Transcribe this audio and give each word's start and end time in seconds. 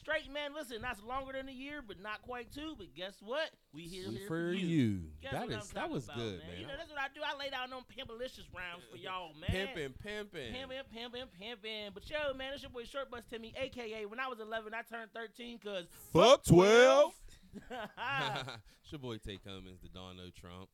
straight, 0.00 0.32
man. 0.32 0.50
Listen, 0.54 0.80
that's 0.82 1.02
longer 1.02 1.32
than 1.32 1.48
a 1.48 1.52
year, 1.52 1.82
but 1.86 2.00
not 2.00 2.22
quite 2.22 2.50
two. 2.52 2.74
But 2.76 2.94
guess 2.96 3.14
what? 3.20 3.50
We 3.72 3.82
here, 3.82 4.08
We 4.08 4.16
here 4.16 4.26
for 4.28 4.52
you. 4.52 4.66
you. 4.66 5.00
Guess 5.22 5.32
That 5.32 5.50
is 5.50 5.68
that 5.70 5.90
was 5.90 6.04
about, 6.06 6.16
good, 6.16 6.38
man. 6.40 6.48
man. 6.48 6.60
You 6.60 6.66
know, 6.66 6.72
that's 6.76 6.90
what 6.90 6.98
I 6.98 7.06
do. 7.14 7.20
I 7.24 7.38
lay 7.38 7.50
down 7.50 7.70
them 7.70 7.82
pimpalicious 7.86 8.48
rhymes 8.56 8.82
for 8.90 8.96
y'all, 8.96 9.32
man. 9.40 9.50
pimping, 9.50 9.94
pimping. 10.02 10.52
Pimpin', 10.52 10.82
pimpin', 10.90 11.28
pimpin'. 11.40 11.94
But 11.94 12.08
yo, 12.10 12.34
man, 12.34 12.52
it's 12.54 12.62
your 12.62 12.70
boy 12.70 12.84
Short 12.84 13.10
Bus 13.10 13.22
Timmy, 13.30 13.54
aka 13.56 14.04
when 14.06 14.18
I 14.18 14.26
was 14.28 14.40
11, 14.40 14.72
I 14.74 14.82
turned 14.82 15.12
13 15.14 15.58
because 15.62 15.84
Fuck 16.12 16.44
12. 16.44 17.12
it's 17.70 18.92
your 18.92 18.98
boy 18.98 19.18
Tay 19.18 19.38
Cummins, 19.44 19.80
the 19.82 19.88
Donald 19.88 20.32
Trump. 20.34 20.68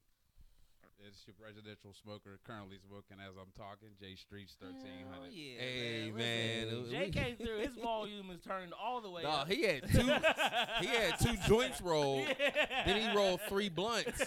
It's 1.05 1.25
your 1.27 1.35
presidential 1.35 1.93
smoker 1.93 2.39
currently 2.47 2.79
smoking 2.89 3.19
as 3.21 3.35
I'm 3.37 3.53
talking. 3.57 3.89
J 4.01 4.17
Streets 4.17 4.57
Hell 4.61 4.71
1300. 4.73 5.33
yeah, 5.33 5.59
Hey, 5.61 6.11
man. 6.11 6.67
man, 6.83 6.91
Jay 6.91 7.11
came 7.11 7.37
through. 7.45 7.59
His 7.59 7.77
volume 7.77 8.31
is 8.31 8.41
turned 8.41 8.73
all 8.73 9.01
the 9.01 9.11
way 9.11 9.23
No, 9.23 9.29
up. 9.31 9.49
he 9.49 9.63
had 9.63 9.83
two. 9.91 9.99
he 10.81 10.87
had 10.87 11.19
two 11.21 11.37
joints 11.47 11.81
rolled. 11.81 12.27
Then 12.87 13.01
he 13.01 13.17
rolled 13.17 13.41
three 13.49 13.69
blunts, 13.69 14.25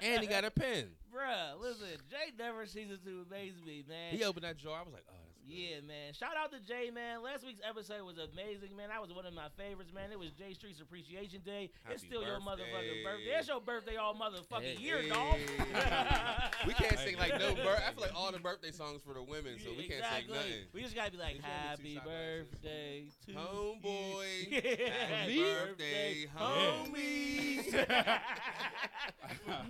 and 0.00 0.20
he 0.22 0.26
got 0.28 0.44
a 0.44 0.50
pen. 0.50 0.86
Bruh, 1.12 1.60
listen, 1.60 1.88
Jay 2.10 2.32
never 2.38 2.64
ceases 2.66 3.00
to 3.04 3.24
amaze 3.28 3.54
me, 3.66 3.84
man. 3.88 4.14
He 4.14 4.24
opened 4.24 4.44
that 4.44 4.56
jar. 4.56 4.78
I 4.80 4.82
was 4.84 4.92
like, 4.94 5.04
oh. 5.10 5.14
Yeah, 5.50 5.80
man. 5.80 6.12
Shout 6.12 6.36
out 6.36 6.52
to 6.52 6.60
Jay, 6.60 6.90
man. 6.92 7.22
Last 7.22 7.42
week's 7.46 7.62
episode 7.66 8.04
was 8.04 8.18
amazing, 8.18 8.76
man. 8.76 8.90
That 8.90 9.00
was 9.00 9.14
one 9.14 9.24
of 9.24 9.32
my 9.32 9.48
favorites, 9.56 9.90
man. 9.94 10.12
It 10.12 10.18
was 10.18 10.28
Jay 10.32 10.52
Street's 10.52 10.80
Appreciation 10.82 11.40
Day. 11.40 11.70
it's 11.88 12.02
Happy 12.02 12.06
still 12.12 12.22
your 12.22 12.36
motherfucking 12.38 13.00
birthday. 13.00 13.02
birthday. 13.02 13.32
It's 13.38 13.48
your 13.48 13.60
birthday 13.62 13.96
all 13.96 14.14
motherfucking 14.14 14.76
Hey, 14.76 14.82
year, 14.82 14.98
hey. 15.00 15.08
dog. 15.08 15.38
we 16.66 16.74
can't 16.74 16.98
sing 16.98 17.16
like 17.16 17.38
no 17.38 17.54
birth. 17.64 17.80
I 17.80 17.92
feel 17.92 18.02
like 18.02 18.14
all 18.14 18.30
the 18.30 18.38
birthday 18.38 18.72
songs 18.72 19.00
for 19.00 19.14
the 19.14 19.22
women, 19.22 19.56
so 19.64 19.70
we 19.70 19.88
can't 19.88 20.00
exactly. 20.04 20.34
sing 20.36 20.36
nothing. 20.36 20.52
We 20.74 20.82
just 20.82 20.94
gotta 20.94 21.12
be 21.12 21.16
like, 21.16 21.36
They 21.40 21.40
showed 21.40 21.82
me 21.82 21.94
two 21.94 22.00
Happy 22.00 22.08
birthday 22.52 23.04
to 23.24 23.32
Homeboy, 23.32 24.52
happy 25.08 25.40
birthday, 25.42 26.26
homies. 26.36 27.72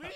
Me. 0.03 0.11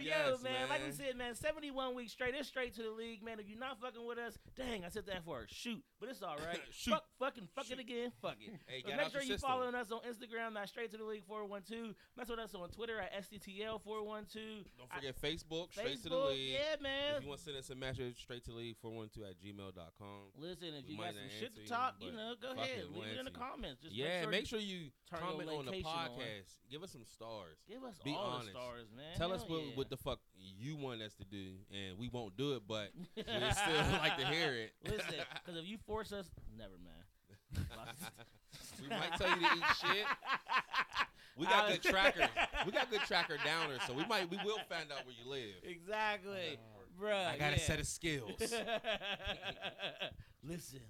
Yo, 0.00 0.08
Yes, 0.08 0.42
man, 0.42 0.68
like 0.68 0.84
we 0.84 0.92
said, 0.92 1.16
man, 1.16 1.34
71 1.34 1.94
weeks 1.94 2.12
straight. 2.12 2.34
It's 2.34 2.48
straight 2.48 2.74
to 2.76 2.82
the 2.82 2.90
league, 2.90 3.22
man. 3.22 3.38
If 3.40 3.48
you're 3.48 3.58
not 3.58 3.80
fucking 3.80 4.04
with 4.06 4.18
us, 4.18 4.38
dang, 4.56 4.84
I 4.84 4.88
said 4.88 5.06
that 5.06 5.24
for 5.24 5.42
a 5.42 5.48
shoot. 5.48 5.82
But 6.00 6.10
it's 6.10 6.22
all 6.22 6.36
right. 6.36 6.60
Shoot. 6.72 6.92
Fuck, 6.92 7.04
fucking, 7.18 7.48
fuck 7.54 7.70
it 7.70 7.78
again. 7.80 8.12
Fuck 8.22 8.36
it. 8.40 8.54
Hey, 8.66 8.82
But 8.86 8.96
make 8.96 9.10
sure 9.12 9.22
you're 9.22 9.38
following 9.38 9.74
us 9.74 9.90
on 9.90 10.00
Instagram, 10.00 10.52
not 10.54 10.68
straight 10.68 10.90
to 10.92 10.96
the 10.96 11.04
league 11.04 11.24
412. 11.26 11.94
Mess 12.16 12.28
with 12.28 12.38
us 12.38 12.54
on 12.54 12.68
Twitter 12.70 13.00
at 13.00 13.12
SDTL412. 13.24 14.64
Don't 14.78 14.92
forget 14.94 15.20
Facebook, 15.20 15.72
straight 15.72 16.02
to 16.02 16.08
the 16.08 16.16
league. 16.16 16.52
yeah, 16.52 16.76
man. 16.80 17.16
If 17.16 17.22
you 17.22 17.28
want 17.28 17.40
to 17.40 17.44
send 17.46 17.56
us 17.56 17.70
a 17.70 17.74
message, 17.74 18.20
straight 18.22 18.44
to 18.44 18.50
the 18.52 18.56
league 18.56 18.76
412 18.80 19.30
at 19.30 19.36
gmail.com. 19.40 20.08
Listen, 20.38 20.68
if 20.78 20.86
We 20.86 20.94
you 20.94 20.98
got 20.98 21.14
some 21.14 21.30
shit 21.40 21.54
to 21.56 21.62
you, 21.62 21.68
talk, 21.68 21.94
you 22.00 22.12
know, 22.12 22.34
go 22.40 22.52
ahead. 22.52 22.84
Leave 22.94 23.12
it 23.14 23.18
in 23.18 23.24
the 23.24 23.30
comments. 23.30 23.82
Just 23.82 23.94
yeah, 23.94 24.26
make 24.26 24.46
sure, 24.46 24.58
you 24.60 24.68
you 24.68 24.90
turn 25.10 25.20
comment 25.20 25.48
on 25.48 25.64
the 25.64 25.70
location 25.70 25.86
on. 25.90 26.08
podcast. 26.10 26.54
Give 26.70 26.82
us 26.82 26.92
some 26.92 27.04
stars. 27.04 27.56
give 27.68 27.82
us 27.82 27.96
be 28.04 28.12
all 28.12 28.38
honest. 28.38 28.46
the 28.46 28.50
stars, 28.52 28.86
man. 28.94 29.16
Tell 29.16 29.32
us 29.32 29.42
what, 29.48 29.62
yeah. 29.62 29.70
what 29.74 29.87
the 29.90 29.96
fuck 29.96 30.18
you 30.36 30.76
want 30.76 31.02
us 31.02 31.14
to 31.14 31.24
do, 31.24 31.52
and 31.72 31.98
we 31.98 32.08
won't 32.08 32.36
do 32.36 32.54
it, 32.54 32.62
but 32.66 32.90
we 33.16 33.22
still 33.22 33.84
like 33.98 34.16
to 34.18 34.26
hear 34.26 34.54
it. 34.54 34.72
Listen, 34.84 35.14
because 35.44 35.60
if 35.60 35.66
you 35.66 35.78
force 35.86 36.12
us, 36.12 36.30
never 36.56 36.74
mind. 36.84 37.66
we 38.82 38.88
might 38.88 39.16
tell 39.16 39.28
you 39.30 39.46
to 39.46 39.56
eat 39.56 39.64
shit. 39.80 40.06
We 41.36 41.46
got 41.46 41.68
good 41.68 41.82
trackers. 41.82 42.28
We 42.66 42.72
got 42.72 42.90
good 42.90 43.00
tracker 43.02 43.36
downers, 43.36 43.86
so 43.86 43.92
we 43.92 44.04
might 44.06 44.30
we 44.30 44.38
will 44.44 44.58
find 44.68 44.90
out 44.90 45.06
where 45.06 45.14
you 45.22 45.30
live. 45.30 45.62
Exactly, 45.62 46.58
bruh. 47.00 47.26
I 47.26 47.38
got 47.38 47.50
yeah. 47.50 47.56
a 47.56 47.60
set 47.60 47.78
of 47.78 47.86
skills. 47.86 48.40
Listen, 50.42 50.80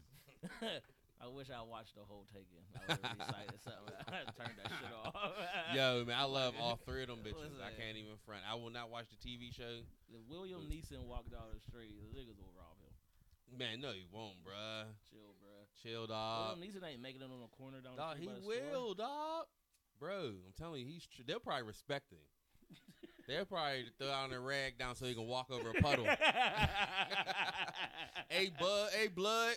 I 1.18 1.26
wish 1.26 1.50
I 1.50 1.62
watched 1.66 1.98
the 1.98 2.06
whole 2.06 2.26
Taken. 2.30 2.62
I 2.78 2.94
would 2.94 3.02
have 3.02 3.18
recited 3.18 3.58
something. 3.58 3.94
I 4.06 4.22
turned 4.38 4.54
that 4.62 4.70
shit 4.70 4.94
off. 4.94 5.14
Yo, 5.74 6.04
man, 6.06 6.14
I 6.14 6.24
love 6.24 6.54
all 6.60 6.78
three 6.86 7.02
of 7.02 7.10
them 7.10 7.26
bitches. 7.26 7.58
I 7.58 7.74
can't 7.74 7.98
even 7.98 8.14
front. 8.22 8.46
I 8.46 8.54
will 8.54 8.70
not 8.70 8.90
watch 8.90 9.10
the 9.10 9.18
TV 9.18 9.50
show. 9.50 9.82
If 10.06 10.20
William 10.30 10.62
mm. 10.62 10.70
Neeson 10.70 11.02
walked 11.10 11.34
down 11.34 11.50
the 11.52 11.58
street, 11.58 11.98
the 11.98 12.08
niggas 12.14 12.38
will 12.38 12.54
rob 12.54 12.78
him. 12.78 12.94
Man, 13.58 13.80
no, 13.80 13.90
he 13.90 14.06
won't, 14.12 14.38
bruh. 14.46 14.86
Chill, 15.10 15.34
bruh. 15.42 15.66
Chill, 15.82 16.06
dog. 16.06 16.58
William 16.58 16.62
Neeson 16.62 16.86
ain't 16.86 17.02
making 17.02 17.22
it 17.22 17.30
on 17.32 17.42
the 17.42 17.50
corner 17.56 17.80
down 17.80 17.96
Dog, 17.96 18.16
the 18.16 18.22
he 18.22 18.28
street. 18.28 18.38
the 18.38 18.70
store. 18.70 18.70
will, 18.70 18.94
dog. 18.94 19.44
Bro, 19.98 20.38
I'm 20.46 20.54
telling 20.56 20.86
you, 20.86 20.86
he's. 20.86 21.08
They'll 21.26 21.40
probably 21.40 21.66
respect 21.66 22.12
him. 22.12 22.22
They'll 23.28 23.44
probably 23.44 23.84
throw 23.98 24.10
out 24.10 24.32
a 24.32 24.40
rag 24.40 24.78
down 24.78 24.96
so 24.96 25.04
he 25.04 25.12
can 25.14 25.26
walk 25.26 25.50
over 25.50 25.68
a 25.68 25.74
puddle. 25.82 26.06
hey, 28.30 28.50
bud. 28.58 28.88
Hey, 28.90 29.08
blood. 29.08 29.56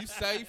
You 0.00 0.06
safe? 0.06 0.48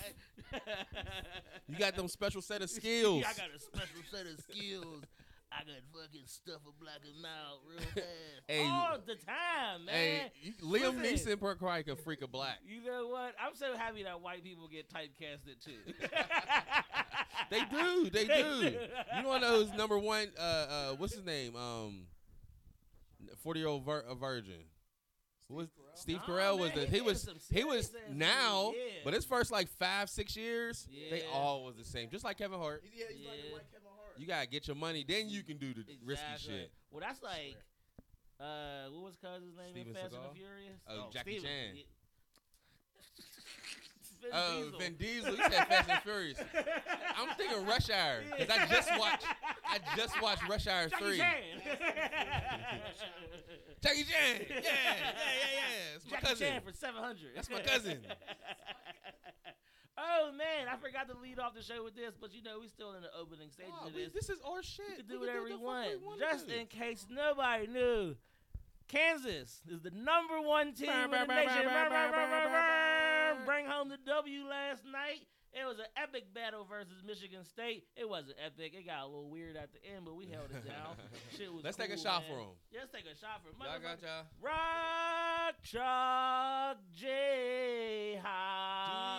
You 1.67 1.75
got 1.79 1.95
them 1.95 2.07
special 2.07 2.43
set 2.43 2.61
of 2.61 2.69
skills. 2.69 3.23
I 3.27 3.33
got 3.33 3.47
a 3.55 3.59
special 3.59 4.03
set 4.11 4.27
of 4.27 4.39
skills. 4.41 5.05
I 5.51 5.63
got 5.63 5.81
fucking 5.91 6.27
stuff 6.27 6.61
a 6.67 6.71
black 6.83 6.99
and 7.03 7.25
out 7.25 7.61
real 7.67 7.79
fast. 7.95 8.05
Hey, 8.47 8.67
All 8.67 8.99
the 9.03 9.15
time, 9.15 9.85
man. 9.85 9.95
Hey, 9.95 10.31
Liam 10.61 11.01
Listen. 11.01 11.33
Neeson 11.33 11.39
probably 11.39 11.83
can 11.83 11.95
freak 11.95 12.21
a 12.21 12.27
black. 12.27 12.59
You 12.63 12.83
know 12.85 13.07
what? 13.07 13.33
I'm 13.43 13.55
so 13.55 13.75
happy 13.75 14.03
that 14.03 14.21
white 14.21 14.43
people 14.43 14.67
get 14.67 14.87
typecasted 14.93 15.59
too. 15.65 15.81
They 17.49 17.61
do. 17.71 18.09
They 18.11 18.25
do. 18.25 18.77
You 19.19 19.27
want 19.27 19.41
to 19.41 19.49
know 19.49 19.63
who's 19.63 19.73
number 19.73 19.97
one? 19.97 20.27
Uh, 20.37 20.41
uh, 20.41 20.91
what's 20.97 21.15
his 21.15 21.25
name? 21.25 21.55
Um, 21.55 22.05
forty 23.37 23.59
year 23.59 23.69
old 23.69 23.83
vir- 23.85 24.05
virgin. 24.19 24.61
Who 25.47 25.55
was 25.55 25.67
Steve 25.95 26.17
Nah, 26.27 26.35
Carell 26.35 26.59
was 26.59 26.69
man, 26.75 26.79
the 26.81 26.85
he 26.85 26.95
he 26.97 27.01
was 27.01 27.27
he 27.51 27.63
was 27.63 27.91
now, 28.11 28.71
yeah. 28.75 29.01
but 29.03 29.13
his 29.15 29.25
first 29.25 29.51
like 29.51 29.67
five 29.67 30.09
six 30.09 30.37
years, 30.37 30.87
they 31.09 31.23
all 31.33 31.63
was 31.65 31.75
the 31.75 31.83
same, 31.83 32.09
just 32.09 32.23
like 32.23 32.37
Kevin 32.37 32.59
Hart. 32.59 32.83
Yeah, 32.85 33.05
he's 33.09 33.19
Yeah. 33.25 33.29
a 33.31 33.53
white 33.53 33.71
Kevin 33.71 33.87
Hart. 33.97 34.13
You 34.17 34.27
gotta 34.27 34.47
get 34.47 34.67
your 34.67 34.75
money, 34.75 35.03
then 35.07 35.27
you 35.27 35.41
can 35.43 35.57
do 35.57 35.73
the 35.73 35.83
risky 36.05 36.25
shit. 36.37 36.71
Well, 36.91 37.01
that's 37.01 37.23
like, 37.23 37.55
uh, 38.39 38.89
what 38.91 39.05
was 39.05 39.17
cousin's 39.17 39.57
name 39.57 39.71
Steven 39.71 39.87
in 39.89 39.93
Fast 39.95 40.13
and 40.13 40.23
Seagal? 40.23 40.29
the 40.33 40.39
Furious? 40.39 40.79
Oh, 40.87 41.09
Jackie 41.11 41.39
Steven. 41.39 41.49
Chan. 41.49 41.83
Vin 44.21 44.31
Oh, 44.33 44.61
Diesel. 44.63 44.79
Vin 44.79 44.93
Diesel. 44.95 45.31
You 45.31 45.37
said 45.43 45.67
Fast 45.67 45.89
and 45.89 46.01
Furious. 46.03 46.37
I'm 47.17 47.35
thinking 47.35 47.65
Rush 47.65 47.89
Hour 47.89 48.21
because 48.37 48.57
I 48.57 48.65
just 48.67 48.89
watched 48.99 49.25
I 49.65 49.79
just 49.95 50.21
watched 50.21 50.47
Rush 50.49 50.67
Hour 50.67 50.89
Jackie 50.89 51.03
three. 51.05 51.17
Chan. 51.17 51.61
Jackie 53.81 54.03
Chan. 54.03 54.41
Yeah, 54.49 54.55
yeah, 54.55 54.61
yeah, 54.61 54.63
yeah. 54.63 55.95
It's 55.95 56.05
my 56.05 56.11
Jackie 56.11 56.25
cousin. 56.27 56.47
Chan 56.47 56.61
for 56.65 56.73
seven 56.73 57.01
hundred. 57.03 57.29
That's 57.35 57.49
my 57.49 57.61
cousin. 57.61 57.99
oh 59.97 60.31
man, 60.37 60.67
I 60.71 60.75
forgot 60.77 61.07
to 61.09 61.17
lead 61.21 61.39
off 61.39 61.53
the 61.55 61.63
show 61.63 61.83
with 61.83 61.95
this, 61.95 62.13
but 62.19 62.33
you 62.33 62.43
know 62.43 62.59
we're 62.59 62.67
still 62.69 62.93
in 62.93 63.01
the 63.01 63.09
opening 63.17 63.49
stages 63.51 63.71
Nah, 63.81 63.87
of 63.87 63.95
we- 63.95 64.05
this. 64.05 64.13
this 64.27 64.29
is 64.29 64.39
our 64.45 64.61
shit. 64.63 64.85
You 64.89 65.03
can 65.03 65.05
We 65.07 65.13
do 65.13 65.19
whatever 65.21 65.45
the 65.47 65.53
you 65.55 65.59
want. 65.61 65.89
we 66.01 66.05
wanna 66.05 66.19
Just 66.19 66.49
in 66.49 66.65
case 66.67 67.05
nobody 67.09 67.67
knew, 67.67 68.15
Kansas 68.89 69.61
is 69.69 69.81
the 69.81 69.91
number 69.91 70.41
one 70.41 70.73
team 70.73 70.89
in 70.89 71.11
the 71.11 71.25
nation. 71.25 71.69
Bring 73.45 73.65
home 73.65 73.87
the 73.89 73.97
W 74.05 74.45
last 74.49 74.83
night. 74.83 75.23
It 75.53 75.65
was 75.65 75.79
an 75.81 75.89
epic 75.97 76.29
battle 76.33 76.61
versus 76.69 77.01
Michigan 77.05 77.41
State. 77.45 77.85
It 77.97 78.05
wasn't 78.05 78.37
epic. 78.37 78.73
It 78.77 78.85
got 78.85 79.01
a 79.05 79.09
little 79.09 79.29
weird 79.33 79.57
at 79.57 79.73
the 79.73 79.81
end, 79.81 80.05
but 80.05 80.13
we 80.13 80.29
held 80.29 80.49
it 80.53 80.61
down. 80.61 80.93
Shit 81.37 81.49
was 81.53 81.63
Let's 81.65 81.77
take 81.77 81.89
a 81.89 81.97
cool, 81.97 82.03
shot 82.05 82.21
man. 82.21 82.29
for 82.29 82.37
'em. 82.41 82.53
Yeah, 82.69 82.85
let's 82.85 82.93
take 82.93 83.09
a 83.09 83.17
shot 83.17 83.41
for 83.41 83.49
'em. 83.49 83.57
Y'all 83.57 83.81
got 83.81 83.97
Motherfucker- 83.97 84.05
y'all. 84.05 84.29
Rock 84.45 85.55
Chalk 85.65 86.77
Jayhawks. 86.93 88.21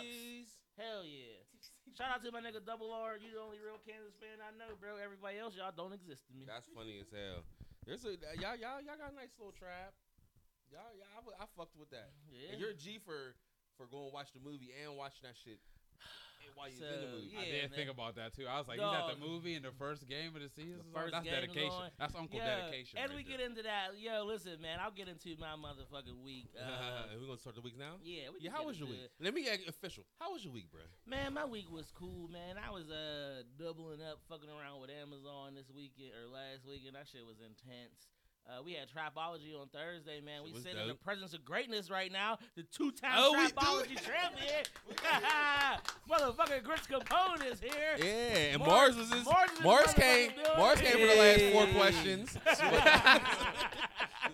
Jeez. 0.07 0.51
Hell 0.79 1.03
yeah. 1.03 1.43
Shout 1.99 2.15
out 2.15 2.23
to 2.23 2.31
my 2.31 2.39
nigga 2.41 2.63
Double 2.65 2.95
R. 2.95 3.19
You 3.19 3.35
the 3.35 3.43
only 3.43 3.59
real 3.59 3.83
Kansas 3.83 4.15
fan 4.23 4.39
I 4.39 4.55
know, 4.55 4.79
bro. 4.79 5.03
Everybody 5.03 5.39
else, 5.43 5.55
y'all 5.59 5.75
don't 5.75 5.93
exist 5.93 6.27
to 6.31 6.33
me. 6.39 6.47
That's 6.47 6.67
funny 6.71 6.99
as 7.03 7.11
hell. 7.11 7.43
There's 7.91 8.07
a 8.07 8.15
uh, 8.15 8.39
y'all 8.39 8.55
y'all 8.55 8.79
y'all 8.87 8.95
got 8.95 9.11
a 9.11 9.19
nice 9.19 9.35
little 9.35 9.51
trap. 9.51 9.91
Y'all 10.71 10.95
y'all 10.95 11.11
I, 11.35 11.43
I 11.43 11.47
fucked 11.59 11.75
with 11.75 11.91
that. 11.91 12.15
Yeah. 12.31 12.55
And 12.55 12.63
you're 12.63 12.71
a 12.71 12.79
G 12.79 13.03
for 13.03 13.35
for 13.75 13.91
going 13.91 14.15
watch 14.15 14.31
the 14.31 14.39
movie 14.39 14.71
and 14.71 14.95
watching 14.95 15.27
that 15.27 15.35
shit 15.35 15.59
while 16.55 16.69
you're 16.69 16.87
in 16.87 17.01
the 17.01 17.11
movie. 17.13 17.33
I 17.37 17.45
Yeah, 17.45 17.53
did 17.67 17.75
think 17.75 17.89
man. 17.91 17.97
about 17.99 18.15
that 18.17 18.35
too. 18.35 18.47
I 18.49 18.59
was 18.59 18.69
like, 18.69 18.79
he's 18.81 18.87
at 18.95 19.09
the 19.13 19.21
movie 19.21 19.55
in 19.55 19.63
the 19.63 19.73
first 19.79 20.07
game 20.09 20.35
of 20.35 20.43
the 20.43 20.49
season. 20.51 20.83
The 20.85 20.93
first 20.95 21.13
That's 21.13 21.25
game 21.25 21.35
dedication. 21.35 21.71
going. 21.71 21.91
That's 21.99 22.15
uncle 22.15 22.39
Yo, 22.39 22.45
dedication. 22.45 22.99
As 22.99 23.09
right 23.11 23.17
we 23.17 23.23
there. 23.25 23.39
get 23.39 23.47
into 23.47 23.63
that, 23.65 23.95
yo, 23.99 24.25
listen, 24.25 24.61
man, 24.61 24.79
I'll 24.81 24.91
get 24.95 25.09
into 25.09 25.37
my 25.39 25.55
motherfucking 25.59 26.19
week. 26.25 26.49
Uh, 26.61 27.13
We're 27.21 27.27
gonna 27.27 27.39
start 27.39 27.55
the 27.57 27.63
week 27.65 27.79
now. 27.79 27.97
yeah, 28.03 28.29
we 28.33 28.41
Yeah, 28.45 28.51
how 28.53 28.65
was 28.67 28.79
your 28.79 28.89
week? 28.89 29.01
it. 29.05 29.13
Let 29.23 29.35
me 29.35 29.43
get 29.45 29.61
official. 29.69 30.05
How 30.19 30.33
was 30.33 30.45
your 30.45 30.53
week, 30.53 30.71
bro? 30.71 30.81
Man, 31.07 31.35
my 31.35 31.45
week 31.45 31.71
was 31.71 31.91
cool, 31.95 32.29
man. 32.29 32.57
I 32.59 32.71
was 32.71 32.89
uh 32.91 33.43
doubling 33.59 34.01
up, 34.03 34.21
fucking 34.29 34.49
around 34.49 34.81
with 34.81 34.91
Amazon 34.91 35.55
this 35.55 35.71
weekend 35.75 36.13
or 36.17 36.27
last 36.31 36.67
weekend. 36.67 36.95
That 36.97 37.07
shit 37.09 37.25
was 37.27 37.41
intense. 37.41 38.09
Uh, 38.49 38.63
we 38.65 38.73
had 38.73 38.89
Trapology 38.89 39.59
on 39.61 39.69
Thursday, 39.69 40.21
man. 40.21 40.41
Shit 40.45 40.55
We 40.55 40.61
sit 40.61 40.75
in 40.77 40.89
the 40.89 40.95
presence 40.95 41.35
of 41.35 41.45
greatness 41.45 41.89
right 41.91 42.11
now. 42.11 42.39
The 42.57 42.65
two-time 42.65 43.13
Oh. 43.17 43.35
Trapology 43.49 43.97
champion, 43.97 44.65
motherfucking 46.11 46.65
Grits 46.65 46.87
Capone 46.89 47.45
is 47.53 47.61
here. 47.61 47.97
Yeah, 47.99 48.53
and 48.55 48.59
Mars- 48.59 48.69
Mars, 48.69 48.97
was 48.97 49.13
his. 49.13 49.25
Mars 49.25 49.51
Mars 49.63 49.95
came. 49.95 50.33
Mars 50.57 50.81
came 50.81 50.93
for 50.93 51.07
the 51.07 51.15
last 51.17 51.53
four 51.53 51.67
questions. 51.81 52.37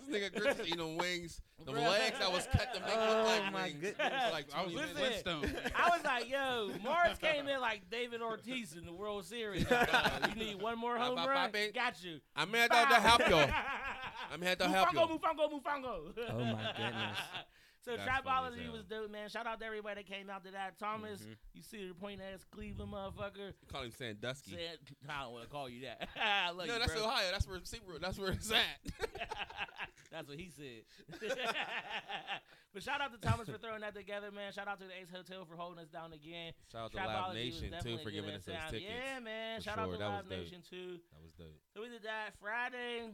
this 0.07 0.21
This 0.21 0.31
nigga 0.31 0.41
Chris 0.43 0.59
was 0.59 0.67
eating 0.67 0.79
them 0.87 0.97
wings. 0.97 1.41
The 1.65 1.73
legs 1.73 2.19
that 2.19 2.31
was 2.33 2.47
cut 2.53 2.75
to 2.75 2.81
make 2.81 2.91
Oh, 2.97 3.17
look 3.17 3.27
like 3.27 3.53
my 3.53 3.63
wings. 3.65 3.77
goodness. 3.81 4.33
Like 4.33 4.47
I 4.55 4.63
was 4.65 4.73
20 4.73 4.75
with 4.75 4.95
minutes. 4.95 5.23
Listen. 5.27 5.41
Flintstone. 5.41 5.73
I 5.75 5.89
was 5.89 6.05
like, 6.05 6.31
yo, 6.31 6.71
Mars 6.85 7.19
came 7.19 7.49
in 7.49 7.61
like 7.61 7.89
David 7.91 8.21
Ortiz 8.23 8.75
in 8.77 8.85
the 8.85 8.93
World 8.93 9.25
Series. 9.25 9.67
Uh, 9.77 10.29
you 10.29 10.35
need 10.35 10.61
one 10.63 10.79
more 10.79 10.97
home 10.97 11.15
Bop, 11.15 11.27
bop, 11.27 11.29
run? 11.29 11.51
bop, 11.53 11.57
it. 11.57 11.75
Got 11.75 12.03
you. 12.05 12.19
I'm 12.35 12.49
here 12.53 12.69
to 12.69 12.75
help 12.75 13.29
you. 13.29 13.37
I'm 14.33 14.43
here 14.43 14.57
to 14.57 14.69
help 14.69 14.93
you. 14.93 14.99
Mufango. 15.01 15.21
Mufango, 15.21 15.53
Mufango. 15.53 16.31
Oh, 16.31 16.39
my 16.45 16.73
goodness. 16.77 17.19
So 17.87 17.97
That's 17.97 18.03
Trapology 18.27 18.71
was 18.73 18.85
dope, 18.85 19.11
man. 19.11 19.29
Shout 19.29 19.47
out 19.47 19.61
to 19.61 19.67
everybody 19.67 20.03
that 20.03 20.07
came 20.13 20.29
out 20.29 20.45
to 20.45 20.51
that. 20.51 20.79
Thomas, 20.79 21.21
Mhm. 21.23 21.37
you 21.55 21.63
see 21.63 21.87
the 21.89 21.95
point 21.95 22.21
ass 22.21 22.45
Cleveland 22.51 22.93
motherfucker. 22.93 23.49
You 23.63 23.69
call 23.73 23.83
him 23.85 23.93
Sandusky. 23.93 24.51
Said, 24.53 24.79
I 25.09 25.23
don't 25.23 25.33
want 25.33 25.45
to 25.45 25.51
call 25.51 25.69
you 25.69 25.83
that. 25.83 26.09
I 26.21 26.51
love 26.51 26.67
No, 26.67 26.75
you, 26.75 26.79
that's 26.81 26.93
bro. 26.93 27.05
Ohio. 27.05 27.31
That's 27.31 27.47
where 27.47 27.59
SeaWorld. 27.61 28.01
That's 28.01 28.19
where 28.19 28.33
it's 28.33 28.51
at. 28.51 28.61
That's 30.13 30.29
what 30.29 30.39
he 30.39 30.51
said. 30.51 30.85
but 32.73 32.83
shout 32.83 33.01
out 33.01 33.13
to 33.13 33.19
Thomas 33.19 33.49
for 33.49 33.59
throwing 33.59 33.81
that 33.81 33.95
together, 33.95 34.31
man. 34.31 34.53
Shout 34.53 34.69
out 34.69 34.79
to 34.81 34.87
the 34.87 34.93
Ace 34.93 35.11
Hotel 35.11 35.45
for 35.45 35.57
holding 35.57 35.79
us 35.83 35.89
down 35.89 36.13
again. 36.13 36.53
Shout 36.71 36.83
out 36.85 36.91
to 36.93 36.97
Live 36.99 37.09
Trapology 37.09 37.27
was 37.53 37.63
Nation 37.63 37.75
too 37.83 37.99
for 38.05 38.11
giving 38.11 38.31
us 38.31 38.45
those 38.45 38.57
tickets. 38.71 38.85
Yeah, 38.87 39.19
man. 39.21 39.59
For 39.59 39.65
Shout 39.65 39.75
sure. 39.75 39.85
out 39.85 39.93
to 39.93 39.99
That 39.99 40.11
Live. 40.11 40.29
Nation 40.29 40.63
too. 40.69 41.01
That 41.13 41.23
was 41.23 41.33
dope. 41.33 41.59
So 41.75 41.81
we 41.83 41.89
did 41.89 42.03
that 42.05 42.31
Friday. 42.41 43.11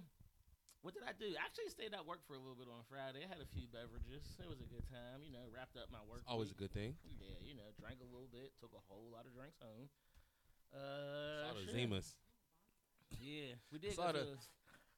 What 0.82 0.94
did 0.98 1.06
I 1.06 1.14
do? 1.14 1.30
I 1.38 1.46
actually 1.46 1.70
stayed 1.70 1.94
at 1.94 2.02
work 2.02 2.26
for 2.26 2.34
a 2.34 2.42
little 2.42 2.58
bit 2.58 2.66
on 2.66 2.82
Friday. 2.90 3.22
I 3.22 3.30
had 3.30 3.38
a 3.38 3.46
few 3.54 3.70
beverages. 3.70 4.26
It 4.42 4.50
was 4.50 4.58
a 4.58 4.66
good 4.66 4.82
time. 4.90 5.22
You 5.22 5.30
know, 5.30 5.46
wrapped 5.54 5.78
up 5.78 5.86
my 5.94 6.02
work. 6.10 6.26
Always 6.26 6.50
a 6.50 6.58
good 6.58 6.74
thing. 6.74 6.98
Yeah, 7.06 7.38
you 7.38 7.54
know, 7.54 7.70
drank 7.78 8.02
a 8.02 8.08
little 8.10 8.26
bit, 8.30 8.50
took 8.58 8.74
a 8.74 8.82
whole 8.90 9.06
lot 9.14 9.22
of 9.22 9.30
drinks 9.30 9.62
home. 9.62 9.86
Shout 10.74 10.82
Uh, 10.82 11.48
out 11.50 11.54
to 11.54 11.62
shit. 11.70 11.74
Zimas. 11.86 12.18
Yeah, 13.14 13.54
we 13.70 13.78
did. 13.78 13.94
Go 13.94 14.10
to, 14.10 14.26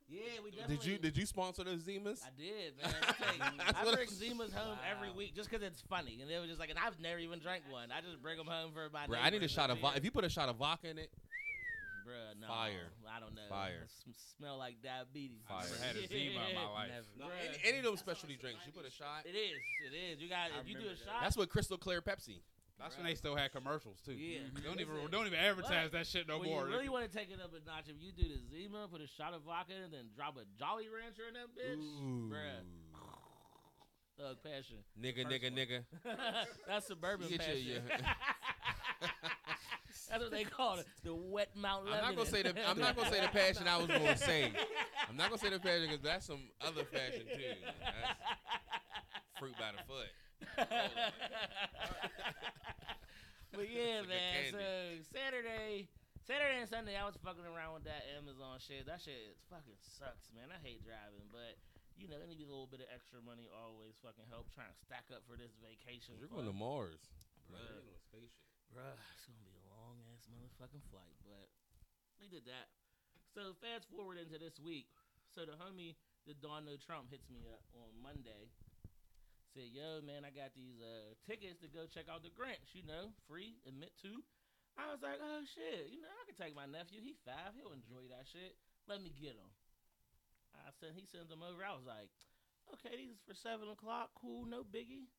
yeah, 0.09 0.41
we 0.45 0.51
definitely. 0.57 0.77
Did 0.77 0.85
you 0.87 0.99
did 0.99 1.17
you 1.17 1.27
sponsor 1.27 1.65
those 1.65 1.83
Zimas? 1.85 2.25
I 2.25 2.33
did, 2.33 2.77
man. 2.81 2.89
I, 3.05 3.13
take, 3.13 3.41
That's 3.59 3.89
I 3.89 3.95
bring 3.95 4.09
Zimas 4.09 4.53
home 4.57 4.79
every 4.89 5.11
week 5.13 5.35
just 5.35 5.51
because 5.51 5.65
it's 5.67 5.81
funny, 5.83 6.19
and 6.21 6.31
they 6.31 6.39
were 6.39 6.47
just 6.47 6.61
like, 6.61 6.71
and 6.71 6.79
I've 6.79 6.97
never 7.01 7.19
even 7.19 7.41
drank 7.41 7.65
one. 7.69 7.91
I 7.93 8.01
just 8.01 8.23
bring 8.23 8.39
them 8.39 8.47
home 8.47 8.73
for 8.73 8.89
my. 8.93 9.07
Bro, 9.07 9.19
I 9.21 9.31
need 9.31 9.43
a 9.43 9.49
shot 9.49 9.69
of 9.71 9.77
and 9.77 9.83
vodka. 9.83 9.99
If 9.99 10.05
you 10.05 10.11
put 10.13 10.25
a 10.25 10.29
shot 10.31 10.49
of 10.49 10.57
vodka 10.57 10.89
in 10.89 10.99
it, 10.99 11.11
Bruh, 12.05 12.37
no, 12.41 12.47
Fire. 12.49 12.93
I 13.09 13.19
don't 13.21 13.35
know. 13.35 13.49
Fire. 13.49 13.89
It 13.89 13.91
sm- 14.05 14.13
smell 14.37 14.59
like 14.59 14.77
diabetes. 14.85 15.41
I 15.49 15.65
never 15.65 15.81
had 15.81 15.97
a 15.97 16.07
Zima 16.07 16.45
in 16.49 16.55
my 16.55 16.69
life. 16.85 16.91
No, 17.19 17.27
any, 17.33 17.57
any 17.65 17.79
of 17.79 17.85
them 17.85 17.97
specialty 17.97 18.37
drinks, 18.37 18.61
you 18.67 18.73
put 18.73 18.85
a 18.87 18.91
shot. 18.93 19.25
It 19.25 19.33
is. 19.33 19.57
It 19.89 19.97
is. 19.97 20.21
You 20.21 20.29
got. 20.29 20.53
If 20.61 20.69
you 20.69 20.77
do 20.77 20.87
a 20.87 20.91
that. 20.93 20.99
shot. 21.01 21.21
That's 21.25 21.37
what 21.37 21.49
Crystal 21.49 21.79
Clear 21.79 22.03
Pepsi. 22.03 22.45
That's 22.79 22.97
when 22.99 23.07
they 23.07 23.15
still 23.15 23.37
had 23.37 23.53
commercials 23.53 24.03
too. 24.05 24.13
Yeah. 24.19 24.41
Don't 24.65 24.81
even 24.81 24.95
don't 25.11 25.27
even 25.27 25.39
advertise 25.39 25.93
that 25.93 26.07
shit 26.07 26.27
no 26.29 26.39
when 26.41 26.51
more. 26.51 26.67
you 26.67 26.73
really 26.75 26.89
want 26.91 27.07
to 27.11 27.13
take 27.17 27.31
it 27.31 27.39
up 27.41 27.53
a 27.55 27.65
notch, 27.65 27.87
if 27.89 27.97
you 28.03 28.11
do 28.13 28.27
the 28.29 28.37
Zima, 28.51 28.89
put 28.91 29.01
a 29.01 29.07
shot 29.07 29.33
of 29.33 29.43
vodka, 29.43 29.73
and 29.85 29.93
then 29.95 30.11
drop 30.17 30.37
a 30.37 30.45
Jolly 30.59 30.89
Rancher 30.93 31.23
in 31.29 31.35
that 31.39 31.49
bitch, 31.55 31.79
Ooh. 31.81 32.29
bruh. 32.29 32.61
Thug 34.19 34.37
passion. 34.45 34.77
Nigga, 35.01 35.23
First 35.25 35.35
nigga, 35.43 35.51
one. 35.51 35.59
nigga. 35.59 36.47
That's 36.69 36.87
suburban 36.87 37.27
You 37.29 37.39
get 37.39 37.47
passion. 37.47 37.67
your- 37.67 37.81
That's 40.15 40.31
what 40.31 40.39
they 40.39 40.47
call 40.47 40.79
it. 40.79 40.87
The 41.03 41.11
wet 41.11 41.51
Mount 41.59 41.91
I'm 41.91 41.99
not 42.07 42.15
gonna 42.15 42.31
say 42.31 42.47
the 42.47 42.55
I'm 42.71 42.79
not 42.79 42.95
gonna 42.95 43.11
say 43.11 43.19
the 43.19 43.35
passion 43.35 43.67
I 43.67 43.83
was 43.83 43.91
gonna 43.91 44.15
say. 44.15 44.55
I'm 45.11 45.19
not 45.19 45.27
gonna 45.27 45.43
say 45.43 45.51
the 45.51 45.59
passion 45.59 45.91
because 45.91 46.07
that's 46.07 46.31
some 46.31 46.55
other 46.63 46.87
fashion 46.87 47.27
too. 47.27 47.59
That's 47.83 48.15
fruit 49.43 49.59
by 49.59 49.75
the 49.75 49.83
foot. 49.91 50.15
but 53.51 53.67
yeah, 53.67 54.07
It's 54.07 54.07
like 54.07 54.55
a 54.55 54.55
man. 54.55 54.55
So. 54.55 54.63
Saturday, 55.11 55.91
Saturday 56.23 56.63
and 56.63 56.71
Sunday, 56.71 56.95
I 56.95 57.03
was 57.11 57.19
fucking 57.19 57.43
around 57.43 57.75
with 57.75 57.91
that 57.91 58.07
Amazon 58.15 58.63
shit. 58.63 58.87
That 58.87 59.03
shit 59.03 59.35
fucking 59.51 59.83
sucks, 59.83 60.31
man. 60.31 60.55
I 60.55 60.63
hate 60.63 60.87
driving, 60.87 61.27
but 61.35 61.59
you 61.99 62.07
know, 62.07 62.23
any 62.23 62.39
little 62.39 62.71
bit 62.71 62.87
of 62.87 62.89
extra 62.95 63.19
money 63.19 63.51
always 63.51 63.99
fucking 63.99 64.31
help. 64.31 64.47
Trying 64.55 64.71
to 64.71 64.79
stack 64.79 65.11
up 65.11 65.27
for 65.27 65.35
this 65.35 65.59
vacation. 65.59 66.15
You're 66.23 66.31
fund. 66.31 66.47
going 66.47 66.55
to 66.55 66.55
Mars. 66.55 67.03
Bruh. 67.51 67.59
You're 67.59 67.83
on 67.83 67.91
a 67.91 67.99
spaceship. 67.99 68.47
Bruh, 68.71 68.95
it's 69.19 69.27
gonna 69.27 69.43
be 69.43 69.64
ass 70.25 70.33
motherfucking 70.33 70.85
flight, 70.89 71.17
but 71.21 71.53
we 72.17 72.29
did 72.29 72.49
that. 72.49 72.73
So 73.37 73.53
fast 73.61 73.85
forward 73.93 74.17
into 74.17 74.41
this 74.41 74.57
week. 74.57 74.89
So 75.35 75.45
the 75.45 75.59
homie, 75.59 75.99
the 76.25 76.39
Donald 76.39 76.81
Trump, 76.81 77.11
hits 77.11 77.29
me 77.29 77.45
up 77.51 77.65
on 77.77 77.93
Monday. 78.01 78.49
Said, 79.53 79.71
"Yo, 79.71 80.01
man, 80.03 80.25
I 80.25 80.33
got 80.35 80.55
these 80.55 80.81
uh, 80.83 81.15
tickets 81.27 81.61
to 81.63 81.69
go 81.69 81.87
check 81.87 82.11
out 82.11 82.23
the 82.23 82.33
Grinch. 82.33 82.75
You 82.75 82.87
know, 82.87 83.13
free, 83.29 83.59
admit 83.67 83.95
to." 84.03 84.23
I 84.75 84.91
was 84.91 85.03
like, 85.03 85.21
"Oh 85.23 85.43
shit, 85.47 85.95
you 85.95 86.03
know, 86.03 86.11
I 86.11 86.25
can 86.27 86.39
take 86.39 86.57
my 86.59 86.67
nephew. 86.67 86.99
He 86.99 87.15
five. 87.23 87.55
He'll 87.55 87.75
enjoy 87.75 88.11
that 88.11 88.27
shit. 88.27 88.59
Let 88.91 89.03
me 89.03 89.15
get 89.15 89.39
him." 89.39 89.51
I 90.55 90.71
sent. 90.79 90.99
He 90.99 91.07
sends 91.07 91.31
them 91.31 91.43
over. 91.43 91.63
I 91.63 91.75
was 91.75 91.87
like, 91.87 92.11
"Okay, 92.79 92.95
these 92.99 93.15
is 93.15 93.23
for 93.27 93.35
seven 93.35 93.71
o'clock. 93.71 94.15
Cool, 94.19 94.47
no 94.47 94.67
biggie." 94.67 95.11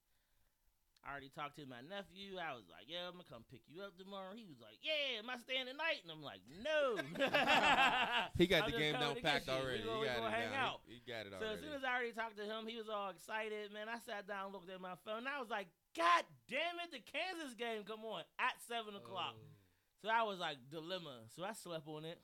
I 1.06 1.13
already 1.13 1.30
talked 1.30 1.62
to 1.62 1.69
my 1.69 1.86
nephew. 1.86 2.42
I 2.42 2.57
was 2.57 2.66
like, 2.66 2.90
"Yeah, 2.90 3.06
I'm 3.06 3.13
gonna 3.13 3.30
come 3.30 3.46
pick 3.54 3.62
you 3.69 3.86
up 3.86 3.94
tomorrow." 3.94 4.34
He 4.34 4.42
was 4.50 4.57
like, 4.57 4.81
"Yeah, 4.81 5.22
am 5.22 5.30
I 5.30 5.38
staying 5.38 5.69
the 5.69 5.78
night?" 5.78 6.02
And 6.02 6.10
I'm 6.10 6.25
like, 6.25 6.42
"No." 6.50 6.98
He 8.42 8.50
got 8.50 8.66
I'm 8.66 8.74
the 8.74 8.78
game 8.78 8.98
down 8.98 9.22
packed 9.22 9.48
already. 9.48 9.86
We 9.86 9.88
gonna, 9.88 10.02
He 10.02 10.10
got 10.10 10.25
it 10.25 10.34
hang 10.34 10.56
out. 10.57 10.81
He, 10.90 10.98
he 10.98 11.06
got 11.06 11.30
it 11.30 11.31
already. 11.31 11.46
So 11.46 11.54
as 11.54 11.62
soon 11.62 11.74
as 11.78 11.86
I 11.86 11.94
already 11.94 12.18
talked 12.18 12.42
to 12.42 12.46
him, 12.50 12.66
he 12.66 12.75
was 12.81 12.90
all 12.90 13.13
excited. 13.13 13.69
Man, 13.69 13.86
I 13.86 14.02
sat 14.02 14.25
down, 14.25 14.50
looked 14.50 14.74
at 14.74 14.81
my 14.81 14.98
phone, 15.06 15.30
and 15.30 15.31
I 15.31 15.38
was 15.38 15.54
like, 15.54 15.69
"God 15.94 16.25
damn 16.50 16.81
it, 16.81 16.90
the 16.90 17.06
Kansas 17.06 17.54
game 17.54 17.86
come 17.86 18.01
on 18.01 18.25
at 18.42 18.58
seven 18.66 18.98
oh. 18.98 19.01
o'clock." 19.06 19.38
Oh. 19.38 19.54
So 20.01 20.10
I 20.10 20.25
was 20.25 20.42
like 20.42 20.58
dilemma. 20.74 21.30
So 21.38 21.46
I 21.46 21.54
slept 21.54 21.86
on 21.86 22.06
it, 22.10 22.18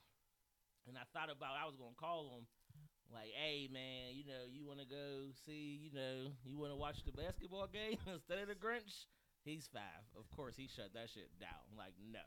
and 0.90 0.98
I 0.98 1.06
thought 1.14 1.30
about 1.30 1.54
I 1.54 1.70
was 1.70 1.78
gonna 1.78 1.94
call 1.94 2.34
him, 2.34 2.50
like, 3.14 3.32
"Hey 3.36 3.70
man, 3.72 4.16
you 4.16 4.26
know, 4.26 4.48
you 4.50 4.66
want 4.66 4.80
to 4.80 4.86
go 4.86 5.32
see, 5.46 5.80
you 5.82 5.92
know, 5.94 6.32
you 6.44 6.58
want 6.58 6.72
to 6.72 6.80
watch 6.80 7.04
the 7.04 7.12
basketball 7.12 7.68
game 7.68 7.98
instead 8.14 8.40
of 8.40 8.48
the 8.48 8.56
Grinch?" 8.56 9.08
He's 9.44 9.68
five. 9.74 10.06
Of 10.18 10.30
course, 10.30 10.56
he 10.56 10.68
shut 10.68 10.94
that 10.94 11.10
shit 11.10 11.34
down. 11.40 11.66
Like, 11.74 11.98
no. 11.98 12.22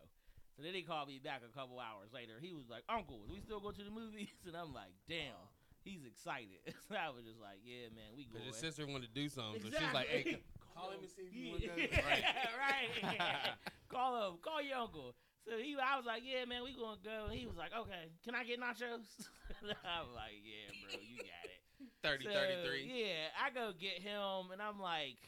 So 0.57 0.63
then 0.63 0.75
he 0.75 0.83
called 0.83 1.07
me 1.09 1.21
back 1.23 1.43
a 1.47 1.51
couple 1.51 1.79
hours 1.79 2.11
later. 2.13 2.39
He 2.41 2.53
was 2.53 2.69
like, 2.69 2.83
"Uncle, 2.89 3.27
we 3.31 3.41
still 3.41 3.61
go 3.61 3.71
to 3.71 3.83
the 3.83 3.91
movies?" 3.91 4.35
And 4.47 4.57
I'm 4.57 4.73
like, 4.75 4.95
"Damn." 5.09 5.51
He's 5.85 6.05
excited. 6.05 6.65
So 6.89 6.97
I 6.97 7.09
was 7.11 7.25
just 7.25 7.41
like, 7.41 7.61
"Yeah, 7.65 7.93
man, 7.95 8.17
we 8.17 8.25
go." 8.25 8.39
going." 8.39 8.45
your 8.45 8.55
sister 8.55 8.87
wanted 8.87 9.13
to 9.13 9.17
do 9.17 9.29
something, 9.29 9.63
so 9.63 9.69
she's 9.69 9.95
like, 9.95 10.09
"Hey, 10.09 10.41
call 10.75 10.91
him 10.91 11.01
and 11.01 11.09
see 11.09 11.23
if 11.23 11.33
you 11.33 11.51
want 11.51 11.63
to 11.63 11.69
go." 11.69 11.77
Right. 11.77 12.25
right. 12.61 13.57
call 13.89 14.11
him. 14.29 14.39
Call 14.43 14.61
your 14.63 14.79
uncle. 14.79 15.15
So 15.45 15.61
he, 15.61 15.77
I 15.77 15.97
was 16.01 16.09
like, 16.09 16.25
yeah, 16.25 16.49
man, 16.49 16.65
we 16.65 16.73
gonna 16.73 17.01
go. 17.05 17.29
And 17.29 17.37
he 17.37 17.45
was 17.45 17.57
like, 17.57 17.73
okay, 17.77 18.09
can 18.25 18.33
I 18.35 18.45
get 18.45 18.57
nachos? 18.57 19.05
I 19.85 20.01
was 20.01 20.13
like, 20.17 20.41
yeah, 20.41 20.73
bro, 20.73 20.97
you 21.05 21.21
got 21.21 21.47
it. 21.53 21.61
30, 22.01 22.25
So, 22.25 22.33
33. 22.33 22.89
Yeah, 22.89 23.29
I 23.37 23.53
go 23.53 23.73
get 23.77 24.01
him, 24.01 24.53
and 24.53 24.61
I'm 24.61 24.81
like, 24.81 25.21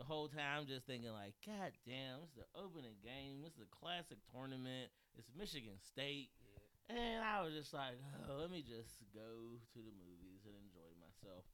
the 0.00 0.04
whole 0.08 0.28
time 0.28 0.64
just 0.64 0.88
thinking 0.88 1.12
like, 1.12 1.36
God 1.44 1.72
damn, 1.84 2.24
it's 2.24 2.32
the 2.32 2.48
opening 2.56 2.96
game. 3.04 3.44
This 3.44 3.52
is 3.60 3.68
a 3.68 3.72
classic 3.76 4.16
tournament. 4.32 4.88
It's 5.20 5.28
Michigan 5.36 5.76
State. 5.84 6.32
And 6.88 7.20
I 7.24 7.40
was 7.44 7.52
just 7.52 7.72
like, 7.72 8.00
oh, 8.28 8.40
let 8.40 8.50
me 8.50 8.64
just 8.64 9.04
go 9.12 9.56
to 9.56 9.78
the 9.80 9.94
movies 10.00 10.44
and 10.48 10.56
enjoy 10.64 10.90
myself. 11.00 11.44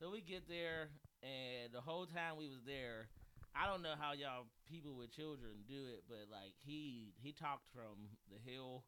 So 0.00 0.10
we 0.10 0.20
get 0.20 0.48
there, 0.48 0.88
and 1.22 1.72
the 1.72 1.80
whole 1.80 2.04
time 2.04 2.36
we 2.36 2.48
was 2.48 2.64
there, 2.66 3.08
I 3.54 3.66
don't 3.70 3.82
know 3.82 3.94
how 3.98 4.12
y'all 4.12 4.46
people 4.68 4.94
with 4.94 5.14
children 5.14 5.62
do 5.68 5.86
it, 5.94 6.04
but 6.08 6.26
like 6.30 6.54
he 6.64 7.14
he 7.22 7.32
talked 7.32 7.66
from 7.72 8.10
the 8.30 8.38
hill 8.38 8.84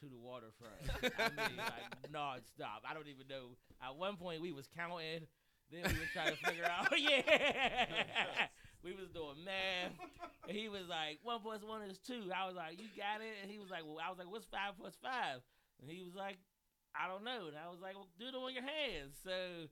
to 0.00 0.06
the 0.08 0.18
waterfront. 0.18 0.82
I 1.18 1.28
mean, 1.48 1.56
like 1.56 2.10
nonstop. 2.12 2.82
I 2.88 2.94
don't 2.94 3.08
even 3.08 3.28
know. 3.28 3.56
At 3.82 3.96
one 3.96 4.16
point, 4.16 4.42
we 4.42 4.52
was 4.52 4.66
counting. 4.66 5.28
Then 5.70 5.86
we 5.86 6.00
was 6.02 6.10
trying 6.12 6.34
to 6.34 6.40
figure 6.42 6.66
out. 6.66 6.90
yeah, 6.98 7.22
we 8.84 8.92
was 8.92 9.08
doing 9.14 9.44
math. 9.44 9.94
And 10.48 10.56
he 10.56 10.68
was 10.68 10.90
like, 10.90 11.22
one 11.22 11.40
plus 11.40 11.62
one 11.62 11.82
is 11.86 11.98
two. 11.98 12.26
I 12.34 12.46
was 12.50 12.56
like, 12.56 12.80
you 12.80 12.90
got 12.98 13.22
it. 13.22 13.38
And 13.42 13.50
he 13.50 13.58
was 13.62 13.70
like, 13.70 13.86
well, 13.86 14.02
I 14.02 14.10
was 14.10 14.18
like, 14.18 14.26
what's 14.26 14.50
five 14.50 14.74
plus 14.74 14.98
five? 14.98 15.38
And 15.78 15.86
he 15.86 16.02
was 16.02 16.18
like, 16.18 16.38
I 16.98 17.06
don't 17.06 17.22
know. 17.22 17.46
And 17.46 17.54
I 17.54 17.70
was 17.70 17.78
like, 17.78 17.94
well, 17.94 18.10
do 18.18 18.26
it 18.26 18.34
on 18.34 18.50
your 18.50 18.66
hands. 18.66 19.14
So 19.22 19.70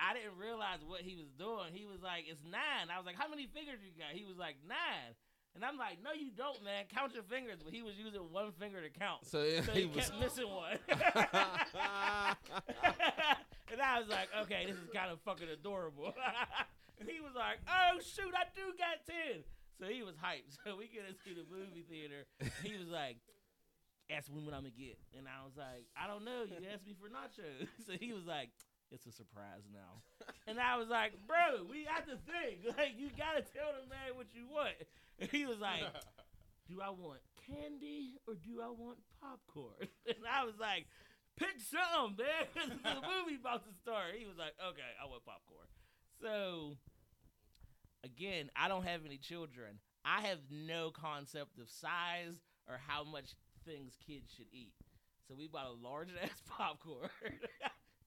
I 0.00 0.14
didn't 0.14 0.38
realize 0.38 0.78
what 0.86 1.02
he 1.02 1.16
was 1.18 1.30
doing. 1.38 1.74
He 1.74 1.84
was 1.86 2.00
like, 2.02 2.24
it's 2.30 2.42
nine. 2.46 2.86
I 2.90 2.96
was 2.98 3.06
like, 3.06 3.18
how 3.18 3.28
many 3.28 3.46
fingers 3.50 3.82
you 3.82 3.90
got? 3.98 4.14
He 4.14 4.24
was 4.24 4.38
like, 4.38 4.56
nine. 4.66 5.14
And 5.58 5.64
I'm 5.64 5.74
like, 5.76 5.98
no, 6.04 6.12
you 6.14 6.30
don't, 6.30 6.62
man. 6.62 6.86
Count 6.86 7.14
your 7.14 7.26
fingers. 7.26 7.58
But 7.64 7.74
he 7.74 7.82
was 7.82 7.98
using 7.98 8.20
one 8.30 8.52
finger 8.54 8.78
to 8.80 8.90
count. 8.94 9.26
So, 9.26 9.42
So 9.66 9.72
he 9.74 9.80
he 9.82 9.86
was. 9.86 10.06
kept 10.06 10.20
missing 10.20 10.46
one. 10.46 10.78
and 13.72 13.80
I 13.82 13.98
was 13.98 14.08
like, 14.08 14.28
okay, 14.46 14.66
this 14.66 14.76
is 14.76 14.88
kind 14.94 15.10
of 15.10 15.18
fucking 15.26 15.48
adorable. 15.50 16.14
and 17.00 17.08
he 17.08 17.18
was 17.20 17.34
like, 17.34 17.58
oh, 17.66 17.98
shoot, 17.98 18.30
I 18.34 18.46
do 18.54 18.70
got 18.78 19.02
10. 19.06 19.42
So 19.80 19.86
he 19.86 20.02
was 20.02 20.14
hyped. 20.14 20.58
So 20.62 20.76
we 20.76 20.86
get 20.86 21.06
into 21.06 21.34
the 21.38 21.46
movie 21.50 21.82
theater. 21.88 22.26
He 22.62 22.74
was 22.78 22.88
like, 22.88 23.16
ask 24.10 24.30
me 24.30 24.42
what 24.42 24.54
I'm 24.54 24.62
going 24.62 24.74
to 24.74 24.78
get. 24.78 24.98
And 25.16 25.26
I 25.26 25.44
was 25.44 25.54
like, 25.56 25.86
I 25.94 26.06
don't 26.06 26.24
know. 26.24 26.46
You 26.46 26.66
asked 26.72 26.86
me 26.86 26.94
for 26.98 27.06
nachos. 27.10 27.66
So 27.86 27.92
he 27.98 28.12
was 28.12 28.26
like, 28.26 28.50
it's 28.90 29.06
a 29.06 29.12
surprise 29.12 29.68
now. 29.72 30.02
And 30.46 30.58
I 30.58 30.76
was 30.76 30.88
like, 30.88 31.12
bro, 31.26 31.64
we 31.68 31.84
got 31.84 32.06
to 32.06 32.16
think. 32.24 32.64
Like, 32.78 32.94
you 32.96 33.10
got 33.16 33.36
to 33.36 33.42
tell 33.42 33.72
the 33.76 33.88
man 33.88 34.16
what 34.16 34.28
you 34.32 34.46
want. 34.48 34.74
And 35.18 35.28
he 35.30 35.44
was 35.46 35.58
like, 35.58 35.82
do 36.68 36.80
I 36.80 36.90
want 36.90 37.20
candy 37.46 38.20
or 38.26 38.34
do 38.34 38.60
I 38.62 38.68
want 38.68 38.98
popcorn? 39.20 39.88
And 40.06 40.24
I 40.24 40.44
was 40.44 40.54
like, 40.60 40.86
pick 41.36 41.60
something, 41.60 42.24
man. 42.24 42.80
the 42.82 43.02
movie 43.04 43.36
about 43.40 43.64
to 43.64 43.72
start. 43.82 44.16
He 44.16 44.26
was 44.26 44.36
like, 44.38 44.54
okay, 44.72 44.90
I 45.02 45.06
want 45.06 45.24
popcorn. 45.24 45.68
So, 46.22 46.76
again, 48.04 48.50
I 48.56 48.68
don't 48.68 48.86
have 48.86 49.04
any 49.04 49.18
children. 49.18 49.80
I 50.04 50.22
have 50.22 50.38
no 50.50 50.90
concept 50.90 51.58
of 51.58 51.68
size 51.68 52.40
or 52.68 52.80
how 52.86 53.04
much 53.04 53.34
things 53.66 53.96
kids 54.06 54.32
should 54.34 54.48
eat. 54.52 54.72
So 55.26 55.34
we 55.36 55.46
bought 55.46 55.66
a 55.66 55.86
large 55.86 56.08
ass 56.22 56.40
popcorn 56.48 57.10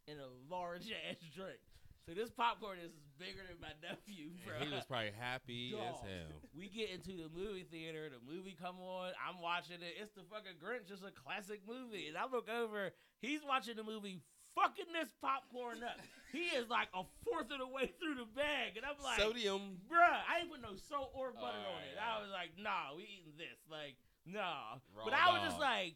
and 0.08 0.18
a 0.20 0.30
large 0.54 0.92
ass 1.10 1.18
drink. 1.34 1.60
So 2.08 2.18
this 2.18 2.32
popcorn 2.34 2.82
is 2.82 2.90
bigger 3.22 3.46
than 3.46 3.62
my 3.62 3.78
nephew, 3.86 4.34
bro. 4.42 4.58
And 4.58 4.66
he 4.66 4.74
was 4.74 4.86
probably 4.90 5.14
happy 5.14 5.78
as 5.78 6.02
hell. 6.02 6.34
We 6.58 6.66
get 6.68 6.90
into 6.90 7.14
the 7.14 7.30
movie 7.30 7.62
theater. 7.70 8.10
The 8.10 8.18
movie 8.26 8.58
come 8.58 8.82
on. 8.82 9.14
I'm 9.22 9.38
watching 9.38 9.86
it. 9.86 9.94
It's 10.02 10.10
the 10.18 10.26
fucking 10.26 10.58
Grinch. 10.58 10.90
It's 10.90 11.06
a 11.06 11.14
classic 11.14 11.62
movie. 11.70 12.10
And 12.10 12.18
I 12.18 12.26
look 12.26 12.50
over. 12.50 12.90
He's 13.22 13.46
watching 13.46 13.78
the 13.78 13.86
movie, 13.86 14.18
fucking 14.58 14.90
this 14.90 15.14
popcorn 15.22 15.86
up. 15.86 16.02
He 16.34 16.50
is 16.58 16.66
like 16.74 16.90
a 16.98 17.06
fourth 17.22 17.54
of 17.54 17.62
the 17.62 17.70
way 17.70 17.94
through 18.02 18.18
the 18.18 18.26
bag, 18.34 18.82
and 18.82 18.86
I'm 18.88 18.98
like, 19.04 19.20
Sodium. 19.22 19.78
bruh, 19.86 20.02
I 20.26 20.42
ain't 20.42 20.50
put 20.50 20.64
no 20.64 20.74
salt 20.90 21.14
or 21.14 21.30
butter 21.38 21.62
Oh, 21.62 21.76
on 21.78 21.86
it. 21.86 22.00
I 22.02 22.18
was 22.24 22.32
like, 22.34 22.58
nah, 22.58 22.98
we 22.98 23.04
eating 23.06 23.38
this. 23.38 23.62
Like, 23.70 23.94
nah. 24.26 24.82
Raw 24.96 25.06
but 25.06 25.14
I 25.14 25.30
was 25.38 25.46
just 25.46 25.60
like, 25.62 25.94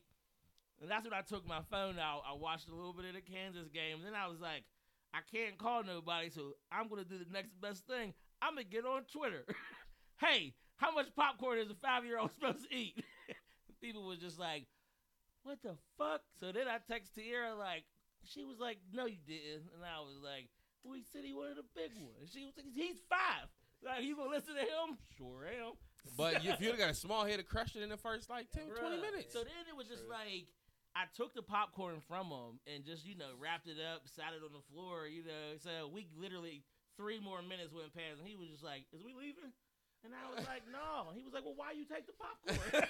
and 0.82 0.92
that's 0.92 1.06
when 1.06 1.14
I 1.14 1.22
took 1.22 1.48
my 1.48 1.62
phone 1.72 1.98
out. 2.00 2.24
I 2.28 2.34
watched 2.34 2.68
a 2.68 2.76
little 2.76 2.94
bit 2.94 3.06
of 3.06 3.14
the 3.14 3.22
Kansas 3.22 3.70
game. 3.70 3.98
And 3.98 4.06
then 4.06 4.16
I 4.16 4.28
was 4.28 4.40
like, 4.42 4.64
I 5.14 5.20
can't 5.32 5.58
call 5.58 5.84
nobody, 5.84 6.30
so 6.30 6.54
I'm 6.72 6.90
gonna 6.90 7.06
do 7.06 7.18
the 7.18 7.32
next 7.32 7.60
best 7.62 7.88
thing. 7.88 8.14
I'm 8.42 8.56
gonna 8.56 8.66
get 8.66 8.86
on 8.86 9.04
Twitter. 9.12 9.46
hey, 10.20 10.54
how 10.78 10.94
much 10.94 11.08
popcorn 11.16 11.60
is 11.60 11.70
a 11.70 11.76
five 11.76 12.04
year 12.04 12.20
old 12.20 12.32
supposed 12.36 12.70
to 12.70 12.76
eat? 12.76 12.96
People 13.82 14.06
was 14.06 14.20
just 14.20 14.40
like, 14.40 14.68
what 15.44 15.60
the 15.64 15.76
fuck? 15.98 16.22
So 16.40 16.52
then 16.52 16.68
I 16.68 16.80
text 16.92 17.16
Tierra 17.16 17.56
like, 17.56 17.86
she 18.26 18.44
was 18.44 18.60
like, 18.60 18.80
no, 18.92 19.06
you 19.06 19.18
didn't, 19.26 19.72
and 19.76 19.86
I 19.86 20.02
was 20.02 20.20
like, 20.22 20.50
We 20.84 21.04
said 21.14 21.24
he 21.24 21.34
wanted 21.34 21.60
a 21.60 21.68
big 21.76 21.96
one. 21.96 22.20
And 22.20 22.30
she 22.30 22.44
was 22.44 22.54
like, 22.58 22.68
he's 22.74 23.00
five. 23.10 23.48
Like, 23.84 24.04
you 24.04 24.18
gonna 24.18 24.30
listen 24.30 24.56
to 24.56 24.62
him? 24.62 24.98
Sure 25.18 25.48
am. 25.48 25.74
But 26.18 26.44
if 26.46 26.60
you'd 26.60 26.72
have 26.72 26.78
got 26.78 26.90
a 26.90 26.96
small 26.96 27.26
head 27.26 27.40
of 27.40 27.48
crushed 27.48 27.76
it 27.76 27.84
in 27.84 27.90
the 27.90 27.98
first 27.98 28.30
like 28.30 28.52
10, 28.52 28.64
20 28.68 28.98
minutes. 29.02 29.34
So 29.34 29.40
then 29.40 29.66
it 29.70 29.76
was 29.76 29.88
just 29.88 30.04
True. 30.04 30.12
like 30.12 30.48
I 30.96 31.06
took 31.14 31.36
the 31.36 31.44
popcorn 31.44 32.00
from 32.08 32.28
him 32.32 32.60
and 32.72 32.86
just 32.86 33.06
you 33.06 33.16
know 33.16 33.36
wrapped 33.40 33.68
it 33.68 33.78
up, 33.84 34.08
sat 34.08 34.32
it 34.32 34.42
on 34.44 34.54
the 34.56 34.64
floor. 34.74 35.08
You 35.08 35.24
know, 35.28 35.60
so 35.60 35.88
we 35.92 36.08
literally 36.16 36.64
three 36.96 37.20
more 37.20 37.42
minutes 37.44 37.74
went 37.76 37.92
past, 37.94 38.20
and 38.20 38.28
he 38.28 38.36
was 38.36 38.48
just 38.50 38.64
like, 38.64 38.86
"Is 38.96 39.04
we 39.04 39.12
leaving?" 39.14 39.52
And 40.08 40.14
I 40.16 40.30
was 40.32 40.46
like, 40.48 40.64
"No." 40.72 41.10
And 41.12 41.18
he 41.18 41.24
was 41.26 41.34
like, 41.34 41.44
"Well, 41.44 41.58
why 41.60 41.72
you 41.76 41.84
take 41.84 42.08
the 42.08 42.14
popcorn?" 42.16 42.62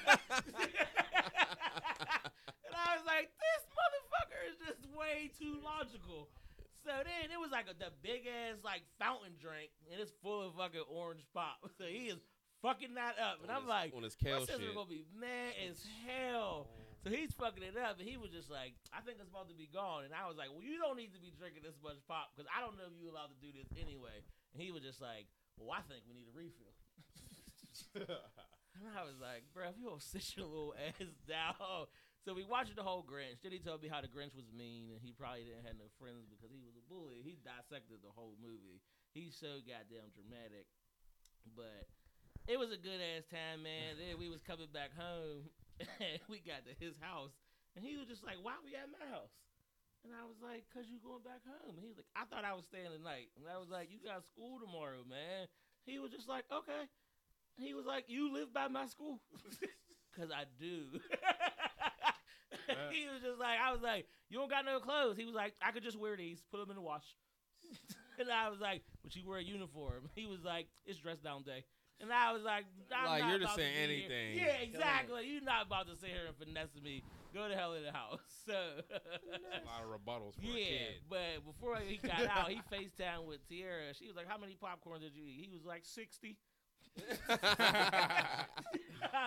and 1.65 2.74
I 2.75 2.95
was 2.97 3.05
like, 3.05 3.29
"This 3.41 3.62
motherfucker 3.74 4.41
is 4.53 4.57
just 4.67 4.81
way 4.95 5.31
too 5.38 5.57
logical." 5.63 6.29
So 6.85 6.91
then 7.01 7.33
it 7.33 7.39
was 7.41 7.50
like 7.50 7.65
a, 7.65 7.74
the 7.74 7.89
big 8.03 8.27
ass 8.29 8.62
like 8.63 8.83
fountain 9.00 9.33
drink, 9.41 9.71
and 9.91 10.00
it's 10.00 10.12
full 10.21 10.45
of 10.45 10.53
fucking 10.55 10.85
orange 10.89 11.25
pop. 11.33 11.57
So 11.77 11.85
he 11.85 12.13
is 12.13 12.19
fucking 12.62 12.93
that 12.95 13.15
up, 13.17 13.41
and 13.41 13.50
On 13.50 13.57
I'm 13.57 13.63
his- 13.63 13.69
like, 13.69 13.93
on 13.95 14.03
his 14.03 14.15
my 14.21 14.29
kale 14.29 14.45
sister 14.45 14.62
shit. 14.62 14.75
gonna 14.75 14.89
be 14.89 15.05
mad 15.19 15.53
as 15.69 15.81
hell. 16.05 16.67
So 17.05 17.13
he's 17.13 17.38
fucking 17.38 17.62
it 17.62 17.77
up, 17.77 18.01
and 18.01 18.09
he 18.09 18.17
was 18.17 18.33
just 18.33 18.50
like, 18.50 18.74
"I 18.89 18.97
think 19.05 19.21
it's 19.21 19.29
about 19.29 19.45
to 19.53 19.53
be 19.53 19.69
gone." 19.69 20.09
And 20.09 20.13
I 20.17 20.25
was 20.25 20.41
like, 20.41 20.50
"Well, 20.50 20.65
you 20.65 20.81
don't 20.81 20.97
need 20.97 21.13
to 21.13 21.21
be 21.21 21.29
drinking 21.29 21.62
this 21.62 21.77
much 21.85 22.01
pop 22.09 22.33
because 22.33 22.50
I 22.50 22.65
don't 22.65 22.81
know 22.81 22.89
if 22.89 22.97
you're 22.97 23.13
allowed 23.13 23.29
to 23.29 23.38
do 23.38 23.53
this 23.53 23.69
anyway." 23.77 24.25
And 24.25 24.57
he 24.57 24.74
was 24.74 24.81
just 24.81 24.97
like, 25.05 25.29
"Well, 25.53 25.69
I 25.69 25.85
think 25.85 26.01
we 26.09 26.17
need 26.17 26.25
a 26.25 26.33
refill." 26.33 26.74
and 28.81 28.89
I 28.97 29.05
was 29.05 29.21
like, 29.21 29.45
"Bro, 29.53 29.69
if 29.69 29.77
you 29.77 29.85
don't 29.85 30.01
sit 30.01 30.33
your 30.33 30.50
little 30.50 30.74
ass 30.81 31.13
down." 31.29 31.85
So 32.25 32.33
we 32.33 32.41
watched 32.41 32.74
the 32.74 32.81
whole 32.81 33.05
Grinch. 33.05 33.45
Then 33.45 33.53
he 33.53 33.62
told 33.62 33.85
me 33.85 33.88
how 33.88 34.01
the 34.01 34.09
Grinch 34.09 34.33
was 34.33 34.50
mean, 34.50 34.89
and 34.89 34.97
he 34.97 35.13
probably 35.13 35.45
didn't 35.45 35.69
have 35.69 35.77
no 35.77 35.93
friends 36.01 36.25
because 36.25 36.50
he 36.50 36.65
was 36.65 36.74
a 36.74 36.81
bully. 36.89 37.21
He 37.21 37.38
dissected 37.38 38.01
the 38.01 38.17
whole 38.17 38.33
movie. 38.41 38.81
He's 39.13 39.38
so 39.38 39.62
goddamn 39.62 40.09
dramatic, 40.09 40.65
but 41.53 41.85
it 42.50 42.57
was 42.57 42.74
a 42.74 42.81
good 42.81 42.97
ass 42.97 43.29
time, 43.29 43.62
man. 43.62 44.01
Then 44.01 44.17
we 44.17 44.25
was 44.25 44.41
coming 44.41 44.74
back 44.74 44.89
home, 44.97 45.53
we 46.32 46.39
got 46.39 46.63
to 46.65 46.74
his 46.79 46.96
house, 47.00 47.36
and 47.75 47.84
he 47.84 47.98
was 47.98 48.08
just 48.08 48.24
like, 48.24 48.39
"Why 48.41 48.55
we 48.63 48.75
at 48.75 48.88
my 48.88 49.03
house?" 49.12 49.34
And 50.03 50.13
I 50.13 50.24
was 50.24 50.38
like, 50.39 50.63
"Cause 50.72 50.86
you 50.88 51.01
going 51.01 51.25
back 51.25 51.41
home." 51.44 51.75
And 51.75 51.84
he 51.84 51.89
was 51.89 51.98
like, 51.98 52.12
"I 52.15 52.24
thought 52.29 52.46
I 52.46 52.53
was 52.53 52.65
staying 52.65 52.91
the 52.91 53.01
night," 53.01 53.34
and 53.36 53.46
I 53.50 53.58
was 53.58 53.70
like, 53.70 53.91
"You 53.91 54.00
got 54.03 54.24
school 54.24 54.60
tomorrow, 54.60 55.03
man." 55.03 55.48
He 55.84 56.00
was 56.00 56.12
just 56.12 56.29
like, 56.29 56.46
"Okay." 56.51 56.88
He 57.58 57.74
was 57.74 57.86
like, 57.86 58.05
"You 58.08 58.32
live 58.32 58.53
by 58.53 58.67
my 58.67 58.88
school," 58.88 59.20
cause 60.15 60.32
I 60.32 60.46
do. 60.60 60.96
he 62.91 63.08
was 63.08 63.22
just 63.22 63.39
like, 63.39 63.60
I 63.60 63.72
was 63.72 63.82
like, 63.82 64.08
"You 64.29 64.39
don't 64.39 64.50
got 64.50 64.65
no 64.65 64.79
clothes." 64.79 65.17
He 65.17 65.25
was 65.25 65.36
like, 65.36 65.53
"I 65.62 65.72
could 65.72 65.84
just 65.84 66.00
wear 66.00 66.15
these, 66.15 66.44
put 66.51 66.60
them 66.60 66.70
in 66.70 66.75
the 66.75 66.82
wash." 66.82 67.05
and 68.20 68.29
I 68.32 68.50
was 68.50 68.60
like, 68.60 68.84
"But 69.03 69.15
you 69.15 69.27
wear 69.27 69.39
a 69.39 69.44
uniform." 69.44 70.10
He 70.15 70.25
was 70.25 70.44
like, 70.44 70.67
"It's 70.86 71.00
dress 71.00 71.20
down 71.20 71.44
day." 71.44 71.65
And 72.02 72.12
I 72.12 72.34
was 72.34 72.44
like, 72.44 72.66
I'm 72.94 73.08
Like, 73.08 73.22
not 73.22 73.30
you're 73.32 73.40
just 73.40 73.56
saying 73.56 73.74
be 73.88 73.96
here. 73.96 74.06
anything. 74.12 74.38
Yeah, 74.38 74.56
exactly. 74.62 75.28
You're 75.28 75.42
not 75.44 75.66
about 75.66 75.88
to 75.88 75.96
sit 75.96 76.10
here 76.10 76.25
and 76.28 76.36
finesse 76.36 76.75
me. 76.84 77.04
Go 77.34 77.48
to 77.48 77.56
hell 77.56 77.74
in 77.74 77.84
the 77.84 77.92
house. 77.92 78.20
So, 78.46 78.54
a 78.54 79.66
lot 79.66 79.82
of 79.82 79.90
rebuttals 79.90 80.36
for 80.36 80.42
a 80.46 80.60
yeah. 80.60 80.78
But 81.10 81.44
before 81.48 81.78
he 81.78 81.98
got 81.98 82.28
out, 82.38 82.50
he 82.50 82.62
FaceTime 82.72 83.25
with 83.28 83.48
Tierra. 83.50 83.92
She 83.98 84.06
was 84.06 84.16
like, 84.16 84.28
How 84.30 84.38
many 84.38 84.56
popcorns 84.62 85.00
did 85.02 85.16
you 85.16 85.24
eat? 85.25 85.48
He 85.50 85.56
was 85.56 85.66
like, 85.66 85.82
60. 85.84 86.38
I 87.30 88.46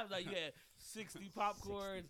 was 0.02 0.10
like, 0.10 0.24
You 0.26 0.30
had 0.32 0.52
60 0.78 1.30
popcorn. 1.34 2.02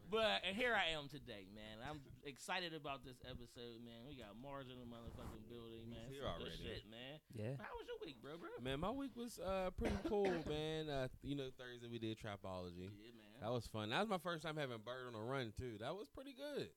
But 0.12 0.44
here 0.44 0.76
I 0.76 0.92
am 0.92 1.08
today, 1.08 1.48
man. 1.56 1.80
I'm 1.88 2.00
excited 2.24 2.74
about 2.76 3.00
this 3.04 3.16
episode, 3.24 3.80
man. 3.80 4.04
We 4.06 4.14
got 4.20 4.36
Mars 4.36 4.68
in 4.68 4.76
the 4.76 4.84
motherfucking 4.84 5.48
building, 5.48 5.88
man. 5.88 6.04
He's 6.12 6.20
here 6.20 6.28
Some 6.28 6.42
already. 6.44 6.60
shit, 6.60 6.84
man. 6.92 7.16
Yeah. 7.32 7.56
How 7.56 7.72
was 7.80 7.88
your 7.88 7.96
week, 8.04 8.20
bro, 8.20 8.36
bro? 8.36 8.52
Man, 8.60 8.80
my 8.80 8.90
week 8.92 9.16
was 9.16 9.40
uh 9.40 9.70
pretty 9.76 9.96
cool, 10.08 10.28
man. 10.48 10.88
Uh, 10.92 11.08
you 11.24 11.34
know, 11.34 11.48
Thursday 11.56 11.88
we 11.88 11.98
did 11.98 12.20
trapology. 12.20 12.92
Yeah, 12.92 13.16
man. 13.16 13.40
That 13.40 13.50
was 13.50 13.66
fun. 13.66 13.88
That 13.90 14.00
was 14.04 14.08
my 14.12 14.20
first 14.20 14.44
time 14.44 14.56
having 14.60 14.78
Bird 14.84 15.08
on 15.08 15.16
a 15.16 15.24
run 15.24 15.52
too. 15.56 15.80
That 15.80 15.96
was 15.96 16.08
pretty 16.12 16.36
good. 16.36 16.68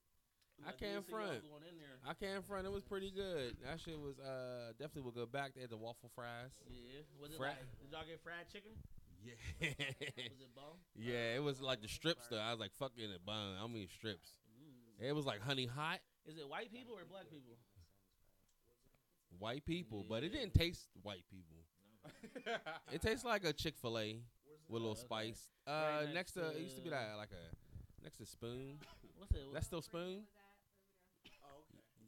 I 0.63 0.72
Like, 0.72 0.79
can't 0.79 1.03
front. 1.12 1.43
Going. 1.43 1.67
I 2.07 2.13
can't 2.15 2.39
front. 2.48 2.63
It 2.65 2.72
was 2.72 2.88
pretty 2.88 3.12
good. 3.12 3.57
That 3.67 3.75
shit 3.84 4.00
was 4.00 4.15
uh 4.24 4.72
definitely 4.79 5.03
will 5.03 5.17
go 5.19 5.25
back. 5.27 5.51
They 5.53 5.62
had 5.62 5.69
the 5.69 5.77
waffle 5.77 6.10
fries. 6.15 6.55
Yeah. 6.72 7.03
Was 7.19 7.31
it 7.31 7.38
Fra- 7.38 7.60
like, 7.60 7.67
did 7.84 7.91
y'all 7.91 8.07
get 8.07 8.24
fried 8.24 8.48
chicken? 8.48 8.72
Yeah. 9.25 9.34
Was 9.70 10.39
it 10.41 10.55
bomb? 10.55 10.77
yeah, 10.96 11.36
it 11.36 11.44
was 11.44 11.62
like 11.62 11.82
the 11.82 11.88
strips 11.88 12.27
though. 12.29 12.38
I 12.39 12.51
was 12.51 12.60
like, 12.60 12.72
fucking 12.77 13.03
it, 13.03 13.10
it 13.10 13.25
bun. 13.25 13.55
I 13.62 13.65
mean 13.67 13.88
strips. 13.98 14.29
Ooh. 14.62 15.05
It 15.08 15.13
was 15.13 15.25
like 15.25 15.41
honey 15.41 15.65
hot 15.65 16.00
Is 16.27 16.38
it 16.38 16.48
white 16.48 16.72
people 16.72 16.94
or 16.96 17.05
black 17.10 17.29
people? 17.32 17.58
white 19.39 19.65
people, 19.65 20.05
but 20.08 20.24
it 20.24 20.29
didn't 20.32 20.53
taste 20.53 20.88
white 21.01 21.24
people. 21.29 21.58
It 22.94 23.01
tastes 23.01 23.25
like 23.25 23.44
a 23.44 23.51
Chick 23.53 23.75
Fil 23.82 23.98
A 23.98 24.20
with 24.70 24.82
a 24.82 24.86
little 24.86 24.89
Oh, 24.89 24.91
okay. 24.91 25.01
spice. 25.32 25.50
Uh, 25.65 25.72
Right 25.72 26.01
next 26.13 26.13
next 26.13 26.32
to 26.34 26.39
to- 26.41 26.58
it 26.58 26.62
used 26.62 26.75
to 26.77 26.82
be 26.84 26.89
like 26.91 27.15
like 27.17 27.29
a 27.32 28.03
next 28.03 28.17
to 28.17 28.25
Spoon. 28.27 28.77
What's 29.17 29.32
it? 29.34 29.41
That's 29.53 29.65
still 29.65 29.82
Spoon. 29.82 30.22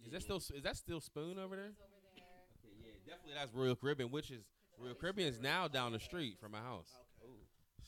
Is 0.05 0.11
that 0.13 0.21
still 0.21 0.37
is 0.37 0.63
that 0.63 0.77
still 0.77 1.01
Spoon 1.01 1.37
over 1.39 1.55
there? 1.55 1.65
Okay, 1.65 2.75
yeah, 2.85 2.91
definitely 3.05 3.33
that's 3.37 3.53
Royal 3.53 3.75
Caribbean, 3.75 4.11
which 4.11 4.29
is 4.31 4.43
Royal 4.79 4.93
Caribbean's 4.95 5.39
now 5.41 5.67
down 5.67 5.91
the 5.91 5.99
street 5.99 6.37
from 6.39 6.51
my 6.51 6.59
house. 6.59 6.91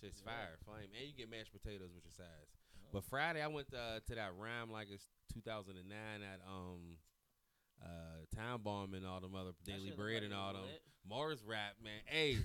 Shit's 0.01 0.21
fire, 0.21 0.57
flame, 0.65 0.89
and 0.97 1.07
you 1.07 1.13
get 1.15 1.29
mashed 1.29 1.51
potatoes 1.51 1.89
with 1.93 2.03
your 2.05 2.13
sides. 2.15 2.51
But 2.93 3.03
Friday 3.03 3.41
I 3.41 3.47
went 3.47 3.67
uh, 3.73 3.99
to 4.07 4.15
that 4.15 4.31
rhyme 4.37 4.71
like 4.71 4.87
it's 4.91 5.05
2009 5.33 5.95
at 6.23 6.39
um 6.47 6.97
uh 7.83 8.25
Time 8.35 8.61
Bomb 8.63 8.93
and 8.93 9.05
all 9.05 9.19
them 9.19 9.35
other 9.35 9.51
Daily 9.65 9.91
Bread 9.91 10.23
and 10.23 10.33
all 10.33 10.53
them. 10.53 10.63
Mars 11.07 11.39
rap 11.45 11.75
man. 11.83 11.99
Hey, 12.05 12.37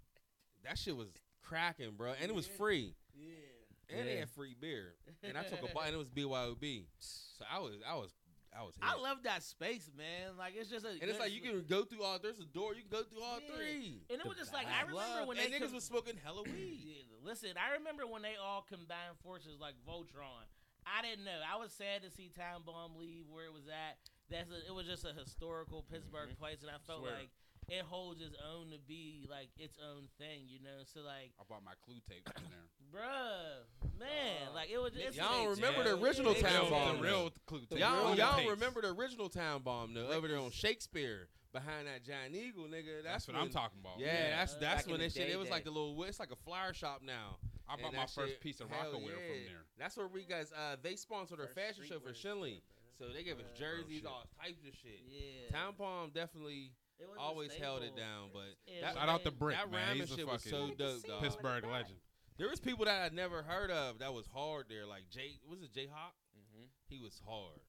that 0.64 0.78
shit 0.78 0.96
was 0.96 1.08
cracking, 1.42 1.92
bro, 1.96 2.12
and 2.20 2.30
it 2.30 2.34
was 2.34 2.46
free, 2.46 2.94
Yeah. 3.14 3.96
and 3.98 4.08
they 4.08 4.16
had 4.16 4.30
free 4.30 4.54
beer, 4.58 4.94
and 5.22 5.36
I 5.36 5.42
took 5.42 5.62
a 5.62 5.72
bite, 5.74 5.86
and 5.86 5.94
it 5.94 5.98
was 5.98 6.08
BYOB. 6.08 6.84
So 7.38 7.44
I 7.50 7.58
was 7.58 7.72
I 7.88 7.94
was 7.96 8.12
I 8.52 8.62
was. 8.62 8.74
I 8.82 8.94
love 9.00 9.22
that 9.24 9.42
space, 9.42 9.88
man. 9.96 10.36
Like 10.36 10.52
it's 10.56 10.68
just 10.68 10.84
a. 10.84 10.90
And 10.90 11.08
it's 11.08 11.18
like 11.18 11.32
you 11.32 11.40
can 11.40 11.64
go 11.68 11.84
through 11.84 12.02
all. 12.04 12.18
There's 12.20 12.38
a 12.38 12.44
door. 12.44 12.74
You 12.74 12.82
can 12.84 12.92
go 12.92 13.02
through 13.02 13.22
all 13.22 13.40
Yeah. 13.40 13.56
three. 13.56 14.04
And 14.12 14.20
it 14.20 14.26
was 14.28 14.36
just 14.36 14.52
like 14.52 14.66
I 14.68 14.82
remember 14.82 15.00
Love. 15.24 15.28
when 15.28 15.38
and 15.38 15.48
they 15.52 15.56
niggas 15.58 15.72
com- 15.72 15.74
was 15.80 15.84
smoking 15.84 16.16
hella 16.22 16.42
weed. 16.44 16.80
Yeah, 16.92 17.02
listen, 17.24 17.50
I 17.56 17.78
remember 17.78 18.06
when 18.06 18.20
they 18.22 18.34
all 18.36 18.60
combined 18.68 19.16
forces 19.24 19.56
like 19.60 19.74
Voltron. 19.88 20.44
I 20.84 21.00
didn't 21.00 21.24
know. 21.24 21.38
I 21.46 21.56
was 21.56 21.70
sad 21.72 22.02
to 22.02 22.10
see 22.10 22.28
Time 22.28 22.60
Bomb 22.66 22.98
leave 22.98 23.24
where 23.30 23.46
it 23.46 23.52
was 23.54 23.68
at. 23.68 23.96
That's 24.28 24.50
a, 24.50 24.58
it 24.66 24.74
was 24.74 24.84
just 24.86 25.04
a 25.06 25.12
historical 25.14 25.84
Pittsburgh 25.88 26.30
Mhm. 26.34 26.38
place, 26.38 26.60
and 26.62 26.70
I 26.70 26.78
felt 26.86 27.00
Swear. 27.06 27.14
like 27.14 27.30
it 27.72 27.84
holds 27.88 28.20
its 28.20 28.36
own 28.52 28.70
to 28.70 28.78
be 28.86 29.26
like 29.30 29.48
its 29.58 29.78
own 29.80 30.04
thing, 30.18 30.44
you 30.46 30.60
know. 30.60 30.84
So 30.84 31.00
like, 31.00 31.32
I 31.40 31.44
bought 31.48 31.64
my 31.64 31.72
clue 31.84 32.00
tape 32.08 32.28
in 32.36 32.42
there. 32.52 32.68
bruh, 32.92 33.98
man, 33.98 34.48
Uh, 34.50 34.54
like 34.54 34.70
it 34.70 34.78
was. 34.78 34.92
Just, 34.92 35.04
It's 35.06 35.16
Y'all 35.16 35.28
don't 35.32 35.56
Hey, 35.56 35.62
remember 35.62 35.84
the 35.84 35.96
original 36.04 36.34
Yeah, 36.34 36.42
Town 36.48 36.64
yeah, 36.64 36.70
Bomb? 36.70 36.96
the 36.98 37.02
real 37.02 37.32
clue 37.46 37.60
tape. 37.70 37.78
Y'all, 37.78 38.08
Real 38.08 38.16
y'all 38.18 38.36
tapes. 38.36 38.50
remember 38.50 38.82
the 38.82 38.92
original 38.92 39.28
Time 39.28 39.62
Bomb 39.62 39.94
though? 39.94 40.08
Over 40.08 40.28
there 40.28 40.38
on 40.38 40.50
Shakespeare, 40.50 41.28
behind 41.52 41.86
that 41.86 42.04
Giant 42.04 42.34
Eagle, 42.34 42.64
nigga. 42.64 43.02
That's, 43.02 43.26
That's 43.26 43.28
what 43.28 43.36
when, 43.36 43.44
I'm 43.46 43.50
talking 43.50 43.78
about. 43.80 43.98
Yeah, 43.98 44.06
Yeah, 44.06 44.36
that's 44.36 44.54
that's 44.54 44.82
back 44.84 44.90
when 44.90 45.00
that 45.00 45.12
shit. 45.12 45.26
day 45.28 45.32
It 45.32 45.38
was 45.38 45.48
like 45.50 45.64
the 45.64 45.70
little. 45.70 46.02
It's 46.04 46.20
like 46.20 46.30
a 46.32 46.36
flower 46.44 46.74
shop 46.74 47.00
now. 47.04 47.36
I 47.68 47.80
bought 47.80 47.94
my 47.94 48.04
first 48.06 48.32
shit- 48.36 48.40
piece 48.40 48.60
of 48.60 48.68
hell 48.68 48.92
Rocawear 48.92 49.16
yeah. 49.16 49.28
from 49.32 49.40
there. 49.48 49.64
That's 49.78 49.96
where 49.96 50.08
we 50.08 50.24
guys. 50.24 50.52
Uh, 50.52 50.76
they 50.82 50.96
sponsored 50.96 51.40
our 51.40 51.46
fashion 51.48 51.84
show 51.88 51.98
for 52.00 52.10
streetwear 52.12 52.36
Shinley. 52.36 52.60
So 52.98 53.06
they 53.08 53.22
give 53.24 53.38
us 53.38 53.46
jerseys, 53.58 53.98
shit. 54.02 54.06
all 54.06 54.24
types 54.40 54.60
of 54.68 54.74
shit. 54.82 55.00
Yeah. 55.08 55.50
Time 55.50 55.72
Bomb 55.78 56.10
definitely 56.10 56.60
It 56.60 56.68
was 56.68 56.76
a 56.76 56.81
always 57.18 57.52
held 57.54 57.82
it 57.82 57.96
down, 57.96 58.30
but 58.32 58.42
Yeah, 58.66 58.80
that, 58.82 58.94
Shout 58.94 59.08
out 59.08 59.24
to 59.24 59.30
man. 59.30 59.38
Brick, 59.38 59.56
that 59.56 59.70
man. 59.70 59.96
ramen 59.96 60.00
He's 60.00 60.12
a 60.12 60.16
shit 60.16 60.26
was 60.26 60.42
so 60.42 60.50
fucking 60.62 60.76
dope, 60.76 61.02
dog. 61.06 61.22
Pittsburgh 61.22 61.64
legend. 61.64 61.98
there 62.38 62.48
was 62.48 62.60
people 62.60 62.84
that 62.86 63.02
I'd 63.02 63.12
never 63.14 63.42
heard 63.42 63.70
of 63.70 63.98
that 64.00 64.12
was 64.14 64.26
hard 64.32 64.66
there. 64.68 64.86
Like 64.86 65.08
Jay, 65.10 65.38
was 65.48 65.62
it 65.62 65.72
Jay 65.74 65.88
Hawk? 65.92 66.14
Mm-hmm. 66.36 66.64
He 66.88 66.98
was 67.00 67.20
hard. 67.26 67.60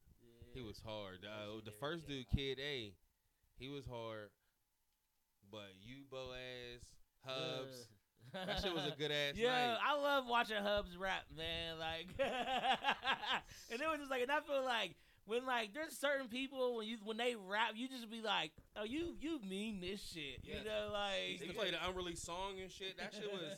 He 0.53 0.61
was 0.61 0.79
hard. 0.85 1.19
Uh, 1.25 1.61
the 1.65 1.71
first 1.71 2.07
dude, 2.07 2.25
Hawk. 2.29 2.37
Kid 2.37 2.59
A, 2.59 2.93
he 3.57 3.69
was 3.69 3.85
hard. 3.85 4.29
But 5.51 5.69
you, 5.81 6.03
Boaz, 6.09 6.81
Hubs, 7.25 7.87
that 8.33 8.59
shit 8.61 8.73
was 8.73 8.85
a 8.87 8.95
good 8.97 9.11
ass 9.11 9.35
Yeah, 9.35 9.49
night. 9.51 9.77
I 9.85 9.95
love 9.99 10.25
watching 10.27 10.57
Hubs 10.57 10.97
rap, 10.97 11.23
man. 11.35 11.77
Like, 11.79 12.07
and 13.71 13.81
it 13.81 13.85
was 13.87 13.99
just 13.99 14.09
like, 14.11 14.23
and 14.23 14.31
I 14.31 14.39
feel 14.41 14.63
like 14.65 14.95
when 15.25 15.45
like 15.45 15.73
there's 15.73 15.97
certain 15.97 16.27
people 16.27 16.75
when 16.77 16.87
you 16.87 16.97
when 17.03 17.17
they 17.17 17.35
rap, 17.35 17.71
you 17.75 17.87
just 17.87 18.09
be 18.09 18.21
like, 18.21 18.51
oh, 18.75 18.83
you 18.83 19.15
you 19.19 19.39
mean 19.47 19.79
this 19.81 20.01
shit, 20.01 20.39
Yeah. 20.43 20.59
you 20.59 20.63
know, 20.65 20.89
like. 20.91 21.39
He 21.39 21.47
played 21.47 21.49
to 21.49 21.53
play 21.55 21.71
the 21.71 21.81
unreleased 21.87 22.25
song 22.25 22.59
and 22.61 22.71
shit. 22.71 22.97
That 22.97 23.13
shit 23.13 23.31
was 23.31 23.41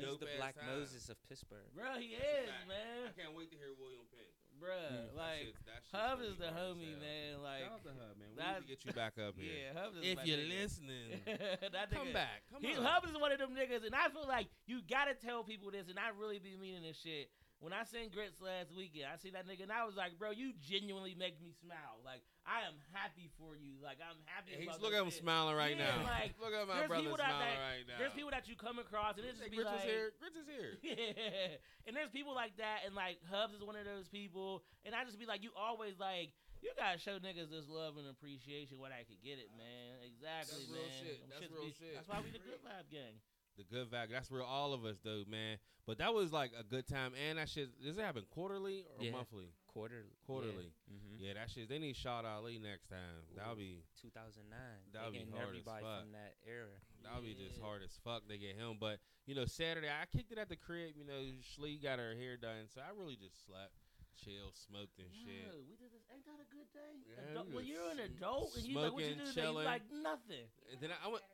a 0.00 0.06
He's 0.06 0.18
the 0.18 0.26
ass 0.26 0.36
Black 0.38 0.54
time. 0.56 0.66
Moses 0.78 1.08
of 1.08 1.16
Pittsburgh. 1.28 1.66
Bro, 1.74 1.98
he 1.98 2.14
is, 2.14 2.46
Fact. 2.48 2.70
I 2.70 3.20
can't 3.20 3.36
wait 3.36 3.50
to 3.50 3.56
hear 3.56 3.74
William 3.78 4.06
Penn. 4.10 4.26
Bruh, 4.60 4.76
That 4.92 5.16
like 5.16 5.40
shit's- 5.56 5.64
that 5.64 5.80
shit's 5.88 5.96
Hubs 5.96 6.22
is 6.22 6.36
the 6.36 6.52
homie, 6.52 6.92
hell. 6.92 7.00
man. 7.00 7.42
Like, 7.42 7.64
Shout 7.64 7.72
out 7.72 7.82
to 7.84 7.92
Hub, 7.96 8.14
man. 8.20 8.28
We 8.30 8.36
that- 8.44 8.54
need 8.60 8.60
to 8.60 8.68
get 8.68 8.84
you 8.84 8.92
back 8.92 9.14
up 9.16 9.34
here. 9.40 9.50
yeah, 9.56 9.72
Hubs 9.80 9.96
is 9.96 10.04
If 10.04 10.16
my 10.20 10.24
you're 10.28 10.36
nigga. 10.36 10.60
listening, 10.60 11.08
that 11.72 11.90
come 11.90 12.08
nigga- 12.08 12.12
back. 12.12 12.44
Come 12.52 12.60
He 12.62 12.76
on. 12.76 12.84
Hub 12.84 13.02
is 13.08 13.16
one 13.16 13.32
of 13.32 13.38
them 13.40 13.56
niggas, 13.56 13.86
and 13.86 13.94
I 13.96 14.08
feel 14.12 14.28
like 14.28 14.48
you 14.66 14.80
gotta 14.84 15.14
tell 15.14 15.42
people 15.44 15.70
this, 15.72 15.88
and 15.88 15.98
I 15.98 16.10
really 16.12 16.38
be 16.38 16.56
meaning 16.60 16.82
this 16.84 17.00
shit. 17.00 17.30
When 17.60 17.76
I 17.76 17.84
seen 17.84 18.08
Grits 18.08 18.40
last 18.40 18.72
weekend, 18.72 19.04
I 19.12 19.20
see 19.20 19.36
that 19.36 19.44
nigga, 19.44 19.68
and 19.68 19.72
I 19.72 19.84
was 19.84 19.92
like, 19.92 20.16
bro, 20.16 20.32
you 20.32 20.56
genuinely 20.64 21.12
make 21.12 21.36
me 21.44 21.52
smile. 21.60 22.00
Like, 22.00 22.24
I 22.48 22.64
am 22.64 22.72
happy 22.96 23.28
for 23.36 23.52
you. 23.52 23.76
Like, 23.84 24.00
I'm 24.00 24.16
happy. 24.24 24.56
He's 24.56 24.64
about 24.64 24.80
look 24.80 24.96
at 24.96 25.04
him 25.04 25.12
shit. 25.12 25.20
smiling 25.20 25.52
right 25.60 25.76
Yeah, 25.76 25.92
now. 26.00 26.08
like, 26.08 26.32
look 26.40 26.56
at 26.56 26.64
my 26.64 26.88
brother 26.88 27.12
smiling 27.12 27.20
that- 27.20 27.60
right 27.60 27.84
now. 27.84 28.00
There's 28.00 28.16
people 28.16 28.32
that 28.32 28.48
you 28.48 28.56
come 28.56 28.80
across, 28.80 29.20
and 29.20 29.28
it 29.28 29.36
Say 29.36 29.52
just 29.52 29.52
be 29.52 29.60
Grits 29.60 29.76
like, 29.76 29.84
is 29.84 29.92
here. 29.92 30.08
Grits 30.16 30.36
is 30.40 30.48
here. 30.48 30.72
yeah. 30.88 31.84
And 31.84 31.92
there's 31.92 32.08
people 32.08 32.32
like 32.32 32.56
that, 32.56 32.88
and 32.88 32.96
like 32.96 33.20
Hubs 33.28 33.52
is 33.52 33.60
one 33.60 33.76
of 33.76 33.84
those 33.84 34.08
people, 34.08 34.64
and 34.88 34.96
I 34.96 35.04
just 35.04 35.20
be 35.20 35.28
like, 35.28 35.44
you 35.44 35.52
always 35.52 36.00
like, 36.00 36.32
you 36.64 36.72
gotta 36.80 36.96
show 36.96 37.20
niggas 37.20 37.52
this 37.52 37.68
love 37.68 38.00
and 38.00 38.08
appreciation 38.08 38.80
when 38.80 38.88
I 38.88 39.04
could 39.04 39.20
get 39.20 39.36
it, 39.36 39.52
man. 39.52 40.00
Exactly, 40.00 40.64
That's 40.64 40.72
man. 40.72 40.80
real 40.80 40.92
shit. 40.96 41.18
That's 41.28 41.44
real 41.52 41.68
be- 41.68 41.76
shit. 41.76 41.92
That's 41.92 42.08
why 42.08 42.24
we 42.24 42.32
the 42.32 42.40
good 42.40 42.60
vibe 42.64 42.88
gang. 42.88 43.20
The 43.58 43.64
good 43.64 43.88
value. 43.90 44.12
That's 44.12 44.30
where 44.30 44.42
All 44.42 44.72
of 44.72 44.84
us, 44.84 44.96
though, 45.04 45.24
man. 45.28 45.58
But 45.86 45.98
that 45.98 46.14
was 46.14 46.32
like 46.32 46.52
a 46.58 46.62
good 46.62 46.86
time. 46.86 47.12
And 47.28 47.36
that 47.38 47.48
shit. 47.48 47.68
Does 47.82 47.98
it 47.98 48.02
happen 48.04 48.24
quarterly 48.30 48.84
or 48.98 49.04
Yeah. 49.04 49.10
monthly? 49.12 49.52
Quarterly. 49.66 50.14
Quarterly. 50.26 50.72
Yeah. 50.88 50.94
Mm-hmm. 50.94 51.16
Yeah, 51.18 51.32
that 51.34 51.50
shit. 51.50 51.68
They 51.68 51.78
need 51.78 51.96
Shot 51.96 52.24
Ali 52.24 52.58
next 52.58 52.88
time. 52.88 53.26
That'll 53.36 53.56
be 53.56 53.82
2009. 54.00 54.48
That'd 54.92 55.08
they 55.08 55.12
be 55.12 55.18
getting 55.18 55.32
hard 55.34 55.42
as 55.44 55.48
everybody 55.60 55.84
fuck. 55.84 56.00
from 56.02 56.12
that 56.12 56.34
era. 56.46 56.74
that'll 57.02 57.22
be 57.22 57.34
just 57.34 57.58
Yeah. 57.58 57.64
hard 57.64 57.82
as 57.82 57.92
fuck. 58.04 58.22
They 58.28 58.38
get 58.38 58.56
him. 58.56 58.78
But 58.80 58.98
you 59.26 59.34
know, 59.34 59.44
Saturday 59.46 59.88
I 59.90 60.06
kicked 60.06 60.32
it 60.32 60.38
at 60.38 60.48
the 60.48 60.56
crib. 60.56 60.96
You 60.96 61.04
know, 61.04 61.20
Schlee 61.42 61.82
got 61.82 61.98
her 61.98 62.14
hair 62.14 62.36
done, 62.36 62.66
so 62.72 62.80
I 62.80 62.90
really 62.96 63.16
just 63.16 63.44
slept, 63.46 63.74
chill, 64.16 64.50
smoked 64.54 64.98
and 64.98 65.10
shit. 65.14 65.52
We 65.68 65.76
did 65.76 65.90
this. 65.92 66.02
Ain't 66.12 66.24
that 66.26 66.38
a 66.40 66.48
good 66.54 66.70
day? 66.72 67.02
Yeah, 67.06 67.30
Adult- 67.34 67.46
we 67.48 67.54
when 67.54 67.64
was 67.64 67.68
you're 67.68 67.90
an 67.90 68.00
adult 68.00 68.56
and 68.56 68.64
you 68.66 68.78
like 68.78 68.92
what 68.92 69.02
you 69.02 69.14
smoking, 69.14 69.18
do 69.18 69.30
today, 69.30 69.40
you 69.42 69.46
chilling. 69.46 69.64
like 69.66 69.82
nothing. 69.90 70.46
And 70.72 70.80
then 70.80 70.90
I, 70.94 71.06
I 71.06 71.08
went. 71.10 71.24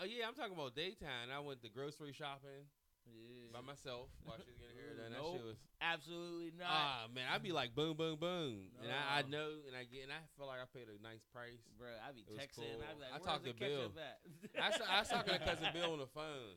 Oh 0.00 0.08
yeah, 0.08 0.24
I'm 0.24 0.32
talking 0.32 0.56
about 0.56 0.72
daytime. 0.72 1.28
I 1.28 1.44
went 1.44 1.60
to 1.60 1.68
grocery 1.68 2.16
shopping 2.16 2.64
by 3.52 3.60
myself 3.60 4.08
while 4.24 4.40
she 4.40 4.48
was 4.48 4.56
getting 4.56 4.72
her 4.72 4.80
hair 4.80 4.96
done. 4.96 5.12
That 5.12 5.28
shit 5.28 5.44
was. 5.44 5.60
Absolutely 5.76 6.56
not. 6.56 6.72
Ah 6.72 7.04
man, 7.12 7.28
I'd 7.28 7.44
be 7.44 7.52
like 7.52 7.76
boom, 7.76 8.00
boom, 8.00 8.16
boom, 8.16 8.72
and 8.80 8.88
I, 8.88 9.20
I 9.20 9.28
know, 9.28 9.60
and 9.68 9.76
I 9.76 9.84
get, 9.84 10.08
and 10.08 10.12
I 10.14 10.24
feel 10.40 10.48
like 10.48 10.56
I 10.56 10.68
paid 10.72 10.88
a 10.88 10.96
nice 11.04 11.20
price. 11.28 11.60
Bro, 11.76 11.92
I 12.00 12.16
be 12.16 12.24
texting. 12.32 12.64
cool. 12.64 12.80
I 12.80 12.96
be 12.96 13.00
like, 13.04 13.12
I 13.12 13.18
talked 13.20 13.44
to 13.44 13.52
Bill. 13.52 13.92
I, 14.56 14.72
was- 14.72 14.80
I 14.88 14.96
was 15.04 15.08
talking 15.12 15.36
to 15.36 15.42
cousin 15.44 15.68
Bill 15.76 15.92
on 15.92 16.00
the 16.00 16.08
phone, 16.08 16.56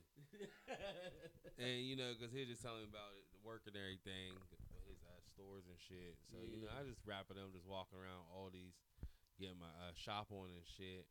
and 1.60 1.84
you 1.84 2.00
know, 2.00 2.16
because 2.16 2.32
he 2.32 2.48
was 2.48 2.52
just 2.56 2.64
telling 2.64 2.88
me 2.88 2.88
about 2.88 3.12
it, 3.20 3.28
the 3.36 3.44
work 3.44 3.68
and 3.68 3.76
everything, 3.76 4.40
his 4.88 5.04
uh, 5.04 5.20
stores 5.36 5.68
and 5.68 5.76
shit. 5.84 6.16
So 6.32 6.40
you 6.48 6.64
know, 6.64 6.72
I 6.72 6.88
just 6.88 7.04
rapping 7.04 7.36
them, 7.36 7.52
just 7.52 7.68
walking 7.68 8.00
around 8.00 8.24
all 8.32 8.48
these, 8.48 8.76
getting 9.36 9.60
my 9.60 9.72
uh, 9.84 9.92
shop 10.00 10.32
on 10.32 10.48
and 10.48 10.64
shit. 10.80 11.04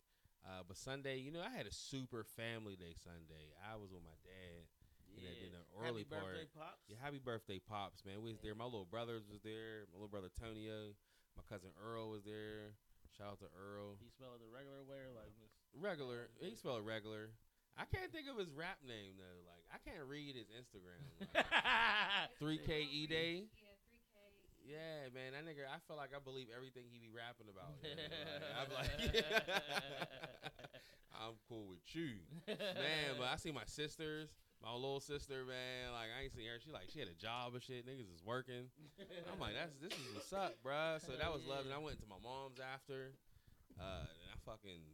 Uh, 0.43 0.67
but 0.67 0.77
Sunday, 0.77 1.19
you 1.23 1.31
know, 1.31 1.41
I 1.43 1.55
had 1.55 1.67
a 1.67 1.73
super 1.75 2.25
family 2.37 2.75
day 2.75 2.95
Sunday. 2.99 3.55
I 3.63 3.79
was 3.79 3.95
with 3.95 4.03
my 4.03 4.19
dad. 4.27 4.67
yeah. 5.15 5.31
And 5.31 5.39
then 5.39 5.53
the 5.55 5.65
early 5.79 6.03
Happy 6.03 6.19
birthday, 6.19 6.47
part. 6.51 6.83
pops. 6.83 6.83
Yeah, 6.91 6.99
happy 6.99 7.21
birthday, 7.23 7.61
pops, 7.63 8.03
man. 8.05 8.23
We 8.27 8.35
was 8.35 8.43
there. 8.43 8.55
My 8.59 8.67
little 8.67 8.89
brothers 8.91 9.23
was 9.31 9.39
there. 9.47 9.87
My 9.95 10.03
little 10.03 10.11
brother 10.11 10.35
Tonio. 10.35 10.99
My 11.39 11.45
cousin 11.49 11.71
Earl 11.79 12.11
was 12.11 12.27
there. 12.27 12.75
Shout 13.17 13.37
out 13.37 13.41
to 13.45 13.49
Earl. 13.55 13.97
He 14.03 14.09
spelled 14.11 14.41
it 14.41 14.43
the 14.45 14.51
regular 14.51 14.83
way 14.89 14.99
or 15.05 15.13
like 15.15 15.31
this? 15.39 15.53
Regular. 15.79 16.29
He 16.41 16.57
spelled 16.57 16.85
regular. 16.85 17.31
I 17.79 17.85
can't 17.89 18.13
think 18.13 18.29
of 18.29 18.37
his 18.37 18.53
rap 18.53 18.81
name 18.85 19.17
though. 19.17 19.41
Like 19.49 19.65
I 19.73 19.79
can't 19.81 20.05
read 20.05 20.37
his 20.37 20.49
Instagram. 20.53 21.01
Three 22.39 22.59
K 22.59 22.83
E 22.85 23.07
Day. 23.07 23.45
Yeah, 24.63 25.11
man, 25.11 25.35
that 25.35 25.45
nigga. 25.45 25.67
I 25.67 25.79
feel 25.87 25.97
like 25.97 26.15
I 26.15 26.23
believe 26.23 26.47
everything 26.55 26.87
he 26.91 26.99
be 26.99 27.11
rapping 27.11 27.51
about. 27.51 27.75
Like, 27.83 28.57
I'm 28.57 28.71
like, 28.73 29.23
I'm 31.13 31.37
cool 31.49 31.67
with 31.69 31.83
you, 31.95 32.23
man. 32.47 33.19
But 33.19 33.29
I 33.31 33.37
see 33.37 33.53
my 33.53 33.67
sisters. 33.67 34.31
My 34.63 34.71
little 34.71 35.03
sister, 35.03 35.43
man, 35.43 35.91
like 35.91 36.15
I 36.15 36.23
ain't 36.23 36.31
seen 36.31 36.47
her. 36.47 36.63
She 36.63 36.71
like 36.71 36.87
she 36.87 37.03
had 37.03 37.11
a 37.11 37.19
job 37.19 37.59
and 37.59 37.63
shit. 37.63 37.83
Niggas 37.83 38.07
is 38.15 38.23
working. 38.23 38.71
I'm 39.27 39.43
like, 39.43 39.59
that's 39.59 39.75
this 39.83 39.91
is 39.91 40.07
what's 40.15 40.31
up, 40.31 40.55
bruh. 40.63 41.03
So 41.03 41.19
that 41.19 41.35
was 41.35 41.43
love. 41.43 41.67
And 41.67 41.75
I 41.75 41.83
went 41.83 41.99
to 41.99 42.07
my 42.07 42.21
mom's 42.23 42.63
after. 42.63 43.11
Uh, 43.75 44.07
and 44.07 44.29
I 44.31 44.39
fucking 44.47 44.87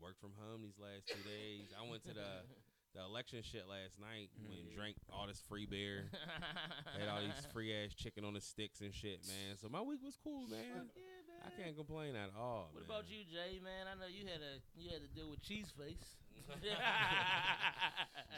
worked 0.00 0.16
from 0.20 0.32
home 0.40 0.64
these 0.64 0.80
last 0.80 1.12
two 1.12 1.20
days. 1.28 1.68
I 1.76 1.84
went 1.84 2.00
to 2.08 2.16
the 2.16 2.48
the 2.94 3.00
election 3.04 3.40
shit 3.42 3.64
last 3.68 3.98
night. 3.98 4.30
Went 4.44 4.60
and 4.60 4.70
Mhm. 4.70 4.74
drank 4.76 4.96
all 5.10 5.26
this 5.26 5.40
free 5.48 5.64
beer. 5.66 6.10
Had 6.98 7.08
all 7.08 7.20
these 7.20 7.46
free 7.52 7.72
ass 7.72 7.94
chicken 7.94 8.24
on 8.24 8.34
the 8.34 8.40
sticks 8.40 8.80
and 8.80 8.92
shit, 8.94 9.24
man. 9.26 9.56
So 9.56 9.68
my 9.68 9.80
week 9.80 10.02
was 10.02 10.16
cool, 10.22 10.46
man. 10.46 10.64
Yeah, 10.64 10.74
man. 10.76 11.42
I 11.44 11.50
can't 11.58 11.74
complain 11.76 12.14
at 12.14 12.30
all. 12.36 12.68
What 12.72 12.86
man. 12.86 12.90
about 13.00 13.08
you, 13.10 13.24
Jay? 13.24 13.58
Man, 13.58 13.88
I 13.88 13.94
know 13.98 14.06
you 14.06 14.26
had 14.28 14.40
a 14.44 14.60
you 14.78 14.90
had 14.92 15.00
to 15.02 15.08
deal 15.08 15.30
with 15.30 15.40
cheese 15.42 15.72
face. 15.72 16.16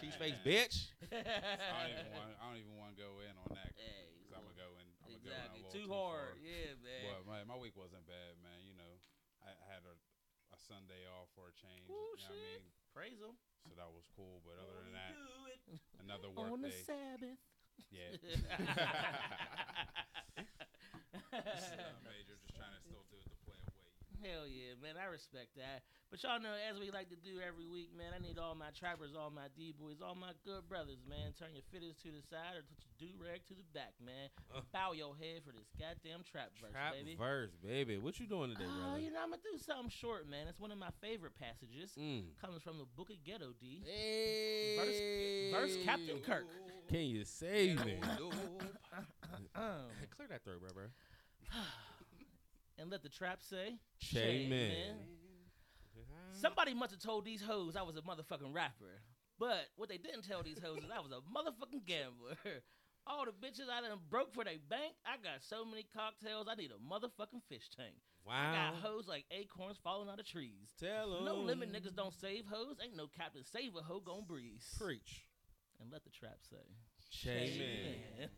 Cheese 0.00 0.14
face, 0.20 0.36
bitch. 0.44 0.92
I 1.08 1.88
don't 1.88 1.90
even 1.96 2.12
want. 2.12 2.30
I 2.36 2.42
don't 2.50 2.60
even 2.60 2.76
want 2.76 2.92
to 2.94 2.98
go 3.00 3.20
in 3.24 3.32
on 3.38 3.48
that 3.56 3.72
Hey, 3.80 4.12
because 4.20 4.34
I'm 4.36 4.44
gonna 4.44 4.58
go 4.60 4.76
in. 4.76 4.86
I'm 5.02 5.14
exactly. 5.16 5.24
gonna 5.24 5.24
go 5.24 5.40
in 5.40 5.50
a 5.50 5.66
little 5.66 5.72
too 5.72 5.86
too 5.88 5.92
hard. 5.94 6.36
Far. 6.36 6.44
Yeah, 6.44 6.74
man. 6.84 7.02
But 7.08 7.18
my, 7.26 7.38
my 7.48 7.56
week 7.58 7.74
wasn't 7.78 8.04
bad, 8.06 8.36
man. 8.44 8.60
You 8.68 8.76
know, 8.76 9.00
I, 9.42 9.50
I 9.56 9.66
had 9.72 9.82
a, 9.88 9.94
a 10.52 10.58
Sunday 10.60 11.08
off 11.08 11.32
for 11.32 11.48
a 11.48 11.54
change. 11.56 11.88
Ooh, 11.88 11.96
you 11.96 11.96
know 11.96 12.12
what 12.12 12.28
I 12.28 12.28
shit. 12.28 12.60
mean? 12.60 12.72
Praise 12.92 13.18
him. 13.24 13.34
So 13.64 13.72
that 13.76 13.90
was 13.90 14.04
cool. 14.16 14.40
But 14.44 14.60
other 14.60 14.76
than 14.84 14.92
that, 14.92 15.16
he 15.16 15.24
do 15.24 15.48
it 15.48 15.60
another 16.04 16.28
work 16.30 16.52
on 16.52 16.60
the 16.60 16.68
day. 16.68 16.84
Sabbath. 16.84 17.40
Yeah. 17.90 18.14
Uh, 21.34 21.98
major, 22.06 22.38
just 22.38 22.54
trying 22.54 22.70
to 22.70 22.78
still 22.86 23.02
do 23.10 23.18
it 23.18 23.26
the 23.26 23.34
play 23.42 23.58
away. 23.58 23.90
Hell 24.24 24.48
yeah, 24.48 24.72
man. 24.80 24.96
I 24.96 25.12
respect 25.12 25.52
that. 25.60 25.84
But 26.08 26.24
y'all 26.24 26.40
know, 26.40 26.56
as 26.56 26.80
we 26.80 26.88
like 26.88 27.12
to 27.12 27.20
do 27.20 27.44
every 27.44 27.68
week, 27.68 27.92
man, 27.92 28.16
I 28.16 28.20
need 28.24 28.40
all 28.40 28.56
my 28.56 28.72
trappers, 28.72 29.12
all 29.12 29.28
my 29.28 29.52
D 29.52 29.76
boys, 29.76 30.00
all 30.00 30.16
my 30.16 30.32
good 30.48 30.64
brothers, 30.64 31.04
man. 31.04 31.36
Turn 31.36 31.52
your 31.52 31.66
fitters 31.68 31.92
to 32.00 32.08
the 32.08 32.24
side 32.24 32.56
or 32.56 32.64
touch 32.64 32.80
your 32.88 32.96
do 33.04 33.20
rag 33.20 33.44
to 33.52 33.54
the 33.54 33.68
back, 33.76 33.92
man. 34.00 34.32
Uh. 34.48 34.64
Bow 34.72 34.96
your 34.96 35.12
head 35.12 35.44
for 35.44 35.52
this 35.52 35.68
goddamn 35.76 36.24
trap 36.24 36.56
verse, 36.56 36.72
Trap 36.72 36.96
baby. 36.96 37.20
verse, 37.20 37.52
baby. 37.60 38.00
What 38.00 38.16
you 38.16 38.24
doing 38.24 38.56
today, 38.56 38.64
Oh, 38.64 38.96
brother? 38.96 39.04
you 39.04 39.12
know, 39.12 39.20
I'm 39.20 39.28
gonna 39.28 39.44
do 39.44 39.60
something 39.60 39.92
short, 39.92 40.24
man. 40.24 40.48
It's 40.48 40.56
one 40.62 40.72
of 40.72 40.80
my 40.80 40.94
favorite 41.04 41.36
passages. 41.36 41.92
Mm. 42.00 42.32
Comes 42.40 42.64
from 42.64 42.80
the 42.80 42.88
Book 42.96 43.12
of 43.12 43.20
Ghetto 43.28 43.52
D. 43.60 43.84
Hey. 43.84 45.52
verse 45.52 45.76
Captain 45.84 46.24
Kirk. 46.24 46.48
Can 46.88 47.04
you 47.12 47.28
save 47.28 47.84
me? 47.84 48.00
Um, 49.52 49.92
Clear 50.16 50.32
that 50.32 50.40
throat, 50.48 50.64
bro, 50.64 50.72
bro. 50.72 50.88
and 52.78 52.90
let 52.90 53.02
the 53.02 53.08
trap 53.08 53.40
say, 53.42 53.78
Che 54.00 54.46
man. 54.48 54.68
man. 54.68 54.96
Somebody 56.32 56.74
must 56.74 56.90
have 56.92 57.00
told 57.00 57.24
these 57.24 57.40
hoes 57.40 57.76
I 57.76 57.82
was 57.82 57.96
a 57.96 58.02
motherfucking 58.02 58.52
rapper. 58.52 59.00
But 59.38 59.66
what 59.76 59.88
they 59.88 59.98
didn't 59.98 60.22
tell 60.22 60.42
these 60.42 60.58
hoes 60.58 60.78
is 60.78 60.90
I 60.94 61.00
was 61.00 61.12
a 61.12 61.20
motherfucking 61.32 61.86
gambler. 61.86 62.36
All 63.06 63.24
the 63.26 63.32
bitches 63.32 63.68
I 63.70 63.86
done 63.86 63.98
broke 64.08 64.32
for 64.34 64.44
they 64.44 64.58
bank. 64.68 64.94
I 65.04 65.16
got 65.16 65.42
so 65.42 65.64
many 65.64 65.86
cocktails, 65.94 66.46
I 66.50 66.54
need 66.54 66.70
a 66.70 66.80
motherfucking 66.80 67.42
fish 67.48 67.68
tank. 67.76 67.94
Wow. 68.26 68.32
I 68.34 68.54
got 68.54 68.80
hoes 68.80 69.06
like 69.06 69.26
acorns 69.30 69.76
falling 69.82 70.08
out 70.08 70.18
of 70.18 70.26
trees. 70.26 70.72
Tell 70.80 71.18
'em. 71.18 71.24
No 71.24 71.36
limit 71.36 71.70
niggas 71.72 71.94
don't 71.94 72.14
save 72.14 72.46
hoes. 72.46 72.76
Ain't 72.82 72.96
no 72.96 73.06
captain 73.06 73.44
save 73.44 73.76
a 73.76 73.82
hoe 73.82 74.00
gon' 74.00 74.24
breeze. 74.26 74.64
Preach. 74.80 75.26
And 75.80 75.92
let 75.92 76.04
the 76.04 76.10
trap 76.10 76.38
say. 76.48 76.64
Che 77.10 77.58
man. 77.58 78.28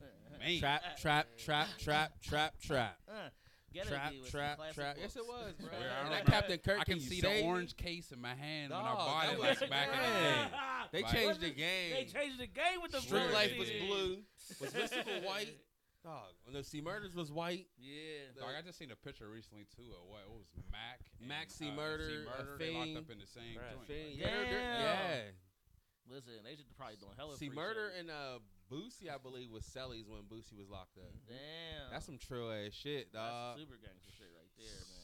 Man. 0.40 0.59
Trap, 0.59 0.83
trap, 1.01 1.27
trap, 1.38 1.68
trap, 1.79 2.20
trap, 2.20 2.55
trap. 2.61 2.99
Uh, 3.09 3.29
Ghetto 3.77 3.91
Trap, 3.91 4.11
D 4.11 4.19
with 4.21 4.31
some 4.31 4.41
trap, 4.41 4.57
classic 4.57 4.75
trap. 4.75 4.97
Yes, 5.01 5.17
it 5.17 5.27
was, 5.27 5.53
bro. 5.61 5.69
Yeah, 5.73 5.77
I 5.77 5.81
And 5.81 5.91
that 5.91 6.03
remember- 6.11 6.31
Captain 6.31 6.59
Kirk. 6.59 6.81
I 6.81 6.85
can 6.85 7.01
see 7.01 7.21
save 7.21 7.43
the 7.43 7.49
orange 7.49 7.77
case 7.77 8.12
in 8.12 8.21
my 8.21 8.35
hand 8.35 8.73
when 8.73 8.81
I 8.81 8.95
bought 8.95 9.33
it 9.33 9.39
like 9.41 9.71
back 9.71 9.89
in 9.93 9.99
the 9.99 10.21
day. 10.21 10.47
They 10.93 11.03
Like- 11.03 11.12
changed 11.12 11.41
the 11.41 11.51
game. 11.51 11.93
They 11.93 12.05
changed 12.05 12.39
the 12.41 12.47
game 12.47 12.81
with 12.83 12.93
the 12.93 13.01
Street 13.01 13.31
life 13.33 13.53
was 13.59 13.71
blue. 13.71 14.23
Was 14.61 14.71
Mystikal 14.73 15.25
white. 15.25 15.57
Dog. 16.05 16.31
No, 16.53 16.62
C 16.62 16.81
Murders 16.81 17.17
was 17.17 17.33
white. 17.33 17.67
Yeah. 17.77 18.31
Dog, 18.39 18.51
I 18.57 18.62
just 18.62 18.79
seen 18.79 18.93
a 18.93 18.97
picture 18.97 19.29
recently 19.29 19.65
too 19.75 19.91
of 19.91 20.07
what, 20.09 20.23
what 20.31 20.39
was 20.39 20.47
Mac, 20.71 21.01
and, 21.19 21.29
Mac, 21.29 21.51
C. 21.51 21.69
uh, 21.69 21.73
Murder, 21.73 22.09
C. 22.09 22.15
a 22.15 22.19
Murder. 22.45 22.57
They 22.61 22.71
locked 22.71 22.97
up 22.97 23.11
in 23.11 23.19
the 23.19 23.27
same 23.27 23.57
Right. 23.59 23.75
joint. 23.75 23.89
Like, 23.91 24.17
Yeah, 24.17 24.27
they're- 24.31 24.45
they're- 24.45 24.61
Damn. 24.61 25.27
yeah. 25.27 26.15
Listen, 26.15 26.33
they 26.45 26.55
should 26.55 26.71
probably 26.77 26.95
doing 26.97 27.11
hella. 27.17 27.37
See, 27.37 27.49
Murder 27.51 27.91
shows. 27.91 27.99
and 27.99 28.11
uh, 28.12 28.39
Boosie, 28.70 29.09
I 29.12 29.18
believe, 29.18 29.50
was 29.50 29.64
Selly's 29.64 30.09
when 30.09 30.22
Boosie 30.26 30.57
was 30.59 30.68
locked 30.70 30.98
up. 30.98 31.12
Mm-hmm. 31.12 31.33
Damn. 31.35 31.90
That's 31.92 32.07
some 32.07 32.18
true 32.18 32.50
ass 32.52 32.72
shit, 32.72 33.12
dog. 33.12 33.57
That's 33.57 33.61
super 33.66 33.79
gangster 33.83 34.11
shit 34.16 34.31
right 34.35 34.50
there, 34.59 34.66
man. 34.90 35.02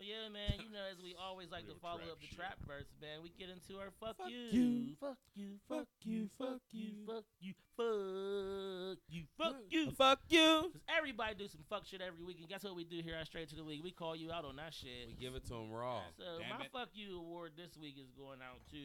But 0.00 0.08
yeah, 0.08 0.32
man, 0.32 0.64
you 0.64 0.72
know, 0.72 0.80
as 0.90 0.96
we 1.04 1.12
always 1.20 1.52
like 1.52 1.68
to 1.68 1.74
follow 1.76 2.00
up 2.08 2.16
the 2.24 2.26
shit. 2.26 2.38
trap 2.40 2.56
verse, 2.66 2.88
man, 3.04 3.20
we 3.22 3.28
get 3.36 3.52
into 3.52 3.76
our 3.76 3.92
fuck, 4.00 4.16
Fuck 4.16 4.30
you, 4.32 4.48
you. 4.48 4.96
fuck 4.96 5.20
you, 5.36 5.60
Fuck 5.68 5.88
you, 6.00 6.30
fuck 6.40 6.64
you. 6.72 7.04
fuck 7.04 7.24
you, 7.38 7.52
fuck 7.76 8.98
you, 9.12 9.22
fuck 9.36 9.60
you. 9.68 9.90
Fuck 9.92 10.20
you. 10.32 10.72
Cause 10.72 10.80
everybody 10.88 11.34
do 11.36 11.48
some 11.52 11.60
fuck 11.68 11.84
shit 11.84 12.00
every 12.00 12.24
week, 12.24 12.40
and 12.40 12.48
guess 12.48 12.64
what 12.64 12.74
we 12.76 12.84
do 12.84 13.04
here 13.04 13.12
at 13.14 13.26
Straight 13.26 13.50
to 13.50 13.56
the 13.56 13.62
League? 13.62 13.84
We 13.84 13.90
call 13.92 14.16
you 14.16 14.32
out 14.32 14.46
on 14.46 14.56
that 14.56 14.72
shit. 14.72 15.04
We 15.06 15.20
give 15.20 15.34
it 15.36 15.44
to 15.52 15.60
them 15.60 15.68
raw. 15.70 16.00
So 16.16 16.24
Damn 16.40 16.48
my 16.58 16.64
it. 16.64 16.72
fuck 16.72 16.88
you 16.96 17.20
award 17.20 17.52
this 17.60 17.76
week 17.76 17.96
is 18.00 18.08
going 18.16 18.40
out 18.40 18.64
to 18.72 18.80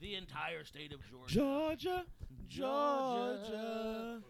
the 0.00 0.14
entire 0.14 0.64
state 0.64 0.92
of 0.92 1.00
Georgia. 1.10 1.34
Georgia, 1.34 2.04
Georgia. 2.48 4.22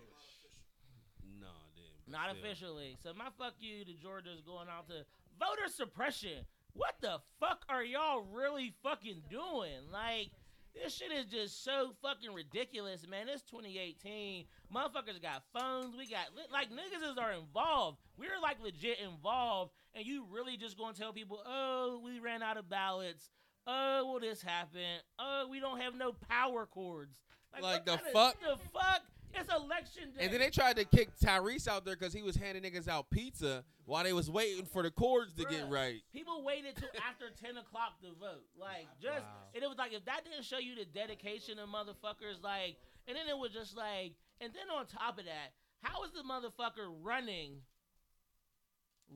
No, 1.40 1.46
damn. 1.74 1.92
but 2.06 2.12
Not 2.12 2.30
still. 2.30 2.44
officially. 2.44 2.96
So 3.02 3.12
my 3.14 3.28
fuck 3.38 3.54
you 3.58 3.84
to 3.84 3.92
Georgia 3.94 4.30
is 4.34 4.40
going 4.42 4.68
out 4.68 4.88
to 4.88 5.04
voter 5.38 5.68
suppression. 5.68 6.44
What 6.72 6.94
the 7.00 7.18
fuck 7.40 7.64
are 7.68 7.82
y'all 7.84 8.22
really 8.32 8.74
fucking 8.82 9.22
doing? 9.30 9.90
Like, 9.90 10.30
this 10.74 10.94
shit 10.94 11.10
is 11.10 11.24
just 11.24 11.64
so 11.64 11.92
fucking 12.02 12.34
ridiculous, 12.34 13.06
man. 13.08 13.28
It's 13.30 13.42
2018. 13.44 14.44
Motherfuckers 14.74 15.22
got 15.22 15.42
phones. 15.58 15.96
We 15.96 16.06
got 16.06 16.26
li- 16.36 16.42
like 16.52 16.68
niggas 16.70 17.10
is 17.12 17.16
are 17.18 17.32
involved. 17.32 17.96
We're 18.18 18.38
like 18.42 18.62
legit 18.62 18.98
involved, 19.00 19.72
and 19.94 20.04
you 20.04 20.26
really 20.30 20.58
just 20.58 20.76
gonna 20.76 20.92
tell 20.92 21.14
people, 21.14 21.40
oh, 21.46 22.00
we 22.04 22.20
ran 22.20 22.42
out 22.42 22.58
of 22.58 22.68
ballots. 22.68 23.30
Oh, 23.66 24.06
well, 24.10 24.20
this 24.20 24.42
happened. 24.42 25.02
Oh, 25.18 25.48
we 25.50 25.60
don't 25.60 25.80
have 25.80 25.94
no 25.94 26.12
power 26.28 26.66
cords. 26.66 27.16
Like 27.52 27.62
what 27.62 27.86
the 27.86 27.98
fuck? 28.12 28.36
The 28.40 28.56
fuck? 28.72 29.02
It's 29.34 29.52
election 29.52 30.12
day. 30.16 30.24
And 30.24 30.32
then 30.32 30.40
they 30.40 30.50
tried 30.50 30.76
to 30.76 30.84
kick 30.84 31.10
Tyrese 31.22 31.68
out 31.68 31.84
there 31.84 31.96
because 31.96 32.12
he 32.12 32.22
was 32.22 32.36
handing 32.36 32.62
niggas 32.62 32.88
out 32.88 33.10
pizza 33.10 33.64
while 33.84 34.04
they 34.04 34.12
was 34.12 34.30
waiting 34.30 34.64
for 34.64 34.82
the 34.82 34.90
cords 34.90 35.34
to 35.34 35.44
get 35.44 35.68
right. 35.68 36.00
People 36.12 36.42
waited 36.42 36.76
till 36.76 36.88
after 37.08 37.26
ten 37.30 37.56
o'clock 37.56 38.00
to 38.00 38.08
vote. 38.18 38.44
Like 38.58 38.86
just 39.00 39.24
Wow. 39.24 39.52
and 39.54 39.62
it 39.62 39.68
was 39.68 39.78
like 39.78 39.92
if 39.92 40.04
that 40.06 40.24
didn't 40.24 40.44
show 40.44 40.58
you 40.58 40.74
the 40.74 40.84
dedication 40.84 41.58
of 41.58 41.68
motherfuckers, 41.68 42.42
like 42.42 42.76
and 43.06 43.16
then 43.16 43.28
it 43.28 43.36
was 43.36 43.52
just 43.52 43.76
like 43.76 44.14
and 44.40 44.52
then 44.54 44.74
on 44.74 44.86
top 44.86 45.18
of 45.18 45.24
that, 45.26 45.52
how 45.82 46.02
is 46.04 46.12
the 46.12 46.22
motherfucker 46.22 46.88
running 47.02 47.60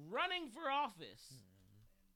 running 0.08 0.48
for 0.48 0.70
office 0.70 1.32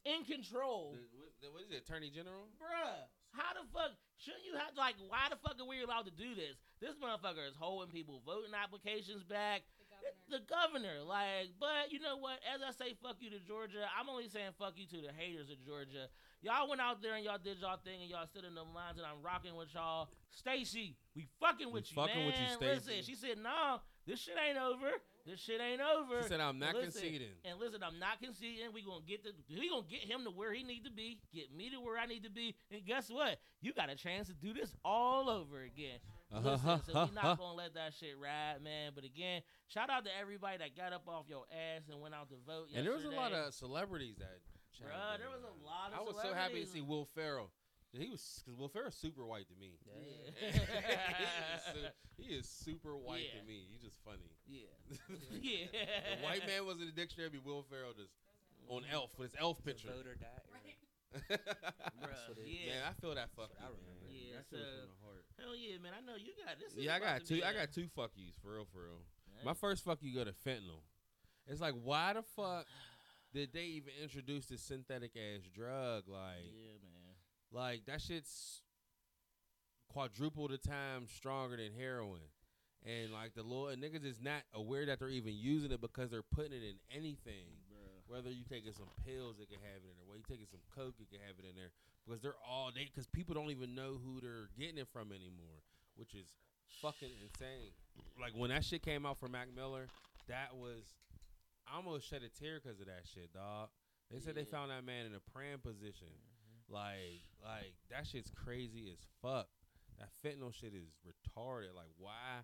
hmm. 0.04 0.12
in 0.12 0.24
control? 0.24 0.96
The- 1.44 1.52
What 1.52 1.62
is 1.62 1.70
it, 1.70 1.84
Attorney 1.84 2.08
General? 2.08 2.48
Bruh, 2.56 3.04
how 3.36 3.52
the 3.52 3.68
fuck 3.68 3.92
shouldn't 4.16 4.44
you 4.48 4.56
have 4.56 4.72
like 4.80 4.96
why 5.12 5.28
the 5.28 5.36
fuck 5.36 5.60
are 5.60 5.68
we 5.68 5.82
allowed 5.84 6.08
to 6.08 6.14
do 6.14 6.32
this? 6.34 6.56
This 6.80 6.96
motherfucker 6.96 7.44
is 7.44 7.52
holding 7.58 7.92
people 7.92 8.22
voting 8.24 8.54
applications 8.56 9.22
back. 9.22 9.62
The 10.28 10.40
governor, 10.48 11.00
like, 11.04 11.52
but 11.60 11.92
you 11.92 12.00
know 12.00 12.16
what? 12.16 12.40
As 12.48 12.60
I 12.64 12.72
say, 12.72 12.94
fuck 13.02 13.16
you 13.20 13.28
to 13.30 13.40
Georgia. 13.40 13.84
I'm 13.92 14.08
only 14.08 14.28
saying 14.28 14.52
fuck 14.58 14.72
you 14.76 14.86
to 14.88 15.00
the 15.04 15.12
haters 15.12 15.50
of 15.50 15.60
Georgia. 15.64 16.08
Y'all 16.40 16.68
went 16.68 16.80
out 16.80 17.00
there 17.02 17.14
and 17.16 17.24
y'all 17.24 17.36
did 17.40 17.58
y'all 17.60 17.76
thing 17.76 18.00
and 18.00 18.08
y'all 18.10 18.26
stood 18.26 18.44
in 18.44 18.54
the 18.54 18.62
lines 18.64 18.96
and 18.96 19.04
I'm 19.04 19.20
rocking 19.24 19.54
with 19.56 19.72
y'all. 19.74 20.08
Stacey, 20.30 20.96
we 21.16 21.28
fucking 21.40 21.72
with 21.72 21.90
you, 21.90 21.96
fucking 21.96 22.16
man. 22.16 22.26
with 22.26 22.36
you, 22.36 22.68
Listen, 22.68 23.02
she 23.04 23.14
said, 23.14 23.36
"No, 23.38 23.80
this 24.06 24.20
shit 24.20 24.36
ain't 24.40 24.58
over. 24.58 24.92
This 25.24 25.40
shit 25.40 25.60
ain't 25.60 25.80
over." 25.80 26.22
She 26.22 26.28
said, 26.28 26.40
"I'm 26.40 26.58
not 26.58 26.74
Listen, 26.74 26.92
conceding." 26.92 27.32
And 27.44 27.58
listen, 27.58 27.82
I'm 27.82 27.98
not 27.98 28.20
conceding. 28.20 28.72
We 28.72 28.82
gonna 28.82 29.04
get 29.06 29.24
the 29.24 29.32
we 29.48 29.70
gonna 29.70 29.86
get 29.88 30.00
him 30.00 30.24
to 30.24 30.30
where 30.30 30.52
he 30.52 30.62
need 30.62 30.84
to 30.84 30.90
be, 30.90 31.20
get 31.32 31.54
me 31.54 31.70
to 31.70 31.80
where 31.80 31.98
I 31.98 32.06
need 32.06 32.24
to 32.24 32.30
be, 32.30 32.54
and 32.70 32.84
guess 32.84 33.08
what? 33.08 33.40
You 33.60 33.72
got 33.72 33.88
a 33.88 33.96
chance 33.96 34.28
to 34.28 34.34
do 34.34 34.52
this 34.52 34.74
all 34.84 35.30
over 35.30 35.62
again. 35.62 35.98
Uh-huh, 36.32 36.50
Listen, 36.50 36.80
so 36.92 37.04
we 37.06 37.14
not 37.14 37.38
gonna 37.38 37.54
let 37.54 37.74
that 37.74 37.94
shit 37.94 38.18
ride, 38.20 38.62
man. 38.62 38.92
But 38.94 39.04
again, 39.04 39.42
shout 39.68 39.88
out 39.88 40.04
to 40.04 40.10
everybody 40.20 40.58
that 40.58 40.76
got 40.76 40.92
up 40.92 41.08
off 41.08 41.24
your 41.28 41.44
ass 41.50 41.88
and 41.90 42.00
went 42.00 42.14
out 42.14 42.28
to 42.28 42.36
vote. 42.46 42.68
And 42.74 42.84
there 42.84 42.92
was 42.92 43.04
a 43.04 43.10
lot 43.10 43.32
of 43.32 43.54
celebrities 43.54 44.16
that. 44.18 44.40
Bruh, 44.82 45.18
there 45.18 45.30
was 45.30 45.44
a 45.44 45.64
lot 45.64 45.92
of 45.92 45.98
celebrities. 45.98 45.98
I 45.98 46.02
was 46.02 46.16
so 46.22 46.34
happy 46.34 46.64
to 46.64 46.66
see 46.66 46.80
Will 46.80 47.06
Ferrell. 47.14 47.50
He 47.96 48.10
was 48.10 48.42
because 48.44 48.58
Will 48.58 48.68
Ferrell's 48.68 48.96
super 48.96 49.24
white 49.24 49.46
to 49.48 49.54
me. 49.54 49.78
Yeah. 49.86 50.50
he, 50.50 51.24
is 51.54 51.62
su- 51.62 51.94
he 52.16 52.34
is 52.34 52.48
super 52.48 52.96
white 52.96 53.22
Yeah. 53.32 53.40
to 53.40 53.46
me. 53.46 53.66
He's 53.70 53.82
just 53.82 53.98
funny. 54.04 54.34
yeah, 54.48 54.66
yeah. 55.40 55.66
the 56.18 56.24
white 56.24 56.46
man 56.46 56.66
was 56.66 56.80
in 56.80 56.86
the 56.86 56.92
dictionary. 56.92 57.30
Be 57.30 57.38
Will 57.38 57.62
Ferrell 57.70 57.92
just 57.94 58.10
on 58.68 58.82
mm-hmm. 58.82 58.94
Elf 58.94 59.10
with 59.18 59.30
his 59.32 59.40
Elf 59.40 59.62
picture. 59.64 59.88
Vote 59.88 60.06
or 60.06 60.16
die. 60.16 60.42
Bruh, 61.30 61.38
what 62.26 62.38
it 62.38 62.42
is. 62.42 62.66
yeah. 62.66 62.74
Man, 62.74 62.82
I 62.90 62.92
feel 63.00 63.14
that 63.14 63.30
fuck 63.36 63.50
I 63.62 63.70
remember. 63.70 64.10
Yeah, 64.10 64.42
That 64.42 64.46
so- 64.50 64.58
from 64.58 64.90
the 64.90 64.98
heart. 65.06 65.24
Hell 65.38 65.54
yeah, 65.54 65.78
man. 65.78 65.92
I 65.94 66.00
know 66.04 66.16
you 66.18 66.32
got 66.44 66.58
this. 66.58 66.74
Yeah, 66.76 66.94
I 66.94 66.98
got 66.98 67.24
two. 67.24 67.36
be 67.38 67.44
I 67.44 67.50
a- 67.50 67.54
got 67.54 67.72
two 67.72 67.86
fuck 67.94 68.10
yous 68.16 68.34
for 68.42 68.54
real, 68.54 68.66
for 68.72 68.82
real. 68.82 69.02
Hey. 69.30 69.44
My 69.46 69.54
first 69.54 69.84
fuck 69.84 69.98
you 70.02 70.14
go 70.14 70.24
to 70.24 70.32
fentanyl. 70.32 70.82
It's 71.46 71.60
like, 71.60 71.74
why 71.82 72.14
the 72.14 72.22
fuck 72.34 72.66
did 73.34 73.52
they 73.52 73.78
even 73.78 73.92
introduce 74.02 74.46
this 74.46 74.62
synthetic 74.62 75.12
ass 75.14 75.46
drug? 75.54 76.04
Like, 76.08 76.50
Yeah, 76.50 76.78
man. 76.82 77.03
Like 77.54 77.86
that 77.86 78.02
shit's 78.02 78.62
quadruple 79.88 80.48
the 80.48 80.58
time 80.58 81.06
stronger 81.06 81.56
than 81.56 81.70
heroin. 81.78 82.26
And 82.84 83.12
like 83.12 83.34
the 83.34 83.42
little 83.42 83.68
and 83.68 83.82
niggas 83.82 84.04
is 84.04 84.20
not 84.20 84.42
aware 84.52 84.84
that 84.86 84.98
they're 84.98 85.08
even 85.08 85.32
using 85.34 85.72
it 85.72 85.80
because 85.80 86.10
they're 86.10 86.26
putting 86.34 86.52
it 86.52 86.62
in 86.62 86.76
anything. 86.90 87.48
Bruh. 87.70 88.12
Whether 88.12 88.28
you 88.28 88.44
taking 88.44 88.72
some 88.72 88.90
pills, 89.06 89.38
it 89.40 89.48
can 89.48 89.62
have 89.62 89.80
it 89.80 89.88
in 89.88 89.96
there. 89.96 90.04
Whether 90.04 90.18
you 90.18 90.28
taking 90.28 90.50
some 90.50 90.60
coke, 90.74 91.00
it 91.00 91.08
can 91.08 91.20
have 91.24 91.38
it 91.38 91.48
in 91.48 91.56
there. 91.56 91.72
Because 92.04 92.20
they're 92.20 92.36
all 92.44 92.70
they 92.74 92.84
because 92.84 93.06
people 93.06 93.34
don't 93.34 93.50
even 93.50 93.74
know 93.74 93.96
who 94.02 94.20
they're 94.20 94.52
getting 94.58 94.76
it 94.76 94.88
from 94.92 95.12
anymore, 95.12 95.64
which 95.96 96.12
is 96.12 96.28
fucking 96.82 97.08
insane. 97.22 97.72
Like 98.20 98.32
when 98.36 98.50
that 98.50 98.64
shit 98.64 98.82
came 98.82 99.06
out 99.06 99.16
for 99.16 99.28
Mac 99.28 99.48
Miller, 99.54 99.86
that 100.28 100.52
was 100.52 100.84
I 101.64 101.76
almost 101.76 102.10
shed 102.10 102.20
a 102.20 102.28
tear 102.28 102.60
because 102.60 102.80
of 102.80 102.86
that 102.86 103.08
shit, 103.08 103.32
dog. 103.32 103.70
They 104.10 104.20
said 104.20 104.34
they 104.34 104.44
found 104.44 104.70
that 104.70 104.84
man 104.84 105.06
in 105.06 105.14
a 105.14 105.22
praying 105.32 105.64
position. 105.64 106.12
Like, 106.68 107.28
like 107.42 107.74
that 107.90 108.06
shit's 108.06 108.30
crazy 108.30 108.88
as 108.92 108.98
fuck. 109.22 109.48
That 109.98 110.10
fentanyl 110.24 110.52
shit 110.52 110.74
is 110.74 110.90
retarded. 111.06 111.74
Like, 111.76 111.92
why 111.98 112.42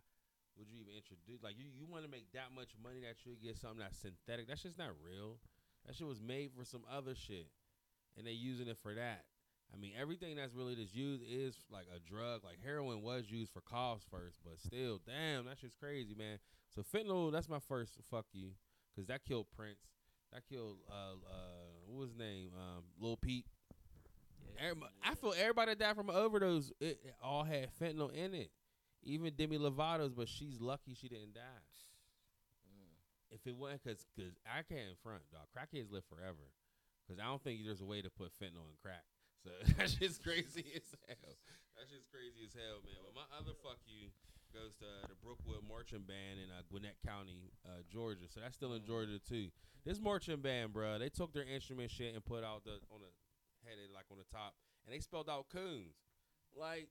would 0.57 0.69
you 0.71 0.81
even 0.81 0.95
introduce? 0.95 1.43
Like, 1.43 1.59
you 1.59 1.67
you 1.75 1.87
want 1.87 2.05
to 2.05 2.11
make 2.11 2.31
that 2.33 2.55
much 2.55 2.71
money 2.83 3.01
that 3.01 3.25
you 3.25 3.35
get 3.43 3.59
something 3.59 3.81
that's 3.81 3.99
synthetic? 3.99 4.49
That 4.49 4.59
shit's 4.59 4.79
not 4.79 4.95
real. 5.03 5.39
That 5.87 5.97
shit 5.97 6.07
was 6.07 6.21
made 6.21 6.51
for 6.57 6.65
some 6.65 6.83
other 6.91 7.15
shit, 7.15 7.49
and 8.17 8.27
they 8.27 8.33
using 8.33 8.69
it 8.69 8.79
for 8.83 8.95
that. 8.95 9.25
I 9.73 9.79
mean, 9.79 9.93
everything 9.99 10.37
that's 10.37 10.55
really 10.55 10.75
just 10.75 10.95
used 10.95 11.23
is 11.29 11.55
like 11.71 11.87
a 11.95 12.01
drug. 12.01 12.45
Like 12.45 12.59
heroin 12.63 13.03
was 13.03 13.31
used 13.31 13.53
for 13.53 13.61
coughs 13.61 14.05
first, 14.11 14.41
but 14.45 14.59
still, 14.59 15.01
damn, 15.07 15.47
that 15.47 15.59
shit's 15.59 15.75
crazy, 15.75 16.15
man. 16.15 16.39
So 16.75 16.83
fentanyl, 16.83 17.33
that's 17.33 17.49
my 17.49 17.61
first 17.61 17.99
fuck 18.11 18.27
you, 18.33 18.51
cause 18.95 19.07
that 19.07 19.25
killed 19.25 19.47
Prince. 19.57 19.79
That 20.33 20.43
killed 20.49 20.79
uh 20.89 21.15
uh 21.15 21.71
what 21.87 22.01
was 22.01 22.11
his 22.11 22.19
name? 22.19 22.51
Um, 22.57 22.85
Lil 23.01 23.17
Peep. 23.17 23.47
I 25.03 25.15
feel 25.15 25.35
everybody 25.39 25.73
that 25.73 25.79
died 25.79 25.97
from 25.97 26.11
an 26.11 26.17
overdose, 26.17 26.71
it, 26.81 27.01
it 27.05 27.15
all 27.23 27.45
had 27.45 27.69
fentanyl 27.81 28.13
in 28.13 28.35
it. 28.35 28.51
Even 29.03 29.33
Demi 29.33 29.57
Lovato's, 29.57 30.13
but 30.13 30.29
she's 30.29 30.61
lucky 30.61 30.95
she 30.95 31.09
didn't 31.09 31.35
die. 31.35 31.65
Mm. 32.69 32.93
If 33.31 33.47
it 33.47 33.57
wasn't 33.57 33.83
cause, 33.85 34.05
cause 34.13 34.37
I 34.45 34.61
can't 34.63 34.93
front, 35.03 35.23
dog. 35.33 35.49
Crackheads 35.57 35.91
live 35.91 36.05
forever. 36.05 36.53
Cause 37.09 37.19
I 37.19 37.25
don't 37.27 37.43
think 37.43 37.65
there's 37.65 37.81
a 37.81 37.89
way 37.89 38.03
to 38.03 38.11
put 38.11 38.31
fentanyl 38.37 38.69
in 38.69 38.77
crack. 38.83 39.09
So 39.43 39.51
that's 39.79 39.95
just 39.97 40.23
crazy 40.23 40.69
as 40.77 40.93
hell. 41.09 41.35
That's 41.75 41.89
just 41.89 42.07
crazy 42.13 42.45
as 42.45 42.53
hell, 42.53 42.85
man. 42.85 43.01
But 43.01 43.17
my 43.17 43.29
other 43.33 43.57
fuck 43.65 43.81
you 43.89 44.13
goes 44.53 44.77
to 44.85 45.09
the 45.09 45.17
Brookwood 45.25 45.65
Marching 45.67 46.05
Band 46.05 46.43
in 46.43 46.53
uh, 46.53 46.61
Gwinnett 46.69 47.01
County, 47.07 47.51
uh, 47.65 47.81
Georgia. 47.89 48.29
So 48.29 48.41
that's 48.45 48.55
still 48.55 48.75
in 48.75 48.85
Georgia 48.85 49.19
too. 49.19 49.49
This 49.85 49.99
marching 49.99 50.45
band, 50.45 50.75
bro, 50.75 50.99
they 50.99 51.09
took 51.09 51.33
their 51.33 51.47
instrument 51.49 51.91
shit 51.91 52.13
and 52.13 52.23
put 52.25 52.45
out 52.45 52.65
the 52.65 52.85
on 52.93 53.01
the 53.63 53.69
headed 53.69 53.91
like 53.95 54.07
on 54.11 54.19
the 54.19 54.25
top, 54.37 54.55
and 54.87 54.95
they 54.95 55.01
spelled 55.01 55.29
out 55.29 55.47
coons. 55.53 55.95
Like 56.59 56.89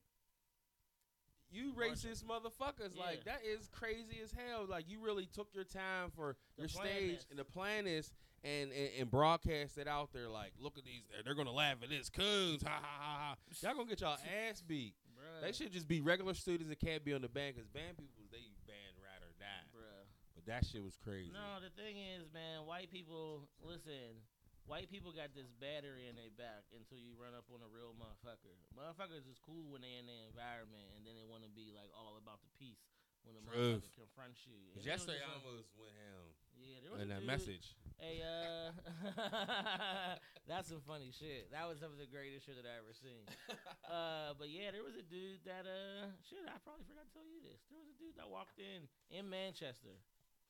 you 1.51 1.73
racist 1.73 2.23
motherfuckers. 2.23 2.95
Like 2.97 3.25
that 3.25 3.41
is 3.45 3.67
crazy 3.71 4.19
as 4.23 4.31
hell. 4.31 4.65
Like 4.69 4.85
you 4.87 4.99
really 5.03 5.25
took 5.25 5.47
your 5.53 5.63
time 5.63 6.11
for 6.15 6.33
To 6.33 6.61
your 6.61 6.67
stage 6.69 7.17
this. 7.17 7.25
and 7.29 7.39
the 7.39 7.43
plan 7.45 7.87
is 7.87 8.11
and, 8.43 8.71
and 8.71 8.89
and 8.99 9.11
broadcast 9.11 9.77
it 9.77 9.87
out 9.87 10.13
there. 10.13 10.29
Like, 10.29 10.53
look 10.59 10.77
at 10.77 10.85
these. 10.85 11.03
They're, 11.11 11.23
they're 11.23 11.35
gonna 11.35 11.51
laugh 11.51 11.77
at 11.83 11.89
this 11.89 12.09
coons. 12.09 12.63
Ha 12.63 12.69
ha 12.69 12.81
ha 12.81 13.17
ha. 13.19 13.35
Y'all 13.61 13.73
gonna 13.75 13.89
get 13.89 14.01
y'all 14.01 14.17
ass 14.49 14.61
beat. 14.61 14.93
Bruh. 15.17 15.41
They 15.41 15.51
should 15.51 15.71
just 15.73 15.87
be 15.87 16.01
regular 16.01 16.33
students 16.33 16.69
that 16.69 16.79
can't 16.79 17.03
be 17.03 17.13
on 17.13 17.21
the 17.21 17.29
band 17.29 17.55
because 17.55 17.67
band 17.67 17.97
people 17.97 18.23
they 18.31 18.45
band 18.67 18.95
ride 19.03 19.23
or 19.25 19.33
die. 19.39 19.65
Bruh. 19.75 20.05
But 20.35 20.45
that 20.45 20.65
shit 20.65 20.83
was 20.83 20.95
crazy. 21.03 21.31
No, 21.33 21.59
the 21.59 21.69
thing 21.81 21.97
is, 21.97 22.31
man, 22.33 22.65
white 22.65 22.91
people 22.91 23.49
listen. 23.61 24.23
White 24.69 24.85
people 24.93 25.09
got 25.09 25.33
this 25.33 25.49
battery 25.57 26.05
in 26.05 26.13
their 26.13 26.29
back 26.37 26.69
until 26.77 27.01
you 27.01 27.17
run 27.17 27.33
up 27.33 27.49
on 27.49 27.57
a 27.65 27.69
real 27.73 27.97
motherfucker. 27.97 28.53
Motherfuckers 28.77 29.25
is 29.25 29.41
cool 29.41 29.65
when 29.73 29.81
they 29.81 29.97
in 29.97 30.05
their 30.05 30.29
environment, 30.29 30.85
and 30.93 31.01
then 31.09 31.17
they 31.17 31.25
want 31.25 31.41
to 31.41 31.49
be 31.49 31.73
like 31.73 31.89
all 31.97 32.21
about 32.21 32.37
the 32.45 32.51
peace 32.61 32.85
when 33.25 33.33
the 33.33 33.41
Truth. 33.49 33.81
motherfucker 33.81 34.05
confronts 34.05 34.45
you. 34.45 34.53
And 34.69 34.77
'Cause 34.77 34.85
there 34.85 34.93
was 34.93 35.01
yesterday 35.09 35.19
just 35.25 35.25
I 35.25 35.33
a- 35.33 35.41
almost 35.41 35.69
went 35.73 35.97
ham 35.97 36.25
yeah, 36.59 36.77
there 36.85 36.91
was 36.93 37.01
in 37.01 37.09
a 37.09 37.13
that 37.17 37.23
dude- 37.25 37.33
message. 37.33 37.65
Hey, 37.97 38.21
uh, 38.23 38.69
that's 40.47 40.69
some 40.69 40.85
funny 40.85 41.09
shit. 41.11 41.49
That 41.51 41.65
was 41.67 41.81
some 41.81 41.89
of 41.91 41.97
the 41.99 42.07
greatest 42.07 42.45
shit 42.45 42.55
that 42.55 42.69
I 42.69 42.77
ever 42.77 42.93
seen. 42.93 43.25
Uh, 43.89 44.37
but 44.37 44.53
yeah, 44.53 44.69
there 44.69 44.85
was 44.85 44.93
a 44.93 45.01
dude 45.01 45.41
that 45.49 45.65
uh, 45.65 46.13
shit. 46.29 46.45
I 46.45 46.61
probably 46.61 46.85
forgot 46.85 47.09
to 47.09 47.13
tell 47.17 47.25
you 47.25 47.41
this. 47.41 47.57
There 47.73 47.81
was 47.81 47.89
a 47.89 47.97
dude 47.97 48.13
that 48.21 48.29
walked 48.29 48.61
in 48.61 48.85
in 49.09 49.25
Manchester, 49.33 49.97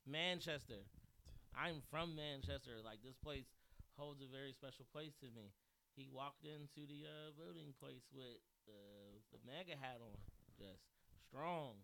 Manchester. 0.04 0.84
I'm 1.56 1.80
from 1.88 2.20
Manchester. 2.20 2.84
Like 2.84 3.00
this 3.00 3.16
place 3.16 3.48
holds 4.00 4.24
a 4.24 4.30
very 4.32 4.56
special 4.56 4.88
place 4.96 5.14
to 5.20 5.28
me. 5.36 5.52
He 6.00 6.08
walked 6.08 6.48
into 6.48 6.88
the 6.88 7.04
uh, 7.04 7.36
voting 7.36 7.76
place 7.76 8.08
with 8.16 8.40
uh, 8.72 9.20
the 9.36 9.40
mega 9.44 9.76
hat 9.76 10.00
on, 10.00 10.16
just 10.56 10.80
strong, 11.28 11.84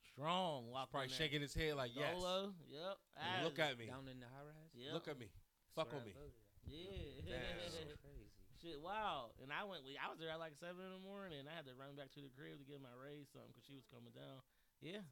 strong. 0.00 0.72
Walked 0.72 0.96
Probably 0.96 1.12
in 1.12 1.20
shaking 1.20 1.44
his 1.44 1.52
head 1.52 1.76
like 1.76 1.92
yes. 1.92 2.16
Dolo, 2.16 2.56
yep. 2.64 2.96
And 3.20 3.44
Look 3.44 3.60
at 3.60 3.76
me. 3.76 3.92
Down 3.92 4.08
in 4.08 4.16
the 4.16 4.30
high 4.32 4.48
rise. 4.48 4.72
Yep. 4.72 4.92
Look 4.96 5.08
at 5.12 5.20
me. 5.20 5.28
Fuck 5.76 5.92
That's 5.92 6.08
with 6.08 6.08
me. 6.08 6.12
voted. 6.16 6.40
Yeah. 6.64 7.36
Damn. 7.36 7.92
Crazy. 8.04 8.32
Shit, 8.64 8.80
wow. 8.80 9.36
And 9.44 9.52
I 9.52 9.68
went, 9.68 9.84
I 10.00 10.08
was 10.08 10.16
there 10.16 10.32
at 10.32 10.40
like 10.40 10.56
7 10.56 10.72
in 10.72 10.92
the 10.96 11.04
morning, 11.04 11.36
and 11.36 11.50
I 11.50 11.52
had 11.52 11.68
to 11.68 11.76
run 11.76 12.00
back 12.00 12.16
to 12.16 12.24
the 12.24 12.32
crib 12.32 12.56
to 12.56 12.64
get 12.64 12.80
my 12.80 12.96
raise 12.96 13.28
something 13.28 13.52
because 13.52 13.68
she 13.68 13.76
was 13.76 13.84
coming 13.92 14.16
down. 14.16 14.40
Yeah. 14.80 15.04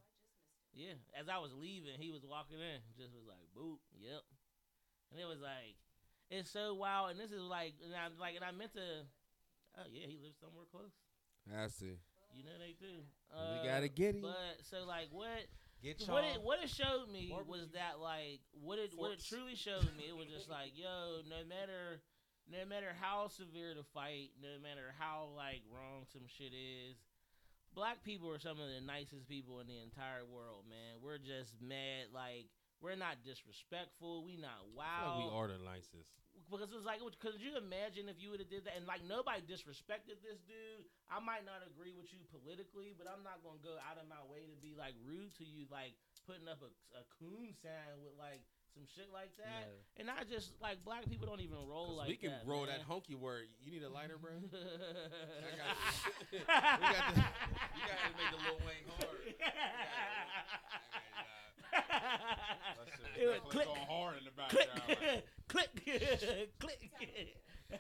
Yeah. 0.73 0.97
As 1.12 1.29
I 1.29 1.37
was 1.37 1.53
leaving, 1.53 2.01
he 2.01 2.09
was 2.09 2.25
walking 2.25 2.57
in, 2.57 2.81
just 2.97 3.12
was 3.12 3.29
like, 3.29 3.45
boop, 3.53 3.85
yep. 3.92 4.25
And 5.12 5.21
it 5.21 5.29
was 5.29 5.45
like, 5.45 5.77
it's 6.33 6.51
so 6.51 6.75
wild. 6.75 7.11
And 7.12 7.21
this 7.21 7.31
is 7.31 7.42
like, 7.45 7.75
and 7.85 7.92
I, 7.95 8.09
like, 8.21 8.35
and 8.37 8.45
I 8.45 8.51
meant 8.51 8.73
to, 8.75 9.05
oh, 9.79 9.87
yeah, 9.92 10.07
he 10.09 10.16
lives 10.16 10.40
somewhere 10.40 10.64
close. 10.73 10.92
I 11.53 11.68
see. 11.68 12.01
You 12.33 12.45
know 12.45 12.57
they 12.59 12.73
do. 12.81 13.05
we 13.05 13.37
Uh, 13.37 13.64
gotta 13.64 13.88
get 13.88 14.14
him. 14.16 14.23
But, 14.23 14.64
so, 14.64 14.85
like, 14.88 15.09
what, 15.12 15.45
Get 15.83 15.99
what 16.07 16.23
it 16.23 16.38
what 16.40 16.62
it 16.62 16.71
showed 16.71 17.11
me 17.11 17.35
Barbecue. 17.35 17.51
was 17.51 17.66
that 17.75 17.99
like 17.99 18.38
what 18.55 18.79
it 18.79 18.95
what 18.95 19.11
it 19.11 19.18
truly 19.27 19.57
showed 19.59 19.83
me 19.99 20.07
it 20.07 20.14
was 20.14 20.29
just 20.31 20.47
like 20.49 20.71
yo 20.79 21.27
no 21.27 21.42
matter 21.42 21.99
no 22.47 22.62
matter 22.71 22.95
how 22.95 23.27
severe 23.27 23.75
the 23.75 23.83
fight 23.90 24.31
no 24.38 24.62
matter 24.62 24.95
how 24.97 25.35
like 25.35 25.59
wrong 25.75 26.07
some 26.07 26.23
shit 26.31 26.55
is 26.55 26.95
black 27.75 27.99
people 28.07 28.31
are 28.31 28.38
some 28.38 28.62
of 28.62 28.71
the 28.71 28.79
nicest 28.79 29.27
people 29.27 29.59
in 29.59 29.66
the 29.66 29.83
entire 29.83 30.23
world 30.23 30.62
man 30.71 31.03
we're 31.03 31.18
just 31.18 31.59
mad 31.61 32.07
like 32.14 32.47
we're 32.83 32.99
not 32.99 33.23
disrespectful 33.23 34.27
we 34.27 34.35
not 34.37 34.66
wild 34.75 35.23
like 35.23 35.31
we 35.31 35.31
are 35.31 35.47
the 35.49 35.62
nicest. 35.62 36.11
because 36.51 36.68
it 36.68 36.77
was 36.77 36.85
like, 36.85 36.99
could 37.23 37.38
you 37.38 37.55
imagine 37.57 38.11
if 38.11 38.18
you 38.18 38.35
would 38.35 38.42
have 38.42 38.51
did 38.51 38.66
that? 38.66 38.75
And 38.77 38.85
like 38.90 39.07
nobody 39.07 39.38
disrespected 39.47 40.18
this 40.21 40.42
dude. 40.45 40.85
I 41.07 41.23
might 41.23 41.47
not 41.47 41.62
agree 41.62 41.95
with 41.95 42.11
you 42.11 42.21
politically, 42.35 42.92
but 42.99 43.07
I'm 43.07 43.23
not 43.23 43.40
gonna 43.47 43.62
go 43.62 43.79
out 43.87 43.97
of 44.03 44.11
my 44.11 44.21
way 44.27 44.51
to 44.51 44.57
be 44.59 44.75
like 44.75 44.99
rude 45.07 45.31
to 45.38 45.47
you, 45.47 45.71
like 45.71 45.95
putting 46.27 46.51
up 46.51 46.59
a, 46.61 46.71
a 46.99 47.03
coon 47.23 47.55
sign 47.62 48.03
with 48.03 48.18
like 48.18 48.42
some 48.75 48.88
shit 48.97 49.12
like 49.12 49.37
that. 49.37 49.68
No. 49.68 49.75
And 50.01 50.07
I 50.09 50.25
just 50.25 50.57
like 50.59 50.81
black 50.83 51.05
people 51.07 51.29
don't 51.29 51.45
even 51.45 51.61
roll 51.68 51.95
like 51.95 52.09
we 52.09 52.16
can 52.16 52.33
that. 52.35 52.42
roll 52.49 52.64
man. 52.66 52.81
that 52.81 52.88
honky 52.88 53.14
word. 53.14 53.47
You 53.62 53.71
need 53.71 53.85
a 53.85 53.92
lighter, 53.92 54.16
bro? 54.18 54.33
I 54.42 55.55
got. 55.55 55.77
We 56.33 56.38
got 56.88 57.05
the- 57.14 57.31
you 57.77 57.83
got 57.85 57.99
to 58.01 58.12
make 58.16 58.31
the 58.33 58.40
Lil 58.49 58.59
Wayne 58.66 58.88
hard. 58.88 59.21
It 63.30 63.42
was 63.44 63.52
click, 63.52 63.66
going 63.66 63.80
hard 63.88 64.16
in 64.18 64.24
the 64.24 64.30
click, 64.48 64.68
background. 64.74 65.22
click, 65.48 65.70
click. 66.58 66.90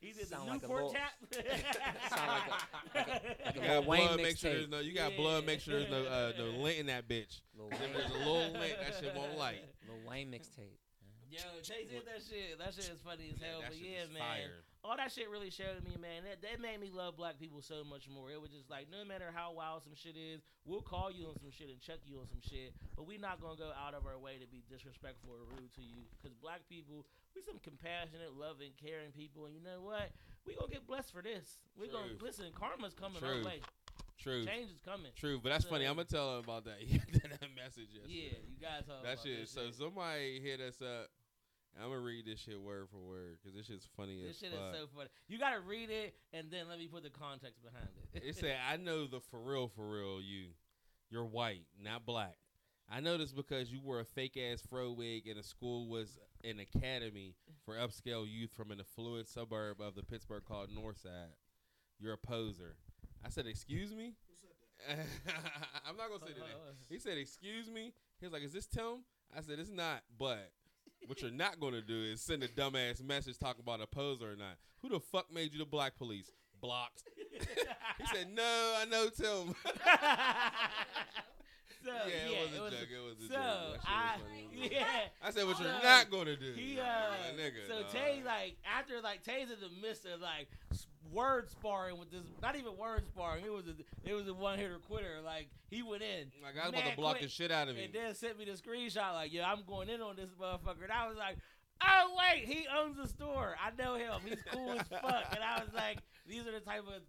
he 0.00 0.12
did 0.12 0.22
the 0.22 0.26
Sound 0.26 0.48
like 0.48 0.62
a 0.62 0.66
Newport 0.66 0.92
tap. 0.94 1.12
Sound 2.08 2.28
like 2.28 2.48
a- 2.48 2.98
like 2.98 3.06
a- 3.06 3.10
like 3.44 3.56
a 3.56 3.60
You 3.60 3.66
got 3.68 3.84
Wayne 3.86 4.06
blood. 4.06 4.16
Make 4.22 4.38
sure 4.38 4.52
there's 4.54 4.68
no. 4.68 4.78
You 4.80 4.94
got 4.94 5.16
blood. 5.16 5.44
Make 5.46 5.60
sure 5.60 5.78
there's 5.78 5.90
no 5.90 6.04
uh, 6.06 6.32
no 6.38 6.44
lint 6.62 6.78
in 6.78 6.86
that 6.86 7.06
bitch. 7.08 7.40
Lil 7.56 7.68
'Cause 7.68 7.80
if 7.82 7.92
there's 7.92 8.10
a 8.10 8.18
little 8.18 8.52
lint, 8.58 8.74
that 8.80 8.94
shit 8.98 9.14
won't 9.14 9.36
light. 9.36 9.62
Lil 9.86 9.98
Wayne 10.10 10.30
mixtape. 10.30 10.78
Yo, 11.32 11.40
Tay 11.64 11.88
did 11.88 12.04
that 12.04 12.20
shit. 12.20 12.60
That 12.60 12.76
shit 12.76 12.92
is 12.92 13.00
funny 13.00 13.32
as 13.32 13.40
hell. 13.40 13.64
that 13.64 13.72
but 13.72 13.80
yeah, 13.80 14.04
man. 14.12 14.20
fire. 14.20 14.60
All 14.84 14.98
that 14.98 15.08
shit 15.14 15.30
really 15.30 15.48
showed 15.48 15.80
me, 15.86 15.94
man. 15.96 16.26
That, 16.26 16.42
that 16.44 16.58
made 16.60 16.76
me 16.82 16.90
love 16.92 17.14
black 17.16 17.38
people 17.38 17.62
so 17.62 17.86
much 17.86 18.10
more. 18.10 18.28
It 18.34 18.36
was 18.42 18.50
just 18.50 18.68
like, 18.68 18.90
no 18.90 19.06
matter 19.06 19.30
how 19.32 19.54
wild 19.54 19.80
some 19.86 19.94
shit 19.94 20.18
is, 20.18 20.42
we'll 20.66 20.82
call 20.82 21.08
you 21.08 21.30
on 21.30 21.38
some 21.38 21.54
shit 21.54 21.70
and 21.70 21.78
check 21.80 22.02
you 22.04 22.18
on 22.20 22.26
some 22.26 22.42
shit. 22.42 22.74
But 22.98 23.06
we're 23.06 23.22
not 23.22 23.40
gonna 23.40 23.56
go 23.56 23.70
out 23.72 23.94
of 23.94 24.04
our 24.10 24.18
way 24.18 24.36
to 24.42 24.46
be 24.50 24.60
disrespectful 24.68 25.30
or 25.32 25.46
rude 25.56 25.70
to 25.78 25.82
you. 25.86 26.02
Cause 26.20 26.34
black 26.42 26.66
people, 26.68 27.06
we 27.32 27.40
some 27.46 27.62
compassionate, 27.62 28.34
loving, 28.36 28.74
caring 28.76 29.14
people. 29.14 29.46
And 29.46 29.54
you 29.54 29.62
know 29.62 29.80
what? 29.80 30.10
We 30.44 30.58
gonna 30.58 30.68
get 30.68 30.84
blessed 30.84 31.14
for 31.14 31.22
this. 31.22 31.62
We 31.78 31.86
gonna 31.86 32.18
listen. 32.20 32.50
Karma's 32.52 32.92
coming 32.92 33.22
Truth. 33.22 33.46
our 33.46 33.54
way. 33.54 33.62
True. 34.18 34.42
Change 34.44 34.70
is 34.70 34.82
coming. 34.84 35.10
True, 35.14 35.38
but 35.42 35.50
that's 35.54 35.64
funny. 35.64 35.86
I'm 35.86 35.94
gonna 35.94 36.10
tell 36.10 36.38
him 36.38 36.44
about 36.44 36.66
that. 36.66 36.82
That 37.42 37.50
message 37.54 37.90
yesterday. 37.94 38.34
Yeah, 38.34 38.38
you 38.50 38.58
guys 38.60 38.82
talk 38.86 39.02
That 39.02 39.18
shit. 39.22 39.40
this 39.46 39.50
So 39.50 39.66
shit. 39.66 39.74
somebody 39.74 40.38
hit 40.42 40.60
us 40.60 40.82
up. 40.82 41.06
I'm 41.80 41.88
gonna 41.88 42.00
read 42.00 42.26
this 42.26 42.40
shit 42.40 42.60
word 42.60 42.88
for 42.90 42.98
word 42.98 43.38
because 43.42 43.56
this 43.56 43.66
shit's 43.66 43.88
funny 43.96 44.18
as 44.18 44.20
well. 44.20 44.28
This 44.28 44.36
as 44.36 44.50
shit 44.50 44.58
fuck. 44.58 44.74
is 44.74 44.80
so 44.80 44.86
funny. 44.94 45.08
You 45.28 45.38
gotta 45.38 45.60
read 45.60 45.90
it 45.90 46.14
and 46.32 46.50
then 46.50 46.68
let 46.68 46.78
me 46.78 46.86
put 46.86 47.02
the 47.02 47.10
context 47.10 47.62
behind 47.62 47.88
it. 48.12 48.22
it 48.24 48.36
said, 48.36 48.58
"I 48.68 48.76
know 48.76 49.06
the 49.06 49.20
for 49.20 49.40
real, 49.40 49.68
for 49.68 49.88
real 49.88 50.20
you. 50.20 50.48
You're 51.10 51.24
white, 51.24 51.66
not 51.82 52.04
black. 52.04 52.36
I 52.90 53.00
know 53.00 53.16
this 53.16 53.32
because 53.32 53.72
you 53.72 53.80
wore 53.80 54.00
a 54.00 54.04
fake 54.04 54.36
ass 54.36 54.60
fro 54.60 54.92
wig 54.92 55.26
and 55.26 55.38
the 55.38 55.42
school 55.42 55.88
was 55.88 56.18
an 56.44 56.58
academy 56.60 57.36
for 57.64 57.74
upscale 57.74 58.26
youth 58.28 58.50
from 58.54 58.70
an 58.70 58.80
affluent 58.80 59.28
suburb 59.28 59.80
of 59.80 59.94
the 59.94 60.02
Pittsburgh 60.02 60.44
called 60.44 60.70
Northside. 60.70 61.36
You're 61.98 62.14
a 62.14 62.18
poser." 62.18 62.76
I 63.24 63.30
said, 63.30 63.46
"Excuse 63.46 63.94
me." 63.94 64.14
I'm 65.86 65.96
not 65.96 66.08
gonna 66.08 66.20
say 66.20 66.34
the 66.34 66.42
oh, 66.42 66.46
name. 66.46 66.56
Oh, 66.56 66.70
oh. 66.70 66.84
He 66.88 66.98
said, 66.98 67.16
"Excuse 67.16 67.70
me." 67.70 67.94
He 68.20 68.26
was 68.26 68.32
like, 68.32 68.42
"Is 68.42 68.52
this 68.52 68.66
Tim?" 68.66 69.04
I 69.34 69.40
said, 69.40 69.58
"It's 69.58 69.70
not." 69.70 70.02
But 70.18 70.50
what 71.06 71.22
you're 71.22 71.30
not 71.30 71.60
gonna 71.60 71.80
do 71.80 72.02
is 72.02 72.20
send 72.20 72.42
a 72.42 72.48
dumbass 72.48 73.02
message 73.02 73.38
talking 73.38 73.62
about 73.62 73.80
a 73.80 73.86
poser 73.86 74.32
or 74.32 74.36
not. 74.36 74.56
Who 74.82 74.88
the 74.88 75.00
fuck 75.00 75.32
made 75.32 75.52
you 75.52 75.58
the 75.58 75.64
black 75.64 75.96
police? 75.96 76.30
Blocked. 76.60 77.04
he 77.98 78.06
said, 78.12 78.28
"No, 78.34 78.74
I 78.78 78.84
know 78.84 79.08
Tim." 79.08 79.54
so, 81.84 81.90
yeah, 81.90 82.30
yeah, 82.30 82.38
it 82.38 82.40
was 82.40 82.52
a 82.52 82.56
it 82.56 82.62
was 82.62 82.72
joke. 82.72 82.88
It 82.92 83.04
was 83.04 83.18
a 83.18 83.28
so 83.28 83.34
joke. 83.34 83.80
I, 83.84 84.16
funny. 84.18 84.48
It 84.52 84.60
was 84.60 84.60
a 84.60 84.68
joke. 84.68 84.72
yeah. 84.72 84.86
I 85.22 85.30
said, 85.30 85.46
"What 85.46 85.58
you're 85.60 85.82
not 85.82 86.10
gonna 86.10 86.36
do?" 86.36 86.52
He 86.52 86.78
uh, 86.78 86.84
nigga, 87.36 87.66
so 87.66 87.82
dawg. 87.82 87.90
Tay 87.90 88.22
like 88.24 88.56
after 88.64 89.00
like 89.00 89.24
Tay's 89.24 89.50
in 89.50 89.58
the 89.60 89.70
midst 89.80 90.06
of 90.06 90.20
like 90.20 90.48
word 91.12 91.50
sparring 91.50 91.98
with 91.98 92.10
this, 92.10 92.22
not 92.40 92.56
even 92.56 92.76
word 92.76 93.06
sparring. 93.06 93.44
It 93.44 93.52
was 93.52 93.66
a 93.66 93.74
it 94.08 94.14
was 94.14 94.26
a 94.28 94.34
one 94.34 94.58
hitter 94.58 94.78
quitter. 94.88 95.18
Like 95.24 95.48
he 95.70 95.82
went 95.82 96.02
in, 96.02 96.30
Like 96.42 96.54
I 96.56 96.68
was 96.68 96.74
about 96.78 96.90
to 96.90 96.96
block 96.96 97.12
quick, 97.16 97.22
the 97.24 97.28
shit 97.28 97.50
out 97.50 97.68
of 97.68 97.76
me. 97.76 97.84
and 97.84 97.92
then 97.94 98.14
sent 98.14 98.38
me 98.38 98.44
the 98.44 98.52
screenshot 98.52 99.14
like, 99.14 99.32
yeah, 99.32 99.50
I'm 99.50 99.62
going 99.66 99.88
in 99.88 100.00
on 100.00 100.16
this 100.16 100.30
motherfucker. 100.40 100.84
And 100.84 100.92
I 100.92 101.06
was 101.08 101.16
like, 101.16 101.36
oh 101.82 102.16
wait, 102.18 102.46
he 102.46 102.66
owns 102.76 102.98
a 102.98 103.08
store. 103.08 103.56
I 103.62 103.70
know 103.82 103.94
him. 103.94 104.20
He's 104.24 104.42
cool 104.52 104.72
as 104.72 104.86
fuck. 104.88 105.24
And 105.32 105.42
I 105.44 105.60
was 105.60 105.72
like, 105.74 105.98
these 106.26 106.46
are 106.46 106.52
the 106.52 106.60
type 106.60 106.84
of 106.86 107.02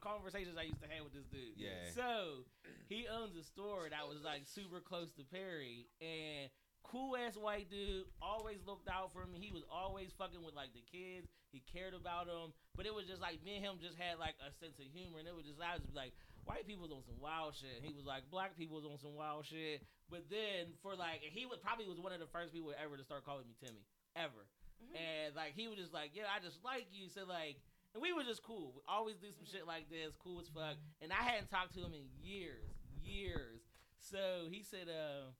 conversations 0.00 0.56
I 0.58 0.62
used 0.62 0.80
to 0.82 0.88
have 0.88 1.04
with 1.04 1.12
this 1.14 1.24
dude. 1.26 1.56
Yeah. 1.56 1.90
So 1.94 2.44
he 2.88 3.06
owns 3.12 3.36
a 3.36 3.42
store 3.44 3.88
that 3.90 4.08
was 4.08 4.18
like 4.24 4.42
super 4.46 4.80
close 4.80 5.10
to 5.18 5.24
Perry 5.24 5.86
and. 6.00 6.50
Cool 6.82 7.16
ass 7.16 7.36
white 7.36 7.70
dude, 7.70 8.08
always 8.20 8.58
looked 8.66 8.88
out 8.88 9.12
for 9.12 9.22
me. 9.26 9.38
He 9.38 9.52
was 9.54 9.62
always 9.70 10.10
fucking 10.18 10.42
with 10.42 10.58
like 10.58 10.74
the 10.74 10.82
kids. 10.82 11.30
He 11.52 11.62
cared 11.66 11.94
about 11.94 12.26
them, 12.26 12.50
but 12.74 12.86
it 12.86 12.94
was 12.94 13.06
just 13.06 13.22
like 13.22 13.42
me 13.44 13.58
and 13.58 13.64
him 13.64 13.74
just 13.78 13.94
had 13.98 14.18
like 14.18 14.34
a 14.42 14.50
sense 14.58 14.78
of 14.78 14.86
humor, 14.90 15.22
and 15.22 15.28
it 15.28 15.34
was 15.34 15.46
just 15.46 15.62
I 15.62 15.78
was 15.78 15.94
like, 15.94 16.14
white 16.44 16.66
people's 16.66 16.90
on 16.90 17.06
some 17.06 17.18
wild 17.22 17.54
shit. 17.54 17.78
He 17.82 17.94
was 17.94 18.06
like, 18.06 18.26
black 18.30 18.56
people's 18.58 18.84
on 18.84 18.98
some 18.98 19.14
wild 19.14 19.46
shit. 19.46 19.86
But 20.10 20.26
then 20.26 20.74
for 20.82 20.98
like, 20.98 21.22
he 21.22 21.46
would 21.46 21.62
probably 21.62 21.86
was 21.86 22.02
one 22.02 22.10
of 22.10 22.18
the 22.18 22.30
first 22.34 22.52
people 22.52 22.74
ever 22.74 22.96
to 22.96 23.04
start 23.04 23.22
calling 23.24 23.46
me 23.46 23.54
Timmy, 23.60 23.86
ever. 24.16 24.48
And 24.90 25.36
like 25.36 25.54
he 25.54 25.68
was 25.68 25.78
just 25.78 25.94
like, 25.94 26.10
yeah, 26.14 26.26
I 26.26 26.42
just 26.42 26.58
like 26.64 26.90
you. 26.90 27.06
So 27.06 27.22
like, 27.28 27.62
and 27.94 28.02
we 28.02 28.12
were 28.12 28.24
just 28.24 28.42
cool. 28.42 28.72
We 28.74 28.82
always 28.88 29.16
do 29.18 29.30
some 29.30 29.46
shit 29.46 29.66
like 29.66 29.90
this, 29.90 30.14
cool 30.18 30.40
as 30.40 30.48
fuck. 30.48 30.78
And 31.02 31.12
I 31.12 31.22
hadn't 31.22 31.50
talked 31.50 31.74
to 31.74 31.80
him 31.80 31.94
in 31.94 32.06
years, 32.22 32.74
years. 33.02 33.62
So 34.00 34.48
he 34.50 34.62
said, 34.62 34.88
uh, 34.88 35.30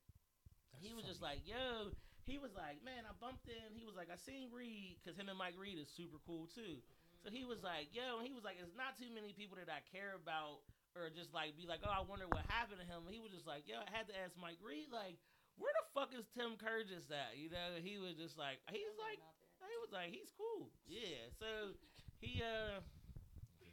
he 0.80 0.96
was 0.96 1.04
just 1.04 1.22
like, 1.22 1.44
yo. 1.44 1.92
He 2.28 2.38
was 2.38 2.52
like, 2.54 2.78
man, 2.84 3.08
I 3.08 3.16
bumped 3.16 3.48
in. 3.50 3.74
He 3.74 3.82
was 3.82 3.96
like, 3.96 4.06
I 4.06 4.14
seen 4.14 4.52
Reed 4.54 5.00
because 5.00 5.18
him 5.18 5.26
and 5.26 5.40
Mike 5.40 5.58
Reed 5.58 5.80
is 5.80 5.90
super 5.90 6.20
cool 6.22 6.46
too. 6.46 6.78
So 7.24 7.32
he 7.32 7.42
was 7.42 7.58
like, 7.64 7.90
yo, 7.90 8.20
and 8.20 8.24
he 8.28 8.30
was 8.30 8.44
like, 8.46 8.60
it's 8.60 8.76
not 8.76 8.94
too 8.94 9.10
many 9.10 9.34
people 9.34 9.58
that 9.58 9.66
I 9.66 9.82
care 9.90 10.14
about 10.14 10.62
or 10.94 11.10
just 11.10 11.34
like 11.34 11.58
be 11.58 11.66
like, 11.66 11.82
oh, 11.82 11.90
I 11.90 12.06
wonder 12.06 12.30
what 12.30 12.46
happened 12.46 12.78
to 12.78 12.86
him. 12.86 13.02
He 13.10 13.18
was 13.18 13.34
just 13.34 13.50
like, 13.50 13.66
yo, 13.66 13.82
I 13.82 13.90
had 13.90 14.06
to 14.08 14.14
ask 14.14 14.38
Mike 14.38 14.62
Reed, 14.62 14.94
like, 14.94 15.18
where 15.58 15.74
the 15.74 15.86
fuck 15.90 16.14
is 16.14 16.24
Tim 16.30 16.54
Curtis 16.54 17.10
at? 17.10 17.34
You 17.34 17.50
know, 17.50 17.82
he 17.82 17.98
was 17.98 18.14
just 18.14 18.38
like, 18.38 18.62
he 18.70 18.78
was 18.78 18.98
like, 19.00 19.18
he 19.60 19.76
was 19.82 19.90
like, 19.90 20.14
he's 20.14 20.30
cool. 20.38 20.70
Yeah. 20.86 21.28
So 21.34 21.74
he, 22.22 22.38
uh, 22.38 22.78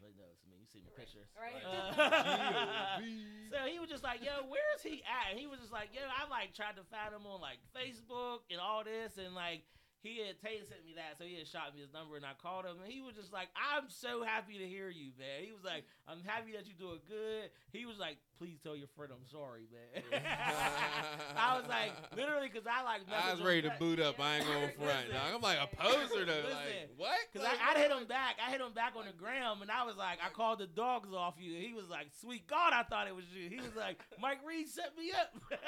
like, 0.02 0.18
no, 0.18 0.26
it's 0.34 0.46
me. 0.50 0.57
You 0.68 0.80
see 0.80 0.84
my 0.84 0.92
pictures. 1.00 1.32
Right. 1.32 1.64
Uh, 1.64 3.00
so 3.52 3.58
he 3.72 3.80
was 3.80 3.90
just 3.90 4.04
like, 4.04 4.20
yo, 4.24 4.44
where 4.48 4.68
is 4.76 4.84
he 4.84 5.04
at? 5.08 5.32
And 5.32 5.40
he 5.40 5.48
was 5.48 5.60
just 5.60 5.72
like, 5.72 5.90
yo, 5.94 6.02
I 6.04 6.28
like 6.30 6.54
tried 6.54 6.76
to 6.76 6.84
find 6.92 7.16
him 7.16 7.24
on 7.26 7.40
like 7.40 7.60
Facebook 7.72 8.44
and 8.52 8.60
all 8.60 8.84
this, 8.84 9.18
and 9.18 9.34
like 9.34 9.64
he 10.02 10.22
had 10.22 10.40
Tate 10.40 10.68
sent 10.68 10.86
me 10.86 10.94
that, 10.96 11.18
so 11.18 11.26
he 11.26 11.36
had 11.38 11.48
shot 11.48 11.74
me 11.74 11.82
his 11.82 11.92
number, 11.94 12.16
and 12.16 12.26
I 12.26 12.38
called 12.38 12.66
him, 12.66 12.78
and 12.84 12.92
he 12.92 13.02
was 13.02 13.16
just 13.16 13.34
like, 13.34 13.50
"I'm 13.58 13.90
so 13.90 14.24
happy 14.24 14.58
to 14.58 14.68
hear 14.68 14.90
you, 14.90 15.12
man." 15.18 15.44
He 15.44 15.52
was 15.52 15.64
like, 15.64 15.86
"I'm 16.08 16.22
happy 16.24 16.54
that 16.54 16.66
you're 16.70 16.80
doing 16.80 17.02
good." 17.10 17.50
He 17.74 17.86
was 17.86 17.98
like, 17.98 18.18
"Please 18.38 18.60
tell 18.62 18.76
your 18.76 18.88
friend 18.96 19.12
I'm 19.12 19.26
sorry, 19.28 19.66
man." 19.74 20.04
I 21.38 21.58
was 21.58 21.68
like, 21.68 21.92
literally, 22.16 22.50
because 22.52 22.68
I 22.70 22.84
like. 22.84 23.02
I 23.10 23.34
was 23.34 23.42
ready 23.42 23.64
to 23.64 23.74
boot 23.80 24.00
up. 24.00 24.20
I 24.20 24.38
ain't 24.38 24.46
going 24.46 24.72
front. 24.80 25.10
Listen. 25.10 25.22
I'm 25.34 25.42
like 25.42 25.60
a 25.62 25.70
poser 25.76 26.26
though. 26.26 26.46
Listen. 26.46 26.54
Like 26.54 26.94
what? 26.98 27.18
Cause 27.34 27.44
I, 27.44 27.74
I 27.74 27.80
hit 27.80 27.92
him 27.92 28.06
back. 28.06 28.38
I 28.46 28.52
hit 28.52 28.62
him 28.62 28.74
back 28.74 28.94
on 28.96 29.06
the 29.06 29.14
gram, 29.14 29.62
and 29.62 29.72
I 29.72 29.84
was 29.84 29.98
like, 29.98 30.20
I 30.24 30.30
called 30.30 30.60
the 30.60 30.68
dogs 30.68 31.10
off 31.14 31.36
you. 31.40 31.56
And 31.56 31.64
he 31.64 31.74
was 31.74 31.90
like, 31.90 32.08
Sweet 32.22 32.48
God, 32.48 32.74
I 32.74 32.84
thought 32.84 33.08
it 33.08 33.16
was 33.16 33.26
you. 33.34 33.50
He 33.50 33.58
was 33.58 33.76
like, 33.76 34.00
Mike 34.22 34.40
Reed 34.46 34.68
set 34.70 34.98
me 34.98 35.12
up. 35.12 35.34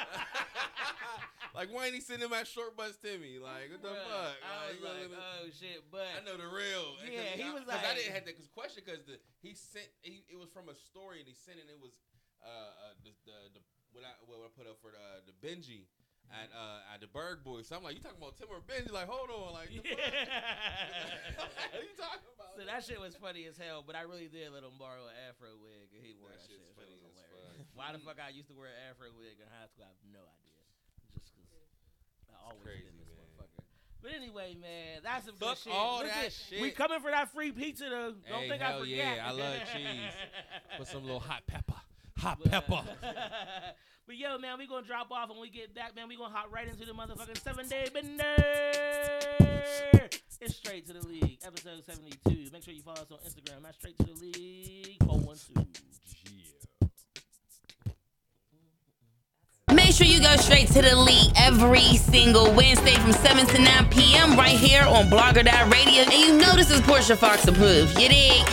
like 1.55 1.69
why 1.71 1.85
ain't 1.85 1.95
he 1.95 2.01
sending 2.01 2.29
my 2.29 2.43
short 2.43 2.75
bus 2.77 2.95
to 3.03 3.17
me? 3.17 3.39
Like 3.41 3.71
what 3.71 3.81
the 3.81 3.89
Bruh, 3.89 4.18
fuck? 4.19 4.36
I 4.43 4.51
was 4.75 4.79
like, 4.84 5.08
mean? 5.08 5.15
oh 5.15 5.43
shit, 5.55 5.79
but 5.88 6.08
I 6.15 6.19
know 6.27 6.36
the 6.36 6.47
real. 6.51 6.99
Yeah, 7.08 7.34
he 7.39 7.47
I- 7.47 7.63
like, 7.63 7.84
I 7.88 7.95
didn't 7.95 8.12
have 8.13 8.25
that 8.27 8.36
cause 8.36 8.51
question 8.51 8.84
because 8.84 9.03
the 9.08 9.15
he 9.39 9.55
sent 9.55 9.88
he, 10.03 10.23
it 10.27 10.36
was 10.36 10.51
from 10.51 10.67
a 10.67 10.75
story 10.75 11.23
and 11.23 11.27
he 11.27 11.36
sent 11.36 11.58
it. 11.60 11.65
It 11.71 11.79
was 11.79 11.95
uh, 12.43 12.47
uh 12.47 12.93
the, 13.03 13.12
the 13.23 13.38
the 13.58 13.62
what 13.95 14.03
I 14.03 14.12
what 14.27 14.43
I 14.43 14.49
put 14.53 14.67
up 14.67 14.77
for 14.84 14.91
the 14.91 15.23
the 15.27 15.36
Benji 15.39 15.88
at 16.29 16.51
uh 16.53 16.93
at 16.93 17.01
the 17.01 17.10
Berg 17.10 17.41
Boys. 17.41 17.65
So 17.71 17.75
I'm 17.79 17.82
like, 17.82 17.97
you 17.97 18.03
talking 18.03 18.21
about 18.21 18.38
Tim 18.38 18.51
or 18.53 18.62
Benji? 18.62 18.91
Like, 18.93 19.10
hold 19.10 19.32
on, 19.34 19.55
like, 19.58 19.71
the 19.73 19.82
fuck? 19.82 19.97
what 21.73 21.79
are 21.79 21.88
you 21.88 21.97
talking 21.97 22.29
about? 22.38 22.53
so 22.60 22.62
that 22.67 22.82
shit 22.86 22.99
was 23.01 23.15
funny 23.17 23.47
as 23.49 23.58
hell. 23.58 23.82
But 23.82 23.95
I 23.97 24.03
really 24.05 24.29
did 24.29 24.51
let 24.53 24.62
him 24.62 24.77
borrow 24.77 25.08
an 25.10 25.15
afro 25.32 25.55
wig, 25.58 25.89
and 25.95 26.01
he 26.05 26.13
wore 26.21 26.29
That 26.36 26.43
that, 26.43 26.53
shit. 26.53 26.62
funny 26.77 26.95
was 27.01 27.15
as 27.17 27.27
hilarious. 27.34 27.67
Why 27.73 27.89
the 27.95 28.01
fuck 28.03 28.19
I 28.21 28.29
used 28.36 28.51
to 28.51 28.55
wear 28.58 28.69
an 28.69 28.79
afro 28.93 29.10
wig 29.17 29.39
in 29.41 29.47
high 29.49 29.65
school? 29.71 29.88
I 29.88 29.91
have 29.95 30.03
no 30.12 30.21
idea. 30.21 30.62
Just 31.17 31.34
cause 31.34 31.49
I 32.29 32.36
always 32.45 32.62
crazy, 32.62 32.86
been 32.86 32.99
this 33.01 33.10
man. 33.10 33.25
motherfucker. 33.25 33.28
But 34.01 34.12
anyway, 34.15 34.55
man, 34.59 35.01
that's 35.03 35.25
some 35.25 35.35
Fuck 35.35 35.49
good 35.49 35.57
shit. 35.65 35.73
all 35.73 35.99
Listen, 35.99 36.15
that 36.21 36.31
shit. 36.31 36.62
We 36.62 36.71
coming 36.71 36.99
for 37.01 37.12
that 37.12 37.31
free 37.33 37.51
pizza 37.51 37.85
though. 37.89 38.13
Don't 38.29 38.39
Hey, 38.43 38.49
think 38.49 38.62
I 38.62 38.65
hell 38.71 38.79
forget. 38.79 38.95
yeah, 38.97 39.25
I 39.27 39.31
love 39.31 39.55
cheese. 39.73 40.13
Put 40.77 40.88
some 40.88 41.03
little 41.03 41.19
hot 41.19 41.43
pepper. 41.47 41.73
Hot 42.19 42.41
pepper. 42.45 42.81
but 44.07 44.15
yo, 44.17 44.38
man, 44.38 44.57
we 44.57 44.67
gonna 44.67 44.85
drop 44.88 45.12
off 45.12 45.29
when 45.29 45.39
we 45.41 45.49
get 45.49 45.75
back, 45.75 45.95
man. 45.95 46.07
We 46.07 46.15
gonna 46.17 46.33
hop 46.33 46.47
right 46.53 46.67
into 46.67 46.85
the 46.85 46.93
motherfucking 46.93 47.38
seven 47.41 47.67
day 47.67 47.88
bender. 47.93 48.23
It's 50.41 50.55
straight 50.55 50.88
to 50.88 50.93
the 50.93 51.05
league, 51.05 51.39
episode 51.45 51.83
seventy 51.85 52.13
two. 52.27 52.49
Make 52.53 52.63
sure 52.63 52.73
you 52.73 52.81
follow 52.81 53.01
us 53.01 53.12
on 53.12 53.17
Instagram. 53.19 53.63
That's 53.63 53.77
straight 53.77 53.97
to 53.97 54.03
the 54.05 54.13
league 54.13 54.95
four 55.05 55.19
one 55.19 55.35
two. 55.35 55.65
Sure 59.99 60.07
you 60.07 60.21
go 60.21 60.35
straight 60.38 60.67
to 60.67 60.81
the 60.81 60.95
league 60.95 61.33
every 61.35 61.97
single 61.97 62.53
Wednesday 62.53 62.93
from 62.95 63.12
7 63.12 63.45
to 63.47 63.62
9 63.62 63.89
p.m. 63.89 64.38
right 64.38 64.55
here 64.57 64.83
on 64.83 65.09
Blogger 65.09 65.43
Radio. 65.71 66.03
And 66.03 66.13
you 66.13 66.38
know 66.38 66.55
this 66.55 66.71
is 66.71 66.79
Portia 66.81 67.17
Fox 67.17 67.45
approved. 67.45 67.99
You 67.99 68.07
dig? 68.07 68.45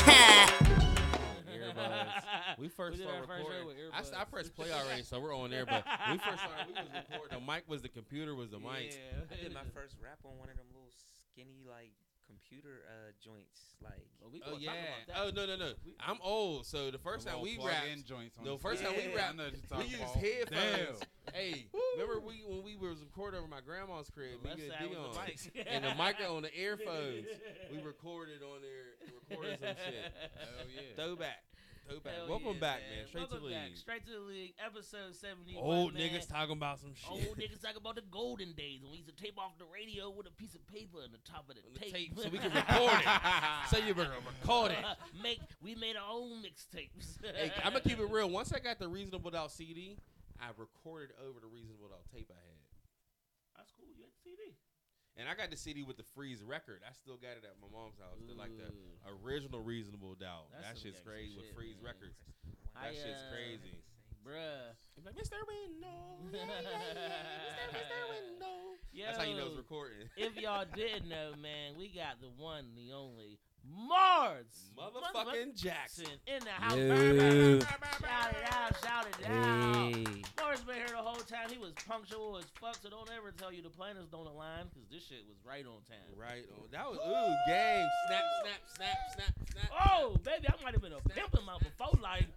Earbuds. 1.47 2.59
We 2.59 2.67
first 2.69 2.99
We 2.99 3.05
started 3.05 3.21
our 3.21 3.27
first 3.29 3.43
show 3.43 3.49
recording. 3.49 3.67
with 3.67 3.77
I, 3.95 3.99
s- 4.01 4.11
I 4.13 4.25
earbuds. 4.25 4.31
pressed 4.33 4.55
play 4.57 4.73
already, 4.73 5.03
so 5.05 5.21
we're 5.21 5.37
on 5.37 5.51
there. 5.51 5.65
But 5.67 5.85
we 6.11 6.19
first 6.19 6.43
started, 6.43 6.67
we 6.67 6.73
was 6.73 6.89
recording. 7.11 7.39
The 7.39 7.53
mic 7.53 7.63
was 7.69 7.83
the 7.83 7.91
computer, 7.91 8.35
was 8.35 8.51
the 8.51 8.59
mic. 8.59 8.99
Yeah. 8.99 9.23
I 9.31 9.43
did 9.43 9.55
my 9.55 9.63
first 9.73 9.95
rap 10.03 10.19
on 10.25 10.37
one 10.39 10.49
of 10.51 10.57
them 10.57 10.67
little 10.75 10.91
skinny 11.31 11.63
like 11.69 11.93
computer 12.27 12.83
uh 12.89 13.13
joints. 13.23 13.75
Like 13.83 14.07
Well, 14.21 14.31
we 14.33 14.43
Oh 14.47 14.57
yeah. 14.59 14.71
about 14.73 15.07
that. 15.09 15.17
Oh 15.21 15.31
no 15.35 15.47
no 15.47 15.57
no. 15.57 15.73
We- 15.85 15.95
I'm 16.01 16.19
old, 16.23 16.67
so 16.67 16.91
the 16.91 16.99
first 16.99 17.27
time 17.27 17.41
we 17.41 17.59
rapped, 17.59 17.87
in 17.93 18.05
joints 18.05 18.37
on 18.39 18.45
no 18.45 18.57
the 18.57 18.63
first 18.63 18.83
time 18.83 18.93
we 18.97 19.03
Yeah. 19.05 19.11
I 19.13 19.15
rapped, 19.17 19.37
know 19.37 19.49
we 19.53 19.61
talking 19.69 19.91
used 19.91 20.03
about. 20.03 20.17
headphones. 20.17 21.01
Damn. 21.01 21.35
Hey, 21.35 21.67
remember 21.95 22.21
we 22.21 22.43
when 22.47 22.63
we 22.65 22.77
was 22.77 23.01
recording 23.01 23.39
over 23.39 23.49
my 23.49 23.61
grandma's 23.61 24.09
crib, 24.11 24.43
The 24.43 24.49
me 24.49 24.51
left 24.51 24.63
and 24.63 24.73
side 24.73 24.89
was 24.89 24.97
the 24.97 25.13
Dion, 25.13 25.27
mics. 25.29 25.67
and 25.75 25.85
the 25.85 25.95
mic 26.03 26.17
on 26.29 26.43
the 26.43 26.55
earphones. 26.59 27.27
We 27.71 27.83
recorded 27.83 28.43
on 28.43 28.63
there, 28.63 29.13
recorded 29.29 29.59
some 29.61 29.77
shit. 29.87 30.13
Hell 30.39 30.67
yeah. 30.75 30.97
Throwback, 31.05 31.45
throwback. 31.87 32.15
Hell 32.15 32.29
Welcome 32.29 32.59
yeah, 32.59 32.67
back, 32.67 32.81
man. 32.91 33.07
Straight 33.07 33.21
Welcome 33.21 33.39
to 33.39 33.45
the 33.47 33.55
back. 33.55 33.65
league. 33.71 33.77
Straight 33.79 34.05
to 34.07 34.13
the 34.13 34.27
league. 34.27 34.55
Episode 34.59 35.15
seventy. 35.15 35.55
Old 35.57 35.95
man. 35.95 36.03
niggas 36.03 36.29
talking 36.29 36.59
about 36.59 36.81
some 36.81 36.95
shit. 36.95 37.11
Old 37.11 37.39
niggas 37.39 37.63
talking 37.63 37.81
about 37.81 37.97
the 37.97 38.07
golden 38.11 38.53
days 38.53 38.83
when 38.83 38.91
we 38.91 38.99
used 38.99 39.11
to 39.11 39.17
tape 39.17 39.39
off 39.39 39.55
the 39.59 39.69
radio 39.71 40.11
with 40.11 40.27
a 40.27 40.35
piece 40.35 40.55
of 40.55 40.63
paper 40.67 40.99
on 40.99 41.15
the 41.15 41.23
top 41.23 41.47
of 41.49 41.57
the, 41.57 41.63
tape. 41.79 41.93
tape, 41.95 42.13
so 42.19 42.29
we 42.29 42.39
can 42.39 42.53
record 42.61 42.99
it. 42.99 43.09
so 43.71 43.79
you 43.79 43.95
better 43.95 44.19
record 44.27 44.73
it. 44.73 44.83
Make 45.23 45.41
we 45.63 45.75
made 45.75 45.97
our 45.97 46.11
own 46.11 46.43
mixtapes. 46.43 47.23
Hey, 47.23 47.53
I'm 47.63 47.73
gonna 47.73 47.87
keep 47.87 48.01
it 48.01 48.11
real. 48.11 48.29
Once 48.29 48.53
I 48.53 48.59
got 48.59 48.79
the 48.79 48.89
Reasonable 48.89 49.31
Doubt 49.31 49.53
CD, 49.53 49.99
I 50.41 50.51
recorded 50.57 51.15
over 51.23 51.41
the 51.41 51.49
Reasonable 51.49 51.89
Doubt 51.89 52.05
tape 52.13 52.31
I 52.31 52.41
had, 52.41 52.61
That's 53.57 53.73
cool. 53.73 53.89
You 53.95 54.05
had 54.05 54.13
the 54.13 54.23
CD. 54.23 54.57
And 55.17 55.29
I 55.29 55.35
got 55.35 55.51
the 55.51 55.57
CD 55.57 55.83
with 55.83 55.97
the 55.97 56.07
Freeze 56.15 56.45
record. 56.45 56.85
I 56.85 56.93
still 56.93 57.17
got 57.17 57.41
it 57.41 57.45
at 57.45 57.57
my 57.61 57.69
mom's 57.73 57.97
house. 57.97 58.21
Like 58.37 58.53
the 58.57 58.69
original 59.25 59.61
Reasonable 59.61 60.15
Doubt. 60.15 60.53
That's 60.53 60.65
that 60.65 60.77
some 60.77 60.93
shit's 60.93 61.01
gangsta 61.01 61.09
crazy 61.09 61.37
with 61.37 61.47
shit, 61.49 61.57
Freeze 61.57 61.79
man. 61.81 61.93
Records. 61.93 62.21
I, 62.77 62.93
That 62.93 62.95
shit's 62.95 63.25
uh, 63.25 63.33
crazy. 63.33 63.77
Bruh. 64.21 64.75
Like 65.05 65.15
Mr. 65.15 65.39
Window, 65.47 66.19
yeah, 66.33 66.41
yeah, 66.43 66.67
yeah, 66.67 67.71
Mr. 67.71 67.79
Mr. 67.79 68.01
Window. 68.11 68.57
That's 69.07 69.19
how 69.19 69.25
you 69.25 69.37
know 69.37 69.47
it's 69.47 69.57
recording. 69.57 70.09
if 70.17 70.37
y'all 70.37 70.65
didn't 70.75 71.09
know, 71.09 71.33
man, 71.41 71.79
we 71.79 71.89
got 71.89 72.21
the 72.21 72.29
one, 72.37 72.75
the 72.75 72.93
only 72.93 73.39
Mars 73.75 74.71
Motherfucking 74.77 75.55
Jackson. 75.57 76.07
in 76.27 76.41
the 76.45 76.51
house. 76.51 76.77
Yo. 76.77 77.61
Shout 77.61 78.31
it 78.31 78.53
out, 78.53 78.85
shout 78.85 79.07
it 79.07 79.27
out. 79.27 79.95
hey, 79.95 80.05
Mars 80.39 80.61
been 80.61 80.77
here 80.77 80.89
the 80.89 80.97
whole 80.97 81.23
time. 81.25 81.49
He 81.51 81.59
was 81.59 81.73
punctual 81.89 82.37
as 82.39 82.45
fuck, 82.61 82.77
so 82.81 82.91
don't 82.91 83.11
ever 83.17 83.33
tell 83.33 83.53
you 83.53 83.63
the 83.63 83.71
planets 83.71 84.09
don't 84.11 84.27
align, 84.27 84.67
because 84.69 84.89
this 84.91 85.07
shit 85.07 85.25
was 85.27 85.37
right 85.47 85.65
on 85.65 85.81
time. 85.89 86.07
Right 86.15 86.45
on. 86.55 86.69
That 86.71 86.87
was 86.91 86.99
ooh 86.99 87.35
gang. 87.49 87.89
Snap, 88.09 88.25
snap, 88.43 88.61
snap, 88.77 88.99
snap, 89.15 89.33
snap. 89.53 89.71
Oh, 89.91 90.17
baby, 90.23 90.47
I 90.49 90.63
might 90.63 90.75
have 90.75 90.83
been 90.83 90.93
a 90.93 91.09
pimp 91.09 91.35
in 91.35 91.45
my 91.45 91.59
before 91.59 91.99
life. 92.03 92.29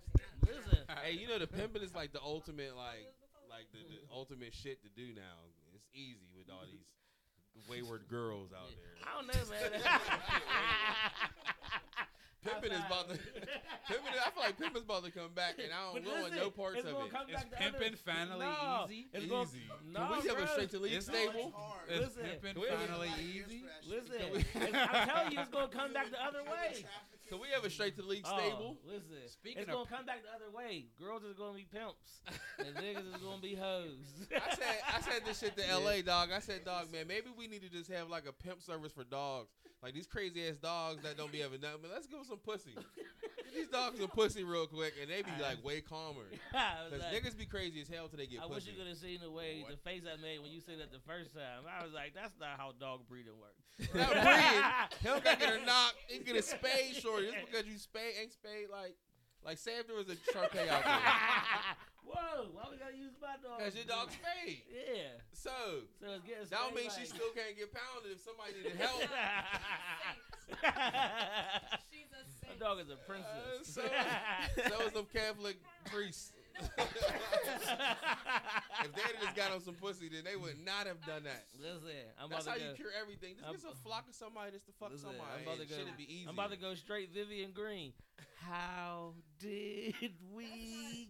Listen. 0.45 0.79
Hey, 1.03 1.13
you 1.13 1.27
know 1.27 1.39
the 1.39 1.47
pimping 1.47 1.81
is 1.81 1.95
like 1.95 2.11
the 2.11 2.21
ultimate, 2.21 2.75
like, 2.75 3.07
like 3.49 3.65
the, 3.71 3.79
the 3.87 4.01
ultimate 4.13 4.53
shit 4.53 4.81
to 4.83 4.89
do 4.89 5.13
now. 5.15 5.47
It's 5.73 5.87
easy 5.93 6.27
with 6.35 6.49
all 6.49 6.65
these 6.65 6.83
wayward 7.69 8.07
girls 8.09 8.49
out 8.53 8.69
there. 8.69 8.95
I 9.05 9.15
don't 9.15 9.27
know, 9.27 9.49
man. 9.49 9.81
Pimping 12.41 12.71
is 12.71 12.79
about 12.87 13.09
to. 13.09 13.17
Pimping, 13.19 14.13
I 14.15 14.29
feel 14.31 14.43
like 14.43 14.57
pimping 14.57 14.77
is 14.77 14.83
about 14.83 15.03
to 15.03 15.11
come 15.11 15.33
back, 15.35 15.55
and 15.59 15.73
I 15.75 15.91
don't 15.91 16.05
But 16.05 16.11
want 16.11 16.23
listen, 16.31 16.37
no 16.39 16.49
parts 16.49 16.77
it's 16.79 16.87
of 16.87 16.93
gonna 16.93 17.05
it. 17.07 17.11
come 17.11 17.27
Is 17.27 17.35
back 17.35 17.51
to 17.51 17.57
pimping 17.57 17.95
finally 17.99 18.45
no, 18.47 18.85
easy? 18.87 19.07
It's 19.11 19.25
gonna, 19.25 19.43
Easy. 19.43 19.59
No, 19.91 19.99
Can 19.99 20.21
we 20.23 20.27
have 20.29 20.39
a 20.39 20.47
straight 20.47 20.69
to 20.71 20.79
league 20.79 20.93
It's 20.93 21.05
stable? 21.07 21.53
Is 21.91 21.99
Listen, 21.99 22.23
pimping 22.39 22.53
Can 22.53 22.61
we- 22.63 22.69
finally 22.87 23.09
easy? 23.19 23.63
Listen, 23.85 24.15
it's- 24.39 24.45
I'm 24.55 25.07
telling 25.09 25.31
you, 25.33 25.39
it's 25.41 25.49
gonna 25.49 25.67
come 25.67 25.91
back 25.91 26.11
the 26.11 26.23
other 26.23 26.43
way. 26.47 26.85
Can 27.29 27.39
we 27.39 27.47
have 27.53 27.63
a 27.63 27.69
straight 27.69 27.95
to 27.97 28.01
the 28.01 28.07
league 28.07 28.25
Oh, 28.25 28.37
stable? 28.37 28.77
listen, 28.85 29.27
Speaking 29.27 29.61
it's 29.61 29.71
gonna 29.71 29.85
come 29.87 30.05
back 30.05 30.23
the 30.23 30.33
other 30.35 30.49
way. 30.55 30.87
Girls 30.99 31.23
is 31.23 31.35
gonna 31.35 31.53
be 31.55 31.65
pimps, 31.71 32.21
and 32.59 32.75
niggas 32.75 33.07
is 33.15 33.21
gonna 33.21 33.41
be 33.41 33.53
hoes. 33.55 34.27
I 34.31 34.55
said 34.55 34.77
I 34.97 35.01
said 35.01 35.21
this 35.25 35.39
shit 35.39 35.55
to 35.57 35.77
LA 35.77 36.01
dog. 36.01 36.29
I 36.35 36.39
said 36.39 36.65
dog 36.65 36.91
man, 36.91 37.07
maybe 37.07 37.27
we 37.37 37.47
need 37.47 37.61
to 37.61 37.69
just 37.69 37.91
have 37.91 38.09
like 38.09 38.25
a 38.27 38.33
pimp 38.33 38.61
service 38.61 38.91
for 38.91 39.03
dogs. 39.03 39.49
Like 39.83 39.93
these 39.93 40.07
crazy 40.07 40.47
ass 40.47 40.57
dogs 40.57 41.03
that 41.03 41.17
don't 41.17 41.31
be 41.31 41.39
having 41.39 41.61
nothing. 41.61 41.79
But 41.83 41.91
let's 41.93 42.07
give 42.07 42.17
them 42.17 42.27
some 42.27 42.39
pussy. 42.39 42.73
Get 42.75 43.53
these 43.55 43.69
dogs 43.69 43.97
some 43.99 44.09
pussy 44.09 44.43
real 44.43 44.67
quick, 44.67 44.93
and 45.01 45.09
they 45.09 45.21
be 45.21 45.31
like 45.41 45.63
way 45.63 45.79
calmer. 45.81 46.27
Cause 46.51 46.99
like, 46.99 47.13
niggas 47.13 47.37
be 47.37 47.45
crazy 47.45 47.81
as 47.81 47.87
hell 47.87 48.07
till 48.09 48.17
they 48.19 48.27
get 48.27 48.41
I 48.41 48.45
wish 48.45 48.65
you 48.65 48.73
could 48.73 48.87
have 48.87 48.97
seen 48.97 49.19
the 49.23 49.31
way 49.31 49.61
What? 49.61 49.71
the 49.71 49.77
face 49.77 50.03
I 50.03 50.19
made 50.21 50.41
when 50.41 50.51
you 50.51 50.59
said 50.59 50.79
that 50.79 50.91
the 50.91 50.99
first 51.07 51.33
time. 51.33 51.63
I 51.63 51.83
was 51.83 51.93
like, 51.93 52.13
that's 52.13 52.33
not 52.39 52.57
how 52.57 52.73
dog 52.79 53.07
breeding 53.07 53.33
works. 53.39 53.63
Not 53.95 54.11
breeding. 54.11 54.65
He 55.01 55.07
don't 55.07 55.23
got 55.23 55.39
get 55.39 55.61
a 55.61 55.65
knock. 55.65 55.95
He 56.09 56.19
get 56.19 56.35
a 56.35 56.41
spade 56.41 56.95
shorty. 57.21 57.31
Just 57.31 57.45
because 57.51 57.65
you 57.67 57.77
spade 57.77 58.13
ain't 58.21 58.31
spade 58.33 58.67
like 58.71 58.95
like 59.43 59.57
say 59.57 59.79
if 59.79 59.87
there 59.87 59.95
was 59.95 60.09
a 60.09 60.15
Sharpay 60.31 60.67
out 60.67 60.83
there. 60.83 60.99
Whoa, 62.09 62.49
why 62.53 62.63
we 62.71 62.77
gotta 62.77 62.97
use 62.97 63.13
my 63.21 63.35
dog? 63.43 63.59
Cause 63.59 63.75
your 63.75 63.85
dog's 63.85 64.13
spade. 64.19 64.63
Yeah. 64.71 65.15
So 65.31 65.51
So 66.01 66.07
it's 66.09 66.25
getting 66.25 66.43
that 66.49 66.59
don't 66.59 66.75
mean 66.75 66.89
spade 66.89 67.05
she 67.07 67.13
still 67.13 67.31
can't 67.35 67.55
get 67.55 67.69
pounded 67.71 68.11
if 68.17 68.19
somebody 68.25 68.53
needed 68.57 68.79
help. 68.81 69.03
She's 71.91 72.09
a 72.11 72.47
My 72.47 72.55
dog 72.59 72.79
is 72.81 72.89
a 72.89 72.93
Uh, 72.93 73.07
princess. 73.07 73.63
so, 73.63 73.81
so 74.67 74.87
is 74.87 74.93
them 74.93 75.05
Catholic 75.13 75.57
priests. 75.85 76.33
if 78.83 78.93
they 78.95 79.01
had 79.01 79.15
just 79.21 79.35
got 79.35 79.51
on 79.51 79.61
some 79.61 79.75
pussy, 79.75 80.09
then 80.09 80.23
they 80.23 80.35
would 80.35 80.63
not 80.63 80.87
have 80.87 80.99
done 81.05 81.23
that. 81.23 81.45
Listen, 81.59 81.89
I'm 82.21 82.29
That's 82.29 82.45
about 82.45 82.57
how 82.59 82.63
to 82.63 82.69
you 82.71 82.75
cure 82.75 82.91
everything. 82.99 83.35
Just 83.35 83.45
I'm- 83.45 83.53
get 83.55 83.61
some 83.61 83.75
flock 83.83 84.07
of 84.07 84.15
somebody 84.15 84.51
just 84.51 84.65
to 84.67 84.71
fuck 84.79 84.91
Listen, 84.91 85.09
somebody. 85.09 85.29
I'm 85.37 85.43
about 85.43 85.59
to 85.61 85.67
go. 85.67 85.75
Shit'd 85.75 85.97
be 85.97 86.07
easy. 86.13 86.27
I'm 86.27 86.33
about 86.35 86.51
to 86.51 86.57
go 86.57 86.73
straight 86.75 87.13
Vivian 87.13 87.51
Green. 87.51 87.93
How 88.47 89.13
did 89.39 89.93
we? 90.33 91.09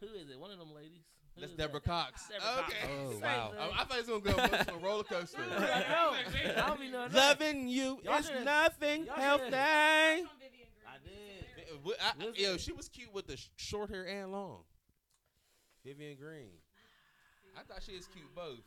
Who 0.00 0.06
is 0.14 0.30
it? 0.30 0.38
One 0.38 0.50
of 0.50 0.58
them 0.58 0.74
ladies. 0.74 1.02
Who 1.34 1.40
That's 1.42 1.52
Deborah 1.54 1.80
that? 1.84 1.88
Cox. 1.88 2.28
Deborah 2.28 2.62
Cox. 2.62 2.72
okay. 2.72 2.90
Oh, 2.90 3.18
wow. 3.22 3.52
I, 3.58 3.82
I 3.82 3.84
thought 3.84 3.98
he 4.04 4.10
was 4.10 4.22
gonna 4.22 4.36
go 4.36 4.56
on 4.58 4.64
some 4.66 4.82
roller 4.82 5.04
coaster. 5.04 5.38
I 5.40 5.58
know. 5.60 6.12
I 6.62 6.66
don't 6.68 6.80
be 6.80 6.88
knowing 6.88 7.08
that. 7.12 7.14
Loving 7.40 7.68
you 7.68 7.98
Y'all 8.02 8.18
is 8.18 8.26
should've- 8.26 8.44
nothing 8.44 9.04
y'all 9.06 9.14
healthy. 9.16 9.44
should've- 9.44 9.52
That's 9.52 10.20
on 10.22 10.28
Vivian 10.40 10.68
Green. 10.74 10.86
I 10.88 10.98
did. 11.04 11.84
What- 11.84 11.96
I- 12.00 12.40
yo, 12.42 12.56
she 12.56 12.72
was 12.72 12.88
cute 12.88 13.12
with 13.14 13.26
the 13.28 13.38
short 13.56 13.90
hair 13.90 14.04
and 14.04 14.32
long. 14.32 14.62
Vivian 15.88 16.20
Green. 16.20 16.52
I 17.56 17.64
thought 17.64 17.80
she 17.80 17.96
was 17.96 18.04
cute 18.12 18.28
both. 18.36 18.60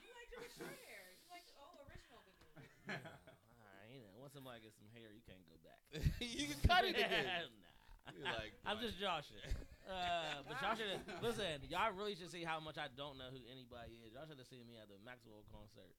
You 0.00 0.08
liked 0.16 0.32
her 0.32 0.40
with 0.40 0.56
short 0.56 0.72
hair. 0.88 1.12
You 1.12 1.28
liked 1.28 1.44
the 1.44 1.60
old 1.60 1.76
original 1.84 2.24
Vivian. 2.24 2.56
Alright, 2.88 3.92
you 3.92 4.00
know, 4.00 4.16
once 4.16 4.32
somebody 4.32 4.64
gets 4.64 4.80
some 4.80 4.88
hair, 4.96 5.12
you 5.12 5.20
can't 5.28 5.44
go 5.44 5.60
back. 5.60 5.76
you 6.24 6.48
can 6.48 6.60
cut 6.64 6.88
it 6.88 6.96
again. 6.96 7.52
nah. 8.08 8.16
You're 8.16 8.32
like, 8.32 8.56
I'm 8.64 8.80
just 8.80 8.96
joshing. 8.96 9.44
Uh, 9.84 10.40
but 10.48 10.56
y'all 10.64 10.72
should 10.72 11.04
listen. 11.20 11.68
Y'all 11.68 11.92
really 11.92 12.16
should 12.16 12.32
see 12.32 12.48
how 12.48 12.56
much 12.64 12.80
I 12.80 12.88
don't 12.96 13.20
know 13.20 13.28
who 13.28 13.44
anybody 13.44 14.00
is. 14.00 14.16
Y'all 14.16 14.24
should 14.24 14.40
have 14.40 14.48
seen 14.48 14.64
me 14.64 14.80
at 14.80 14.88
the 14.88 14.96
Maxwell 15.04 15.44
concert. 15.52 15.92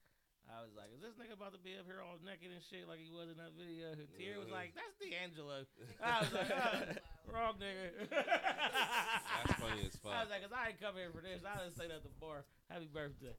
I 0.50 0.62
was 0.62 0.72
like, 0.78 0.88
"Is 0.96 1.02
this 1.02 1.14
nigga 1.20 1.34
about 1.36 1.52
to 1.54 1.60
be 1.60 1.76
up 1.78 1.86
here 1.86 2.00
all 2.00 2.16
naked 2.24 2.52
and 2.54 2.62
shit 2.64 2.88
like 2.88 3.00
he 3.02 3.10
was 3.12 3.28
in 3.30 3.38
that 3.42 3.52
video?" 3.58 3.92
Tier 4.18 4.40
was 4.40 4.50
like, 4.50 4.74
"That's 4.78 4.96
D'Angelo." 5.02 5.66
I 6.00 6.20
was 6.22 6.32
like, 6.34 6.52
oh, 6.54 6.80
"Wrong 7.34 7.56
nigga." 7.60 8.08
That's 8.10 9.60
funny 9.64 9.84
as 9.86 9.96
fuck. 10.00 10.14
I 10.14 10.22
was 10.24 10.30
like, 10.32 10.42
"Cause 10.46 10.54
I 10.56 10.70
ain't 10.74 10.80
come 10.80 10.96
here 10.96 11.10
for 11.12 11.22
this. 11.22 11.42
I 11.44 11.58
didn't 11.60 11.76
say 11.76 11.88
that 11.90 12.02
at 12.02 12.06
the 12.06 12.14
bar. 12.22 12.46
Happy 12.70 12.88
birthday." 12.88 13.36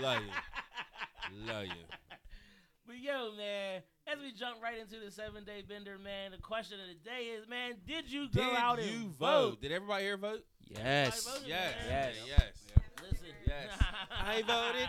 Love 0.00 0.22
you. 0.22 0.32
Love 1.46 1.66
you. 1.66 1.82
But 2.86 2.98
yo, 3.00 3.32
man, 3.36 3.80
as 4.06 4.18
we 4.20 4.30
jump 4.32 4.62
right 4.62 4.78
into 4.78 5.00
the 5.00 5.10
seven 5.10 5.44
day 5.44 5.62
bender, 5.66 5.96
man, 5.98 6.32
the 6.32 6.38
question 6.38 6.78
of 6.80 6.86
the 6.88 7.00
day 7.00 7.32
is, 7.32 7.48
man, 7.48 7.74
did 7.86 8.10
you 8.10 8.28
go 8.28 8.44
Did 8.44 8.56
out 8.56 8.78
you 8.84 9.08
and 9.08 9.18
vote? 9.18 9.60
Did 9.62 9.72
everybody 9.72 10.04
here 10.04 10.16
vote? 10.18 10.44
Yes. 10.68 11.24
voted, 11.24 11.48
Yes. 11.48 11.74
man. 11.88 12.12
Yes. 12.26 12.42
Yes. 12.68 12.82
Listen, 13.02 13.26
Yes. 13.46 13.68
I 14.10 14.42
voted. 14.42 14.88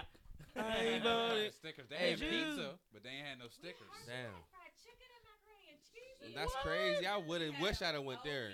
I 0.58 0.84
They 0.84 0.99
voted. 0.99 1.43
had 1.43 1.53
stickers. 1.53 1.86
They 1.89 1.95
Hey, 1.95 2.10
had 2.12 2.20
pizza, 2.20 2.80
but 2.93 3.03
they 3.03 3.10
ain't 3.10 3.28
had 3.28 3.39
no 3.39 3.47
stickers. 3.49 3.88
Damn. 4.08 4.32
Fried 4.51 4.72
chicken 4.80 5.08
and 5.12 5.24
macaroni 5.28 5.68
and 5.72 5.82
cheese. 5.84 6.36
That's 6.36 6.53
What? 6.53 6.64
crazy. 6.64 7.06
I 7.08 7.18
would 7.18 7.41
have 7.41 7.60
wish 7.60 7.82
I'd 7.82 7.95
have 7.95 8.03
went 8.03 8.24
there. 8.24 8.53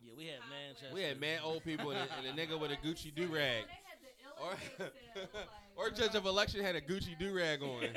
Yeah, 0.00 0.14
we 0.16 0.26
had 0.26 0.40
Manchester. 0.48 0.94
We 0.94 1.02
had 1.02 1.20
mad 1.20 1.40
old 1.44 1.62
people 1.64 1.90
and 1.90 2.00
a, 2.00 2.12
and 2.16 2.26
a 2.26 2.32
nigga 2.32 2.58
with 2.58 2.70
a 2.72 2.76
Gucci 2.76 3.14
do 3.14 3.26
rag. 3.28 3.64
Or, 4.42 4.56
or 5.76 5.90
judge 5.90 6.14
of 6.14 6.24
election 6.26 6.64
had 6.64 6.74
a 6.74 6.80
Gucci 6.80 7.18
do 7.18 7.34
rag 7.34 7.62
on. 7.62 7.82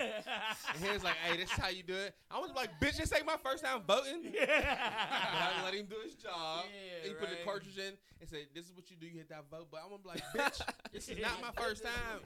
And 0.76 0.84
he 0.84 0.92
was 0.92 1.04
like, 1.04 1.16
"Hey, 1.16 1.38
this 1.38 1.52
is 1.52 1.58
how 1.58 1.70
you 1.70 1.84
do 1.84 1.94
it." 1.94 2.16
I 2.32 2.40
was 2.40 2.52
like, 2.56 2.70
"Bitch, 2.82 2.98
this 2.98 3.14
ain't 3.14 3.26
my 3.26 3.38
first 3.44 3.64
time 3.64 3.82
voting." 3.88 4.34
But 4.34 4.50
I 4.50 5.64
let 5.64 5.74
him 5.74 5.86
do 5.86 5.96
his 6.04 6.16
job. 6.16 6.66
Yeah, 6.66 7.10
he 7.10 7.14
put 7.14 7.30
the 7.30 7.38
cartridge 7.46 7.78
in 7.78 7.94
and 8.20 8.30
said, 8.30 8.48
"This 8.54 8.66
is 8.66 8.74
what 8.74 8.90
you 8.90 8.98
do. 9.00 9.06
You 9.06 9.18
hit 9.18 9.30
that 9.30 9.46
vote." 9.52 9.68
But 9.72 9.82
I'm 9.84 9.90
gonna 9.90 10.02
be 10.02 10.10
like, 10.10 10.24
"Bitch, 10.34 10.62
this 10.92 11.10
is 11.10 11.20
not 11.20 11.42
my 11.42 11.52
first 11.62 11.84
time. 11.84 12.22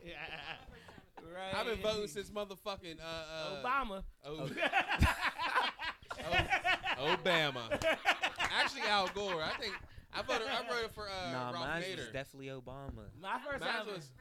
right. 1.35 1.55
I've 1.55 1.65
been 1.65 1.81
voting 1.81 2.07
since 2.07 2.29
motherfucking 2.29 2.99
uh, 3.01 3.03
uh 3.03 3.63
Obama. 3.63 4.03
Oh, 4.25 4.49
Obama. 6.99 7.83
Actually, 8.39 8.81
Al 8.87 9.07
Gore. 9.09 9.43
I 9.43 9.59
think 9.59 9.73
I 10.17 10.21
voted. 10.23 10.47
I 10.47 10.63
voted 10.73 10.91
for 10.91 11.03
uh, 11.07 11.31
nah, 11.31 11.51
Ralph 11.51 11.67
mine 11.67 11.81
Nader. 11.83 11.97
was 11.97 12.07
definitely 12.13 12.47
Obama. 12.47 13.05
My 13.21 13.37
first 13.45 13.59
Mine 13.61 13.69
time 13.69 13.87
was- 13.87 14.11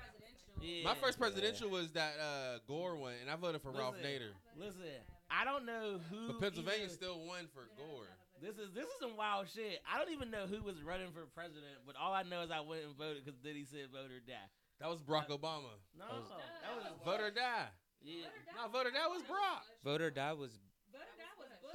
yeah. 0.60 0.84
My 0.84 0.94
first 0.94 1.18
presidential 1.18 1.68
was 1.68 1.92
that 1.92 2.14
uh, 2.20 2.58
Gore 2.66 2.96
one, 2.96 3.12
and 3.20 3.30
I 3.30 3.36
voted 3.36 3.60
for 3.60 3.70
Ralph 3.72 3.96
Listen. 4.00 4.10
Nader. 4.10 4.32
Listen, 4.56 4.82
I 5.30 5.44
don't 5.44 5.66
know 5.66 6.00
who. 6.10 6.28
But 6.28 6.40
Pennsylvania 6.40 6.84
even- 6.84 6.94
still 6.96 7.24
won 7.26 7.46
for 7.52 7.68
Gore. 7.76 8.08
This 8.40 8.56
is 8.58 8.68
this 8.74 8.84
is 8.84 8.92
some 9.00 9.16
wild 9.16 9.48
shit. 9.48 9.80
I 9.90 9.96
don't 9.98 10.12
even 10.12 10.30
know 10.30 10.44
who 10.46 10.62
was 10.62 10.82
running 10.82 11.08
for 11.12 11.24
president, 11.34 11.80
but 11.86 11.96
all 11.96 12.12
I 12.12 12.22
know 12.22 12.42
is 12.42 12.50
I 12.50 12.60
went 12.60 12.84
and 12.84 12.96
voted 12.96 13.24
because 13.24 13.38
Diddy 13.40 13.64
said 13.64 13.88
vote 13.92 14.12
or 14.12 14.20
die. 14.26 14.34
That 14.80 14.88
was 14.90 15.00
Barack 15.00 15.28
Obama. 15.28 15.72
No, 15.96 16.04
That 16.04 16.12
was- 16.20 16.28
that 16.28 16.72
was 16.76 16.84
Vote 17.04 17.20
or 17.20 17.30
die. 17.30 17.68
yeah. 18.02 18.26
No, 18.56 18.68
vote 18.68 18.86
or 18.86 18.90
die 18.90 19.08
was 19.08 19.22
Brock. 19.22 19.64
Vote 19.84 20.02
or 20.02 20.10
die 20.10 20.32
was 20.34 20.52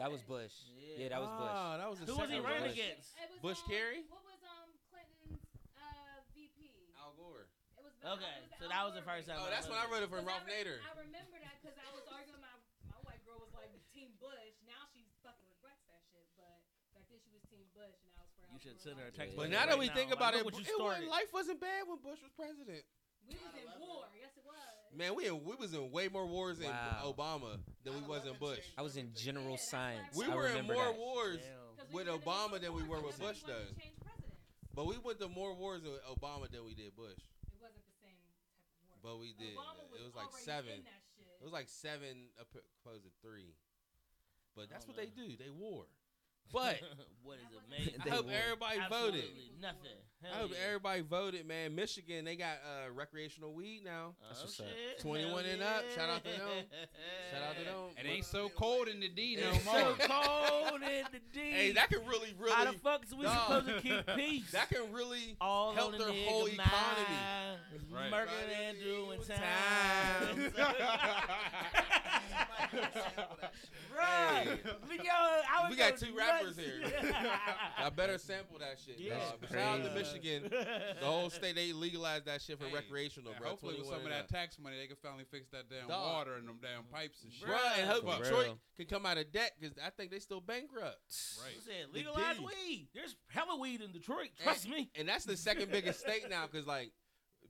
that 0.01 0.09
was 0.09 0.25
Bush. 0.25 0.49
Yeah. 0.73 1.05
Yeah, 1.05 1.09
that 1.13 1.21
was 1.21 1.29
Bush. 1.37 1.53
Oh, 1.53 1.71
that 1.77 1.87
was 1.89 1.97
the 2.01 2.05
Who 2.09 2.17
was 2.17 2.29
he 2.33 2.41
second 2.41 2.49
running 2.49 2.73
Bush. 2.73 2.81
against? 2.81 3.07
Bush 3.45 3.61
Kerry? 3.69 4.01
What 4.09 4.25
was 4.25 4.41
um 4.41 4.69
Clinton's 4.89 5.45
uh, 5.77 6.25
VP? 6.33 6.73
Al 6.97 7.13
Gore. 7.13 7.45
It 7.77 7.85
was 7.85 7.93
Okay, 8.17 8.35
it 8.49 8.57
so 8.57 8.65
Al 8.65 8.73
that 8.73 8.83
was 8.89 8.93
the 8.97 9.05
first 9.05 9.29
time. 9.29 9.37
Oh, 9.37 9.45
that's 9.53 9.69
when 9.69 9.77
I 9.77 9.85
voted 9.85 10.09
for 10.09 10.17
'Cause 10.17 10.25
I 10.25 10.33
Ralph 10.33 10.45
re- 10.49 10.57
Nader. 10.57 10.77
I 10.81 10.93
remember 11.05 11.37
that 11.45 11.53
because 11.61 11.77
I 11.77 11.89
was 11.93 12.01
arguing 12.09 12.33
with 12.33 12.45
my 12.45 12.53
my 12.89 12.99
white 13.05 13.21
girl 13.29 13.37
was 13.45 13.53
like 13.53 13.69
Team 13.93 14.09
Bush. 14.17 14.57
Now 14.65 14.81
she 14.89 15.05
fucking 15.21 15.45
regrets 15.53 15.85
that 15.85 16.01
shit, 16.09 16.25
but 16.33 16.49
back 16.97 17.05
then 17.05 17.21
she 17.21 17.29
was 17.29 17.45
Team 17.45 17.65
Bush 17.77 17.93
and 18.01 18.09
I 18.17 18.25
was 18.25 18.33
for. 18.33 18.49
You 18.49 18.57
Al 18.57 18.61
should 18.61 18.77
send 18.81 18.97
her 18.97 19.05
a 19.05 19.13
text. 19.13 19.37
But 19.37 19.53
now 19.53 19.69
that 19.69 19.77
right 19.77 19.85
we 19.85 19.93
think 19.93 20.09
like, 20.09 20.17
about 20.17 20.33
it, 20.33 20.41
look 20.41 20.57
it 20.57 20.65
wasn't, 20.81 21.13
life 21.13 21.29
wasn't 21.29 21.61
bad 21.61 21.85
when 21.85 22.01
Bush 22.01 22.21
was 22.25 22.33
president. 22.33 22.81
We 23.29 23.37
was 23.37 23.53
in 23.53 23.69
war. 23.77 24.09
Yes, 24.17 24.33
it 24.33 24.43
was. 24.49 24.70
Man, 24.93 25.15
we 25.15 25.27
in, 25.27 25.43
we 25.45 25.55
was 25.55 25.73
in 25.73 25.89
way 25.91 26.07
more 26.09 26.25
wars 26.27 26.59
in 26.59 26.67
Wow. 26.69 27.13
Obama 27.15 27.59
than 27.83 27.93
we 27.95 28.01
was 28.01 28.25
in 28.25 28.33
Bush. 28.39 28.59
I 28.77 28.81
was 28.81 28.97
in 28.97 29.11
general 29.15 29.51
Yeah, 29.51 29.57
science. 29.57 30.15
We 30.17 30.25
I 30.25 30.35
were 30.35 30.47
in 30.47 30.65
more 30.67 30.75
that. 30.83 30.97
wars 30.97 31.37
Damn. 31.39 31.77
'Cause 31.77 31.93
with 31.93 32.07
had 32.07 32.21
Obama 32.21 32.59
than 32.59 32.73
we 32.73 32.83
were 32.83 32.99
with 33.01 33.17
Bush, 33.19 33.41
though. 33.47 33.53
to 33.65 33.75
change 33.79 33.95
presidents. 34.03 34.35
But 34.75 34.85
we 34.87 34.97
went 34.97 35.19
to 35.19 35.29
more 35.29 35.53
wars 35.55 35.81
with 35.83 36.03
Obama 36.03 36.49
than 36.51 36.65
we 36.65 36.75
did 36.75 36.95
Bush. 36.95 37.17
It 37.47 37.61
wasn't 37.61 37.85
the 37.85 37.95
same 38.03 38.19
type 38.19 38.91
of 38.91 39.03
war. 39.03 39.15
But 39.15 39.19
we 39.19 39.33
did. 39.33 39.55
Obama 39.55 39.89
was 39.89 39.99
It 40.01 40.03
was 40.03 40.15
like 40.15 40.31
seven. 40.33 40.73
In 40.79 40.83
that 40.83 41.03
shit. 41.15 41.27
It 41.39 41.43
was 41.43 41.53
like 41.53 41.69
seven 41.69 42.29
oppo- 42.39 42.65
opposed 42.83 43.03
to 43.05 43.11
three. 43.21 43.55
But 44.55 44.69
that's 44.69 44.85
what 44.87 44.97
they 44.97 45.07
do. 45.07 45.37
They 45.37 45.49
war. 45.49 45.87
But 46.51 46.79
what 47.23 47.37
is 47.37 47.51
it, 47.51 47.69
mate? 47.69 47.95
I 48.05 48.09
hope 48.09 48.25
won. 48.25 48.33
everybody 48.33 48.79
voted. 48.89 49.23
Absolutely 49.23 49.51
nothing. 49.61 49.97
I 50.23 50.37
hope 50.37 50.51
yeah. 50.51 50.67
everybody 50.67 51.01
voted, 51.01 51.47
man. 51.47 51.73
Michigan, 51.73 52.25
they 52.25 52.35
got 52.35 52.57
uh, 52.63 52.91
recreational 52.93 53.53
weed 53.53 53.81
now. 53.83 54.13
Oh, 54.21 54.25
That's 54.29 54.41
what's 54.43 54.59
up. 54.59 54.65
21 54.99 55.29
Hell 55.29 55.53
and 55.53 55.63
up. 55.63 55.83
Shout 55.95 56.09
out 56.09 56.23
to 56.23 56.29
them. 56.29 56.39
Shout 57.31 57.41
out 57.41 57.57
to 57.57 57.63
them. 57.63 57.75
It 57.97 58.07
ain't 58.07 58.25
so 58.25 58.49
cold 58.49 58.87
in 58.87 58.99
the 58.99 59.07
D 59.07 59.37
no 59.41 59.49
more. 59.65 59.73
So 59.73 59.95
cold 60.07 60.81
in 60.83 61.05
the 61.11 61.19
D. 61.33 61.39
Hey, 61.39 61.71
that 61.71 61.89
can 61.89 62.05
really, 62.05 62.35
really. 62.37 62.53
How 62.53 62.65
the 62.71 62.77
fuck 62.77 63.03
is 63.03 63.15
we 63.15 63.23
Dog. 63.25 63.47
supposed 63.47 63.67
to 63.67 63.81
keep 63.81 64.05
peace? 64.15 64.51
that 64.51 64.69
can 64.69 64.93
really 64.93 65.37
all 65.41 65.73
help 65.73 65.97
their 65.97 66.07
the 66.07 66.23
whole 66.25 66.45
mind, 66.45 66.59
economy. 66.59 67.17
Right. 67.91 68.11
Murking 68.11 68.69
and 68.69 68.77
doing 68.79 69.19
Time. 69.27 70.51
time. 70.51 70.71
Right. 73.97 74.47
We, 74.89 74.97
yo, 74.97 75.03
I 75.11 75.61
would 75.63 75.71
We 75.71 75.75
got 75.75 75.97
two 75.97 76.15
rappers 76.15 76.57
nuts. 76.57 76.59
here. 76.59 77.13
I 77.77 77.89
better 77.89 78.17
sample 78.17 78.57
that 78.59 78.77
shit, 78.83 78.95
Yeah. 78.99 79.17
dog. 79.17 79.35
But 79.41 79.49
shout 79.51 79.79
out 79.79 79.83
to 79.85 79.91
Michigan. 79.93 80.43
The 80.49 81.05
whole 81.05 81.29
state, 81.29 81.55
they 81.55 81.73
legalized 81.73 82.25
that 82.25 82.41
shit 82.41 82.57
for 82.59 82.65
Hey, 82.67 82.73
recreational, 82.75 83.31
And 83.31 83.41
bro. 83.41 83.49
hopefully 83.49 83.75
with 83.77 83.87
some 83.87 84.01
of 84.01 84.09
that 84.09 84.29
tax 84.29 84.57
money, 84.59 84.77
they 84.79 84.87
can 84.87 84.95
finally 84.95 85.25
fix 85.29 85.49
that 85.49 85.69
damn 85.69 85.87
Dog. 85.87 86.01
water 86.13 86.35
and 86.35 86.47
them 86.47 86.59
damn 86.61 86.83
pipes 86.85 87.23
and 87.23 87.33
shit. 87.33 87.47
Bruh, 87.47 87.79
and 87.79 87.89
hope 87.89 88.03
For 88.05 88.23
Detroit 88.23 88.45
real. 88.45 88.59
can 88.77 88.85
come 88.87 89.05
out 89.05 89.17
of 89.17 89.31
debt 89.31 89.51
because 89.59 89.77
I 89.83 89.89
think 89.89 90.11
they 90.11 90.19
still 90.19 90.41
bankrupt. 90.41 90.97
Right. 91.43 91.61
Said 91.65 91.93
legalize 91.93 92.37
D. 92.37 92.45
weed? 92.45 92.87
There's 92.93 93.15
hella 93.27 93.57
weed 93.59 93.81
in 93.81 93.91
Detroit. 93.91 94.29
Trust 94.41 94.67
me. 94.69 94.89
And 94.95 95.07
that's 95.07 95.25
the 95.25 95.35
second 95.37 95.71
biggest 95.71 95.99
state 95.99 96.29
now 96.29 96.47
because, 96.49 96.65
like, 96.65 96.91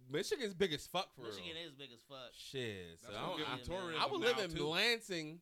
Michigan's 0.10 0.54
big 0.54 0.74
as 0.74 0.88
fuck 0.88 1.14
for 1.16 1.22
Michigan 1.24 1.52
real. 1.56 1.68
is 1.68 1.74
big 1.74 1.90
as 1.94 2.00
fuck. 2.08 2.32
Shit. 2.34 3.00
So 3.02 3.08
That's 3.12 3.18
I, 3.18 3.22
gonna 3.22 3.28
don't- 3.28 3.38
give 3.38 3.48
I, 3.48 3.56
them 3.58 3.66
tourism 3.66 4.02
I 4.02 4.06
would 4.12 4.22
live 4.22 4.38
now, 4.38 4.44
in 4.44 4.52
too. 4.52 4.68
Lansing 4.68 5.40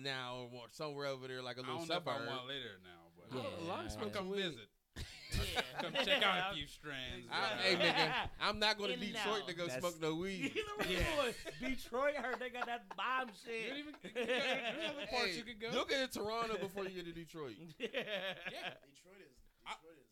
now 0.00 0.48
or 0.52 0.66
somewhere 0.70 1.06
over 1.06 1.26
there, 1.28 1.42
like 1.42 1.56
a 1.56 1.60
I 1.60 1.62
little 1.62 1.78
don't 1.78 1.88
know 1.88 1.94
if 1.96 2.08
I 2.08 2.12
suburb. 2.14 2.28
want 2.28 2.40
to 2.42 2.46
live 2.46 2.78
now, 2.84 3.02
but 3.16 3.36
Yeah, 3.36 3.42
Oh, 3.60 3.64
long 3.68 3.86
as 3.86 3.96
I- 3.96 4.04
we 4.04 4.10
come 4.10 4.28
weed. 4.30 4.42
visit. 4.42 4.68
Yeah. 5.32 5.62
Come 5.80 5.94
check 6.04 6.22
out 6.22 6.52
a 6.52 6.54
few 6.54 6.66
strands. 6.66 7.24
I, 7.32 7.40
uh, 7.40 7.56
hey, 7.64 7.76
nigga, 7.76 8.12
I'm 8.42 8.58
not 8.58 8.76
going 8.76 8.90
to 8.90 8.96
In 8.96 9.02
and 9.02 9.12
Detroit 9.14 9.42
out. 9.42 9.48
to 9.48 9.54
go 9.54 9.64
That's- 9.66 9.80
smoke 9.80 9.98
no 10.02 10.14
weed. 10.14 10.52
Either 10.80 10.92
way, 10.92 11.32
Detroit, 11.58 12.14
I 12.18 12.20
heard 12.20 12.38
they 12.38 12.50
got 12.50 12.66
that 12.66 12.84
bomb 12.94 13.28
You 13.28 13.34
shit. 13.40 13.68
don't 13.70 13.78
even, 13.78 13.94
you 14.04 14.10
got, 14.12 14.28
there's 14.28 14.90
other 14.92 15.06
parts 15.08 15.24
Hey, 15.32 15.36
you 15.38 15.42
could 15.44 15.58
go. 15.58 15.68
Look 15.72 15.90
at 15.90 16.12
Toronto 16.12 16.58
before 16.58 16.84
you 16.84 16.90
get 16.90 17.06
to 17.06 17.12
Detroit. 17.12 17.56
yeah. 17.78 17.88
Detroit 17.88 19.24
is 19.24 19.32
I- 19.64 19.72
Detroit 19.72 19.80
is 19.80 19.80
where 19.80 19.96
it's 19.96 20.11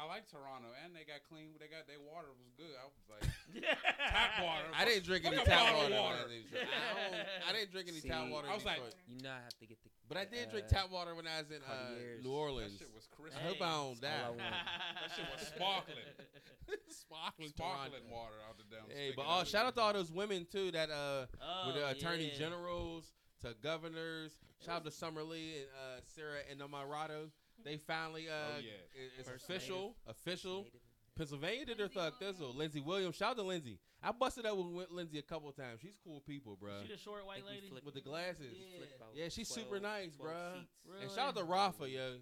I 0.00 0.08
like 0.08 0.24
Toronto, 0.32 0.72
and 0.80 0.96
they 0.96 1.04
got 1.04 1.20
clean. 1.28 1.52
They 1.60 1.68
got 1.68 1.84
their 1.84 2.00
water 2.00 2.32
was 2.32 2.48
good. 2.56 2.72
I 2.72 2.88
was 2.88 2.96
like 3.12 3.28
tap 4.08 4.40
water. 4.40 4.64
I 4.72 4.84
didn't 4.88 5.04
drink 5.04 5.26
any 5.28 5.36
tap 5.44 5.76
water. 5.76 5.92
water. 5.92 6.16
I 6.16 6.24
was 6.24 6.32
in 6.32 6.42
Detroit. 6.48 6.64
I, 6.72 7.10
don't- 7.12 7.28
I 7.44 7.50
didn't 7.52 7.72
drink 7.76 7.86
any 7.92 8.00
tap 8.00 8.24
water 8.32 8.48
I 8.48 8.54
was 8.56 8.64
like- 8.64 8.80
You 9.06 9.20
know 9.20 9.28
I 9.28 9.44
have 9.44 9.52
to 9.60 9.66
get 9.68 9.76
the. 9.84 9.90
but 10.08 10.16
I 10.16 10.24
did 10.24 10.48
drink 10.48 10.66
uh, 10.66 10.74
tap 10.74 10.88
water 10.90 11.12
when 11.14 11.26
I 11.28 11.44
was 11.44 11.50
in 11.52 11.60
uh, 11.60 12.24
New 12.24 12.32
Orleans. 12.32 12.72
That 12.80 12.88
shit 12.88 12.94
was 12.96 13.04
crisp. 13.12 13.36
I 13.36 13.44
hope 13.44 13.60
I 13.60 13.68
don't 13.76 14.00
That's 14.00 14.24
all 14.24 14.32
I 14.32 14.40
die. 14.40 14.40
want. 14.40 14.40
That 15.04 15.10
shit 15.12 15.26
was 15.28 15.42
sparkling. 15.52 16.08
Sparkling 16.88 17.48
Sparkling 17.50 17.90
Toronto. 18.08 18.14
water 18.14 18.38
out 18.48 18.56
the 18.56 18.64
damn. 18.70 18.88
Hey, 18.96 19.12
but 19.14 19.22
out 19.22 19.28
all 19.28 19.44
shout 19.44 19.66
out 19.66 19.74
to 19.76 19.80
all 19.82 19.92
those 19.92 20.12
women 20.12 20.46
too 20.50 20.70
that 20.70 20.88
uh 20.90 21.26
Oh, 21.42 21.66
with 21.66 21.76
the 21.76 21.88
attorney 21.88 22.30
yeah. 22.32 22.38
generals 22.38 23.12
to 23.42 23.54
governors. 23.62 24.32
Shout 24.64 24.76
out 24.76 24.84
to 24.84 24.90
Summer 24.90 25.22
Lee 25.22 25.54
and 25.60 25.66
uh, 25.74 26.00
Sarah 26.14 26.40
Innamorato. 26.52 27.30
They 27.64 27.76
finally 27.76 28.28
uh 28.28 28.32
Oh, 28.56 28.58
yeah. 28.60 28.70
it's 29.18 29.28
First 29.28 29.44
official 29.44 29.96
official. 30.06 30.62
Native. 30.64 30.80
Pennsylvania 31.16 31.66
did 31.66 31.78
their 31.78 31.88
thug 31.88 32.14
thizzle. 32.20 32.54
Lindsey 32.56 32.80
Williams. 32.80 33.16
Shout 33.16 33.30
out 33.32 33.36
to 33.36 33.42
Lindsey. 33.42 33.78
I 34.02 34.12
busted 34.12 34.46
up 34.46 34.56
with 34.56 34.90
Lindsey 34.90 35.18
a 35.18 35.22
couple 35.22 35.50
times. 35.52 35.80
She's 35.82 35.96
cool 36.02 36.20
people, 36.26 36.56
bro. 36.58 36.70
She 36.82 36.88
the 36.92 36.96
short 36.98 37.26
white 37.26 37.44
lady. 37.46 37.68
flipped- 37.68 37.84
With 37.84 37.94
the 37.94 38.00
glasses. 38.00 38.56
Yeah. 38.56 39.24
Yeah, 39.24 39.28
she's 39.28 39.48
super 39.48 39.78
nice, 39.80 40.16
12 40.16 40.30
bruh. 40.32 40.64
Really? 40.88 41.02
And 41.02 41.10
shout 41.10 41.28
out 41.28 41.36
to 41.36 41.44
Rafa, 41.44 41.90
yo. 41.90 42.16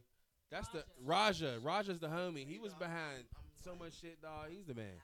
That's 0.51 0.69
the 0.69 0.85
Raja. 1.05 1.59
Raja's 1.63 2.01
the 2.01 2.09
homie. 2.09 2.47
He 2.47 2.59
was 2.59 2.75
behind 2.75 3.25
so 3.63 3.77
much 3.77 4.01
shit, 4.01 4.21
dog. 4.23 4.49
He's 4.51 4.67
the 4.67 4.75
man. 4.75 4.97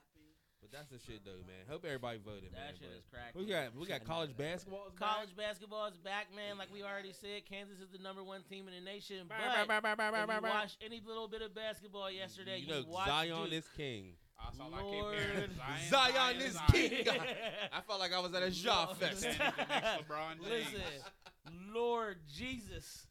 But 0.64 0.72
that's 0.72 0.88
the 0.88 0.96
shit 0.96 1.20
though, 1.28 1.44
man. 1.44 1.68
Hope 1.68 1.84
everybody 1.84 2.16
voted, 2.24 2.48
man. 2.48 2.72
That 2.72 2.80
shit 2.80 2.88
but 2.88 2.96
is 2.96 3.04
cracking. 3.12 3.36
we 3.36 3.44
got 3.44 3.76
we 3.76 3.84
got 3.84 4.00
college 4.08 4.32
basketball. 4.32 4.88
is 4.88 4.96
back. 4.96 5.12
College 5.12 5.36
basketball 5.36 5.86
is 5.92 5.98
back, 6.00 6.32
man. 6.32 6.56
Like 6.56 6.72
we 6.72 6.80
already 6.80 7.12
said, 7.12 7.44
Kansas 7.44 7.84
is 7.84 7.92
the 7.92 8.00
number 8.00 8.24
one 8.24 8.40
team 8.48 8.64
in 8.64 8.72
the 8.72 8.80
nation. 8.80 9.28
But 9.28 9.36
if 9.44 9.68
you 9.68 9.68
bah. 9.68 10.40
watched 10.40 10.80
any 10.80 11.02
little 11.04 11.28
bit 11.28 11.42
of 11.42 11.54
basketball 11.54 12.10
yesterday, 12.10 12.64
you 12.64 12.68
know 12.72 12.82
watched 12.88 13.12
Zion 13.12 13.44
Duke. 13.44 13.52
is 13.52 13.68
king. 13.76 14.16
I 14.40 14.50
keep 14.56 14.72
Lord. 14.72 15.14
hearing. 15.14 15.50
Zion 15.90 16.40
is 16.40 16.54
Zion. 16.54 16.72
king. 16.72 17.08
I 17.72 17.80
felt 17.84 18.00
like 18.00 18.14
I 18.14 18.20
was 18.20 18.32
at 18.32 18.42
a 18.42 18.48
Ja 18.48 18.84
Lord. 18.84 18.96
fest. 18.96 19.20
Standing 19.20 19.40
up 19.44 19.68
next 19.68 19.68
to 19.68 20.04
LeBron 20.08 20.32
James. 20.48 20.72
Listen, 20.72 21.72
Lord 21.74 22.16
Jesus, 22.34 23.06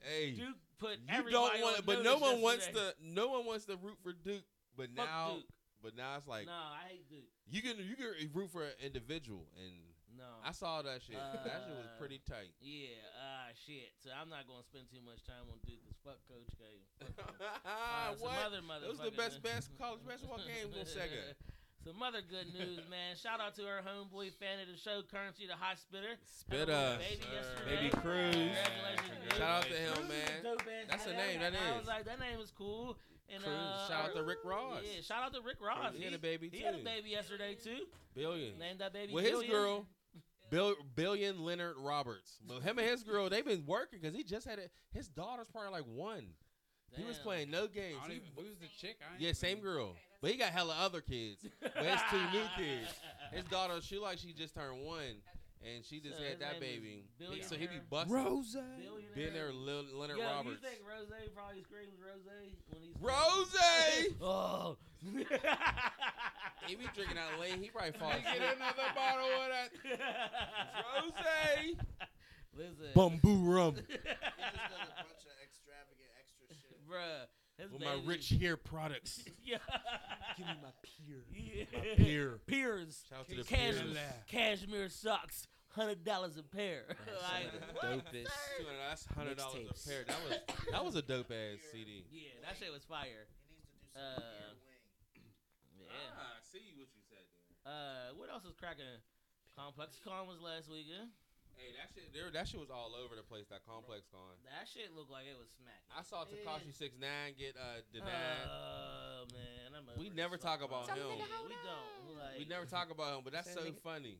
hey, 0.00 0.32
Duke 0.32 0.56
put 0.78 0.96
you 1.04 1.30
don't 1.30 1.60
want, 1.60 1.76
on 1.76 1.82
but 1.84 1.98
no 1.98 2.16
notice 2.16 2.22
one 2.22 2.40
wants 2.40 2.64
yesterday. 2.64 2.92
to. 2.96 3.12
No 3.12 3.28
one 3.28 3.44
wants 3.44 3.66
to 3.66 3.76
root 3.76 3.98
for 4.02 4.12
Duke. 4.12 4.40
But 4.76 4.88
Fuck 4.96 5.06
now, 5.06 5.32
Duke. 5.34 5.44
But 5.84 5.92
now 5.94 6.16
it's 6.16 6.26
like 6.26 6.46
no, 6.48 6.56
I 6.56 6.88
hate 6.88 7.04
Duke. 7.12 7.28
you 7.46 7.60
can 7.60 7.76
you 7.84 7.94
can 7.94 8.08
root 8.32 8.48
for 8.50 8.64
an 8.64 8.72
individual, 8.82 9.44
and 9.60 9.72
No. 10.16 10.24
I 10.42 10.52
saw 10.56 10.80
that 10.82 11.02
shit. 11.04 11.20
that 11.20 11.60
shit 11.68 11.76
was 11.76 11.86
Uh, 11.92 11.98
pretty 12.00 12.18
tight. 12.24 12.54
yeah, 12.64 12.96
ah, 13.20 13.52
shit. 13.66 13.92
So 14.02 14.08
I'm 14.14 14.30
not 14.32 14.48
gonna 14.48 14.64
spend 14.64 14.88
too 14.88 15.02
much 15.04 15.20
time 15.28 15.44
on 15.52 15.60
Duke. 15.68 15.84
Cause 15.84 15.98
fuck 16.02 16.18
Coach 16.24 16.48
K. 16.56 16.64
Fuck. 17.20 17.36
Uh, 17.68 18.14
what? 18.18 18.38
other 18.46 18.62
Those 18.80 18.98
the 18.98 19.10
best 19.12 19.42
best 19.48 19.70
college 19.78 20.00
basketball 20.08 20.40
games 20.40 20.72
on 20.72 20.86
Sega. 20.88 21.36
Some 21.84 22.00
other 22.00 22.22
good 22.24 22.48
news, 22.54 22.80
man. 22.88 23.12
Shout 23.14 23.40
out 23.44 23.54
to 23.56 23.68
our 23.68 23.82
homeboy 23.84 24.32
fan 24.40 24.56
of 24.58 24.68
the 24.72 24.78
show, 24.80 25.02
Currency 25.04 25.44
the 25.46 25.52
Hot 25.54 25.76
Spitter. 25.78 26.16
Spit 26.24 26.60
Had 26.60 26.68
a 26.70 26.72
little 26.72 26.92
us. 26.96 26.98
Baby 27.04 27.20
Baby 27.68 27.90
Cruz. 28.00 28.32
Congratulations, 28.32 29.36
Shout 29.36 29.42
out 29.42 29.68
to 29.68 29.76
him, 29.76 30.08
man. 30.08 30.32
a 30.40 30.42
dope 30.42 30.60
ass 30.64 30.88
That's 30.88 31.06
a 31.06 31.12
name. 31.12 31.40
name, 31.40 31.52
I 31.60 31.76
was 31.76 31.86
like, 31.86 32.04
that 32.06 32.20
name 32.20 32.40
is 32.40 32.50
cool. 32.56 32.96
And, 33.32 33.42
Cruz. 33.42 33.54
uh, 33.54 33.88
Shout 33.88 34.04
out 34.10 34.14
to 34.16 34.22
Rick 34.22 34.38
Ross. 34.44 34.80
Yeah, 34.84 35.00
shout 35.02 35.24
out 35.24 35.32
to 35.34 35.40
Rick 35.40 35.56
Ross. 35.60 35.92
He 35.96 36.04
had 36.04 36.14
a 36.14 36.18
baby, 36.18 36.50
He 36.52 36.60
had 36.62 36.74
a 36.74 36.78
baby 36.78 37.10
yesterday 37.10 37.54
too. 37.62 37.86
Billion. 38.14 38.58
Named 38.58 38.78
that 38.80 38.92
baby. 38.92 39.12
Well, 39.12 39.24
his 39.24 39.42
girl, 39.50 39.86
Bill, 40.50 40.74
Billion 40.94 41.42
Leonard 41.42 41.76
Roberts. 41.78 42.38
But 42.46 42.62
him 42.62 42.78
and 42.78 42.86
his 42.88 43.02
girl, 43.02 43.28
they've 43.30 43.44
been 43.44 43.64
working 43.66 43.98
because 44.02 44.14
he 44.14 44.22
just 44.22 44.46
had 44.46 44.58
it. 44.58 44.70
His 44.92 45.08
daughter's 45.08 45.48
probably 45.50 45.70
like 45.70 45.84
one. 45.86 46.26
He 46.96 47.02
was 47.04 47.18
playing 47.18 47.50
no 47.50 47.66
games. 47.66 47.98
He- 48.06 48.14
even, 48.16 48.28
who's 48.36 48.56
the 48.58 48.68
chick? 48.78 48.98
I 49.02 49.16
yeah, 49.18 49.32
same 49.32 49.58
even- 49.58 49.62
girl. 49.64 49.96
But 50.20 50.30
he 50.30 50.36
got 50.38 50.52
hella 50.52 50.76
other 50.78 51.00
kids. 51.00 51.44
But 51.60 51.84
his 51.84 52.00
two 52.10 52.20
new 52.32 52.44
kids. 52.56 52.88
His 53.32 53.44
daughter, 53.46 53.80
she 53.82 53.98
like 53.98 54.18
she 54.18 54.32
just 54.32 54.54
turned 54.54 54.80
one, 54.84 55.20
and 55.60 55.84
she 55.84 55.98
just 56.00 56.16
So 56.18 56.24
had 56.24 56.38
that 56.40 56.60
baby. 56.60 57.04
So 57.42 57.56
he 57.56 57.66
be 57.66 57.80
busting. 57.90 58.14
Rose. 58.14 58.54
Billionaire. 58.78 59.10
Being 59.14 59.32
there, 59.34 59.52
Lil- 59.52 59.84
Leonard 59.92 60.18
Yo, 60.18 60.24
Roberts. 60.24 60.62
you 60.62 60.68
think 60.68 60.80
Rose 60.88 61.10
probably 61.34 61.62
screams 61.62 61.98
Rose 62.00 62.24
when 62.70 62.80
he's 63.04 63.10
Rose! 63.10 64.14
Oh. 64.22 64.76
he 66.66 66.74
be 66.76 66.84
drinking 66.94 67.18
out 67.18 67.38
late. 67.40 67.56
He 67.60 67.68
probably 67.68 67.92
fall 67.92 68.10
asleep. 68.10 68.24
get 68.24 68.56
another 68.56 68.88
bottle 68.94 69.26
of 69.26 69.50
that. 69.50 69.70
Rose! 71.04 71.76
Listen, 72.56 72.86
Bumbu 72.94 73.54
rum. 73.54 73.74
He 73.74 73.82
just 73.82 74.04
does 74.04 74.88
a 74.88 75.02
bunch 75.02 75.24
of 75.26 75.36
extravagant 75.42 76.10
extra 76.20 76.56
shit. 76.56 76.78
bruh. 76.88 77.26
His 77.58 77.70
With 77.70 77.82
my 77.82 78.00
rich 78.04 78.30
hair 78.40 78.56
products. 78.56 79.24
Yeah. 79.44 79.58
Give 80.38 80.46
me 80.46 80.54
my 80.62 80.70
peer. 80.82 81.22
yeah. 81.70 81.94
Peer. 81.96 82.40
Peers. 82.46 83.04
Shout 83.08 83.20
out 83.20 83.28
to 83.28 83.36
the 83.36 83.42
Cashmere, 83.44 83.84
peers. 83.84 83.98
cashmere 84.26 84.88
socks. 84.88 85.46
Hundred 85.74 86.04
dollars 86.06 86.38
a 86.38 86.42
pair. 86.46 86.86
like, 87.26 87.50
what, 87.74 87.82
dopest. 88.06 88.30
sir? 88.30 88.62
That's 88.88 89.06
hundred 89.10 89.36
dollars 89.38 89.66
a 89.66 89.76
pair. 89.82 90.04
That 90.06 90.20
was 90.22 90.38
that 90.70 90.84
was 90.86 90.94
a 90.94 91.02
dope 91.10 91.30
ass 91.34 91.58
CD. 91.74 92.06
Yeah, 92.14 92.30
that 92.46 92.54
shit 92.54 92.70
was 92.70 92.86
fire. 92.86 93.26
He 93.50 93.58
needs 93.58 93.66
to 93.66 93.74
do 93.82 93.90
some 93.90 93.98
Uh, 93.98 94.54
wing. 94.62 95.26
Yeah. 95.82 96.14
Ah, 96.14 96.38
I 96.38 96.42
see 96.46 96.78
what 96.78 96.86
you 96.94 97.02
said 97.10 97.26
there. 97.26 97.58
Uh, 97.66 98.14
what 98.14 98.30
else 98.30 98.46
is 98.46 98.54
cracking? 98.54 98.86
Complex 99.58 99.98
Con 99.98 100.30
was 100.30 100.38
last 100.38 100.70
weekend. 100.70 101.10
Hey, 101.58 101.70
that 101.78 101.86
shit, 101.94 102.10
there, 102.10 102.26
that 102.34 102.46
shit 102.50 102.58
was 102.58 102.70
all 102.70 102.94
over 102.98 103.14
the 103.14 103.22
place. 103.22 103.46
That 103.46 103.62
complex 103.62 104.10
con. 104.10 104.34
That 104.42 104.66
shit 104.66 104.90
looked 104.90 105.10
like 105.14 105.30
it 105.30 105.38
was 105.38 105.46
smacked. 105.54 105.86
I 105.94 106.02
saw 106.02 106.26
Tekashi 106.26 106.74
Six 106.74 106.98
Nine 106.98 107.38
get 107.38 107.54
uh 107.54 107.78
denied. 107.94 108.46
Oh 108.50 109.22
man, 109.30 109.70
I'm 109.70 109.86
We 109.94 110.10
never 110.10 110.34
talk 110.36 110.66
about 110.66 110.90
him. 110.90 110.98
We 111.46 111.54
don't. 111.62 112.18
Like, 112.18 112.42
we 112.42 112.44
never 112.50 112.66
talk 112.66 112.90
about 112.90 113.18
him, 113.18 113.22
but 113.22 113.32
that's 113.32 113.54
so 113.54 113.62
nigga. 113.62 113.78
funny. 113.86 114.18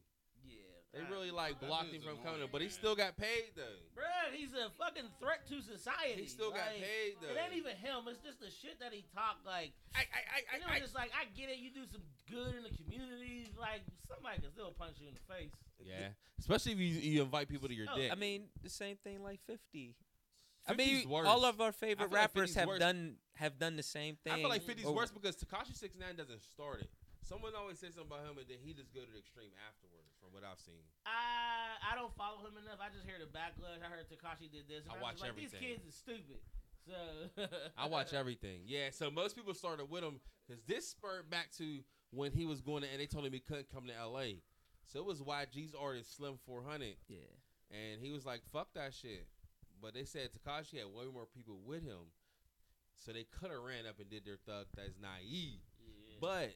Yeah, 0.95 1.01
They 1.03 1.07
I- 1.07 1.11
really 1.11 1.31
like 1.35 1.59
blocked 1.59 1.91
him 1.91 2.01
from 2.03 2.23
annoying, 2.23 2.47
coming, 2.47 2.49
but 2.53 2.63
he 2.63 2.69
still 2.71 2.95
got 2.95 3.17
paid 3.17 3.51
though. 3.59 3.83
Bruh, 3.99 4.31
he's 4.33 4.55
a 4.55 4.71
fucking 4.79 5.11
threat 5.19 5.43
to 5.51 5.61
society. 5.61 6.23
He 6.23 6.27
still 6.31 6.51
got 6.51 6.71
Like, 6.71 6.83
paid 6.87 7.15
though. 7.21 7.35
It 7.35 7.39
ain't 7.43 7.55
even 7.59 7.75
him. 7.77 8.07
It's 8.07 8.23
just 8.23 8.39
the 8.39 8.51
shit 8.51 8.79
that 8.79 8.93
he 8.95 9.03
talked. 9.15 9.45
Like, 9.45 9.73
I, 9.95 10.07
I, 10.07 10.21
I, 10.31 10.39
and 10.55 10.63
it 10.63 10.71
was 10.71 10.81
just 10.91 10.95
like, 10.95 11.11
I 11.19 11.27
get 11.35 11.51
it. 11.51 11.59
You 11.59 11.71
do 11.75 11.83
some 11.91 12.03
good 12.31 12.55
in 12.55 12.63
the 12.63 12.71
community. 12.79 13.51
Like, 13.59 13.83
somebody 14.07 14.39
can 14.41 14.51
still 14.55 14.71
punch 14.79 14.97
you 15.03 15.09
in 15.11 15.15
the 15.19 15.27
face. 15.35 15.51
yeah, 15.83 16.15
especially 16.39 16.73
if 16.73 16.79
you, 16.79 16.95
you 17.03 17.23
invite 17.23 17.49
people 17.49 17.67
to 17.69 17.75
your 17.75 17.87
Oh, 17.91 17.97
dick. 17.99 18.13
I 18.13 18.15
mean, 18.15 18.47
the 18.63 18.71
same 18.71 18.97
thing 19.03 19.23
like 19.23 19.41
50. 19.47 19.95
I 20.67 20.73
50's 20.73 20.79
mean, 20.79 21.09
worse. 21.11 21.27
all 21.27 21.45
of 21.45 21.61
our 21.61 21.73
favorite 21.73 22.09
feel 22.09 22.17
like 22.17 22.33
rappers 22.33 22.51
50's 22.51 22.57
have 22.57 22.69
worse. 22.69 22.79
done 22.81 23.17
have 23.35 23.59
done 23.59 23.77
the 23.77 23.83
same 23.83 24.17
thing. 24.23 24.33
I 24.33 24.37
feel 24.41 24.49
like 24.49 24.63
50's 24.63 24.85
over- 24.87 24.97
worse 24.97 25.11
because 25.11 25.37
Tekashi 25.37 25.75
Six 25.77 25.97
Nine 25.99 26.17
doesn't 26.17 26.41
start 26.41 26.81
it. 26.81 26.89
Someone 27.25 27.53
always 27.57 27.79
says 27.79 27.95
something 27.97 28.13
about 28.13 28.25
him, 28.31 28.37
and 28.39 28.47
then 28.49 28.59
he 28.65 28.73
just 28.73 28.93
go 28.95 29.01
to 29.01 29.11
the 29.13 29.19
extreme 29.19 29.49
afterwards. 29.69 30.04
From 30.25 30.33
what 30.33 30.41
I've 30.41 30.61
seen, 30.61 30.81
I 31.05 31.77
I 31.93 31.95
don't 31.95 32.17
follow 32.17 32.41
him 32.41 32.57
enough. 32.57 32.81
I 32.81 32.89
just 32.89 33.05
hear 33.05 33.21
the 33.21 33.29
backlash. 33.29 33.85
I 33.85 33.93
heard 33.93 34.09
Tekashi 34.09 34.49
did 34.49 34.65
this. 34.65 34.89
And 34.89 34.93
I 34.93 34.97
I'm 34.97 35.03
watch 35.05 35.21
like, 35.21 35.37
These 35.37 35.53
kids 35.53 35.85
are 35.85 35.93
stupid. 35.93 36.41
So 36.81 36.97
I 37.79 37.89
watch 37.89 38.13
everything. 38.17 38.65
Yeah, 38.65 38.89
so 38.89 39.11
most 39.11 39.37
people 39.37 39.53
started 39.53 39.91
with 39.91 40.03
him 40.03 40.21
because 40.47 40.63
this 40.65 40.89
spurred 40.89 41.29
back 41.29 41.53
to 41.59 41.85
when 42.11 42.33
he 42.33 42.47
was 42.47 42.61
going 42.61 42.83
to, 42.83 42.89
and 42.89 43.01
they 43.01 43.07
told 43.07 43.27
him 43.27 43.33
he 43.33 43.41
couldn't 43.41 43.69
come 43.69 43.87
to 43.87 43.95
L.A. 43.97 44.41
So 44.87 44.99
it 44.99 45.05
was 45.05 45.21
YG's 45.21 45.75
artist 45.75 46.17
Slim 46.17 46.39
400, 46.47 46.97
Yeah. 47.09 47.19
and 47.71 48.01
he 48.01 48.13
was 48.13 48.25
like, 48.25 48.41
"Fuck 48.53 48.73
that 48.75 48.93
shit." 48.93 49.27
But 49.81 49.93
they 49.95 50.05
said 50.05 50.31
Tekashi 50.33 50.79
had 50.79 50.89
way 50.89 51.05
more 51.13 51.27
people 51.27 51.59
with 51.65 51.83
him, 51.83 52.13
so 52.97 53.13
they 53.13 53.25
could 53.25 53.51
have 53.51 53.61
ran 53.61 53.87
up 53.89 53.99
and 54.01 54.09
did 54.09 54.25
their 54.25 54.39
thug 54.47 54.67
that's 54.77 54.99
naive, 55.01 55.61
yeah. 55.81 56.17
but 56.21 56.55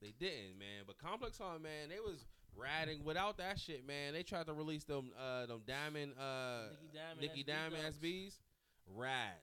they 0.00 0.12
didn't, 0.18 0.58
man. 0.58 0.84
But 0.86 0.98
Complex 0.98 1.40
on, 1.40 1.62
man, 1.62 1.88
they 1.88 2.00
was 2.00 2.26
ratting 2.56 3.04
without 3.04 3.38
that 3.38 3.58
shit, 3.58 3.86
man. 3.86 4.12
They 4.12 4.22
tried 4.22 4.46
to 4.46 4.52
release 4.52 4.84
them, 4.84 5.10
uh, 5.18 5.46
them 5.46 5.62
diamond, 5.66 6.12
uh, 6.18 6.70
Nicky 6.70 6.92
Diamond, 6.94 7.20
Nicky 7.20 7.42
SB 7.42 7.46
Diamond 7.46 7.82
dogs. 7.82 7.96
SBs, 7.98 8.32
rad. 8.94 9.36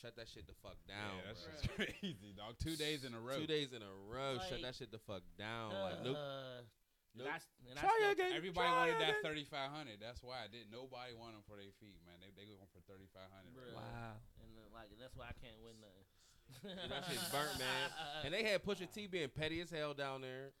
Shut 0.00 0.16
that 0.16 0.28
shit 0.32 0.46
the 0.46 0.54
fuck 0.64 0.76
down. 0.88 1.12
yeah, 1.20 1.28
that's 1.28 1.44
bro. 1.44 1.52
just 1.52 1.68
crazy, 2.00 2.32
dog. 2.32 2.56
Two 2.62 2.76
days 2.76 3.04
in 3.04 3.12
a 3.12 3.20
row. 3.20 3.36
Two 3.36 3.46
days 3.46 3.72
in 3.76 3.82
a 3.84 3.92
row. 4.08 4.38
Like, 4.40 4.48
shut 4.48 4.62
that 4.62 4.74
shit 4.74 4.88
the 4.90 5.02
fuck 5.04 5.20
down. 5.36 5.72
like 5.76 6.04
nope. 6.04 6.16
Uh, 6.16 6.64
Nope. 7.10 7.26
and 7.26 7.34
I, 7.34 7.38
and 7.66 7.74
I 7.74 7.82
Try 7.82 7.90
still- 7.98 8.12
again. 8.14 8.32
Everybody 8.38 8.70
Try 8.70 8.78
wanted 8.78 8.98
that 9.02 9.18
thirty 9.20 9.42
five 9.42 9.74
hundred. 9.74 9.98
That's 9.98 10.22
why 10.22 10.46
I 10.46 10.48
didn't. 10.48 10.70
Nobody 10.70 11.10
wanted 11.12 11.42
them 11.42 11.46
for 11.50 11.58
their 11.58 11.74
feet, 11.82 11.98
man. 12.06 12.22
They 12.22 12.30
they 12.38 12.46
going 12.46 12.70
for 12.70 12.78
thirty 12.86 13.10
five 13.10 13.26
hundred. 13.34 13.50
Bruh. 13.50 13.74
Wow. 13.74 14.14
And 14.38 14.54
uh, 14.54 14.70
like 14.70 14.94
that's 14.94 15.18
why 15.18 15.26
I 15.26 15.34
can't 15.42 15.58
win 15.58 15.74
nothing. 15.82 16.06
That 16.86 17.02
shit's 17.10 17.26
burnt, 17.34 17.58
man. 17.58 17.90
And 18.24 18.30
they 18.32 18.46
had 18.46 18.62
Pusha 18.62 18.86
T 18.86 19.10
being 19.10 19.26
petty 19.28 19.58
as 19.60 19.74
hell 19.74 19.90
down 19.92 20.22
there. 20.22 20.54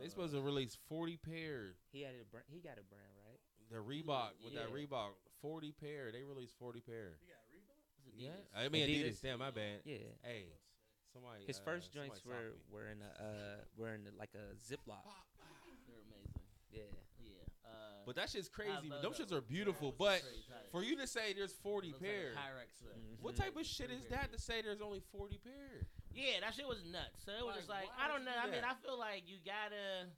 They 0.00 0.08
supposed 0.08 0.34
to 0.34 0.40
release 0.40 0.76
forty 0.88 1.16
pair. 1.16 1.74
He 1.92 2.02
had 2.02 2.14
a 2.20 2.24
br- 2.30 2.46
he 2.48 2.60
got 2.60 2.78
a 2.78 2.86
brand, 2.86 3.14
right? 3.26 3.40
The 3.70 3.76
Reebok 3.82 4.30
with 4.44 4.54
that 4.54 4.68
Yeah. 4.70 4.74
Reebok 4.76 5.10
forty 5.42 5.72
pair. 5.72 6.10
They 6.12 6.22
released 6.24 6.54
forty 6.58 6.80
pair. 6.80 7.18
You 7.20 7.28
got 7.28 7.42
Reebok? 7.52 8.14
Yeah, 8.16 8.30
I 8.56 8.68
mean 8.68 8.86
Adidas. 8.88 9.18
Adidas. 9.18 9.22
Damn, 9.22 9.38
my 9.40 9.50
bad. 9.50 9.80
Yeah. 9.84 9.98
Hey, 10.22 10.46
somebody. 11.12 11.44
His 11.46 11.58
uh, 11.58 11.62
first 11.64 11.92
somebody 11.92 12.08
joints 12.10 12.20
stop 12.20 12.32
were 12.32 12.50
me. 12.50 12.72
were 12.72 12.86
in 12.90 12.98
a 13.02 13.22
uh 13.22 13.56
were 13.76 13.94
in 13.94 14.00
like 14.18 14.30
a 14.34 14.54
Ziploc. 14.56 15.02
They're 15.86 16.00
amazing. 16.06 16.42
Yeah. 16.72 16.82
Yeah. 17.20 17.68
Uh, 17.68 18.02
But 18.06 18.16
that 18.16 18.30
shit's 18.30 18.48
crazy. 18.48 18.88
love 18.88 19.02
those. 19.02 19.18
shits 19.18 19.32
are 19.32 19.40
beautiful. 19.42 19.90
Those 19.90 19.98
But 19.98 20.22
for 20.72 20.82
you 20.82 20.96
to 20.96 21.06
say 21.06 21.32
there's 21.34 21.52
forty 21.52 21.88
Looks 21.88 22.00
like 22.02 22.10
a 22.10 22.14
pairs, 22.14 22.36
Pyrex 22.36 22.78
set. 22.80 22.96
Mhm. 22.96 23.20
what 23.20 23.36
type 23.36 23.56
of 23.56 23.66
shit 23.66 23.90
is 23.90 24.04
that 24.06 24.32
to 24.32 24.38
say 24.40 24.62
there's 24.62 24.80
only 24.80 25.00
forty 25.12 25.38
pairs? 25.38 25.86
Yeah, 26.18 26.42
that 26.42 26.50
shit 26.58 26.66
was 26.66 26.82
nuts. 26.82 27.22
So 27.22 27.30
it 27.30 27.46
was 27.46 27.62
just 27.62 27.70
Like, 27.70 27.86
like 27.86 27.94
I 27.94 28.10
don't 28.10 28.26
know. 28.26 28.34
I 28.34 28.50
mean, 28.50 28.66
I 28.66 28.74
feel 28.82 28.98
like 28.98 29.22
you 29.30 29.38
gotta. 29.46 30.10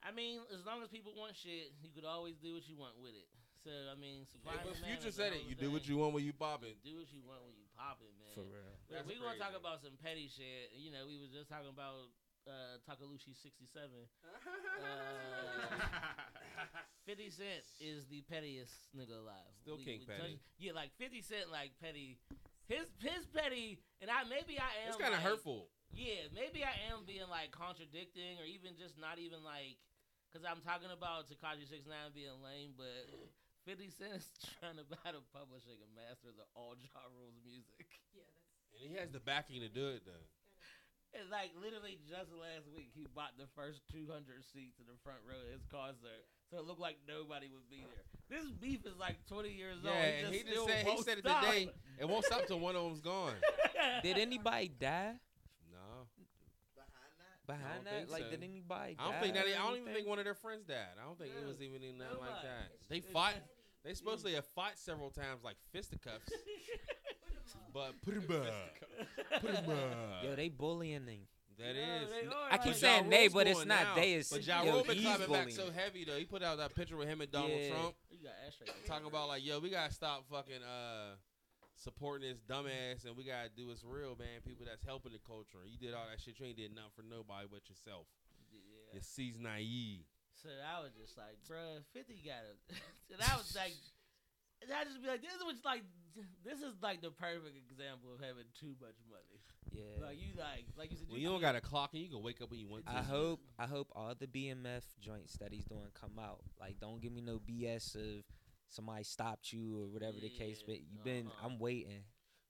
I 0.00 0.16
mean, 0.16 0.40
as 0.48 0.64
long 0.64 0.80
as 0.80 0.88
people 0.88 1.12
want 1.12 1.36
shit, 1.36 1.76
you 1.84 1.92
could 1.92 2.08
always 2.08 2.40
do 2.40 2.56
what 2.56 2.64
you 2.64 2.72
want 2.72 2.96
with 2.96 3.12
it. 3.12 3.28
So 3.60 3.68
I 3.68 3.92
mean, 4.00 4.24
supply 4.24 4.56
Yeah, 4.56 4.64
but 4.64 4.80
Future 4.80 5.12
said 5.12 5.36
it. 5.36 5.44
You 5.44 5.52
do 5.52 5.68
what 5.68 5.84
you 5.84 6.00
want 6.00 6.16
when 6.16 6.24
you 6.24 6.32
bobbing. 6.32 6.72
do 6.80 6.96
what 6.96 7.12
you 7.12 7.20
want 7.20 7.44
when 7.44 7.52
you 7.52 7.68
pop 7.76 8.00
it, 8.00 8.08
man. 8.16 8.32
For 8.32 8.48
real. 8.48 8.72
That's 8.88 9.04
we 9.04 9.20
gonna 9.20 9.36
talk 9.36 9.52
about 9.52 9.84
some 9.84 10.00
petty 10.00 10.32
shit. 10.32 10.72
You 10.72 10.88
know, 10.88 11.04
we 11.04 11.20
was 11.20 11.28
just 11.28 11.52
talking 11.52 11.68
about 11.68 12.08
uh, 12.48 12.80
Takalushi 12.88 13.36
sixty 13.36 13.68
seven. 13.68 14.08
Fifty 17.04 17.28
Cent 17.28 17.60
is 17.80 18.08
the 18.08 18.24
pettiest 18.32 18.72
nigga 18.96 19.20
alive. 19.20 19.52
Still 19.60 19.76
King 19.76 20.00
Petty. 20.08 20.40
touched- 20.40 20.56
yeah, 20.56 20.72
like 20.72 20.96
Fifty 20.96 21.20
Cent, 21.20 21.52
like 21.52 21.76
petty. 21.76 22.16
His 22.70 22.86
his 23.02 23.26
petty, 23.34 23.82
and 23.98 24.06
I 24.06 24.22
maybe 24.30 24.54
I 24.62 24.86
am. 24.86 24.94
it's 24.94 25.02
kind 25.02 25.10
of 25.10 25.18
like, 25.18 25.26
hurtful. 25.26 25.66
Yeah, 25.90 26.30
maybe 26.30 26.62
I 26.62 26.70
am 26.94 27.02
being 27.02 27.26
like 27.26 27.50
contradicting, 27.50 28.38
or 28.38 28.46
even 28.46 28.78
just 28.78 28.94
not 28.94 29.18
even 29.18 29.42
like, 29.42 29.74
because 30.30 30.46
I'm 30.46 30.62
talking 30.62 30.94
about 30.94 31.26
Tekashi 31.26 31.66
Six 31.66 31.90
Nine 31.90 32.14
being 32.14 32.38
lame, 32.38 32.78
but 32.78 33.10
Fifty 33.66 33.90
Cent 33.90 34.22
is 34.22 34.30
trying 34.62 34.78
to 34.78 34.86
buy 34.86 35.10
the 35.10 35.22
publishing 35.34 35.82
and 35.82 35.90
masters 35.98 36.38
of 36.38 36.46
all 36.54 36.78
Ja 36.86 37.02
Rule's 37.10 37.42
music. 37.42 37.90
Yeah, 38.14 38.22
that's 38.30 38.78
And 38.78 38.86
he 38.86 38.94
has 39.02 39.10
the 39.10 39.18
backing 39.18 39.66
to 39.66 39.70
do 39.70 39.90
it 39.90 40.06
though. 40.06 40.26
And 41.18 41.26
like 41.26 41.50
literally 41.58 41.98
just 42.06 42.30
last 42.30 42.70
week, 42.70 42.94
he 42.94 43.10
bought 43.10 43.34
the 43.34 43.50
first 43.58 43.82
200 43.90 44.46
seats 44.46 44.78
in 44.78 44.86
the 44.86 44.94
front 45.02 45.26
row 45.26 45.42
of 45.42 45.50
his 45.50 45.66
concert, 45.66 46.22
so 46.50 46.58
it 46.58 46.66
looked 46.66 46.80
like 46.80 46.96
nobody 47.06 47.48
would 47.48 47.68
be 47.70 47.84
there. 47.86 48.04
This 48.40 48.50
beef 48.50 48.86
is 48.86 48.96
like 48.98 49.16
20 49.28 49.50
years 49.50 49.76
old. 49.84 49.94
Yeah, 49.94 50.30
He 50.30 50.38
just, 50.42 50.48
he 50.48 50.54
just 50.54 50.66
said 50.68 50.86
he 50.86 51.02
said 51.02 51.18
it 51.18 51.24
stop. 51.24 51.44
today. 51.44 51.70
It 51.98 52.08
won't 52.08 52.24
stop 52.24 52.46
till 52.46 52.60
one 52.60 52.76
of 52.76 52.84
them's 52.84 53.00
gone. 53.00 53.34
Did 54.02 54.18
anybody 54.18 54.68
die 54.68 55.14
No, 55.72 56.06
Behind 57.46 57.62
that? 57.84 57.84
behind 57.84 57.86
that? 57.86 58.12
Like, 58.12 58.22
so. 58.24 58.30
did 58.30 58.42
anybody? 58.44 58.96
I 58.98 59.10
don't 59.10 59.20
think 59.20 59.34
that. 59.34 59.46
I 59.46 59.66
don't 59.68 59.80
even 59.80 59.92
think 59.92 60.06
one 60.06 60.18
of 60.18 60.24
their 60.24 60.34
friends 60.34 60.64
died. 60.64 60.76
I 61.00 61.04
don't 61.06 61.18
think 61.18 61.32
it 61.40 61.46
was 61.46 61.60
even 61.60 61.82
in 61.82 61.98
nothing 61.98 62.18
like 62.20 62.42
that. 62.42 62.70
It's- 62.74 62.86
They 62.88 62.96
it's 62.98 63.10
fought. 63.10 63.34
just- 63.34 63.46
They 63.84 63.94
supposedly 63.94 64.34
have 64.34 64.46
fought 64.54 64.78
several 64.78 65.10
times, 65.10 65.42
like 65.42 65.56
fisticuffs. 65.72 66.30
but 67.74 68.00
put 68.02 68.14
him 68.14 68.26
back. 68.28 69.40
Put 69.40 69.50
him 69.50 69.64
back. 69.66 70.22
Yo, 70.24 70.36
they 70.36 70.48
bullying 70.48 71.06
them. 71.06 71.26
That 71.60 71.76
Yeah, 71.76 72.00
is. 72.00 72.28
are, 72.28 72.34
I 72.50 72.56
keep 72.58 72.66
like- 72.66 72.76
saying 72.76 73.04
Ja 73.04 73.10
they, 73.10 73.28
but 73.28 73.46
it's 73.46 73.64
not 73.66 73.82
now. 73.82 73.94
they. 73.94 74.12
It's 74.14 74.30
But 74.30 74.46
Ja 74.46 74.62
yo, 74.62 74.72
Rule 74.74 74.84
been 74.84 74.96
he's 74.96 75.04
climbing 75.06 75.30
back 75.32 75.50
so 75.50 75.70
heavy 75.70 76.04
though. 76.04 76.16
He 76.18 76.24
put 76.24 76.42
out 76.42 76.56
that 76.58 76.74
picture 76.74 76.96
with 76.96 77.08
him 77.08 77.20
and 77.20 77.30
Donald 77.30 77.50
Yeah. 77.52 77.68
Trump 77.70 77.94
You 78.10 78.18
got 78.24 78.32
ashtray. 78.46 78.66
talking 78.86 79.06
about 79.06 79.28
like, 79.28 79.44
yo, 79.44 79.58
we 79.60 79.68
gotta 79.70 79.92
stop 79.92 80.24
fucking 80.30 80.62
uh 80.62 81.16
supporting 81.76 82.28
this 82.28 82.40
dumbass 82.44 83.04
and 83.08 83.16
we 83.16 83.24
gotta 83.24 83.48
do 83.48 83.68
what's 83.68 83.84
real, 83.84 84.16
man. 84.16 84.40
People 84.44 84.66
that's 84.68 84.84
helping 84.84 85.12
the 85.12 85.20
culture. 85.26 85.64
You 85.64 85.78
did 85.78 85.94
all 85.94 86.04
that 86.10 86.20
shit. 86.20 86.38
You 86.40 86.46
ain't 86.46 86.56
did 86.56 86.74
nothing 86.74 86.92
for 86.96 87.02
nobody 87.02 87.48
but 87.50 87.68
yourself. 87.68 88.06
Yeah. 88.52 88.60
You're 88.92 89.02
season 89.02 89.42
naive. 89.44 90.04
So 90.42 90.48
I 90.48 90.80
was 90.80 90.92
just 90.96 91.16
like, 91.16 91.36
bruh, 91.48 91.80
50 91.92 92.20
got 92.24 92.44
it. 92.48 92.56
and 93.12 93.20
I 93.20 93.36
was 93.36 93.52
like, 93.56 93.72
and 94.60 94.68
I 94.72 94.84
just 94.84 95.00
be 95.00 95.08
like, 95.08 95.20
this 95.24 95.32
is 95.36 95.64
like, 95.64 95.84
this 96.44 96.60
is 96.60 96.76
like 96.84 97.00
the 97.00 97.12
perfect 97.12 97.56
example 97.56 98.12
of 98.12 98.20
having 98.20 98.48
too 98.60 98.76
much 98.80 98.96
money. 99.08 99.39
Yeah. 99.70 99.82
Like 100.02 100.18
you 100.20 100.28
like, 100.38 100.64
like 100.76 100.90
you 100.90 100.96
said, 100.96 101.06
When 101.08 101.20
you 101.20 101.28
don't 101.28 101.40
got 101.40 101.54
a 101.54 101.60
clock 101.60 101.90
and 101.92 102.02
you 102.02 102.08
can 102.08 102.22
wake 102.22 102.40
up 102.42 102.50
when 102.50 102.58
you 102.60 102.66
want 102.68 102.86
to. 102.86 102.92
I 102.92 103.02
hope 103.02 103.40
I 103.58 103.66
hope 103.66 103.88
all 103.94 104.14
the 104.18 104.26
BMF 104.26 104.82
joints 105.00 105.36
that 105.38 105.52
he's 105.52 105.64
doing 105.64 105.88
come 105.98 106.18
out. 106.18 106.40
Like, 106.58 106.80
don't 106.80 107.00
give 107.00 107.12
me 107.12 107.20
no 107.20 107.38
BS 107.38 107.94
of 107.94 108.24
somebody 108.68 109.04
stopped 109.04 109.52
you 109.52 109.78
or 109.78 109.86
whatever 109.86 110.18
the 110.20 110.30
case. 110.30 110.62
But 110.66 110.80
you've 110.80 111.04
been. 111.04 111.26
uh-huh. 111.26 111.46
I'm 111.46 111.58
waiting. 111.58 112.02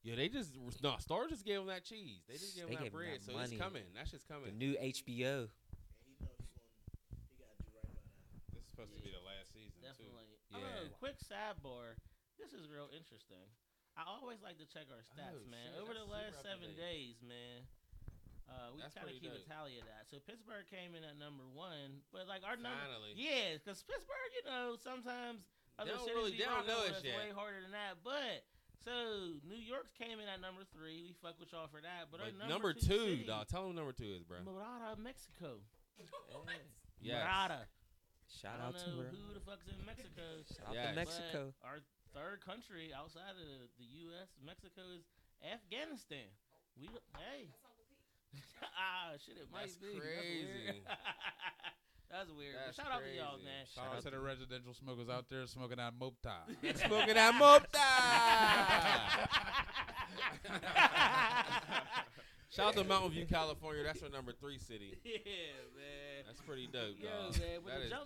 Yeah, 0.03 0.15
they 0.15 0.29
just 0.29 0.57
no. 0.81 0.95
Star 0.97 1.27
just 1.29 1.45
gave 1.45 1.61
him 1.61 1.67
that 1.67 1.85
cheese. 1.85 2.25
They 2.27 2.33
just 2.33 2.55
gave 2.55 2.65
him 2.65 2.69
They 2.69 2.75
that 2.75 2.83
gave 2.89 2.93
him 2.93 2.97
bread, 2.97 3.21
that 3.21 3.25
so 3.29 3.33
money. 3.37 3.53
it's 3.53 3.61
coming. 3.61 3.85
That 3.93 4.07
shit's 4.09 4.25
coming. 4.25 4.49
The 4.49 4.57
new 4.57 4.73
HBO. 4.73 5.45
And 5.45 6.09
he 6.09 6.17
know 6.17 6.33
he 6.33 6.49
going 6.49 6.65
he 7.29 7.37
gotta 7.37 7.61
do 7.61 7.69
right 7.77 7.85
by 7.85 8.01
that. 8.01 8.09
This 8.49 8.65
is 8.65 8.69
supposed 8.73 8.97
to 8.97 9.01
be 9.05 9.13
the 9.13 9.21
last 9.21 9.53
season 9.53 9.77
Definitely. 9.77 10.41
Yeah. 10.49 10.57
Oh, 10.57 10.89
quick 10.97 11.21
sidebar. 11.21 12.01
This 12.41 12.57
is 12.57 12.65
real 12.65 12.89
interesting. 12.89 13.45
I 14.01 14.09
always 14.09 14.41
like 14.41 14.57
to 14.57 14.65
check 14.65 14.89
our 14.89 15.05
stats, 15.05 15.37
Oh, 15.37 15.45
man. 15.49 15.61
shit, 15.71 15.81
Over 15.81 15.93
the 15.93 16.09
last 16.09 16.41
seven 16.41 16.73
days, 16.73 17.21
man. 17.21 17.69
Uh, 18.49 18.73
we 18.75 18.81
That's 18.83 18.91
kind 18.97 19.07
of 19.07 19.15
pretty 19.15 19.23
keep 19.23 19.31
a 19.31 19.47
tally 19.47 19.79
of 19.79 19.85
that. 19.87 20.09
So 20.11 20.19
Pittsburgh 20.19 20.67
came 20.67 20.91
in 20.97 21.05
at 21.07 21.15
number 21.15 21.45
one, 21.55 22.03
but 22.11 22.27
like 22.27 22.43
our 22.43 22.57
number, 22.59 22.83
yeah, 23.15 23.55
because 23.55 23.79
Pittsburgh, 23.87 24.31
you 24.35 24.43
know, 24.43 24.75
sometimes 24.75 25.45
other 25.79 25.95
don't 25.95 26.03
cities 26.03 26.15
really- 26.17 26.35
they 26.35 26.43
don't 26.49 26.67
know 26.67 26.81
with 26.83 26.91
us 26.91 26.97
us 26.99 27.03
yet. 27.05 27.15
way 27.15 27.31
harder 27.31 27.61
than 27.63 27.71
that. 27.71 28.03
But 28.03 28.43
so 28.83 29.39
New 29.47 29.55
York's 29.55 29.93
came 29.95 30.19
in 30.19 30.27
at 30.27 30.41
number 30.43 30.65
three. 30.75 30.99
We 30.99 31.13
fuck 31.23 31.39
with 31.39 31.53
y'all 31.55 31.67
for 31.71 31.79
that. 31.79 32.11
But, 32.11 32.19
But 32.19 32.35
our 32.43 32.49
number, 32.49 32.73
two, 32.73 32.81
two, 32.83 32.99
city, 33.21 33.23
dog. 33.23 33.47
Tell 33.47 33.63
them 33.67 33.75
number 33.79 33.93
two 33.93 34.19
is, 34.19 34.23
bro. 34.27 34.43
Murata, 34.43 34.99
Mexico. 34.99 35.61
Yes. 36.99 37.23
Murata. 37.23 37.67
Shout 38.27 38.59
I 38.59 38.65
out 38.67 38.73
don't 38.75 38.83
to 38.83 38.89
know 38.91 39.01
her. 39.03 39.09
who 39.15 39.33
the 39.33 39.39
fuck's 39.41 39.67
in 39.67 39.79
Mexico. 39.85 40.43
Shout 40.55 40.67
out 40.67 40.73
Yes. 40.75 40.89
to 40.89 40.95
Mexico. 40.95 41.53
But 41.61 41.67
our 41.67 41.79
third 42.13 42.43
country 42.45 42.91
outside 42.95 43.35
of 43.35 43.43
the, 43.43 43.67
the 43.79 43.87
U.S., 44.11 44.29
Mexico, 44.43 44.81
is 44.95 45.03
Afghanistan. 45.41 46.27
We 46.79 46.87
hey. 47.17 47.49
ah 48.63 49.11
shit, 49.19 49.35
it 49.37 49.47
might 49.51 49.67
That's 49.71 49.75
be. 49.75 49.99
crazy. 49.99 50.81
That's 50.81 50.87
weird. 50.87 50.87
That's 52.11 52.29
weird. 52.31 52.55
But 52.55 52.65
That's 52.65 52.77
shout 52.77 52.91
out 52.91 53.01
to 53.03 53.11
y'all, 53.15 53.39
man. 53.39 53.63
Shout 53.73 53.87
out 53.95 54.03
to 54.03 54.11
the 54.11 54.19
residential 54.19 54.73
smokers 54.73 55.07
out 55.09 55.25
there 55.29 55.47
smoking 55.47 55.79
out 55.79 55.95
Mopta. 55.99 56.43
Smoking 56.75 57.15
that 57.15 57.33
mopta. 57.39 57.87
Shout 62.51 62.67
out 62.67 62.75
to 62.75 62.83
Mountain 62.83 63.11
View, 63.11 63.25
California. 63.25 63.81
That's 63.83 64.03
our 64.03 64.09
number 64.09 64.33
three 64.33 64.57
city. 64.59 64.99
yeah, 65.05 65.15
man. 65.71 66.27
That's 66.27 66.41
pretty 66.41 66.67
dope, 66.67 66.99
Yo, 66.99 67.07
dog. 67.07 67.39
man, 67.39 67.59
but 67.63 67.71
That 67.71 67.79
to 67.79 67.83
is 67.85 67.89
jump 67.91 68.03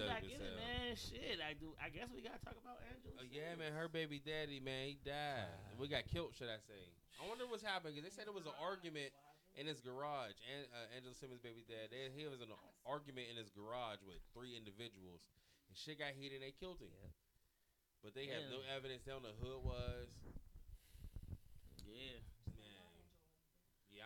shit, 0.95 1.39
I 1.43 1.53
do. 1.53 1.75
I 1.77 1.91
guess 1.91 2.09
we 2.11 2.23
gotta 2.23 2.41
talk 2.43 2.57
about 2.59 2.79
Angela. 2.89 3.21
Oh, 3.21 3.27
yeah, 3.27 3.53
man. 3.59 3.71
Her 3.75 3.87
baby 3.87 4.19
daddy, 4.23 4.59
man, 4.59 4.95
he 4.95 4.97
died. 5.03 5.51
we 5.79 5.87
got 5.87 6.07
killed, 6.09 6.33
should 6.35 6.49
I 6.49 6.59
say? 6.63 6.79
I 7.19 7.27
wonder 7.27 7.47
what's 7.47 7.63
happened 7.63 7.95
because 7.95 8.03
they 8.07 8.13
said 8.15 8.27
it 8.27 8.35
was 8.35 8.47
an 8.47 8.55
argument 8.59 9.11
in 9.55 9.67
his 9.67 9.79
garage. 9.79 10.35
And 10.51 10.67
uh, 10.75 10.95
Angela 10.95 11.15
Simmons' 11.15 11.39
baby 11.39 11.63
dad, 11.63 11.91
they, 11.91 12.11
he 12.11 12.27
was 12.27 12.43
in 12.43 12.51
an 12.51 12.59
argument 12.83 13.31
in 13.31 13.39
his 13.39 13.47
garage 13.51 14.03
with 14.03 14.19
three 14.35 14.55
individuals, 14.55 15.23
and 15.71 15.75
shit 15.75 15.99
got 15.99 16.11
heated. 16.15 16.43
and 16.43 16.45
They 16.47 16.55
killed 16.55 16.83
him. 16.83 16.91
Yep. 16.91 17.11
But 18.03 18.11
they 18.13 18.27
have 18.29 18.45
no 18.51 18.61
evidence. 18.69 19.01
They 19.07 19.15
don't 19.15 19.23
know 19.25 19.33
who 19.41 19.49
it 19.57 19.63
was. 19.65 20.11
Yeah. 21.87 22.19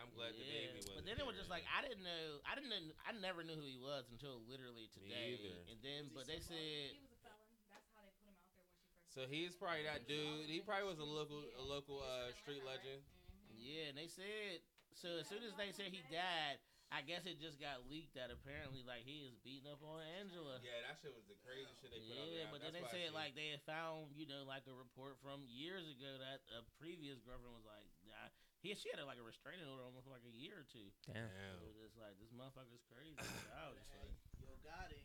Man, 0.00 0.08
yeah, 0.08 0.08
I'm 0.08 0.12
glad 0.16 0.32
the 0.32 0.44
baby 0.48 0.80
was. 0.80 0.96
But 0.96 1.04
then 1.04 1.20
it 1.20 1.26
was 1.28 1.36
just 1.36 1.52
like 1.52 1.68
I 1.68 1.84
didn't 1.84 2.00
know. 2.00 2.40
I 2.48 2.56
didn't. 2.56 2.72
Know, 2.72 2.80
I 3.04 3.12
never 3.12 3.44
knew 3.44 3.56
who 3.56 3.68
he 3.68 3.76
was 3.76 4.08
until 4.08 4.40
literally 4.48 4.88
today. 4.96 5.36
either. 5.36 5.60
And 5.68 5.76
then, 5.84 6.08
but 6.16 6.24
they 6.24 6.40
said, 6.40 6.96
He 6.96 7.04
was 7.04 7.12
a 7.12 7.20
felon. 7.20 7.52
That's 7.68 7.84
how 7.92 8.00
they 8.00 8.12
put 8.16 8.32
him 8.32 8.40
out 8.40 8.48
there 8.56 8.64
when 8.64 8.72
she 8.72 8.88
first. 8.88 9.12
So 9.12 9.20
he's 9.28 9.52
probably 9.52 9.84
that 9.84 10.08
dude. 10.08 10.48
He 10.48 10.64
probably 10.64 10.88
was 10.88 11.00
a 11.02 11.06
local, 11.08 11.44
a 11.44 11.64
local 11.64 12.00
uh, 12.00 12.32
street 12.40 12.64
legend. 12.64 13.04
yeah. 13.52 13.92
And 13.92 13.96
they 14.00 14.08
said, 14.08 14.64
so 14.96 15.20
as 15.20 15.28
soon 15.28 15.44
as 15.44 15.52
they 15.60 15.68
said 15.76 15.92
he 15.92 16.00
died, 16.08 16.56
I 16.90 17.06
guess 17.06 17.22
it 17.22 17.38
just 17.38 17.62
got 17.62 17.86
leaked 17.86 18.18
that 18.18 18.34
apparently 18.34 18.82
like 18.82 19.06
he 19.06 19.22
is 19.22 19.38
beating 19.46 19.70
up 19.70 19.78
on 19.78 20.02
Angela. 20.18 20.58
Yeah, 20.58 20.74
that 20.90 20.98
shit 20.98 21.14
was 21.14 21.22
the 21.30 21.38
crazy 21.38 21.70
shit 21.78 21.94
they 21.94 22.02
put 22.02 22.18
out 22.18 22.26
there. 22.34 22.42
Yeah, 22.42 22.50
but 22.50 22.58
then 22.66 22.74
they 22.74 22.82
That's 22.82 22.90
what 22.90 23.14
said 23.14 23.14
like 23.14 23.38
they 23.38 23.54
had 23.54 23.62
found, 23.62 24.10
you 24.18 24.26
know, 24.26 24.42
like 24.42 24.66
a 24.66 24.74
report 24.74 25.14
from 25.22 25.46
years 25.46 25.86
ago 25.86 26.18
that 26.18 26.42
a 26.50 26.66
previous 26.82 27.22
girlfriend 27.22 27.54
was 27.54 27.62
like, 27.62 27.86
nah, 28.10 28.26
he 28.62 28.74
she 28.76 28.88
had 28.92 29.00
a, 29.00 29.06
like 29.08 29.18
a 29.18 29.24
restraining 29.26 29.64
order 29.68 29.82
almost 29.84 30.04
for 30.06 30.12
like 30.12 30.24
a 30.28 30.34
year 30.36 30.60
or 30.60 30.66
two. 30.68 30.88
Damn. 31.08 31.24
It 31.24 31.64
was 31.64 31.76
just 31.80 31.96
like 32.00 32.16
this 32.20 32.30
motherfucker's 32.32 32.84
crazy. 32.92 33.16
I 33.20 33.72
was 33.72 33.76
just 33.80 33.90
like, 33.96 34.12
Yo 34.40 34.52
Gotti. 34.64 35.00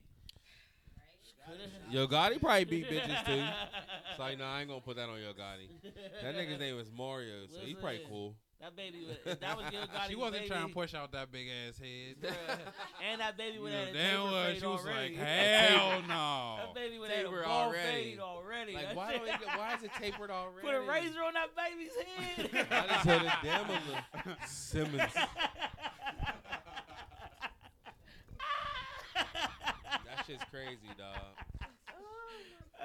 coulda- 1.45 1.91
Yo 1.91 2.07
Gotti 2.07 2.41
probably 2.41 2.65
beat 2.65 2.89
bitches 2.89 3.25
too. 3.25 3.43
It's 4.11 4.19
like, 4.19 4.37
no, 4.37 4.45
I 4.45 4.61
ain't 4.61 4.69
gonna 4.69 4.81
put 4.81 4.95
that 4.97 5.09
on 5.09 5.19
Yo 5.21 5.33
Gotti. 5.33 5.69
That 6.23 6.35
nigga's 6.35 6.59
name 6.59 6.79
is 6.79 6.91
Mario, 6.91 7.47
so 7.47 7.59
he's 7.65 7.75
probably 7.77 8.01
cool. 8.09 8.35
That 8.61 8.75
baby, 8.75 9.05
was, 9.05 9.17
if 9.25 9.39
that 9.41 9.57
was 9.57 9.65
Yo 9.71 9.81
Gotti's 9.81 9.89
she 10.09 10.15
wasn't 10.15 10.35
baby, 10.43 10.47
trying 10.47 10.67
to 10.69 10.73
push 10.73 10.93
out 10.93 11.11
that 11.11 11.29
big 11.31 11.47
ass 11.49 11.77
head. 11.77 12.15
and 13.05 13.19
that 13.21 13.37
baby 13.37 13.55
You 13.57 13.61
would 13.63 13.71
know 13.73 13.85
have 13.85 13.93
damn 13.93 14.21
taper 14.21 14.23
well 14.31 14.53
she 14.55 14.65
was 14.65 14.79
already. 14.85 15.15
like, 15.17 15.27
hell 15.27 16.01
no. 16.07 16.55
That 16.65 16.73
baby 16.75 16.99
would 16.99 17.11
have 17.11 17.25
a 17.25 17.29
bald 17.29 17.45
already. 17.45 17.91
fade 17.91 18.19
already. 18.19 18.73
Like, 18.73 18.85
That 18.87 18.95
why 18.95 19.11
shit- 19.11 19.25
don't 19.25 19.39
get, 19.39 19.57
why 19.57 19.73
is 19.75 19.83
it 19.83 19.91
tapered 19.99 20.31
already? 20.31 20.65
Put 20.67 20.75
a 20.75 20.81
razor 20.81 21.21
on 21.23 21.33
that 21.33 21.49
baby's 21.55 21.91
head. 21.95 22.67
I 22.71 22.87
just 22.93 23.05
had 23.05 23.21
a 23.23 23.37
damn 23.43 23.69
on 23.69 23.81
the 24.25 24.47
Simmons. 24.47 25.11
That 29.13 30.25
shit's 30.25 30.43
crazy, 30.49 30.79
dog. 30.97 31.17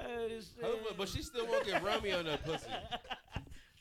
Oh, 0.03 0.27
this 0.27 0.49
but 0.97 1.07
she 1.09 1.21
still 1.21 1.45
won't 1.47 1.65
give 1.65 1.81
Romeo 1.83 2.21
no 2.23 2.37
pussy. 2.37 2.67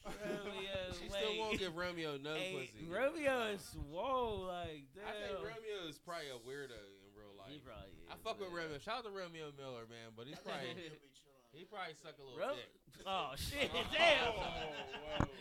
Romeo, 0.05 0.93
She 1.01 1.09
still 1.09 1.37
won't 1.39 1.59
give 1.59 1.77
Romeo 1.77 2.17
no 2.17 2.35
Hey, 2.35 2.53
pussy. 2.73 2.89
Romeo 2.89 3.43
is 3.53 3.61
swole, 3.61 4.47
like 4.49 4.85
damn. 4.97 5.05
I 5.07 5.13
think 5.13 5.39
Romeo 5.45 5.85
is 5.89 5.99
probably 5.99 6.31
a 6.33 6.39
weirdo 6.41 6.81
in 6.81 7.13
real 7.13 7.35
life. 7.37 7.53
He 7.53 7.59
probably 7.61 7.93
is. 7.93 8.09
I 8.09 8.15
fuck 8.25 8.41
with. 8.41 8.49
Romeo. 8.53 8.79
Shout 8.81 8.99
out 9.03 9.05
to 9.05 9.11
Romeo 9.13 9.53
Miller, 9.57 9.85
man, 9.91 10.13
but 10.17 10.27
he's 10.27 10.39
probably 10.45 10.69
He'll 10.73 10.97
be 10.97 11.13
chilling. 11.13 11.45
he 11.53 11.65
probably 11.69 11.93
suck 12.01 12.17
a 12.17 12.23
little 12.25 12.41
Ro- 12.41 12.57
dick. 12.57 12.73
Oh 13.05 13.33
shit! 13.39 13.69
Oh, 13.73 13.85
Damn. 13.93 14.35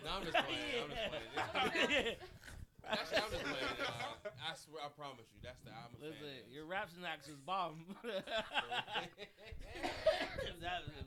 No, 0.04 0.10
I'm 0.20 0.24
just 0.28 0.36
playing. 0.38 0.84
I'm 0.84 0.92
just 0.92 1.08
playing. 1.88 2.20
Actually, 2.90 3.22
I'm 3.22 3.30
just 3.32 3.46
playing. 3.46 3.78
Uh, 3.86 4.34
I 4.40 4.56
swear, 4.58 4.82
I 4.82 4.90
promise 4.96 5.28
you, 5.30 5.38
that's 5.44 5.60
the 5.62 5.70
I'm 5.70 5.94
a 5.94 5.98
Listen, 6.02 6.26
fan. 6.26 6.50
your 6.50 6.66
rap 6.66 6.90
snacks 6.90 7.28
is 7.30 7.38
bomb. 7.46 7.86
that, 8.02 8.26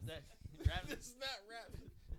that, 0.06 0.22
rap, 0.68 0.86
this 0.88 1.10
is 1.10 1.16
not 1.18 1.42
rap. 1.50 1.66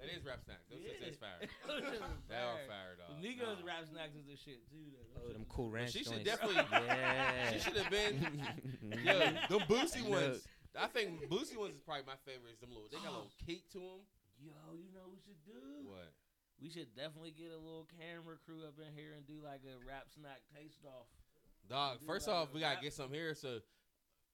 That 0.04 0.12
is 0.12 0.26
rap 0.28 0.44
snacks. 0.44 0.68
Those 0.68 0.84
Yeah. 0.84 1.00
shits 1.00 1.12
is 1.16 1.18
fire. 1.18 1.40
Those 1.68 1.82
shits 1.88 2.04
is 2.04 2.28
They 2.28 2.36
are 2.36 2.60
fire. 2.60 2.68
fire, 2.68 2.94
dog. 3.00 3.24
Niggas 3.24 3.60
Nah. 3.64 3.68
rap 3.68 3.84
snacks 3.88 4.16
is 4.20 4.26
the 4.28 4.36
shit 4.36 4.68
too. 4.68 4.92
Though. 4.92 5.24
Oh, 5.24 5.32
them 5.32 5.46
cool 5.48 5.72
ranch 5.72 5.92
she 5.96 6.04
should 6.04 6.20
joints. 6.24 6.28
definitely- 6.28 6.60
Yeah. 6.92 7.52
She 7.56 7.60
should 7.64 7.78
have 7.80 7.90
been. 7.90 8.20
Yo, 9.08 9.16
them 9.48 9.64
Boosie 9.72 10.04
ones. 10.04 10.44
I 10.76 10.88
think 10.92 11.30
Boosie 11.32 11.56
ones 11.56 11.76
is 11.76 11.82
probably 11.82 12.04
my 12.04 12.20
favorite. 12.28 12.60
Them 12.60 12.76
little, 12.76 12.90
they 12.92 12.98
got 12.98 13.16
a 13.16 13.24
little 13.24 13.32
cake 13.48 13.70
to 13.72 13.80
them. 13.80 14.04
Yo, 14.44 14.52
you 14.76 14.92
know 14.92 15.08
what 15.08 15.16
we 15.16 15.22
should 15.24 15.40
do? 15.46 15.88
What? 15.88 16.12
We 16.60 16.70
should 16.70 16.94
definitely 16.96 17.32
get 17.32 17.52
a 17.52 17.58
little 17.58 17.88
camera 18.00 18.36
crew 18.44 18.64
up 18.68 18.76
in 18.80 18.92
here 18.94 19.14
and 19.16 19.26
do 19.26 19.40
like 19.44 19.62
a 19.64 19.80
rap 19.88 20.08
snack 20.14 20.42
taste 20.54 20.84
off. 20.86 21.08
Dog. 21.70 22.00
Do 22.02 22.06
First 22.06 22.28
like 22.28 22.36
off, 22.36 22.50
a 22.52 22.54
we 22.54 22.60
gotta 22.60 22.76
rap- 22.76 22.84
get 22.84 22.94
some 22.94 23.12
here. 23.12 23.36
So, 23.36 23.60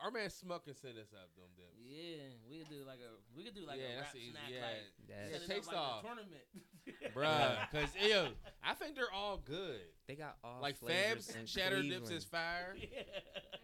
our 0.01 0.11
man 0.11 0.29
Smuck 0.29 0.65
can 0.65 0.75
send 0.75 0.97
us 0.97 1.11
up 1.13 1.29
them. 1.35 1.49
them. 1.57 1.65
Yeah, 1.77 2.31
we 2.49 2.59
could 2.59 2.69
do 2.69 2.83
like 2.87 2.99
a 2.99 3.11
we 3.35 3.43
could 3.43 3.55
do 3.55 3.65
like 3.67 3.79
Yeah, 3.79 3.85
a 3.85 3.95
that's 4.03 4.13
rap 4.13 4.15
easy. 4.15 4.31
snack 4.31 4.49
Yeah. 4.49 4.61
like 4.61 5.07
That's- 5.07 5.29
Yeah, 5.31 5.37
set 5.37 5.41
up 5.49 5.55
taste 5.55 5.67
like 5.67 5.77
off. 5.77 6.01
tournament. 6.03 6.45
bruh. 7.15 7.71
Cause 7.71 7.89
yo, 8.01 8.27
I 8.63 8.73
think 8.73 8.95
they're 8.95 9.11
all 9.13 9.37
good. 9.37 9.81
They 10.07 10.15
got 10.15 10.37
all 10.43 10.59
Like 10.61 10.77
flavors 10.79 11.27
Fabs 11.27 11.39
in 11.39 11.45
cheddar 11.45 11.83
dips 11.83 12.09
is 12.09 12.23
fire. 12.23 12.75
Yeah. 12.81 13.03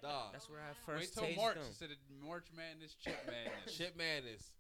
Dog. 0.02 0.34
That's 0.34 0.50
where 0.50 0.60
I 0.60 0.70
Wait 0.92 1.00
first 1.02 1.14
till 1.16 1.24
tasted 1.24 1.42
March 1.42 1.56
them. 1.56 1.64
instead 1.68 1.90
of 1.92 1.98
March 2.22 2.46
Madness, 2.56 2.94
Chip 2.96 3.18
Madness. 3.26 3.76
Chip 3.78 3.98
madness. 3.98 4.52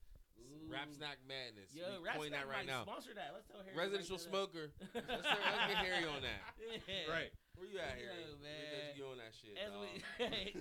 Ooh. 0.41 0.67
Rap 0.71 0.89
snack 0.91 1.21
madness. 1.29 1.71
Yo, 1.71 1.85
we 2.01 2.05
Rap 2.05 2.17
coin 2.17 2.29
Snack 2.33 2.43
that 2.43 2.49
right 2.51 2.65
might 2.65 2.73
now. 2.73 2.83
Sponsor 2.83 3.13
that. 3.15 3.31
Let's 3.37 3.47
tell 3.47 3.61
Harry. 3.63 3.77
Residential 3.77 4.17
write 4.17 4.25
that 4.25 4.31
smoker. 4.33 4.65
Let's, 4.95 5.23
let's 5.23 5.65
get 5.71 5.79
Harry 5.85 6.05
on 6.09 6.21
that. 6.25 6.41
Yeah. 6.89 7.05
Right. 7.07 7.31
Where 7.55 7.69
you 7.71 7.79
at, 7.79 7.95
Harry? 7.95 8.19
We 8.27 8.43
man. 8.43 8.91
you 8.97 8.99
get 8.99 9.07
on 9.07 9.17
that 9.23 9.31
shit. 9.31 9.55
As 9.55 9.71
we, 9.79 10.03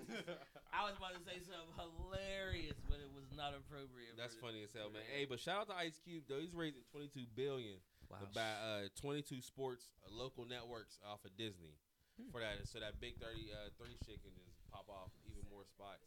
I 0.71 0.87
was 0.87 0.95
about 0.95 1.17
to 1.19 1.23
say 1.27 1.43
something 1.43 1.75
hilarious, 1.75 2.79
but 2.87 3.03
it 3.03 3.11
was 3.11 3.27
not 3.35 3.51
appropriate. 3.57 4.15
That's 4.15 4.39
funny 4.39 4.63
as 4.63 4.71
hell, 4.71 4.95
man. 4.95 5.03
the- 5.03 5.11
Hey, 5.11 5.25
but 5.27 5.43
shout 5.43 5.67
out 5.67 5.69
to 5.75 5.77
Ice 5.81 5.99
Cube 5.99 6.29
though. 6.31 6.39
He's 6.39 6.55
raising 6.55 6.87
twenty 6.95 7.11
two 7.11 7.27
billion 7.35 7.83
Wow. 8.13 8.21
to 8.21 8.29
buy 8.37 8.53
uh, 8.61 8.93
22 9.01 9.41
sports 9.41 9.89
uh, 10.05 10.13
local 10.13 10.45
networks 10.45 11.01
off 11.03 11.25
of 11.25 11.33
Disney 11.41 11.81
Hmm. 12.21 12.29
for 12.31 12.39
that, 12.39 12.63
so 12.69 12.79
that 12.79 13.01
big 13.03 13.17
30 13.19 13.49
uh, 13.51 13.73
three 13.75 13.97
shit 14.07 14.23
can 14.23 14.31
just 14.39 14.55
pop 14.71 14.87
off 14.87 15.11
even 15.27 15.43
more 15.51 15.65
spots. 15.67 16.05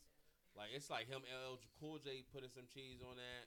Like 0.55 0.71
it's 0.71 0.87
like 0.93 1.09
him, 1.11 1.19
LL 1.27 1.59
Cool 1.81 1.99
J 1.99 2.23
putting 2.31 2.53
some 2.53 2.63
cheese 2.71 3.03
on 3.03 3.17
that. 3.19 3.43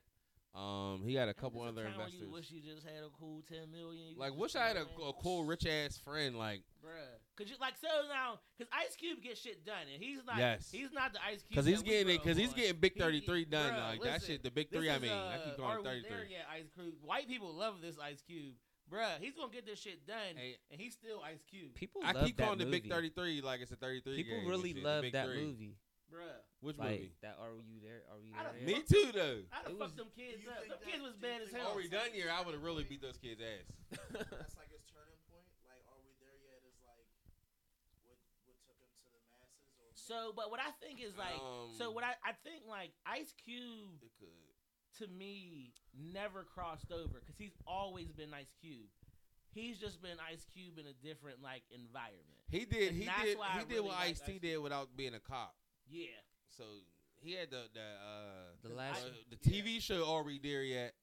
Um, 0.54 1.02
he 1.04 1.14
had 1.14 1.28
a 1.28 1.34
couple 1.34 1.62
other 1.62 1.84
time 1.84 1.92
investors. 1.92 2.20
You 2.20 2.30
wish 2.30 2.50
you 2.50 2.60
just 2.60 2.84
had 2.84 3.04
a 3.04 3.10
cool 3.18 3.42
ten 3.48 3.70
million. 3.70 4.14
You 4.14 4.18
like, 4.18 4.36
wish 4.36 4.56
I 4.56 4.66
had 4.66 4.76
a, 4.76 4.82
a 4.82 5.12
cool 5.22 5.44
rich 5.44 5.64
ass 5.64 5.96
friend. 5.98 6.36
Like, 6.36 6.62
Bruh. 6.84 6.90
Cause 7.36 7.48
you 7.48 7.56
like 7.60 7.74
so 7.80 7.88
now, 8.08 8.40
cause 8.58 8.66
Ice 8.72 8.96
Cube 8.96 9.22
gets 9.22 9.40
shit 9.40 9.64
done, 9.64 9.86
and 9.92 10.02
he's 10.02 10.18
not. 10.26 10.38
Yes. 10.38 10.68
He's 10.70 10.92
not 10.92 11.12
the 11.12 11.20
Ice 11.24 11.42
Cube. 11.42 11.54
cause 11.56 11.66
he's 11.66 11.82
getting 11.82 12.14
it, 12.14 12.22
cause 12.22 12.36
he's 12.36 12.52
getting 12.52 12.80
Big 12.80 12.98
Thirty 12.98 13.20
Three 13.20 13.44
done. 13.44 13.72
bruh, 13.72 13.90
like 13.90 14.02
that 14.02 14.22
shit, 14.22 14.42
the 14.42 14.50
Big 14.50 14.70
this 14.70 14.78
Three. 14.80 14.90
I 14.90 14.96
is, 14.96 15.02
mean, 15.02 15.12
I 15.12 15.38
keep 15.44 15.54
uh, 15.54 15.56
calling 15.56 15.86
Are 15.86 15.92
We 15.92 16.02
Thirty 16.02 16.08
There 16.08 16.44
Ice 16.52 16.68
Cube. 16.74 16.94
White 17.02 17.28
people 17.28 17.54
love 17.54 17.74
this 17.80 17.96
Ice 18.02 18.20
Cube. 18.20 18.54
Bruh, 18.92 19.20
he's 19.20 19.36
gonna 19.36 19.52
get 19.52 19.64
this 19.64 19.78
shit 19.78 20.04
done, 20.04 20.34
Hey, 20.36 20.56
and 20.72 20.80
he's 20.80 20.94
still 20.94 21.22
Ice 21.24 21.44
Cube. 21.48 21.74
People 21.74 22.02
I 22.04 22.12
love 22.12 22.26
keep 22.26 22.36
calling 22.36 22.58
the. 22.58 22.66
Big 22.66 22.88
Thirty 22.88 23.10
Three 23.10 23.40
like 23.40 23.60
it's 23.60 23.70
a 23.70 23.76
Thirty 23.76 24.00
Three. 24.00 24.16
People 24.16 24.42
really 24.46 24.74
love 24.74 25.04
that 25.12 25.28
movie. 25.28 25.76
Bruh, 26.10 26.42
Which 26.60 26.76
like 26.78 26.90
movie? 26.90 27.12
that. 27.22 27.38
Are 27.40 27.54
you 27.62 27.78
there? 27.80 28.02
Are 28.10 28.18
we 28.18 28.34
I 28.34 28.42
there? 28.50 28.66
Me 28.66 28.82
too, 28.82 29.08
though. 29.14 29.46
I'd 29.54 29.62
have 29.64 29.72
It 29.72 29.78
fucked 29.78 29.94
was- 29.94 29.94
them 29.94 30.10
kids 30.14 30.42
You 30.42 30.50
up. 30.50 30.58
think 30.60 30.70
Them 30.74 30.82
kids 30.84 31.02
was 31.02 31.16
bad 31.16 31.40
as 31.42 31.50
hell. 31.54 31.70
Are 31.72 31.76
we 31.78 31.88
done 31.88 32.10
here? 32.12 32.28
I 32.30 32.42
would 32.42 32.54
have 32.54 32.62
really 32.62 32.82
beat 32.84 33.00
those 33.00 33.16
kids' 33.16 33.40
ass. 33.40 33.64
That's 34.10 34.56
like 34.58 34.70
his 34.74 34.82
turning 34.90 35.18
point. 35.30 35.46
Like, 35.70 35.86
are 35.86 36.02
we 36.02 36.10
there 36.18 36.34
yet? 36.42 36.60
Is 36.66 36.74
like 36.82 37.06
what 38.04 38.18
what 38.42 38.58
took 38.66 38.76
him 38.82 38.90
to 39.06 39.08
the 39.14 39.22
masses, 39.30 39.70
or 39.78 39.90
So, 39.94 40.34
but 40.34 40.50
what 40.50 40.58
I 40.58 40.74
think 40.82 40.98
is 41.00 41.14
like, 41.16 41.38
so 41.78 41.88
Um, 41.88 41.94
what 41.94 42.02
I 42.02 42.18
I 42.26 42.34
think 42.42 42.66
like 42.66 42.90
Ice 43.06 43.30
Cube 43.38 44.02
It 44.02 44.10
could. 44.18 44.50
to 44.98 45.06
me 45.06 45.70
never 45.94 46.42
crossed 46.42 46.90
over 46.90 47.22
because 47.22 47.38
he's 47.38 47.54
always 47.66 48.10
been 48.10 48.34
Ice 48.34 48.50
Cube. 48.60 48.90
He's 49.52 49.78
just 49.78 50.00
been 50.02 50.18
Ice 50.30 50.46
Cube 50.54 50.78
in 50.78 50.86
a 50.86 50.92
different 51.02 51.42
like 51.42 51.62
environment. 51.70 52.38
He 52.50 52.64
did. 52.64 52.90
And 52.94 53.02
He 53.02 53.08
did. 53.22 53.38
why 53.38 53.48
I 53.54 53.58
He 53.58 53.64
did 53.66 53.70
really 53.74 53.88
what 53.88 53.96
Ice 53.98 54.20
T 54.20 54.38
did 54.38 54.58
without 54.58 54.96
being 54.96 55.14
a 55.14 55.20
cop. 55.20 55.54
Yeah. 55.90 56.06
So 56.56 56.64
he 57.20 57.32
had 57.34 57.50
the 57.50 57.66
the 57.74 57.80
uh, 57.80 58.68
The 58.68 58.74
last. 58.74 59.04
uh, 59.04 59.10
the 59.28 59.36
TV 59.36 59.80
show 59.82 60.04
already 60.04 60.38
there 60.42 60.62
yet. 60.62 60.94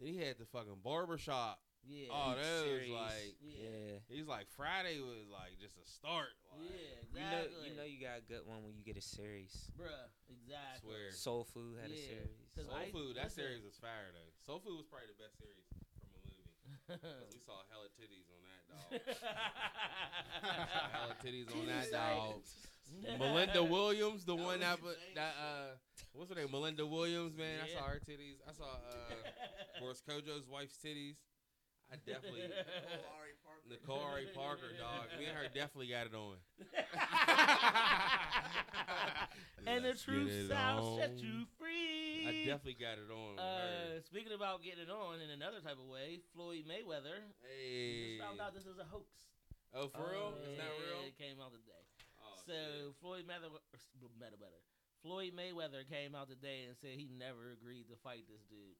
Then 0.00 0.08
he 0.12 0.18
had 0.18 0.38
the 0.38 0.46
fucking 0.46 0.80
barbershop. 0.82 1.60
Yeah. 1.84 2.14
Oh, 2.14 2.34
that 2.38 2.62
was 2.62 2.86
like 2.94 3.34
yeah. 3.42 3.98
yeah. 3.98 3.98
he's 4.08 4.26
like 4.30 4.46
Friday 4.54 5.02
was 5.02 5.26
like 5.30 5.58
just 5.58 5.74
a 5.78 5.86
start. 5.86 6.30
Like, 6.54 6.70
Yeah, 6.70 7.10
You 7.10 7.26
know, 7.26 7.42
you 7.66 7.74
know, 7.74 7.82
you 7.86 7.98
got 7.98 8.22
a 8.22 8.26
good 8.26 8.46
one 8.46 8.62
when 8.62 8.78
you 8.78 8.86
get 8.86 8.94
a 8.96 9.02
series. 9.02 9.50
Bruh, 9.74 9.90
I 9.90 10.30
exactly. 10.30 10.94
swear. 10.94 11.10
Soul 11.10 11.42
Food 11.42 11.82
had 11.82 11.90
a 11.90 11.98
series. 11.98 12.38
Soul 12.54 12.70
I- 12.70 12.90
Food, 12.94 13.18
that 13.18 13.34
series 13.34 13.66
was 13.66 13.74
fire 13.82 14.14
though. 14.14 14.30
Soul 14.46 14.62
Food 14.62 14.78
was 14.78 14.86
probably 14.86 15.10
the 15.10 15.18
best 15.18 15.34
series 15.42 15.66
from 15.66 15.82
a 16.14 16.22
movie. 16.22 16.54
'Cause 17.02 17.34
we 17.34 17.42
saw 17.42 17.66
hella 17.66 17.90
titties 17.98 18.30
on 18.30 18.42
that 18.46 18.62
dog. 18.70 18.86
hella 20.94 21.14
titties 21.18 21.50
on 21.50 21.66
that 21.66 21.90
dog. 21.90 22.42
Melinda 23.18 23.62
Williams, 23.62 24.24
the 24.24 24.34
one 24.34 24.60
that 24.60 24.78
you, 24.78 24.84
put- 24.84 24.98
James. 25.00 25.16
that 25.16 25.34
uh, 25.40 25.74
what's 26.12 26.30
her 26.30 26.36
name? 26.36 26.50
Melinda 26.50 26.86
Williams, 26.86 27.36
man. 27.36 27.60
I 27.64 27.68
saw 27.78 27.86
her 27.86 28.00
titties. 28.00 28.40
I 28.48 28.52
saw 28.52 28.64
uh, 28.64 29.14
Boris 29.80 30.02
Kodjoe's 30.08 30.48
wife's 30.48 30.76
titties. 30.76 31.16
I 31.92 31.96
definitely 32.08 32.40
Nicole 32.48 33.12
Ari 33.20 33.36
Parker. 33.44 33.68
Nicole 33.68 34.00
Ari 34.00 34.26
Parker, 34.34 34.70
dog. 34.80 35.12
Me 35.18 35.26
and 35.26 35.36
her 35.36 35.44
definitely 35.52 35.88
got 35.92 36.06
it 36.08 36.14
on. 36.16 36.40
and 39.66 39.84
the 39.84 39.92
truth 39.92 40.48
shall 40.48 40.96
set 40.96 41.20
you 41.20 41.44
free. 41.60 42.24
I 42.26 42.32
definitely 42.48 42.80
got 42.80 42.96
it 42.96 43.12
on. 43.12 43.38
Uh, 43.38 44.00
speaking 44.08 44.32
about 44.32 44.62
getting 44.62 44.88
it 44.88 44.90
on 44.90 45.20
in 45.20 45.28
another 45.30 45.60
type 45.60 45.76
of 45.76 45.84
way, 45.84 46.20
Floyd 46.34 46.64
Mayweather 46.64 47.28
hey. 47.44 48.16
just 48.16 48.24
found 48.24 48.40
out 48.40 48.54
this 48.54 48.64
is 48.64 48.78
a 48.80 48.88
hoax. 48.88 49.12
Oh, 49.74 49.88
for 49.88 50.08
real? 50.12 50.32
Yeah, 50.36 50.48
It's 50.48 50.58
not 50.60 50.72
real. 50.80 51.00
It 51.08 51.16
came 51.16 51.40
out 51.40 51.52
today. 51.52 51.81
So 52.46 52.52
shit. 52.52 52.94
Floyd 53.00 53.24
Mayweather, 53.26 53.58
Mayweather, 54.18 54.62
Floyd 55.02 55.32
Mayweather 55.34 55.82
came 55.88 56.14
out 56.14 56.28
today 56.28 56.66
and 56.66 56.76
said 56.78 56.94
he 56.94 57.10
never 57.10 57.50
agreed 57.50 57.90
to 57.90 57.96
fight 58.02 58.24
this 58.30 58.42
dude 58.50 58.78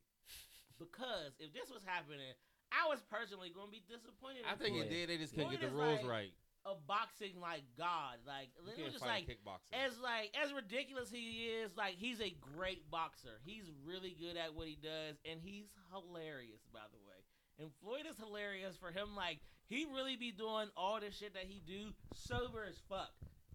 because 0.78 1.34
if 1.38 1.52
this 1.54 1.70
was 1.70 1.82
happening, 1.84 2.34
I 2.72 2.88
was 2.88 3.02
personally 3.10 3.52
going 3.54 3.68
to 3.68 3.74
be 3.74 3.84
disappointed. 3.86 4.42
I 4.48 4.56
think 4.56 4.74
Floyd. 4.74 4.86
it 4.86 4.90
did. 4.90 5.04
They 5.10 5.18
just 5.18 5.34
couldn't 5.34 5.54
Floyd 5.54 5.60
get 5.60 5.70
the 5.70 5.76
rules 5.76 6.02
like- 6.02 6.10
right. 6.10 6.32
a 6.64 6.74
boxing 6.74 7.38
like 7.38 7.62
god. 7.76 8.18
Like 8.26 8.50
You 8.58 8.82
it 8.82 8.84
was 8.90 8.94
just 8.98 9.06
like 9.06 9.26
kickboxing. 9.28 9.74
as 9.76 9.98
like 10.00 10.32
as 10.34 10.52
ridiculous 10.52 11.10
he 11.10 11.50
is, 11.62 11.76
like 11.76 11.94
he's 11.98 12.20
a 12.20 12.34
great 12.54 12.90
boxer. 12.90 13.38
He's 13.44 13.70
really 13.86 14.16
good 14.18 14.36
at 14.36 14.54
what 14.54 14.66
he 14.66 14.78
does, 14.80 15.18
and 15.28 15.38
he's 15.42 15.68
hilarious, 15.92 16.62
by 16.72 16.86
the 16.90 16.98
way. 17.06 17.18
And 17.60 17.70
Floyd 17.82 18.08
is 18.08 18.16
hilarious 18.16 18.76
for 18.76 18.90
him. 18.90 19.14
Like 19.14 19.38
he 19.68 19.86
really 19.92 20.16
be 20.16 20.32
doing 20.32 20.68
all 20.76 20.98
the 21.00 21.10
shit 21.10 21.34
that 21.34 21.44
he 21.44 21.60
do 21.60 21.92
sober 22.14 22.64
as 22.64 22.78
fuck. 22.88 23.12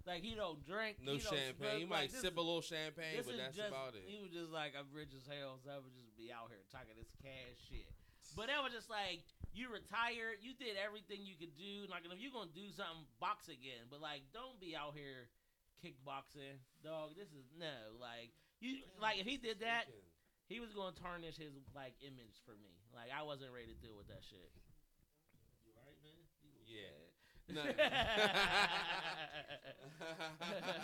Like 0.07 0.23
he 0.23 0.39
don't 0.39 0.63
drink, 0.63 1.03
no 1.03 1.19
he 1.19 1.19
champagne. 1.19 1.59
smoke. 1.59 1.91
Like, 1.91 1.91
might 1.91 2.09
this 2.15 2.23
sip 2.23 2.39
a 2.39 2.39
little 2.39 2.63
champagne, 2.63 3.19
but 3.27 3.35
that's 3.35 3.59
just, 3.59 3.67
about 3.67 3.91
it. 3.91 4.07
He 4.07 4.23
was 4.23 4.31
just 4.31 4.55
like, 4.55 4.71
I'm 4.71 4.87
rich 4.95 5.11
as 5.11 5.27
hell, 5.27 5.59
so 5.59 5.67
I 5.67 5.83
would 5.83 5.91
just 5.91 6.15
be 6.15 6.31
out 6.31 6.47
here 6.47 6.63
talking 6.71 6.95
this 6.95 7.11
cash 7.19 7.59
shit. 7.67 7.91
But 8.39 8.47
that 8.47 8.63
was 8.63 8.71
just 8.71 8.87
like, 8.87 9.27
you 9.51 9.67
retired, 9.67 10.39
you 10.39 10.55
did 10.55 10.79
everything 10.79 11.27
you 11.27 11.35
could 11.35 11.59
do. 11.59 11.91
Like, 11.91 12.07
if 12.07 12.15
you're 12.23 12.31
gonna 12.31 12.55
do 12.55 12.71
something, 12.71 13.03
box 13.19 13.51
again. 13.51 13.91
But 13.91 13.99
like, 13.99 14.23
don't 14.31 14.55
be 14.63 14.79
out 14.79 14.95
here 14.95 15.27
kickboxing, 15.83 16.63
dog. 16.79 17.19
This 17.19 17.35
is 17.35 17.43
no, 17.59 17.99
like 17.99 18.31
you, 18.63 18.87
like 19.03 19.19
if 19.19 19.27
he 19.27 19.35
did 19.35 19.59
that, 19.59 19.91
he 20.47 20.63
was 20.63 20.71
gonna 20.71 20.95
tarnish 20.95 21.35
his 21.35 21.51
like 21.75 21.99
image 21.99 22.39
for 22.47 22.55
me. 22.55 22.79
Like 22.95 23.11
I 23.11 23.27
wasn't 23.27 23.51
ready 23.51 23.75
to 23.75 23.79
deal 23.83 23.99
with 23.99 24.07
that 24.07 24.23
shit. 24.23 24.49
You 25.67 25.75
alright, 25.77 25.99
man? 25.99 26.15
You 26.41 26.79
Yeah. 26.79 26.95
okay? 26.95 27.36
No. 27.53 27.63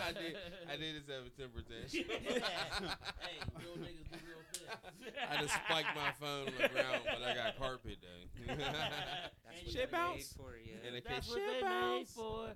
I 0.03 0.11
did. 0.13 0.35
I 0.69 0.75
did 0.77 0.95
this 0.95 1.09
at 1.09 1.25
a 1.27 1.29
temper 1.35 1.61
tantrum. 1.61 2.05
hey, 3.19 3.37
real 3.59 3.75
niggas 3.77 4.07
do 4.11 4.17
real 4.25 4.43
things. 4.51 5.13
I 5.29 5.41
just 5.41 5.53
spiked 5.53 5.95
my 5.95 6.11
phone 6.19 6.47
on 6.47 6.53
the 6.59 6.69
ground, 6.69 7.01
but 7.05 7.21
I 7.23 7.35
got 7.35 7.57
carpet 7.57 7.97
though. 8.01 8.25
That's 8.47 8.59
And 8.59 9.59
what 9.63 9.71
shit 9.71 9.73
they 9.75 9.79
made 9.81 9.91
bounce. 9.91 10.33
for 10.33 10.55
you. 10.57 10.75
And 10.87 10.95
it 10.95 11.03
That's 11.07 11.27
what 11.27 11.37
shit 11.37 11.47
they 11.47 11.53
made 11.61 11.69
bounce. 11.69 12.11
for. 12.13 12.47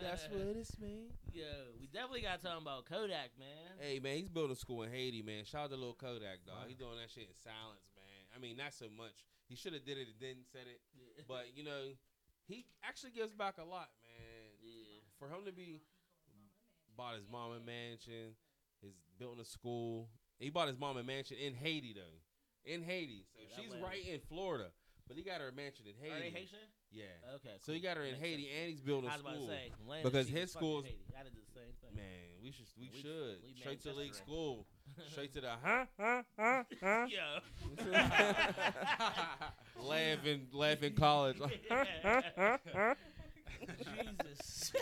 That's 0.00 0.28
what 0.30 0.56
it's 0.56 0.78
made. 0.78 1.12
Yo, 1.32 1.44
we 1.80 1.86
definitely 1.86 2.22
got 2.22 2.40
talking 2.42 2.62
about 2.62 2.84
Kodak, 2.86 3.30
man. 3.38 3.76
Hey 3.80 3.98
man, 4.00 4.16
he's 4.16 4.28
building 4.28 4.52
a 4.52 4.56
school 4.56 4.82
in 4.82 4.90
Haiti, 4.90 5.22
man. 5.22 5.44
Shout 5.44 5.64
out 5.64 5.70
to 5.70 5.76
little 5.76 5.94
Kodak, 5.94 6.44
dog. 6.46 6.66
He's 6.68 6.76
doing 6.76 6.96
that 7.00 7.10
shit 7.10 7.28
in 7.28 7.34
silence, 7.36 7.88
man. 7.96 8.22
I 8.34 8.38
mean, 8.38 8.56
not 8.56 8.72
so 8.74 8.86
much. 8.96 9.24
He 9.48 9.54
should 9.56 9.72
have 9.74 9.84
did 9.84 9.98
it 9.98 10.08
and 10.08 10.18
then 10.20 10.36
said 10.52 10.66
it, 10.66 10.80
Yeah. 10.96 11.22
but 11.28 11.46
you 11.54 11.62
know, 11.64 11.94
he 12.48 12.64
actually 12.84 13.10
gives 13.12 13.32
back 13.32 13.54
a 13.58 13.64
lot, 13.64 13.88
man. 14.02 14.50
yeah. 14.62 15.00
For 15.18 15.28
him 15.28 15.44
to 15.46 15.52
be 15.52 15.82
bought 16.96 17.14
his 17.16 17.26
mom 17.30 17.52
a 17.52 17.60
mansion, 17.60 18.34
his 18.82 18.92
building 19.18 19.40
a 19.40 19.44
school. 19.44 20.08
He 20.38 20.50
bought 20.50 20.68
his 20.68 20.78
mom 20.78 20.96
a 20.96 21.02
mansion 21.02 21.36
in 21.38 21.54
Haiti 21.54 21.94
though, 21.94 22.20
in 22.70 22.82
Haiti. 22.82 23.26
So 23.34 23.40
Yeah, 23.40 23.56
she's 23.56 23.82
right 23.82 24.06
in 24.06 24.20
Florida, 24.28 24.68
but 25.08 25.16
he 25.16 25.22
got 25.22 25.40
her 25.40 25.48
a 25.48 25.52
mansion 25.52 25.86
in 25.88 25.94
Haiti. 26.00 26.14
Are 26.14 26.20
they 26.20 26.30
Haitian? 26.30 26.58
Yeah. 26.92 27.04
Okay. 27.36 27.56
So 27.64 27.72
he 27.72 27.80
got 27.80 27.96
her 27.96 28.04
in 28.04 28.12
Makes 28.20 28.24
Haiti, 28.24 28.42
sense. 28.44 28.54
and 28.60 28.70
he's 28.70 28.80
building 28.80 29.10
I 29.10 29.14
a 29.14 29.16
was 29.16 29.20
about 29.22 29.34
school. 29.34 29.46
to 29.48 29.52
say 29.52 29.72
Because 30.02 30.12
his 30.14 30.28
as 30.28 30.32
fuck 30.32 30.42
in 30.42 30.48
school's- 30.48 30.84
Haiti. 30.84 31.04
I 31.18 31.22
did 31.24 31.32
the 31.34 31.48
same 31.52 31.72
thing. 31.80 31.92
Man, 31.96 32.28
we 32.42 32.50
should 32.52 32.66
we, 32.76 32.88
We- 32.92 33.00
should 33.00 33.36
we 33.44 33.52
straight 33.60 33.80
to 33.82 33.92
league 33.92 34.14
school, 34.14 34.66
straight 35.10 35.32
to 35.34 35.40
the 35.40 35.50
huh 35.62 35.84
huh 35.98 36.22
huh 36.38 36.62
huh. 36.82 37.06
Yo. 37.10 37.38
laughing, 39.82 40.46
laughing 40.52 40.94
college. 40.94 41.36
Jesus. 43.66 44.72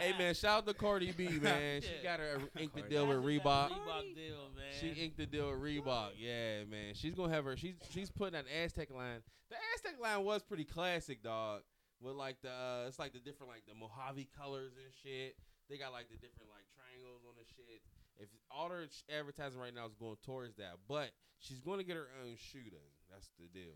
hey 0.00 0.12
man, 0.18 0.34
shout 0.34 0.58
out 0.58 0.66
to 0.66 0.74
Cardi 0.74 1.12
B, 1.12 1.28
man. 1.40 1.80
She 1.82 1.88
Yeah. 1.98 2.02
got 2.02 2.20
her 2.20 2.38
inked 2.58 2.74
the 2.74 2.82
deal 2.82 3.06
with 3.06 3.18
That's 3.18 3.28
Reebok. 3.44 3.70
Reebok 3.70 4.14
deal, 4.14 4.50
man. 4.56 4.72
She 4.80 4.88
inked 4.88 5.16
the 5.16 5.26
deal 5.26 5.50
with 5.50 5.60
Reebok. 5.60 6.10
Yeah, 6.18 6.64
man. 6.64 6.94
She's 6.94 7.14
gonna 7.14 7.32
have 7.32 7.44
her. 7.44 7.56
She's 7.56 7.74
she's 7.90 8.10
putting 8.10 8.32
that 8.34 8.46
Aztrek 8.48 8.90
line. 8.90 9.22
The 9.50 9.56
Aztrek 9.56 10.00
line 10.02 10.24
was 10.24 10.42
pretty 10.42 10.64
classic, 10.64 11.22
dog. 11.22 11.62
With 12.00 12.16
like 12.16 12.40
the 12.42 12.50
uh, 12.50 12.84
it's 12.88 12.98
like 12.98 13.12
the 13.12 13.20
different 13.20 13.50
like 13.52 13.62
the 13.68 13.74
Mojave 13.74 14.28
colors 14.36 14.72
and 14.76 14.92
shit. 15.04 15.36
They 15.68 15.78
got 15.78 15.92
like 15.92 16.08
the 16.08 16.16
different 16.16 16.50
like 16.50 16.64
triangles 16.74 17.22
on 17.28 17.34
the 17.38 17.44
shit. 17.44 17.82
If 18.20 18.28
all 18.52 18.68
her 18.68 18.84
advertising 19.08 19.58
right 19.58 19.72
now 19.74 19.88
is 19.88 19.96
going 19.96 20.20
towards 20.22 20.56
that, 20.60 20.76
but 20.86 21.10
she's 21.40 21.60
going 21.64 21.80
to 21.80 21.86
get 21.88 21.96
her 21.96 22.12
own 22.20 22.36
shoe 22.36 22.68
though. 22.68 22.92
That's 23.08 23.32
the 23.40 23.48
deal. 23.48 23.74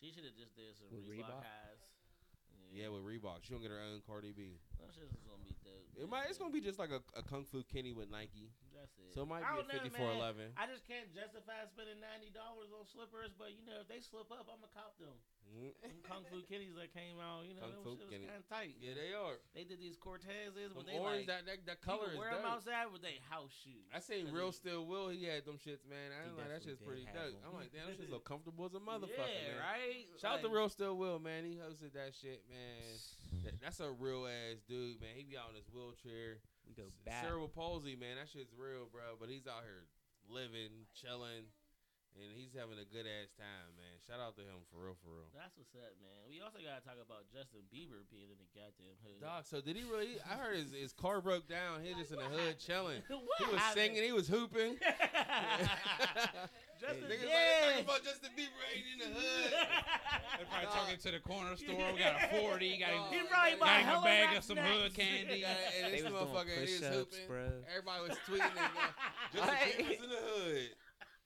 She 0.00 0.08
should 0.10 0.24
have 0.24 0.34
just 0.34 0.56
did 0.56 0.72
some 0.74 0.88
With 0.90 1.04
Reebok, 1.04 1.28
Reebok? 1.28 1.44
highs. 1.44 1.84
Yeah, 2.74 2.90
with 2.90 3.06
Reebok, 3.06 3.46
she 3.46 3.54
gonna 3.54 3.62
get 3.62 3.70
her 3.70 3.78
own 3.78 4.02
Cardi 4.02 4.34
B. 4.34 4.58
That 4.82 4.90
shit 4.90 5.06
gonna 5.22 5.38
be 5.46 5.54
dope. 5.62 5.86
It 5.94 6.10
might. 6.10 6.26
It's 6.26 6.42
gonna 6.42 6.50
be 6.50 6.58
just 6.58 6.82
like 6.82 6.90
a, 6.90 6.98
a 7.14 7.22
Kung 7.22 7.46
Fu 7.46 7.62
Kenny 7.62 7.94
with 7.94 8.10
Nike. 8.10 8.50
That's 8.74 8.90
it. 8.98 9.14
So 9.14 9.22
it 9.22 9.30
might 9.30 9.46
I 9.46 9.54
be 9.54 9.62
a 9.62 9.62
don't 9.62 9.70
know, 9.70 9.74
fifty 9.78 9.92
four 9.94 10.10
man. 10.10 10.18
eleven. 10.18 10.46
I 10.58 10.66
just 10.66 10.82
can't 10.82 11.06
justify 11.14 11.62
spending 11.70 12.02
ninety 12.02 12.34
dollars 12.34 12.74
on 12.74 12.82
slippers, 12.82 13.30
but 13.38 13.54
you 13.54 13.62
know 13.62 13.78
if 13.78 13.86
they 13.86 14.02
slip 14.02 14.26
up, 14.34 14.50
I'ma 14.50 14.66
cop 14.74 14.98
them. 14.98 15.14
Mm-hmm. 15.44 15.76
Them 15.84 15.98
Kung 16.02 16.22
Fu 16.32 16.42
Kitties 16.48 16.74
that 16.80 16.90
came 16.90 17.20
out, 17.22 17.46
you 17.46 17.54
know, 17.54 17.62
Kung 17.68 17.76
them 17.76 17.84
Fu 17.84 17.90
shit 18.00 18.10
was 18.10 18.26
kind 18.26 18.40
of 18.42 18.46
tight. 18.50 18.74
Yeah, 18.80 18.94
they 18.98 19.12
are. 19.14 19.38
They 19.54 19.62
did 19.68 19.78
these 19.78 19.94
Cortezes, 20.00 20.74
but 20.74 20.88
they 20.88 20.98
orange, 20.98 21.24
like 21.24 21.30
that, 21.30 21.42
that 21.46 21.58
that 21.68 21.78
color 21.84 22.10
is 22.10 22.18
wear 22.18 22.34
them 22.34 22.42
dope. 22.42 22.58
outside 22.58 22.90
with 22.90 23.04
they 23.04 23.22
house 23.30 23.54
shoes. 23.62 23.86
I 23.94 24.00
seen 24.02 24.32
Real 24.34 24.50
they- 24.50 24.58
Still 24.58 24.82
Will. 24.88 25.08
He 25.14 25.28
had 25.30 25.46
them 25.46 25.60
shits, 25.62 25.84
man. 25.86 26.10
I 26.10 26.26
was 26.26 26.34
like, 26.40 26.50
that 26.50 26.62
shit's 26.66 26.82
pretty 26.82 27.06
dope. 27.10 27.38
them. 27.38 27.44
I'm 27.46 27.54
like, 27.54 27.70
damn, 27.70 27.86
that 27.86 27.96
shit's 28.00 28.10
so 28.10 28.18
comfortable 28.32 28.66
as 28.66 28.74
a 28.74 28.82
motherfucker, 28.82 29.30
yeah, 29.30 29.54
man. 29.54 29.62
right. 29.62 30.04
Shout 30.18 30.38
out 30.38 30.42
to 30.42 30.50
Real 30.50 30.68
Still 30.72 30.96
Will, 30.98 31.18
man. 31.22 31.46
He 31.46 31.60
hosted 31.60 31.94
that 31.94 32.12
shit, 32.18 32.42
man. 32.50 32.82
That- 33.46 33.60
that's 33.62 33.78
a 33.80 33.90
real 33.94 34.26
ass 34.26 34.58
dude, 34.66 34.98
man. 35.00 35.14
He 35.14 35.22
be 35.22 35.36
out 35.36 35.50
in 35.50 35.56
his 35.60 35.68
wheelchair. 35.70 36.40
We 36.66 36.72
go 36.74 36.88
back. 37.04 37.22
Cerebral 37.24 37.48
palsy, 37.52 37.94
man. 37.94 38.16
That 38.16 38.28
shit's 38.32 38.52
real, 38.56 38.88
bro. 38.90 39.20
But 39.20 39.28
he's 39.28 39.46
out 39.46 39.62
here 39.62 39.84
living, 40.28 40.88
chilling, 40.96 41.44
and 42.14 42.30
he's 42.34 42.54
having 42.54 42.78
a 42.78 42.86
good 42.86 43.06
ass 43.10 43.34
time, 43.34 43.74
man. 43.74 43.98
Shout 44.06 44.22
out 44.22 44.38
to 44.38 44.42
him 44.46 44.62
for 44.70 44.78
real, 44.86 44.94
for 45.02 45.10
real. 45.10 45.30
That's 45.34 45.54
what's 45.58 45.74
up, 45.74 45.94
man. 45.98 46.22
We 46.30 46.38
also 46.40 46.62
gotta 46.62 46.80
talk 46.86 46.98
about 47.02 47.26
Justin 47.34 47.66
Bieber 47.74 48.06
being 48.10 48.30
in 48.30 48.38
the 48.38 48.46
goddamn 48.54 48.94
hood. 49.02 49.18
Dog, 49.22 49.42
so 49.46 49.58
did 49.60 49.74
he 49.74 49.82
really? 49.86 50.16
I 50.22 50.38
heard 50.38 50.54
his, 50.56 50.70
his 50.70 50.92
car 50.94 51.18
broke 51.20 51.50
down. 51.50 51.82
He 51.82 51.90
was 51.90 52.06
just 52.06 52.12
in 52.14 52.22
the 52.22 52.30
hood 52.30 52.58
chilling. 52.62 53.02
What 53.10 53.22
He 53.42 53.46
was 53.50 53.58
happened? 53.58 53.98
singing. 53.98 54.02
He 54.06 54.12
was 54.14 54.28
hooping. 54.30 54.78
Justin, 56.80 57.06
Niggas 57.06 57.22
yeah. 57.26 57.30
they 57.30 57.66
talking 57.70 57.84
about 57.86 58.02
Justin 58.04 58.30
Bieber 58.36 58.62
ain't 58.74 58.86
in 58.92 58.98
the 58.98 59.10
hood. 59.14 59.50
They're 60.36 60.46
probably 60.50 60.66
Dog. 60.66 60.74
talking 60.74 60.98
to 60.98 61.10
the 61.12 61.20
corner 61.22 61.56
store. 61.56 61.92
We 61.94 61.98
got 61.98 62.18
a 62.18 62.40
40. 62.42 62.78
Got 62.78 62.90
Dog. 62.90 63.12
him, 63.14 63.20
he 63.22 63.26
probably 63.30 63.58
Got 63.58 63.80
him 63.86 63.98
a 63.98 64.02
bag 64.04 64.36
of 64.36 64.44
some 64.44 64.56
snacks. 64.56 64.70
hood 64.82 64.94
candy. 64.94 65.38
Yeah, 65.40 65.54
and 65.82 65.92
They 65.94 66.00
this 66.02 66.10
was 66.10 66.12
doing 66.12 66.26
motherfucker 66.26 66.54
he 66.54 66.60
was 66.60 66.80
push-ups, 66.82 66.94
hooping. 67.16 67.26
bro. 67.28 67.46
Everybody 67.70 68.00
was 68.08 68.18
tweeting. 68.26 68.58
Justin 69.32 69.54
Hey. 69.54 69.82
Bieber's 69.82 70.02
in 70.04 70.10
the 70.10 70.22
hood. 70.22 70.68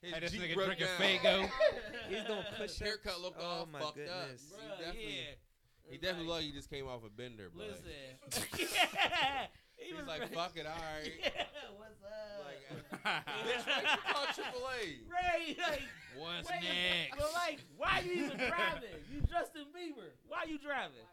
His 0.03 0.13
Hey, 0.15 0.21
this 0.21 0.33
Jeep 0.33 0.43
nigga 0.43 0.55
broke 0.55 0.67
drinking 0.79 0.87
down. 0.87 1.19
Fago. 1.19 1.51
He's 2.09 2.25
doing 2.25 2.39
His 2.39 2.57
push 2.59 2.79
haircut 2.79 3.21
looked 3.21 3.39
oh 3.41 3.45
all 3.47 3.63
oh 3.63 3.73
my 3.73 3.81
fucked 3.81 3.97
goodness. 3.97 4.53
up. 4.55 4.61
He 4.63 4.85
definitely, 4.85 5.03
yeah. 5.11 5.91
he 5.91 5.97
definitely 5.99 6.27
looked 6.27 6.37
like 6.39 6.45
he 6.45 6.53
just 6.53 6.71
came 6.71 6.87
off 6.87 7.01
a 7.05 7.11
bender, 7.11 7.51
bro. 7.55 7.67
Listen. 7.67 8.49
yeah. 8.59 9.47
He 9.77 9.87
he's 9.91 9.97
was 9.97 10.07
like, 10.07 10.21
ready- 10.21 10.35
fuck 10.35 10.53
it, 10.57 10.67
all 10.67 10.73
right. 10.75 11.13
Yeah, 11.23 11.43
what's 11.77 12.03
up? 12.03 12.47
Like, 12.47 13.27
bitch, 13.47 13.67
why 13.67 13.83
you 13.83 14.03
call 14.13 14.27
AAA? 14.27 14.83
Ray, 15.11 15.57
like, 15.59 15.83
What's 16.17 16.51
wait, 16.51 16.63
next? 16.63 17.17
But 17.19 17.33
like, 17.35 17.61
why 17.77 18.03
you 18.05 18.13
even 18.25 18.37
driving? 18.39 18.99
You 19.13 19.21
Justin 19.23 19.67
Bieber. 19.75 20.11
Why 20.27 20.45
you 20.49 20.59
driving? 20.59 21.07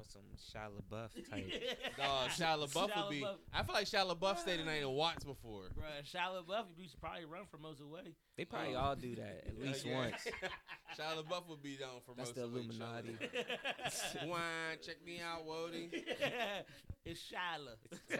On 0.00 0.08
some 0.08 0.22
Shia 0.38 0.68
LaBeouf 0.70 1.30
type. 1.30 1.52
Dog, 1.98 2.30
Shia 2.30 2.56
LaBeouf 2.66 2.96
would 2.96 3.10
be. 3.10 3.20
LaBeouf. 3.20 3.36
I 3.52 3.62
feel 3.62 3.74
like 3.74 3.86
Shia 3.86 4.10
LaBeouf 4.16 4.38
stayed 4.38 4.60
in 4.60 4.66
night 4.66 4.80
in 4.82 4.88
Watts 4.88 5.24
before. 5.24 5.64
Bruh, 5.76 6.02
Shia 6.10 6.42
LaBeouf, 6.42 6.64
you 6.78 6.88
should 6.88 7.00
probably 7.00 7.26
run 7.26 7.42
for 7.50 7.58
most 7.58 7.80
of 7.80 7.86
the 7.88 7.92
way. 7.92 8.14
They 8.38 8.44
probably 8.46 8.74
Oh. 8.76 8.78
all 8.80 8.96
do 8.96 9.14
that 9.16 9.44
at 9.46 9.58
least 9.62 9.84
Yeah. 9.84 9.96
once. 9.98 10.26
Shia 10.98 11.22
LaBeouf 11.22 11.48
would 11.48 11.62
be 11.62 11.76
down 11.76 12.00
for 12.06 12.14
That's 12.16 12.30
most 12.30 12.34
the 12.36 12.44
of 12.44 12.52
the 12.52 12.58
Illuminati. 12.60 13.16
Wine, 14.26 14.78
check 14.84 14.96
me 15.04 15.20
out, 15.20 15.46
Wody. 15.46 15.90
it's 17.04 17.20
Shyla. 17.20 17.76
It's 17.92 18.10
a. 18.10 18.16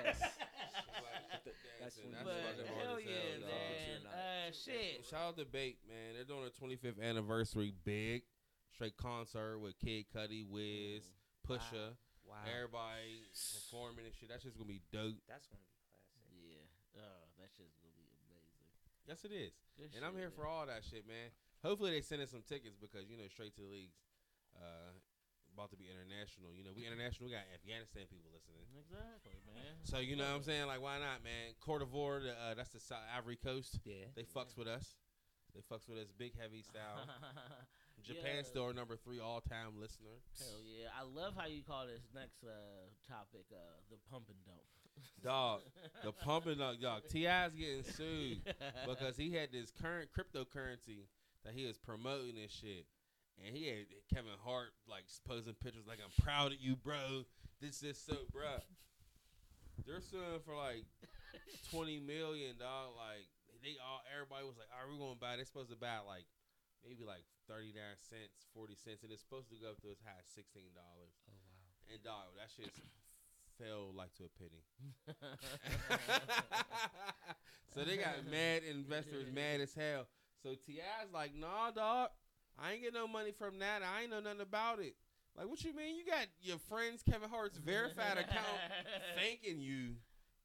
That's, 1.81 1.97
when 1.97 2.12
that's 2.12 2.24
you 2.24 2.24
But 2.24 2.35
hell 2.35 2.61
as 2.61 2.85
hell, 2.85 3.01
yeah, 3.01 3.41
dog. 3.41 3.49
man. 3.49 4.01
You're. 4.03 4.11
Uh, 4.11 4.53
shit. 4.53 5.07
Shout 5.09 5.20
out 5.28 5.37
to 5.39 5.45
Bake, 5.47 5.78
man. 5.89 6.14
They're 6.14 6.24
doing 6.24 6.45
a 6.47 6.51
25th 6.64 7.03
anniversary 7.03 7.72
big 7.85 8.22
straight 8.74 8.97
concert 8.97 9.59
with 9.59 9.78
Kid 9.78 10.05
Cudi, 10.14 10.47
Wiz, 10.47 11.05
Pusha, 11.59 11.96
Wow. 12.26 12.46
everybody 12.46 13.26
performing 13.59 14.07
and 14.07 14.14
shit. 14.14 14.28
That 14.30 14.38
shit's 14.40 14.55
gonna 14.55 14.70
be 14.70 14.82
dope. 14.94 15.18
That's 15.26 15.46
gonna 15.51 15.62
be 15.66 15.74
classic. 15.74 16.30
Yeah. 16.30 17.03
Oh, 17.03 17.26
that 17.42 17.51
shit's 17.51 17.74
gonna 17.82 17.96
be 17.98 18.07
amazing. 18.22 18.70
Yes, 19.11 19.24
it 19.26 19.34
is. 19.34 19.51
Good 19.74 19.90
And 19.98 20.05
I'm 20.07 20.12
shit, 20.14 20.20
here 20.28 20.30
for 20.30 20.46
all 20.46 20.66
that 20.70 20.84
shit, 20.86 21.07
man. 21.07 21.34
Hopefully 21.66 21.90
they 21.90 22.01
send 22.01 22.22
us 22.22 22.30
some 22.30 22.42
tickets 22.46 22.78
because 22.78 23.11
you 23.11 23.16
know 23.18 23.26
straight 23.28 23.55
to 23.59 23.62
the 23.62 23.68
leagues. 23.68 23.98
Uh, 24.55 24.94
about 25.53 25.70
to 25.74 25.76
be 25.76 25.90
international. 25.90 26.55
You 26.55 26.62
know 26.62 26.70
we 26.70 26.86
international. 26.86 27.26
We 27.26 27.34
got 27.34 27.42
Afghanistan 27.51 28.07
people 28.07 28.30
listening. 28.30 28.62
Exactly, 28.78 29.34
man. 29.51 29.82
So 29.82 29.98
you 29.98 30.14
know 30.14 30.24
what 30.30 30.38
I'm 30.40 30.46
saying? 30.46 30.66
Like 30.70 30.80
why 30.80 30.98
not, 31.03 31.26
man? 31.26 31.59
Cote 31.59 31.82
d'Ivoire, 31.82 32.22
uh, 32.30 32.55
that's 32.55 32.70
the 32.70 32.78
South 32.80 33.03
Ivory 33.11 33.36
Coast. 33.36 33.80
Yeah. 33.84 34.07
They 34.14 34.22
fucks 34.22 34.55
with 34.57 34.68
us. 34.70 34.94
They 35.55 35.61
fucks 35.66 35.88
with 35.90 35.98
us 35.98 36.12
big 36.16 36.38
heavy 36.38 36.62
style. 36.62 37.03
Japan 38.03 38.44
Yeah. 38.55 38.62
our 38.62 38.72
number 38.72 38.96
three 38.96 39.20
all 39.20 39.40
time 39.40 39.78
listener. 39.80 40.20
Hell 40.38 40.61
yeah. 40.64 40.88
I 40.98 41.03
love 41.05 41.34
how 41.36 41.46
you 41.46 41.62
call 41.62 41.86
this 41.86 42.03
next 42.14 42.42
uh, 42.44 42.51
topic 43.09 43.46
uh, 43.53 43.57
the 43.90 43.96
pump 44.11 44.26
and 44.28 44.38
dump. 44.44 44.61
Dog, 45.24 45.62
the 46.05 46.12
pumping 46.12 46.59
dog, 46.59 46.80
dog. 46.80 47.03
T.I.'s 47.09 47.53
getting 47.55 47.84
sued 47.84 48.42
because 48.88 49.16
he 49.16 49.32
had 49.32 49.51
this 49.53 49.72
current 49.80 50.11
cryptocurrency 50.12 51.07
that 51.44 51.55
he 51.55 51.64
was 51.64 51.78
promoting 51.78 52.36
and 52.36 52.51
shit. 52.51 52.84
And 53.42 53.57
he 53.57 53.66
had 53.68 53.86
Kevin 54.12 54.36
Hart 54.44 54.72
like 54.86 55.05
posing 55.26 55.55
pictures 55.55 55.86
like 55.88 56.01
I'm 56.05 56.12
proud 56.22 56.53
of 56.53 56.59
you, 56.61 56.76
bro. 56.76 57.24
This 57.62 57.82
is 57.82 57.96
so, 57.96 58.16
bro. 58.30 58.61
They're 59.86 60.01
suing 60.03 60.40
for 60.44 60.55
like 60.57 60.84
twenty 61.70 61.98
million, 61.98 62.57
dog. 62.59 62.92
Like 62.96 63.24
they 63.62 63.76
all, 63.80 64.03
everybody 64.12 64.44
was 64.44 64.57
like, 64.59 64.68
"Are 64.76 64.90
we 64.90 64.98
going 64.98 65.14
to 65.14 65.20
buy?" 65.20 65.36
They're 65.36 65.46
supposed 65.48 65.70
to 65.70 65.76
buy 65.80 65.98
like 66.07 66.24
maybe 66.87 67.05
like 67.05 67.24
thirty 67.49 67.72
nine 67.72 67.99
cents, 67.99 68.47
forty 68.55 68.74
cents, 68.74 69.03
and 69.03 69.12
it's 69.12 69.22
supposed 69.22 69.51
to 69.51 69.57
go 69.59 69.70
up 69.74 69.81
to 69.83 69.91
as 69.91 70.01
high 70.05 70.20
as 70.20 70.26
sixteen 70.31 70.72
dollars. 70.76 71.14
Oh 71.28 71.35
wow. 71.35 71.93
And 71.93 72.03
dog, 72.03 72.37
that 72.39 72.51
shit 72.51 72.70
fell 73.59 73.93
like 73.93 74.14
to 74.16 74.24
a 74.26 74.31
penny. 74.39 74.62
so 77.74 77.85
they 77.85 77.97
got 77.97 78.26
mad 78.31 78.62
investors, 78.64 79.26
mad 79.33 79.61
as 79.61 79.74
hell. 79.74 80.07
So 80.43 80.55
T.I.'s 80.55 81.12
like, 81.12 81.35
nah, 81.37 81.70
dog, 81.70 82.11
I 82.59 82.72
ain't 82.72 82.83
get 82.83 82.95
no 82.95 83.07
money 83.07 83.33
from 83.33 83.59
that. 83.59 83.83
I 83.83 84.03
ain't 84.03 84.11
know 84.11 84.20
nothing 84.20 84.41
about 84.41 84.81
it. 84.81 84.95
Like, 85.37 85.49
what 85.49 85.62
you 85.62 85.74
mean? 85.74 85.97
You 85.97 86.05
got 86.05 86.26
your 86.43 86.59
friends 86.59 87.03
Kevin 87.03 87.28
Hart's 87.28 87.59
verified 87.59 88.18
account 88.18 88.61
thanking 89.16 89.61
you, 89.61 89.97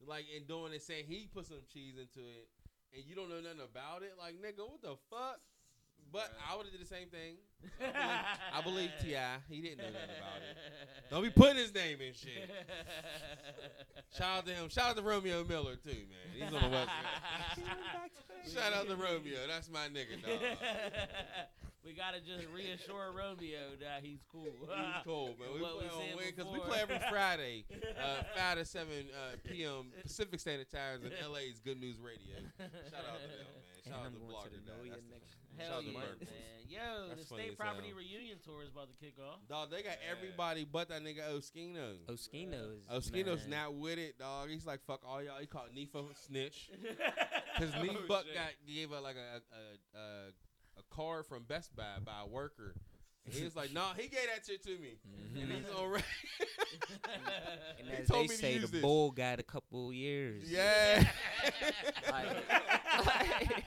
like, 0.05 0.25
and 0.35 0.47
doing 0.47 0.73
it, 0.73 0.83
saying 0.83 1.05
he 1.07 1.27
put 1.33 1.47
some 1.47 1.61
cheese 1.71 1.95
into 1.97 2.27
it, 2.27 2.47
and 2.93 3.03
you 3.05 3.15
don't 3.15 3.29
know 3.29 3.41
nothing 3.41 3.63
about 3.63 4.03
it. 4.03 4.13
Like, 4.19 4.35
nigga, 4.35 4.67
what 4.67 4.81
the 4.81 4.95
fuck? 5.09 5.39
But 6.15 6.31
I 6.49 6.55
would 6.55 6.65
have 6.65 6.71
did 6.71 6.79
the 6.79 6.87
same 6.87 7.09
thing. 7.09 7.35
I 7.83 8.61
believe, 8.61 8.87
I 8.87 9.01
believe 9.11 9.19
Ti. 9.49 9.53
He 9.53 9.59
didn't 9.59 9.79
know 9.79 9.91
nothing 9.91 10.15
about 10.15 10.39
it. 10.39 10.55
Don't 11.11 11.23
be 11.23 11.29
putting 11.29 11.57
his 11.57 11.75
name 11.75 11.99
in 11.99 12.13
shit. 12.13 12.49
Shout 14.17 14.37
out 14.37 14.45
to 14.45 14.53
him. 14.53 14.69
Shout 14.69 14.91
out 14.91 14.95
to 14.95 15.03
Romeo 15.03 15.43
Miller 15.43 15.75
too, 15.75 15.89
man. 16.07 16.31
He's 16.31 16.53
on 16.53 16.61
the 16.61 16.69
west. 16.69 16.89
Shout 18.53 18.71
out 18.71 18.87
to 18.87 18.95
Romeo. 18.95 19.39
That's 19.45 19.69
my 19.69 19.87
nigga, 19.91 20.23
dog. 20.23 20.39
we 21.83 21.91
gotta 21.91 22.21
just 22.21 22.47
reassure 22.47 23.11
Romeo 23.11 23.75
that 23.81 23.99
he's 24.01 24.23
cool. 24.31 24.55
He's 24.61 25.03
cool, 25.03 25.35
man. 25.37 25.51
We 25.53 25.59
play 25.59 25.89
on 25.89 26.15
Win 26.15 26.31
because 26.33 26.49
we 26.49 26.59
play 26.59 26.79
every 26.81 26.99
Friday, 27.09 27.65
uh, 27.99 28.23
five 28.37 28.57
to 28.57 28.63
seven 28.63 29.11
uh, 29.11 29.35
p.m. 29.43 29.91
Pacific 30.01 30.39
Standard 30.39 30.71
Time 30.71 31.01
in 31.03 31.11
LA's 31.29 31.59
Good 31.59 31.81
News 31.81 31.99
Radio. 31.99 32.39
Shout 32.57 33.03
out 33.03 33.19
to 33.19 33.27
them, 33.27 33.51
man. 33.51 33.83
And 33.83 33.93
Shout 33.93 33.99
out 33.99 34.05
I'm 34.07 34.13
to 34.13 34.19
going 34.19 34.31
to 34.31 34.55
Blogger. 34.55 35.44
The 35.57 35.63
Dad. 35.63 35.69
Know 35.69 35.79
Your 35.79 35.85
That's 35.85 35.89
the- 35.89 35.95
Next 35.95 35.99
Hell 35.99 36.05
Shout 36.05 36.17
yeah, 36.19 36.25
man. 36.25 36.51
Yo, 36.67 37.07
That's 37.09 37.21
the 37.21 37.27
funny 37.27 37.41
state 37.43 37.51
as 37.51 37.55
property 37.55 37.87
hell. 37.89 37.97
reunion 37.97 38.37
tour 38.43 38.63
is 38.63 38.71
about 38.71 38.87
to 38.89 38.95
kick 38.95 39.13
off. 39.21 39.39
Dog, 39.47 39.69
they 39.71 39.83
got 39.83 39.97
everybody 40.09 40.65
but 40.65 40.89
that 40.89 41.03
nigga 41.03 41.21
Oschino. 41.31 41.95
Oschino 42.09 42.77
is. 42.77 42.85
Oschino's 42.91 43.47
man. 43.47 43.61
not 43.61 43.75
with 43.75 43.99
it, 43.99 44.17
dog. 44.17 44.49
He's 44.49 44.65
like, 44.65 44.81
fuck 44.85 45.01
all 45.07 45.21
y'all. 45.21 45.37
He 45.39 45.45
called 45.45 45.69
Nefa 45.75 46.09
a 46.11 46.15
snitch. 46.15 46.69
Because 47.57 47.73
Oh, 47.79 47.83
Neef 47.83 48.05
Buck 48.09 48.25
shit. 48.25 48.33
got 48.35 48.49
gave 48.67 48.89
her 48.89 48.99
like 48.99 49.15
a 49.15 49.37
a, 49.55 49.97
a 49.97 50.27
a 50.79 50.83
card 50.93 51.25
from 51.25 51.43
Best 51.43 51.73
Buy 51.73 51.85
by 52.03 52.11
a 52.23 52.27
worker. 52.27 52.75
And 53.25 53.33
he 53.33 53.45
was 53.45 53.55
like, 53.55 53.71
no, 53.71 53.85
he 53.95 54.09
gave 54.09 54.27
that 54.35 54.45
shit 54.45 54.61
to 54.63 54.71
me. 54.71 54.97
Mm-hmm. 55.07 55.41
And 55.41 55.51
he's 55.65 55.73
on 55.73 55.89
re- 55.89 56.01
And 57.79 57.87
He 57.87 57.95
as 57.95 58.07
told 58.09 58.25
they 58.25 58.27
me 58.27 58.35
say, 58.35 58.57
the 58.57 58.67
this. 58.67 58.81
bull 58.81 59.11
got 59.11 59.39
a 59.39 59.43
couple 59.43 59.93
years. 59.93 60.43
Yeah. 60.51 61.03
Like- 62.11 63.63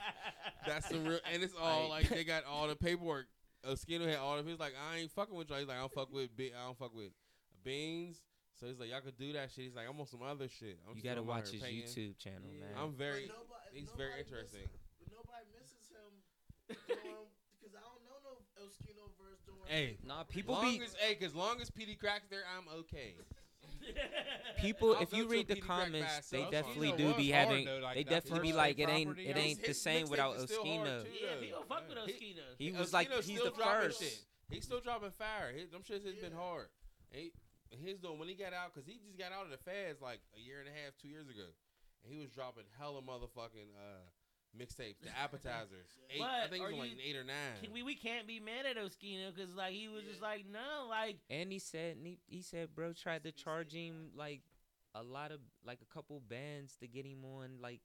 That's 0.65 0.87
the 0.89 0.99
real, 0.99 1.19
and 1.31 1.41
it's 1.43 1.53
all 1.59 1.89
Like- 1.89 2.03
like 2.03 2.09
they 2.09 2.23
got 2.23 2.43
all 2.49 2.67
the 2.67 2.75
paperwork. 2.75 3.27
Oschino 3.67 4.07
had 4.07 4.17
all 4.17 4.37
of 4.37 4.45
his 4.45 4.57
like, 4.59 4.73
I 4.75 4.97
ain't 4.99 5.11
fucking 5.11 5.35
with 5.35 5.49
y'all. 5.49 5.59
He's 5.59 5.67
like, 5.67 5.77
I 5.77 5.81
don't 5.81 5.93
fuck 5.93 6.13
with, 6.13 6.35
be- 6.35 6.53
I 6.53 6.65
don't 6.65 6.77
fuck 6.77 6.95
with 6.95 7.11
beans. 7.63 8.21
So 8.59 8.67
he's 8.67 8.79
like, 8.79 8.89
y'all 8.89 9.01
could 9.01 9.17
do 9.17 9.33
that 9.33 9.51
shit. 9.51 9.65
He's 9.65 9.75
like, 9.75 9.85
I'm 9.89 9.99
on 9.99 10.07
some 10.07 10.21
other 10.21 10.47
shit. 10.47 10.79
I'm 10.89 10.95
you 10.97 11.03
gotta 11.03 11.23
watch 11.23 11.49
his 11.51 11.61
paying. 11.61 11.83
YouTube 11.83 12.17
channel, 12.17 12.47
Yeah. 12.51 12.65
man. 12.71 12.75
I'm 12.77 12.93
very, 12.93 13.27
nobody- 13.27 13.79
he's 13.79 13.89
very 13.95 14.19
interesting. 14.19 14.63
Misses, 14.63 14.79
but 14.99 15.07
nobody 15.11 15.45
misses 15.59 15.87
him 15.91 16.11
because 16.67 17.75
I 17.75 17.83
don't 17.83 18.03
know 18.07 18.19
no 18.23 18.35
Oschino 18.63 19.11
verse 19.19 19.39
doing. 19.45 19.59
Hey, 19.67 19.97
nah, 20.05 20.23
people 20.23 20.55
long 20.55 20.77
be 20.77 20.83
as 20.83 20.93
hey, 20.99 21.15
cause 21.15 21.35
long 21.35 21.59
as 21.61 21.69
PD 21.69 21.97
cracks 21.97 22.27
there, 22.29 22.43
I'm 22.57 22.67
okay. 22.79 23.15
people. 24.61 24.95
If 24.99 25.13
you 25.13 25.27
read 25.27 25.47
the 25.47 25.59
comments, 25.59 26.31
by 26.31 26.37
they 26.37 26.43
definitely 26.51 26.93
do 26.97 27.13
be 27.13 27.29
having. 27.29 27.65
though, 27.65 27.79
like 27.81 27.95
they 27.95 28.03
definitely 28.03 28.51
be 28.51 28.53
like, 28.53 28.75
state 28.75 28.89
it 28.89 28.91
ain't. 28.91 29.19
It 29.19 29.37
ain't 29.37 29.63
the 29.63 29.73
same 29.73 30.09
without 30.09 30.35
is 30.37 30.45
Oschino. 30.45 31.03
too. 31.03 31.09
Yeah, 31.21 31.39
people 31.39 31.63
fuck 31.67 31.83
with 31.87 31.97
He- 32.57 32.71
was 32.71 32.93
like, 32.93 33.09
Oschino's 33.09 33.27
he's 33.27 33.39
still 33.39 33.51
the 33.51 33.57
dropping 33.57 33.81
first. 33.89 34.03
He's 34.49 34.63
still 34.63 34.79
dropping 34.79 35.11
fire. 35.11 35.53
His, 35.55 35.69
them 35.69 35.81
shits 35.81 36.05
has 36.05 36.15
been 36.15 36.33
hard. 36.33 36.67
He, 37.11 37.31
his 37.69 37.99
doing 37.99 38.17
when 38.17 38.27
he 38.27 38.33
got 38.35 38.53
out, 38.53 38.73
cause 38.73 38.83
he 38.85 38.97
just 39.05 39.17
got 39.17 39.31
out 39.31 39.45
of 39.45 39.51
the 39.51 39.61
feds 39.61 40.01
like 40.01 40.21
a 40.35 40.41
year 40.41 40.59
and 40.59 40.67
a 40.67 40.73
half, 40.73 40.97
two 40.97 41.07
years 41.07 41.29
ago, 41.29 41.53
and 42.03 42.11
he 42.11 42.17
was 42.17 42.29
dropping 42.31 42.65
hella 42.77 43.01
motherfucking 43.01 43.69
uh, 43.77 44.05
mixtapes, 44.57 45.01
the 45.01 45.09
appetizers. 45.21 45.87
eight, 46.09 46.21
I 46.21 46.47
think 46.47 46.63
it 46.63 46.67
was 46.71 46.77
like 46.79 46.91
you- 46.91 46.97
eight 47.05 47.15
or 47.15 47.23
nine. 47.23 47.35
Can 47.63 47.71
we 47.73 47.83
we 47.83 47.95
can't 47.95 48.27
be 48.27 48.39
mad 48.39 48.65
at 48.69 48.77
Oschino 48.77 49.33
because 49.35 49.53
like 49.55 49.73
he 49.73 49.87
was 49.87 50.03
just 50.03 50.21
like 50.21 50.45
no 50.51 50.87
like 50.89 51.17
And 51.29 51.51
he 51.51 51.59
said 51.59 51.97
and 51.97 52.05
he, 52.07 52.19
he 52.27 52.41
said 52.41 52.69
bro 52.75 52.93
tried 52.93 53.23
to 53.23 53.31
charge 53.31 53.73
him 53.73 54.09
like 54.15 54.41
a 54.95 55.03
lot 55.03 55.31
of 55.31 55.39
like 55.65 55.79
a 55.81 55.93
couple 55.93 56.21
bands 56.27 56.75
to 56.77 56.87
get 56.87 57.05
him 57.05 57.23
on 57.23 57.61
like 57.61 57.81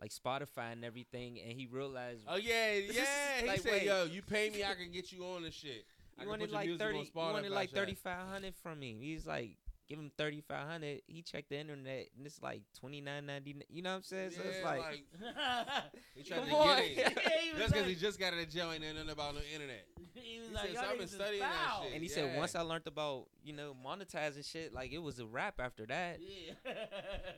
like 0.00 0.10
Spotify 0.12 0.72
and 0.72 0.84
everything, 0.84 1.38
and 1.40 1.58
he 1.58 1.66
realized 1.66 2.20
Oh 2.28 2.36
yeah, 2.36 2.72
yeah. 2.92 3.04
He 3.40 3.46
Like, 3.48 3.60
said, 3.60 3.72
wait. 3.72 3.82
"Yo, 3.84 4.04
you 4.04 4.20
pay 4.22 4.50
me, 4.50 4.62
I 4.62 4.74
can 4.74 4.92
get 4.92 5.10
you 5.10 5.24
on 5.24 5.42
the 5.42 5.50
shit." 5.50 5.86
I 6.18 6.20
he 6.20 6.20
can 6.22 6.28
wanted 6.28 6.40
put 6.44 6.50
your 6.50 6.58
like 6.58 6.66
music 6.68 6.82
on 6.86 6.92
thirty. 6.92 7.04
He 7.04 7.10
Spotify, 7.10 7.32
wanted 7.32 7.52
like 7.52 7.70
thirty 7.70 7.94
five 7.94 8.28
hundred 8.28 8.54
from 8.62 8.78
me. 8.78 8.96
He's 9.00 9.26
like, 9.26 9.56
give 9.88 9.98
him 9.98 10.10
thirty 10.18 10.40
five 10.40 10.66
hundred. 10.68 11.02
He 11.06 11.22
checked 11.22 11.50
the 11.50 11.58
internet, 11.58 12.08
and 12.16 12.26
it's 12.26 12.42
like 12.42 12.62
twenty 12.78 13.00
nine 13.00 13.26
ninety. 13.26 13.56
You 13.70 13.82
know 13.82 13.90
what 13.90 13.96
I'm 13.96 14.02
saying? 14.02 14.30
so 14.30 14.42
it's 14.44 14.58
Yeah, 14.62 14.68
like, 14.68 15.04
he 16.14 16.22
tried 16.22 16.40
Come 16.40 16.48
to 16.48 16.54
on. 16.54 16.76
get 16.78 16.84
it. 16.86 16.96
Yeah, 17.56 17.58
Just 17.62 17.72
because 17.72 17.72
like- 17.72 17.84
he 17.86 17.94
just 17.94 18.18
got 18.20 18.32
out 18.34 18.38
of 18.40 18.50
jail, 18.50 18.70
ain't 18.72 18.82
know 18.82 18.92
nothing 18.92 19.10
about 19.10 19.34
no 19.34 19.40
internet. 19.52 19.86
he 20.14 20.38
was 20.40 20.48
He 20.48 20.54
like 20.54 20.66
said, 20.66 20.74
"So 20.74 20.80
I've 20.82 20.88
been 20.90 20.98
niggas 20.98 21.04
is 21.04 21.10
studying 21.14 21.40
that 21.40 21.78
shit. 21.82 21.92
and 21.94 22.02
he 22.02 22.08
Yeah. 22.08 22.14
said 22.14 22.36
once 22.38 22.54
I 22.54 22.60
learned 22.62 22.86
about 22.86 23.26
you 23.44 23.52
know 23.54 23.74
monetizing 23.84 24.50
shit, 24.50 24.74
like 24.74 24.92
it 24.92 24.98
was 24.98 25.18
a 25.20 25.26
rap 25.26 25.54
after 25.60 25.86
that. 25.86 26.18
Yeah. 26.20 26.52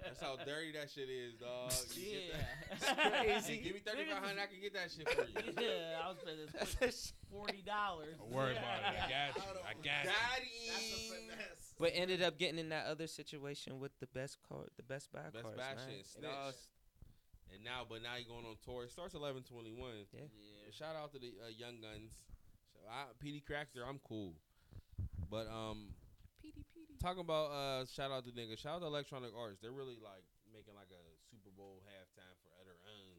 That's 0.05 0.21
how 0.21 0.37
dirty 0.45 0.73
that 0.73 0.91
shit 0.91 1.09
is, 1.09 1.35
dog. 1.35 1.73
You 1.95 2.03
get 2.11 2.23
Yeah. 2.23 2.95
that- 2.97 3.25
crazy. 3.25 3.53
Hey, 3.57 3.63
give 3.63 3.75
me 3.75 3.81
thirty 3.85 4.05
five 4.11 4.23
hundred, 4.25 4.41
I 4.43 4.47
can 4.47 4.61
get 4.61 4.75
that 4.75 4.91
shit 4.91 5.09
for 5.09 5.23
you. 5.23 5.67
yeah, 5.69 6.01
I 6.05 6.09
was 6.09 6.19
spending 6.21 6.47
That's 6.81 7.13
forty 7.31 7.63
dollars. 7.63 8.17
Don't 8.19 8.31
worry 8.31 8.53
about 8.53 8.81
it. 8.81 8.99
I 8.99 9.09
got 9.09 9.37
you. 9.37 9.43
I 9.63 9.73
got 9.75 10.05
you. 10.05 10.11
Daddy. 10.11 11.29
That's 11.29 11.73
a. 11.77 11.83
But 11.83 11.93
ended 11.95 12.23
up 12.23 12.39
getting 12.39 12.59
in 12.59 12.71
that 12.71 12.87
other 12.87 13.07
situation 13.07 13.79
with 13.79 13.93
the 14.01 14.09
best 14.11 14.39
card, 14.49 14.71
the 14.77 14.83
best 14.83 15.13
buy 15.13 15.31
Best 15.31 15.43
cards, 15.45 15.57
Buy 15.57 15.75
man. 15.79 15.85
shit, 15.87 16.07
It 16.19 16.27
all 16.27 16.51
snitch. 16.51 17.55
And 17.55 17.65
now, 17.65 17.87
but 17.89 18.03
now 18.03 18.19
you're 18.21 18.29
going 18.29 18.45
on 18.45 18.59
tour. 18.61 18.85
It 18.85 18.91
starts 18.93 19.15
eleven 19.15 19.43
twenty 19.47 19.73
one. 19.73 20.05
Yeah. 20.13 20.27
Yeah. 20.29 20.69
Shout 20.75 20.97
out 20.97 21.13
to 21.13 21.19
the 21.19 21.33
uh, 21.41 21.49
young 21.55 21.81
guns. 21.81 22.13
So 22.75 22.83
I, 22.91 23.09
PD 23.25 23.41
Crackster, 23.41 23.87
I'm 23.87 24.01
cool. 24.05 24.35
But 25.31 25.49
um, 25.49 25.95
PD 26.45 26.61
PD. 26.77 26.99
talking 27.01 27.23
about 27.25 27.49
uh, 27.55 27.87
shout 27.89 28.11
out 28.13 28.25
to 28.29 28.33
niggas. 28.37 28.59
Shout 28.61 28.77
out 28.77 28.85
to 28.85 28.91
Electronic 28.91 29.31
Arts. 29.33 29.61
They're 29.63 29.73
really 29.73 29.97
like 30.03 30.27
making 30.53 30.75
like 30.77 30.93
a 30.93 31.03
Super 31.31 31.49
Bowl 31.57 31.81
halftime 31.89 32.37
for 32.45 32.53
their 32.69 32.81
own 32.85 33.17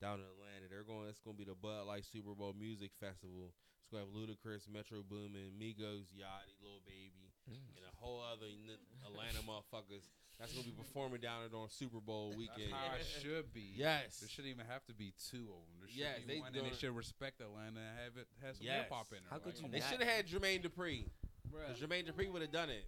down 0.00 0.20
in 0.20 0.26
Atlanta. 0.26 0.66
They're 0.70 0.84
going. 0.86 1.08
It's 1.08 1.20
gonna 1.20 1.36
be 1.36 1.44
the 1.44 1.54
Bud 1.58 1.86
Light 1.86 2.04
Super 2.04 2.34
Bowl 2.34 2.54
Music 2.58 2.90
Festival. 3.00 3.54
It's 3.80 3.88
gonna 3.90 4.04
have 4.04 4.12
Ludacris, 4.14 4.68
Metro 4.70 5.02
Boomin, 5.02 5.54
Migos, 5.58 6.10
Yachty, 6.14 6.54
Lil 6.62 6.80
Baby, 6.84 7.32
mm. 7.48 7.54
and 7.76 7.84
a 7.86 7.94
whole 7.96 8.20
other 8.20 8.46
n- 8.46 8.76
Atlanta 9.06 9.40
motherfuckers. 9.46 10.06
That's 10.38 10.52
gonna 10.52 10.66
be 10.66 10.76
performing 10.76 11.20
down 11.20 11.42
there 11.50 11.58
on 11.58 11.68
Super 11.70 11.98
Bowl 11.98 12.30
weekend. 12.36 12.70
That's 12.70 12.86
how 12.86 12.94
it 12.94 13.06
should 13.22 13.52
be. 13.52 13.72
Yes. 13.74 14.20
There 14.20 14.28
shouldn't 14.28 14.54
even 14.54 14.66
have 14.66 14.84
to 14.86 14.94
be 14.94 15.12
two 15.30 15.50
of 15.50 15.66
them. 15.66 15.76
There 15.80 15.88
should 15.88 15.98
Yes, 15.98 16.18
be 16.22 16.34
they 16.34 16.40
one, 16.40 16.54
and 16.54 16.66
they 16.66 16.76
should 16.76 16.94
respect 16.94 17.40
Atlanta 17.40 17.80
and 17.80 17.98
have 17.98 18.14
it 18.18 18.28
have 18.44 18.56
some 18.56 18.66
Yes. 18.66 18.82
hip 18.86 18.90
hop 18.92 19.06
in 19.10 19.18
there. 19.18 19.30
How 19.30 19.38
could 19.38 19.54
Like, 19.54 19.62
you 19.62 19.68
They 19.70 19.80
not- 19.80 19.88
should 19.90 20.00
have 20.02 20.08
had 20.14 20.26
Jermaine 20.28 20.62
Dupri. 20.62 21.10
Bruh. 21.50 21.66
'Cause 21.66 21.80
Jermaine 21.80 22.06
Dupri 22.06 22.30
would 22.30 22.42
have 22.42 22.52
done 22.52 22.70
it. 22.70 22.86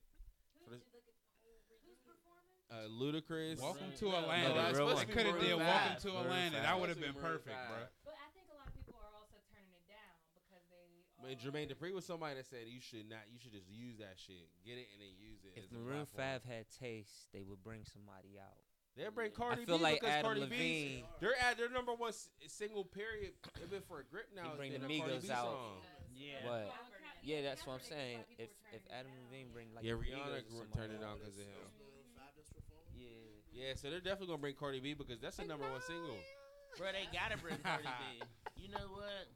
For 2.71 2.77
the- 2.77 2.83
Uh, 2.85 2.89
Ludacris. 2.89 3.59
Welcome 3.61 3.93
to 3.97 4.16
Atlanta. 4.16 4.49
no, 4.49 4.55
that's 4.55 4.68
They 4.79 4.85
supposed 4.85 5.01
to 5.01 5.07
be 5.09 5.12
could 5.12 5.27
have 5.27 5.41
did. 5.41 5.57
Welcome 5.59 6.01
to 6.03 6.18
Atlanta. 6.18 6.57
That 6.62 6.79
would 6.81 6.89
have 6.89 7.01
been 7.01 7.14
perfect, 7.14 7.57
bro. 7.68 7.87
But 8.05 8.14
I 8.14 8.31
think 8.31 8.47
a 8.51 8.55
lot 8.55 8.68
of 8.68 8.75
people 8.75 8.95
are 9.03 9.11
also 9.18 9.37
turning 9.53 9.73
it 9.75 9.87
down 9.91 10.14
because 10.39 10.62
they. 10.71 11.03
I 11.18 11.27
mean, 11.27 11.37
are- 11.39 11.41
Jermaine 11.43 11.68
Dupri 11.75 11.93
was 11.93 12.05
somebody 12.07 12.37
that 12.37 12.47
said 12.47 12.68
you 12.68 12.81
should 12.81 13.09
not. 13.09 13.27
You 13.31 13.39
should 13.41 13.53
just 13.53 13.68
use 13.68 13.99
that 13.99 14.18
shit, 14.18 14.49
get 14.64 14.79
it, 14.79 14.87
and 14.95 15.03
then 15.03 15.11
use 15.18 15.43
it. 15.45 15.53
If 15.59 15.64
as 15.66 15.71
a 15.73 15.75
Maroon. 15.75 16.07
Five 16.07 16.45
had 16.45 16.71
taste, 16.71 17.27
they 17.33 17.43
would 17.43 17.62
bring 17.62 17.85
somebody 17.85 18.39
out. 18.39 18.55
they'll 18.97 19.11
bring 19.11 19.31
I 19.33 19.35
Cardi 19.35 19.62
I 19.62 19.64
feel 19.64 19.79
B 19.79 19.83
like 19.85 20.01
because 20.01 20.14
Adam 20.14 20.25
Cardi 20.27 20.41
B. 20.47 20.51
Levine. 20.51 21.05
They're 21.21 21.39
at 21.43 21.57
their 21.59 21.71
number 21.71 21.95
one 21.95 22.11
s- 22.11 22.29
single 22.49 22.85
period. 22.85 23.35
They've 23.59 23.71
been 23.71 23.83
for 23.83 23.99
a 24.01 24.05
grip 24.05 24.29
now. 24.35 24.55
bring 24.57 24.73
it's 24.73 24.83
the 24.83 24.89
been 24.89 25.01
a 25.01 25.05
Migos 25.18 25.31
out. 25.31 25.45
song. 25.47 25.83
Yeah. 26.14 26.45
What? 26.45 26.51
Well, 26.51 26.68
Ka- 26.71 26.77
Yeah, 27.23 27.43
that's 27.43 27.66
what 27.66 27.75
I'm 27.75 27.81
saying. 27.81 28.14
a 28.14 28.18
lot 28.18 28.23
of 28.23 28.29
people 28.37 28.45
If 28.73 28.75
if 28.87 28.93
Adam 28.93 29.12
it 29.12 29.23
Levine 29.25 29.51
bring 29.53 29.75
like 29.75 29.85
Yeah, 29.85 29.93
the 29.95 29.99
Rihanna 29.99 30.45
Migos 30.45 30.61
or 30.61 30.64
gr- 30.66 30.75
turned 30.77 30.93
it 30.93 30.97
out. 30.97 31.01
down 31.01 31.18
because 31.18 31.39
of 31.39 31.47
It's 31.47 31.51
him. 31.57 31.71
Yeah. 33.53 33.69
Yeah, 33.69 33.75
so 33.75 33.91
they're 33.91 34.01
definitely 34.01 34.29
gonna 34.29 34.39
bring 34.39 34.55
Cardi 34.55 34.81
B 34.81 34.95
because 34.95 35.21
that's 35.21 35.37
the 35.37 35.45
number 35.45 35.69
one 35.71 35.81
single. 35.87 36.17
Bro, 36.79 36.89
they 36.93 37.09
gotta 37.13 37.37
bring 37.41 37.59
Cardi 37.63 37.85
B. 37.85 38.23
You 38.61 38.69
know 38.69 38.93
what? 38.93 39.27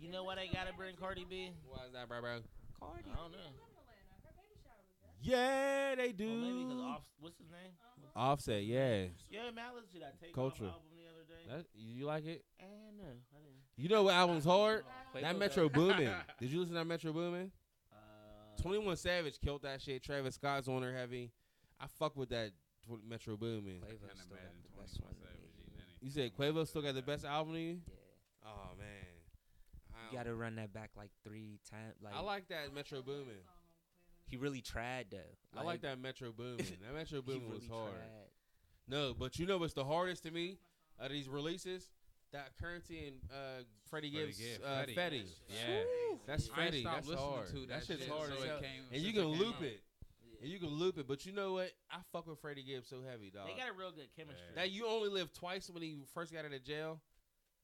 You 0.00 0.10
know 0.10 0.24
why 0.24 0.34
they 0.34 0.48
gotta 0.48 0.72
bring 0.76 0.96
Cardi 0.96 1.26
B? 1.28 1.52
Why 1.68 1.84
is 1.86 1.92
that, 1.92 2.08
bro? 2.08 2.20
bro? 2.20 2.40
Cardi. 2.80 3.04
I 3.12 3.16
don't 3.20 3.30
know. 3.30 3.38
She 3.38 3.60
live 3.60 3.68
in 3.68 3.84
Atlanta. 3.84 4.24
Her 4.24 4.32
baby 4.34 4.56
shower 4.64 4.80
was 4.82 4.96
there. 4.98 5.12
Yeah, 5.20 5.94
they 5.94 6.10
do. 6.10 6.26
Well, 6.26 6.40
maybe 6.40 6.64
because 6.64 6.80
off. 6.82 7.02
What's 7.20 7.38
his 7.38 7.50
name? 7.50 7.72
Offset, 8.16 8.64
yeah. 8.64 9.04
Yeah, 9.30 9.50
man, 9.54 9.64
I 9.70 9.74
listened 9.74 9.92
to 9.94 10.00
that 10.00 10.20
Take 10.20 10.34
Culture. 10.34 10.64
Off 10.64 10.82
album 10.82 10.88
the 10.96 11.06
other 11.08 11.24
day. 11.28 11.44
That, 11.48 11.66
you 11.74 12.06
like 12.06 12.26
it? 12.26 12.44
Eh, 12.60 12.64
no, 12.98 13.04
I 13.04 13.38
didn't. 13.38 13.62
You 13.76 13.88
know 13.88 14.02
what 14.04 14.14
album's 14.14 14.44
hard? 14.44 14.84
That 15.20 15.38
Metro 15.38 15.68
Boomin. 15.68 16.12
Did 16.40 16.50
you 16.50 16.60
listen 16.60 16.74
to 16.74 16.80
that 16.80 16.86
Metro 16.86 17.12
Boomin? 17.12 17.52
Uh, 17.92 18.60
Twenty 18.60 18.78
One 18.78 18.96
Savage 18.96 19.38
killed 19.40 19.62
that 19.62 19.80
shit. 19.80 20.02
Travis 20.02 20.34
Scott's 20.34 20.68
on 20.68 20.82
there 20.82 20.92
heavy. 20.96 21.30
I 21.80 21.86
fuck 21.98 22.16
with 22.16 22.30
that 22.30 22.50
tw- 22.86 23.08
Metro 23.08 23.36
Boomin. 23.36 23.80
Quavo 23.80 23.88
Can't 24.06 24.18
still 24.18 24.36
got 24.36 24.52
the 24.62 24.80
best 24.80 25.00
one. 25.00 25.14
to 25.14 25.20
me. 25.20 25.82
You 26.00 26.10
said 26.10 26.32
Quavo 26.36 26.66
still 26.66 26.82
got 26.82 26.94
the 26.94 27.02
best 27.02 27.24
album 27.24 27.54
to 27.54 27.60
you? 27.60 27.78
Yeah. 27.86 28.48
Oh 28.48 28.70
man. 28.78 28.86
I, 29.94 30.10
You 30.12 30.18
gotta 30.18 30.34
run 30.34 30.56
that 30.56 30.72
back 30.72 30.90
like 30.96 31.10
three 31.24 31.58
times. 31.70 31.94
Like, 32.02 32.14
I 32.14 32.20
like 32.20 32.48
that 32.48 32.74
Metro 32.74 33.02
Boomin. 33.02 33.36
he 34.26 34.36
really 34.36 34.60
tried 34.60 35.06
though. 35.10 35.18
I 35.58 35.62
like 35.62 35.82
that 35.82 36.00
Metro 36.00 36.32
Boomin. 36.32 36.58
That 36.82 36.94
Metro 36.94 37.20
He 37.24 37.26
Boomin 37.32 37.42
really 37.48 37.58
was 37.60 37.68
hard. 37.68 37.92
tried. 37.92 38.08
No, 38.88 39.14
but 39.16 39.38
you 39.38 39.46
know 39.46 39.58
what's 39.58 39.74
the 39.74 39.84
hardest 39.84 40.24
to 40.24 40.30
me 40.32 40.58
out 41.00 41.06
of 41.06 41.12
these 41.12 41.28
releases? 41.28 41.88
That 42.32 42.48
Curren$y 42.60 42.96
and 43.06 43.16
uh, 43.30 43.62
Freddie 43.90 44.10
Freddie 44.10 44.26
Gibbs, 44.26 44.38
Gibbs, 44.38 44.64
uh, 44.64 44.84
Fetty. 44.88 44.94
Fetty. 44.96 45.22
Yeah. 45.48 45.82
That's 46.26 46.50
I 46.56 46.64
ain't 46.64 46.74
Fetty. 46.74 46.80
stopped 46.80 46.96
That's 46.96 47.08
listening 47.08 47.30
hard. 47.30 47.46
to 47.48 47.54
that 47.54 47.68
that 47.68 47.84
shit's 47.86 48.02
shit 48.04 48.10
hard 48.12 48.28
so 48.30 48.34
as 48.36 48.42
it 48.42 48.48
hell. 48.48 48.58
came- 48.60 48.84
And 48.90 49.02
you 49.02 49.12
since 49.12 49.18
it 49.18 49.20
can 49.20 49.30
came 49.32 49.38
loop 49.40 49.56
out. 49.56 49.62
it. 49.64 49.80
And 50.42 50.50
you 50.50 50.58
can 50.58 50.68
loop 50.70 50.98
it. 50.98 51.06
But 51.06 51.24
you 51.24 51.32
know 51.32 51.52
what? 51.54 51.70
I 51.90 51.98
fuck 52.12 52.26
with 52.26 52.40
Freddie 52.40 52.64
Gibbs 52.64 52.88
so 52.88 52.96
heavy, 53.08 53.30
dog. 53.30 53.46
They 53.46 53.54
got 53.58 53.70
a 53.70 53.78
real 53.78 53.92
good 53.92 54.08
chemistry. 54.16 54.44
Yeah. 54.54 54.62
That 54.62 54.70
you 54.72 54.86
only 54.88 55.08
live 55.08 55.32
twice 55.32 55.70
when 55.70 55.82
he 55.82 55.98
first 56.14 56.32
got 56.32 56.44
out 56.44 56.52
of 56.52 56.64
jail. 56.64 57.00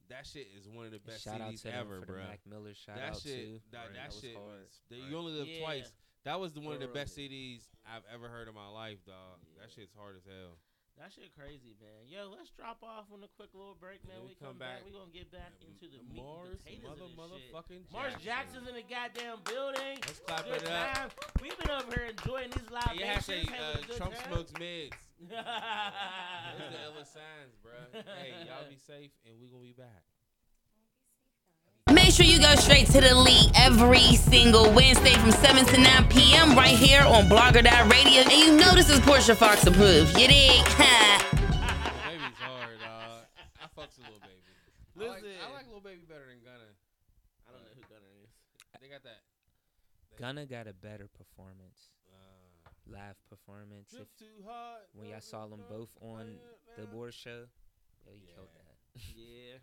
That 0.09 0.25
shit 0.27 0.47
is 0.57 0.67
one 0.69 0.87
of 0.87 0.93
the 0.93 1.01
best 1.01 1.23
shout 1.25 1.41
out 1.43 1.53
CDs 1.53 1.63
to 1.63 1.75
ever, 1.75 2.01
for 2.01 2.07
bro. 2.07 2.17
the 2.17 2.29
Mac 2.29 2.41
Miller 2.49 2.73
shout 2.75 2.97
That 2.97 3.11
out 3.11 3.21
shit, 3.21 3.45
too. 3.45 3.61
that, 3.73 3.79
Right. 3.79 3.87
that, 3.89 3.95
That 3.95 4.07
was 4.15 4.21
shit 4.23 4.35
hard. 4.37 4.47
was. 4.63 4.81
That 4.89 5.01
Right. 5.03 5.11
You 5.11 5.19
only 5.19 5.33
live 5.33 5.49
Yeah. 5.49 5.61
twice. 5.61 5.93
That 6.25 6.41
was 6.41 6.53
the 6.55 6.61
one 6.61 6.75
of 6.75 6.81
the 6.81 6.89
best. 6.89 7.15
CDs 7.15 7.63
I've 7.85 8.05
ever 8.13 8.29
heard 8.29 8.49
in 8.49 8.55
my 8.55 8.69
life, 8.69 9.05
dog. 9.05 9.41
That 9.61 9.71
shit's 9.71 9.93
hard 9.95 10.17
as 10.17 10.25
hell. 10.25 10.57
That 10.99 11.15
shit 11.15 11.31
crazy, 11.39 11.79
man. 11.79 12.11
Yo, 12.11 12.27
let's 12.27 12.51
drop 12.51 12.83
off 12.83 13.07
on 13.15 13.23
a 13.23 13.31
quick 13.39 13.55
little 13.55 13.79
break, 13.79 14.03
man. 14.03 14.19
We 14.27 14.35
we 14.35 14.35
come 14.35 14.59
come 14.59 14.59
back. 14.59 14.83
back. 14.83 14.87
We 14.87 14.91
gonna 14.91 15.15
get 15.15 15.31
back 15.31 15.55
into 15.63 15.87
the 15.87 16.03
meat 16.11 16.19
Mars, 16.19 16.59
and 16.67 16.83
potatoes 16.83 17.15
mother, 17.15 17.39
of 17.39 17.39
this 17.39 17.47
shit. 17.47 17.55
motherfucking 17.55 17.83
Mars 17.95 18.15
Jackson's 18.19 18.67
in 18.67 18.75
the 18.75 18.83
goddamn 18.83 19.39
building. 19.47 20.03
Let's 20.03 20.19
clap 20.27 20.43
Good 20.43 20.67
it 20.67 20.75
up. 20.75 20.91
time. 20.99 21.09
We've 21.39 21.55
been 21.55 21.71
over 21.71 21.87
here 21.95 22.11
enjoying 22.11 22.51
these 22.51 22.67
live 22.75 22.99
Yeah, 22.99 23.15
hashtag 23.15 23.47
uh, 23.47 23.79
Trump 23.95 24.19
time. 24.19 24.27
smokes 24.27 24.53
mids. 24.59 24.99
Those 25.23 25.39
the 26.75 26.79
illest 26.83 27.15
signs, 27.15 27.55
bro. 27.63 27.79
Hey, 27.95 28.35
y'all 28.47 28.67
be 28.67 28.79
safe, 28.79 29.15
and 29.23 29.39
we 29.39 29.47
gonna 29.55 29.63
be 29.63 29.79
back. 29.79 30.03
Make 32.19 32.27
sure 32.27 32.35
you 32.35 32.43
go 32.43 32.55
straight 32.57 32.87
to 32.87 33.01
the 33.01 33.15
league 33.15 33.53
every 33.55 34.17
single 34.17 34.73
Wednesday 34.73 35.15
from 35.23 35.31
7 35.31 35.65
to 35.67 35.81
9 35.81 36.09
p.m. 36.09 36.57
right 36.59 36.75
here 36.75 37.03
on 37.03 37.29
Blogger 37.31 37.63
Radio. 37.89 38.23
And 38.23 38.33
you 38.33 38.57
know 38.57 38.75
this 38.75 38.91
is 38.91 38.99
Portia 38.99 39.37
Fox 39.37 39.65
approved. 39.65 40.19
You 40.19 40.27
dig? 40.27 40.51
Baby's 40.67 42.35
hard, 42.43 42.75
dog. 42.83 43.23
I 43.63 43.71
fucks 43.71 43.99
a 43.99 44.03
little 44.03 44.19
Baby. 44.19 44.43
I 44.99 44.99
like, 44.99 45.23
Listen. 45.23 45.31
I 45.47 45.53
like 45.55 45.67
little 45.67 45.81
Baby 45.81 46.01
better 46.09 46.27
than 46.27 46.43
Gunna. 46.43 46.67
I 47.47 47.53
don't 47.55 47.63
know 47.63 47.71
who 47.77 47.83
Gunna 47.87 48.11
is. 48.27 48.31
They 48.83 48.89
got 48.89 49.05
that. 49.05 49.23
Gunna 50.19 50.45
got 50.47 50.67
a 50.67 50.75
better 50.75 51.07
performance, 51.07 51.95
Uh, 52.11 52.69
live 52.91 53.15
performance. 53.31 53.95
If 53.95 54.11
too 54.19 54.43
hard. 54.45 54.83
when 54.93 55.07
y'all 55.07 55.21
saw 55.21 55.47
them 55.47 55.61
both 55.71 55.91
on 56.03 56.35
the 56.77 56.83
board 56.87 57.15
show, 57.15 57.47
yo, 58.05 58.11
he 58.13 58.27
Yeah. 58.27 58.35
killed 58.35 58.49
that. 58.59 58.75
Yeah. 59.15 59.59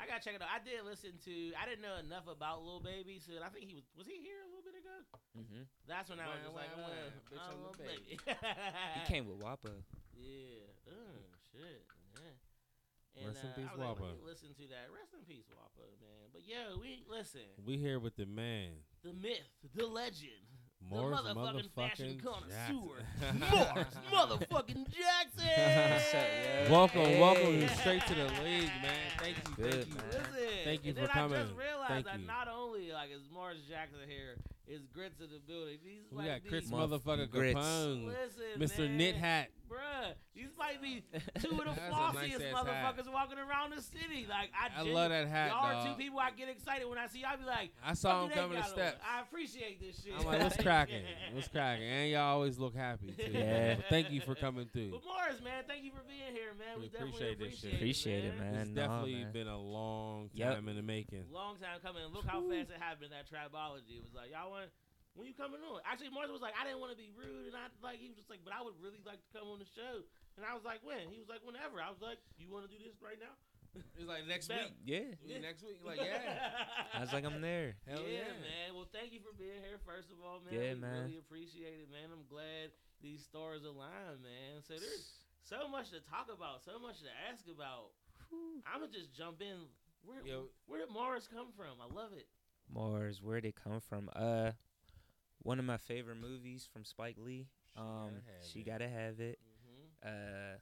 Yeah. 0.00 0.04
I 0.04 0.08
gotta 0.08 0.24
check 0.24 0.32
it 0.32 0.40
out. 0.40 0.48
I 0.48 0.64
did 0.64 0.80
listen 0.88 1.20
to. 1.28 1.34
I 1.60 1.68
didn't 1.68 1.84
know 1.84 2.00
enough 2.00 2.24
about 2.24 2.64
Lil 2.64 2.80
Baby, 2.80 3.20
so 3.20 3.36
I 3.44 3.52
think 3.52 3.68
he 3.68 3.76
was. 3.76 3.84
Was 4.00 4.08
he 4.08 4.16
here 4.24 4.40
a 4.40 4.48
little 4.48 4.64
bit 4.64 4.80
ago? 4.80 4.96
hmm 5.36 5.68
That's 5.84 6.08
when 6.08 6.16
I 6.16 6.32
was 6.32 6.40
just 6.40 6.56
like, 6.56 6.72
wah, 6.72 6.88
uh, 6.88 7.12
bitch, 7.28 7.36
oh, 7.36 7.52
I'm 7.52 7.60
the 7.60 7.64
Lil 7.68 7.76
baby. 7.76 8.16
He 8.16 9.00
came 9.12 9.28
with 9.28 9.36
WAPA. 9.36 9.76
Yeah. 10.16 10.88
Oh 10.88 11.20
shit. 11.52 11.84
Yeah. 12.16 13.26
Rest 13.28 13.44
in 13.44 13.50
uh, 13.50 13.54
peace, 13.54 13.68
I 13.68 13.76
like, 13.76 13.98
Wappa. 14.00 14.10
listen 14.24 14.48
to 14.56 14.64
that. 14.72 14.88
Rest 14.88 15.12
in 15.12 15.20
peace, 15.28 15.44
Wappa, 15.52 15.84
man. 16.00 16.30
But 16.32 16.46
yo, 16.48 16.78
we 16.80 17.04
listen. 17.10 17.44
We 17.66 17.76
here 17.76 17.98
with 18.00 18.16
the 18.16 18.24
man. 18.24 18.80
The 19.04 19.12
myth, 19.12 19.44
the 19.74 19.86
legend, 19.86 20.40
Mars 20.88 21.20
the 21.24 21.34
motherfucking 21.34 21.70
fashion 21.74 22.18
Jackson. 22.18 22.20
connoisseur, 22.20 23.04
Mars 23.38 23.86
motherfucking 24.12 24.86
Jackson. 24.90 26.70
welcome, 26.72 27.00
Hey. 27.02 27.20
welcome 27.20 27.68
straight 27.78 28.06
to 28.06 28.14
the 28.14 28.24
league, 28.42 28.70
man. 28.82 28.96
Thank 29.18 29.36
you, 29.36 29.54
Good, 29.56 29.72
thank 29.72 29.86
you. 29.88 29.94
man. 29.94 30.04
Listen, 30.10 30.48
Thank 30.64 30.84
you 30.84 30.88
and 30.90 30.98
for 30.98 31.00
then 31.02 31.10
I 31.10 31.12
coming. 31.14 31.42
just 31.42 31.54
realized 31.58 31.88
Thank 31.88 32.06
that 32.06 32.20
you. 32.20 32.26
not 32.26 32.48
only 32.48 32.92
like 32.92 33.10
is 33.10 33.22
Mars 33.32 33.58
Jackson 33.68 33.98
here, 34.08 34.36
is 34.66 34.80
Grits 34.94 35.20
in 35.20 35.28
the 35.30 35.38
building. 35.46 35.78
These 35.84 36.02
We 36.10 36.18
might 36.18 36.26
got 36.26 36.42
be, 36.44 36.48
Chris 36.48 36.64
Motherf- 36.70 37.00
motherfucker 37.02 37.30
Grits. 37.30 37.58
Capone, 37.58 38.06
Listen, 38.58 38.84
Mr. 38.84 38.88
man, 38.88 38.96
Knit 38.96 39.16
Hat. 39.16 39.48
Bruh, 39.70 40.14
these 40.34 40.48
might 40.58 40.82
be 40.82 41.04
two 41.40 41.50
of 41.50 41.58
the 41.58 41.64
That's 41.64 41.78
a 41.78 41.94
flossiest 41.94 42.40
nice-ass 42.40 42.54
motherfuckers 42.54 43.12
walking 43.12 43.38
around 43.38 43.70
the 43.76 43.80
city. 43.80 44.26
Like 44.28 44.50
I, 44.52 44.80
I 44.80 44.82
genu- 44.82 44.94
love 44.94 45.10
that 45.10 45.28
hat, 45.28 45.50
Y'all 45.52 45.64
are 45.64 45.86
two 45.86 45.94
people 45.94 46.18
I 46.18 46.32
get 46.32 46.48
excited 46.48 46.88
when 46.88 46.98
I 46.98 47.06
see 47.06 47.20
y'all. 47.20 47.36
Be 47.38 47.44
like, 47.44 47.70
I 47.84 47.94
saw 47.94 48.24
him 48.24 48.30
coming 48.30 48.50
the 48.50 48.56
got 48.56 48.64
'em." 48.66 48.70
steps. 48.72 49.00
I 49.06 49.20
appreciate 49.22 49.80
this 49.80 50.02
shit. 50.02 50.12
I'm 50.18 50.26
like, 50.26 50.42
what's 50.42 50.56
cracking? 50.62 51.04
What's 51.32 51.46
cracking? 51.46 51.84
And 51.86 52.10
y'all 52.10 52.22
always 52.34 52.58
look 52.58 52.74
happy 52.74 53.12
too. 53.16 53.30
Yeah. 53.30 53.74
Well, 53.74 53.84
thank 53.88 54.10
you 54.10 54.20
for 54.20 54.34
coming 54.34 54.68
through. 54.72 54.90
But 54.90 55.04
Mars, 55.06 55.40
man, 55.42 55.62
thank 55.68 55.84
you 55.84 55.92
for 55.92 56.02
being 56.08 56.34
here, 56.34 56.50
man. 56.58 56.80
We, 56.82 56.90
We 56.90 56.98
appreciate 56.98 57.38
this 57.38 57.60
shit. 57.60 57.74
appreciate, 57.74 58.24
Appreciate 58.24 58.24
it, 58.24 58.38
man. 58.40 58.54
It's 58.56 58.70
Nah, 58.70 58.74
definitely 58.82 59.22
man. 59.22 59.32
been 59.32 59.46
a 59.48 59.58
long 59.58 60.30
Yep. 60.34 60.54
time 60.54 60.68
in 60.68 60.74
the 60.76 60.82
making. 60.82 61.24
Long 61.32 61.54
time 61.56 61.78
coming. 61.80 62.02
Look 62.12 62.26
how 62.26 62.40
fast 62.42 62.70
it 62.74 62.80
happened. 62.80 63.12
That 63.12 63.30
tribology. 63.30 63.98
It 63.98 64.02
was 64.02 64.14
like, 64.14 64.32
y'all 64.32 64.50
want 64.50 64.66
when 65.18 65.26
you 65.26 65.34
coming 65.34 65.60
on? 65.62 65.82
Actually, 65.86 66.14
Mars 66.14 66.30
was 66.30 66.42
like, 66.42 66.54
I 66.54 66.62
didn't 66.64 66.78
want 66.78 66.94
to 66.94 67.00
be 67.00 67.10
rude, 67.12 67.50
and 67.50 67.56
I 67.56 67.66
like 67.82 67.98
he 67.98 68.06
was 68.08 68.16
just 68.18 68.30
like, 68.30 68.40
but 68.46 68.54
I 68.54 68.62
would 68.62 68.78
really 68.78 69.02
like 69.02 69.18
to 69.20 69.30
come 69.34 69.50
on 69.50 69.58
the 69.58 69.68
show. 69.68 70.06
And 70.38 70.46
I 70.46 70.54
was 70.54 70.62
like, 70.62 70.80
when? 70.86 71.10
He 71.10 71.18
was 71.18 71.28
like, 71.28 71.42
whenever. 71.42 71.82
I 71.82 71.90
was 71.90 72.00
like, 72.00 72.22
you 72.38 72.48
want 72.48 72.64
to 72.66 72.72
do 72.72 72.78
this 72.80 72.98
right 73.02 73.18
now? 73.18 73.34
It's 73.94 74.08
like 74.10 74.26
next 74.26 74.48
Bet. 74.52 74.70
week. 74.70 74.82
Yeah. 74.82 75.14
Yeah. 75.22 75.38
Next 75.42 75.62
week, 75.62 75.78
like 75.82 76.02
yeah. 76.02 76.50
I 76.94 77.02
was 77.02 77.12
like, 77.14 77.22
I'm 77.22 77.38
there. 77.42 77.78
Hell 77.86 78.02
yeah, 78.02 78.34
yeah. 78.34 78.42
man. 78.42 78.68
Well, 78.74 78.88
thank 78.90 79.14
you 79.14 79.22
for 79.22 79.30
being 79.36 79.62
here. 79.62 79.78
First 79.86 80.10
of 80.10 80.18
all, 80.22 80.42
man. 80.42 80.54
Yeah, 80.54 80.74
we 80.74 80.82
man. 80.82 81.06
Really 81.06 81.22
appreciate 81.22 81.78
it, 81.82 81.88
man. 81.90 82.10
I'm 82.10 82.26
glad 82.26 82.74
these 83.02 83.22
stars 83.22 83.62
align, 83.62 84.22
man. 84.22 84.62
So 84.66 84.74
there's 84.74 85.22
so 85.46 85.70
much 85.70 85.90
to 85.94 86.00
talk 86.02 86.30
about, 86.30 86.62
so 86.62 86.78
much 86.78 86.98
to 87.06 87.10
ask 87.30 87.46
about. 87.46 87.94
I'ma 88.66 88.86
just 88.86 89.14
jump 89.14 89.42
in. 89.42 89.66
Where 90.02 90.24
Yo. 90.24 90.48
where 90.66 90.78
did 90.80 90.90
Mars 90.90 91.28
come 91.28 91.48
from? 91.56 91.76
I 91.82 91.92
love 91.92 92.12
it. 92.12 92.26
Mars, 92.72 93.20
where'd 93.22 93.44
it 93.44 93.54
come 93.56 93.80
from? 93.80 94.08
Uh, 94.14 94.52
one 95.42 95.58
of 95.58 95.64
my 95.64 95.76
favorite 95.78 96.16
movies 96.20 96.68
from 96.72 96.84
Spike 96.84 97.16
Lee. 97.18 97.48
She 97.74 97.80
Um, 97.80 97.86
Gotta 97.86 98.14
Have 98.14 98.44
she 98.44 98.60
It. 98.60 98.64
gotta 98.66 98.88
have 98.88 99.20
it. 99.20 99.38
hmm 100.02 100.08
Uh, 100.08 100.56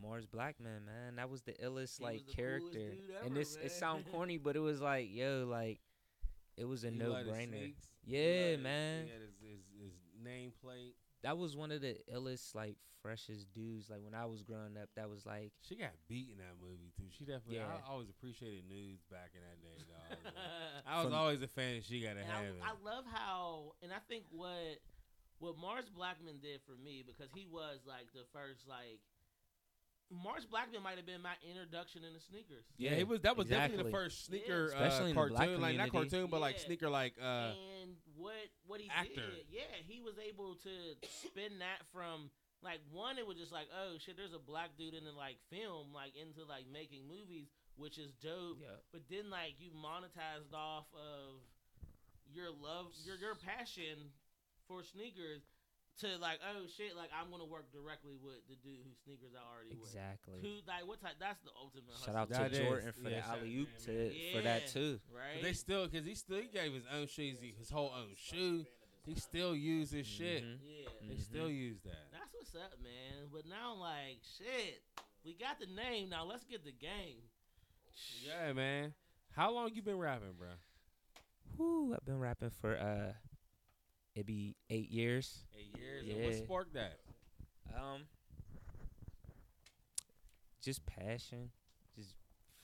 Mars 0.00 0.26
Blackman, 0.26 0.84
man, 0.84 1.16
that 1.16 1.30
was 1.30 1.42
the 1.42 1.52
illest 1.54 1.98
He 1.98 2.04
like 2.04 2.26
the 2.26 2.32
character. 2.32 2.70
dude 2.78 3.10
and 3.22 3.26
ever, 3.26 3.34
this 3.34 3.56
it 3.56 3.72
sound 3.72 4.04
corny, 4.10 4.36
but 4.36 4.54
it 4.56 4.60
was 4.60 4.80
like, 4.80 5.08
yo, 5.10 5.46
like, 5.48 5.80
it 6.56 6.64
was 6.66 6.84
a 6.84 6.90
no 6.90 7.12
brainer. 7.12 7.72
Yeah, 8.04 8.56
man. 8.56 9.06
His, 9.08 9.30
his, 9.40 9.60
his 9.80 9.92
nameplate. 10.22 10.94
That 11.22 11.38
was 11.38 11.56
one 11.56 11.72
of 11.72 11.80
the 11.80 11.96
illest, 12.12 12.54
like, 12.54 12.76
freshest 13.02 13.52
dudes. 13.52 13.88
Like 13.88 14.00
when 14.02 14.14
I 14.14 14.26
was 14.26 14.42
growing 14.42 14.76
up, 14.80 14.88
that 14.96 15.08
was 15.08 15.24
like, 15.24 15.52
She 15.62 15.76
got 15.76 15.92
beat 16.08 16.28
in 16.32 16.38
that 16.38 16.58
movie 16.60 16.90
too. 16.96 17.06
She 17.16 17.24
definitely. 17.24 17.56
Yeah. 17.56 17.70
I 17.86 17.90
always 17.90 18.08
appreciated 18.10 18.64
nudes 18.68 19.04
back 19.10 19.30
in 19.34 19.40
that 19.46 19.58
day, 19.62 19.78
dog. 19.86 20.32
I 20.86 20.96
was 20.98 21.04
From- 21.06 21.14
always 21.14 21.42
a 21.42 21.46
fan. 21.48 21.76
of 21.78 21.84
She 21.84 22.00
gotta 22.00 22.20
And 22.20 22.28
have 22.30 22.44
it. 22.44 22.62
I, 22.64 22.70
I 22.70 22.74
love 22.82 23.04
how, 23.12 23.74
and 23.82 23.92
I 23.92 23.98
think 24.08 24.24
what 24.30 24.80
what 25.38 25.56
Mars 25.58 25.84
Blackman 25.94 26.38
did 26.42 26.60
for 26.66 26.74
me 26.82 27.04
because 27.06 27.30
he 27.34 27.46
was 27.46 27.80
like 27.86 28.10
the 28.12 28.24
first 28.32 28.66
like. 28.68 29.00
Mars 30.10 30.46
Blackman 30.46 30.82
might 30.82 30.96
have 30.96 31.06
been 31.06 31.20
my 31.22 31.34
introduction 31.48 32.02
into 32.04 32.20
sneakers. 32.20 32.64
yeah, 32.78 32.94
he 32.94 33.04
was. 33.04 33.20
That 33.22 33.36
was 33.36 33.48
definitely 33.48 33.84
the 33.84 33.90
first 33.90 34.26
sneaker, 34.26 34.66
Especially 34.66 35.06
uh, 35.06 35.08
in 35.08 35.14
the 35.14 35.20
cartoon, 35.34 35.60
like 35.60 35.76
not 35.76 35.90
cartoon, 35.90 36.26
but 36.30 36.40
like 36.40 36.58
sneaker, 36.58 36.88
like 36.88 37.14
uh, 37.20 37.50
and 37.82 37.96
what 38.16 38.32
what 38.66 38.80
he 38.80 38.88
actor. 38.88 39.14
did, 39.14 39.46
yeah, 39.50 39.66
he 39.86 40.00
was 40.00 40.14
able 40.18 40.54
to 40.62 40.70
spin 41.26 41.58
that 41.58 41.82
from 41.92 42.30
like 42.62 42.80
one, 42.92 43.18
it 43.18 43.26
was 43.26 43.36
just 43.36 43.52
like, 43.52 43.66
oh 43.74 43.98
shit, 43.98 44.16
there's 44.16 44.32
a 44.32 44.38
black 44.38 44.70
dude 44.78 44.94
in 44.94 45.04
the 45.04 45.12
like 45.12 45.36
film, 45.50 45.92
like 45.92 46.12
into 46.14 46.46
like 46.46 46.64
making 46.72 47.02
movies, 47.08 47.48
which 47.76 47.98
is 47.98 48.12
dope. 48.22 48.58
yeah, 48.62 48.78
But 48.92 49.02
then 49.10 49.28
like 49.28 49.58
you 49.58 49.70
monetized 49.74 50.54
off 50.54 50.86
of 50.94 51.42
your 52.32 52.50
love, 52.50 52.94
your 53.04 53.16
your 53.16 53.34
passion 53.34 54.14
for 54.68 54.82
sneakers 54.82 55.42
to 56.00 56.08
like, 56.20 56.38
oh 56.44 56.66
shit, 56.76 56.96
like 56.96 57.10
I'm 57.14 57.30
gonna 57.30 57.44
work 57.48 57.70
directly 57.72 58.16
with 58.22 58.40
the 58.48 58.56
dude 58.56 58.80
whose 58.84 58.98
sneakers 59.04 59.32
I 59.34 59.40
already 59.44 59.74
wear. 59.76 59.84
exactly. 59.88 60.40
Who 60.42 60.60
like 60.66 60.86
what 60.86 61.00
type? 61.00 61.16
That's 61.18 61.40
the 61.40 61.50
ultimate. 61.56 61.96
Shout 62.04 62.14
out 62.16 62.28
That 62.28 62.50
to 62.50 62.56
is- 62.56 62.58
Jordan 62.58 62.92
for 62.92 63.08
yeah, 63.08 63.16
the 63.16 63.22
shout- 63.22 63.38
alley 63.38 63.56
oop 63.56 63.68
to 63.86 63.92
man. 63.92 64.32
for 64.34 64.42
that 64.42 64.66
too. 64.68 65.00
right? 65.14 65.42
they 65.42 65.52
still 65.52 65.86
because 65.88 66.06
he 66.06 66.14
still 66.14 66.38
he 66.40 66.48
gave 66.48 66.72
his 66.74 66.84
own 66.92 67.06
shoes, 67.06 67.38
he- 67.40 67.54
his 67.58 67.70
whole 67.70 67.92
own 67.96 68.14
shoe. 68.16 68.64
He 69.06 69.14
still 69.14 69.54
used 69.54 69.92
his 69.94 70.06
shit. 70.06 70.42
Yeah. 70.42 70.88
They 71.08 71.14
Mhm. 71.14 71.20
still 71.22 71.48
use 71.50 71.80
that. 71.84 72.10
That's 72.10 72.34
what's 72.34 72.54
up, 72.56 72.76
man. 72.82 73.28
But 73.32 73.46
now 73.46 73.74
I'm 73.74 73.78
like, 73.78 74.18
shit, 74.36 74.82
we 75.24 75.34
got 75.34 75.60
the 75.60 75.66
name. 75.66 76.08
Now 76.08 76.24
let's 76.24 76.42
get 76.44 76.64
the 76.64 76.72
game. 76.72 77.22
Yeah, 78.24 78.52
man. 78.52 78.94
How 79.30 79.52
long 79.52 79.70
you 79.74 79.80
been 79.82 79.98
rapping, 79.98 80.32
bro? 80.36 80.48
Whew, 81.56 81.94
I've 81.94 82.04
been 82.04 82.18
rapping 82.18 82.50
for 82.50 82.76
uh, 82.76 83.12
it 84.16 84.26
be 84.26 84.56
eight 84.70 84.90
years. 84.90 85.44
Eight 85.56 85.78
years. 85.78 86.04
And 86.10 86.24
what 86.24 86.34
sparked 86.34 86.74
that? 86.74 86.98
Um, 87.76 88.02
just 90.62 90.84
passion, 90.86 91.50
just 91.94 92.14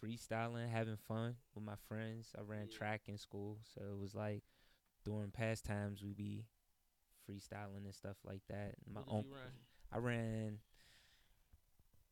freestyling, 0.02 0.68
having 0.68 0.96
fun 0.96 1.36
with 1.54 1.64
my 1.64 1.76
friends. 1.88 2.32
I 2.36 2.40
ran 2.40 2.68
Yeah. 2.70 2.76
track 2.76 3.02
in 3.06 3.18
school, 3.18 3.60
so 3.74 3.82
it 3.82 3.98
was 3.98 4.14
like 4.14 4.42
during 5.04 5.30
pastimes 5.30 6.02
we 6.02 6.12
be 6.14 6.46
freestyling 7.28 7.84
and 7.84 7.94
stuff 7.94 8.16
like 8.24 8.42
that. 8.48 8.74
My 8.86 9.02
own, 9.06 9.28
run? 9.28 9.52
I 9.92 9.98
ran 9.98 10.60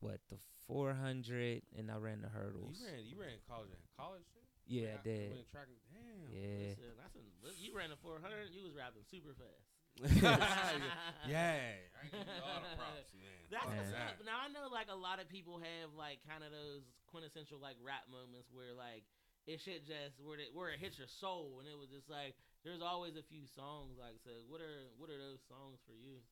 what 0.00 0.20
the 0.28 0.38
400 0.66 1.62
and 1.76 1.90
I 1.90 1.96
ran 1.96 2.20
the 2.22 2.28
hurdles. 2.28 2.78
You 2.80 2.86
ran. 2.86 3.06
You 3.06 3.20
ran 3.20 3.38
college. 3.48 3.70
College. 3.96 4.22
Yeah, 4.70 4.94
I 4.94 5.02
Ran- 5.02 5.02
did. 5.02 5.30
ran 5.34 5.46
track 5.50 5.66
Damn. 5.90 6.30
Yeah. 6.30 6.78
Listen, 6.78 6.94
that's 6.94 7.14
a, 7.18 7.22
you 7.58 7.74
ran 7.74 7.90
a 7.90 7.98
400. 7.98 8.54
You 8.54 8.62
was 8.62 8.78
rapping 8.78 9.02
super 9.02 9.34
fast. 9.34 9.66
yeah. 11.26 11.74
I 11.98 12.06
give 12.06 12.22
you 12.22 12.42
all 12.46 12.62
the 12.62 12.78
props, 12.78 13.10
man. 13.18 13.50
That's 13.50 13.66
Fuck 13.66 13.74
what's 13.74 13.92
up. 13.98 14.22
Now 14.22 14.38
I 14.38 14.48
know 14.54 14.70
like 14.70 14.86
a 14.86 14.94
lot 14.94 15.18
of 15.18 15.26
people 15.26 15.58
have 15.58 15.90
like 15.98 16.22
kind 16.22 16.46
of 16.46 16.54
those 16.54 16.86
quintessential 17.10 17.58
like 17.58 17.74
rap 17.82 18.06
moments 18.06 18.46
where 18.54 18.70
like 18.70 19.02
it 19.50 19.58
shit 19.58 19.82
just 19.82 20.22
where 20.22 20.38
it, 20.38 20.54
where 20.54 20.70
it 20.70 20.78
hits 20.78 20.96
your 21.02 21.10
soul 21.10 21.58
and 21.58 21.66
it 21.66 21.74
was 21.74 21.90
just 21.90 22.06
like 22.06 22.38
there's 22.62 22.80
always 22.80 23.18
a 23.18 23.26
few 23.26 23.42
songs 23.50 23.98
like 23.98 24.22
so 24.22 24.30
what 24.46 24.62
are 24.62 24.86
what 25.02 25.10
are 25.10 25.18
those 25.18 25.42
songs 25.50 25.82
for 25.82 25.98
you? 25.98 26.22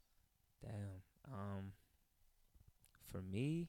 Damn. 0.62 1.02
Um 1.26 1.74
for 3.10 3.18
me, 3.20 3.66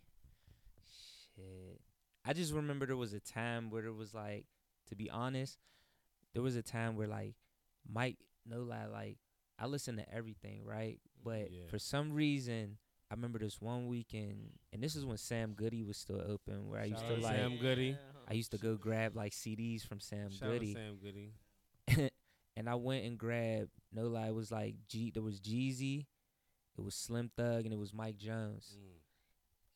shit. 1.33 1.81
I 2.23 2.33
just 2.33 2.53
remember 2.53 2.85
there 2.85 2.95
was 2.95 3.13
a 3.13 3.19
time 3.19 3.69
where 3.73 3.81
there 3.81 3.93
was 3.93 4.13
like 4.13 4.45
to 4.89 4.95
be 4.95 5.09
honest, 5.09 5.57
there 6.33 6.41
was 6.43 6.55
a 6.55 6.61
time 6.61 6.95
where 6.95 7.07
like 7.07 7.35
Mike 7.91 8.17
no 8.45 8.61
lie, 8.63 8.85
like 8.85 9.17
I 9.57 9.65
listened 9.67 9.97
to 9.97 10.13
everything, 10.13 10.63
right? 10.65 10.99
But 11.23 11.51
Yeah. 11.51 11.67
for 11.69 11.79
some 11.79 12.13
reason 12.13 12.77
I 13.11 13.15
remember 13.15 13.39
this 13.39 13.59
one 13.59 13.87
weekend 13.87 14.51
and 14.71 14.83
this 14.83 14.95
is 14.95 15.05
when 15.05 15.17
Sam 15.17 15.53
Goody 15.53 15.83
was 15.83 15.97
still 15.97 16.21
open 16.21 16.69
where 16.69 16.79
I 16.79 16.85
used 16.85 17.05
to 17.07 17.15
like 17.15 17.35
Sam 17.35 17.57
Goody. 17.57 17.97
I 18.27 18.33
used 18.33 18.51
to 18.51 18.57
go 18.57 18.75
grab 18.75 19.15
like 19.15 19.33
CDs 19.33 19.85
from 19.85 19.99
Sam 19.99 20.29
Shout 20.31 20.49
Goody. 20.49 20.73
Sam 20.75 20.97
Goody. 21.01 21.33
and 22.55 22.69
I 22.69 22.75
went 22.75 23.05
and 23.05 23.17
grabbed 23.17 23.71
no 23.91 24.03
lie, 24.07 24.27
it 24.27 24.35
was 24.35 24.51
like 24.51 24.75
G 24.87 25.11
there 25.11 25.23
was 25.23 25.39
Jeezy, 25.39 26.05
it 26.77 26.81
was 26.81 26.93
Slim 26.95 27.31
Thug 27.35 27.65
and 27.65 27.73
it 27.73 27.79
was 27.79 27.93
Mike 27.93 28.17
Jones. 28.17 28.77
Mm. 28.77 28.89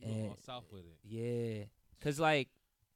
And- 0.05 0.35
south 0.45 0.65
with 0.71 0.83
it. 0.85 0.97
Yeah, 1.03 1.63
cause 2.01 2.19
like 2.19 2.49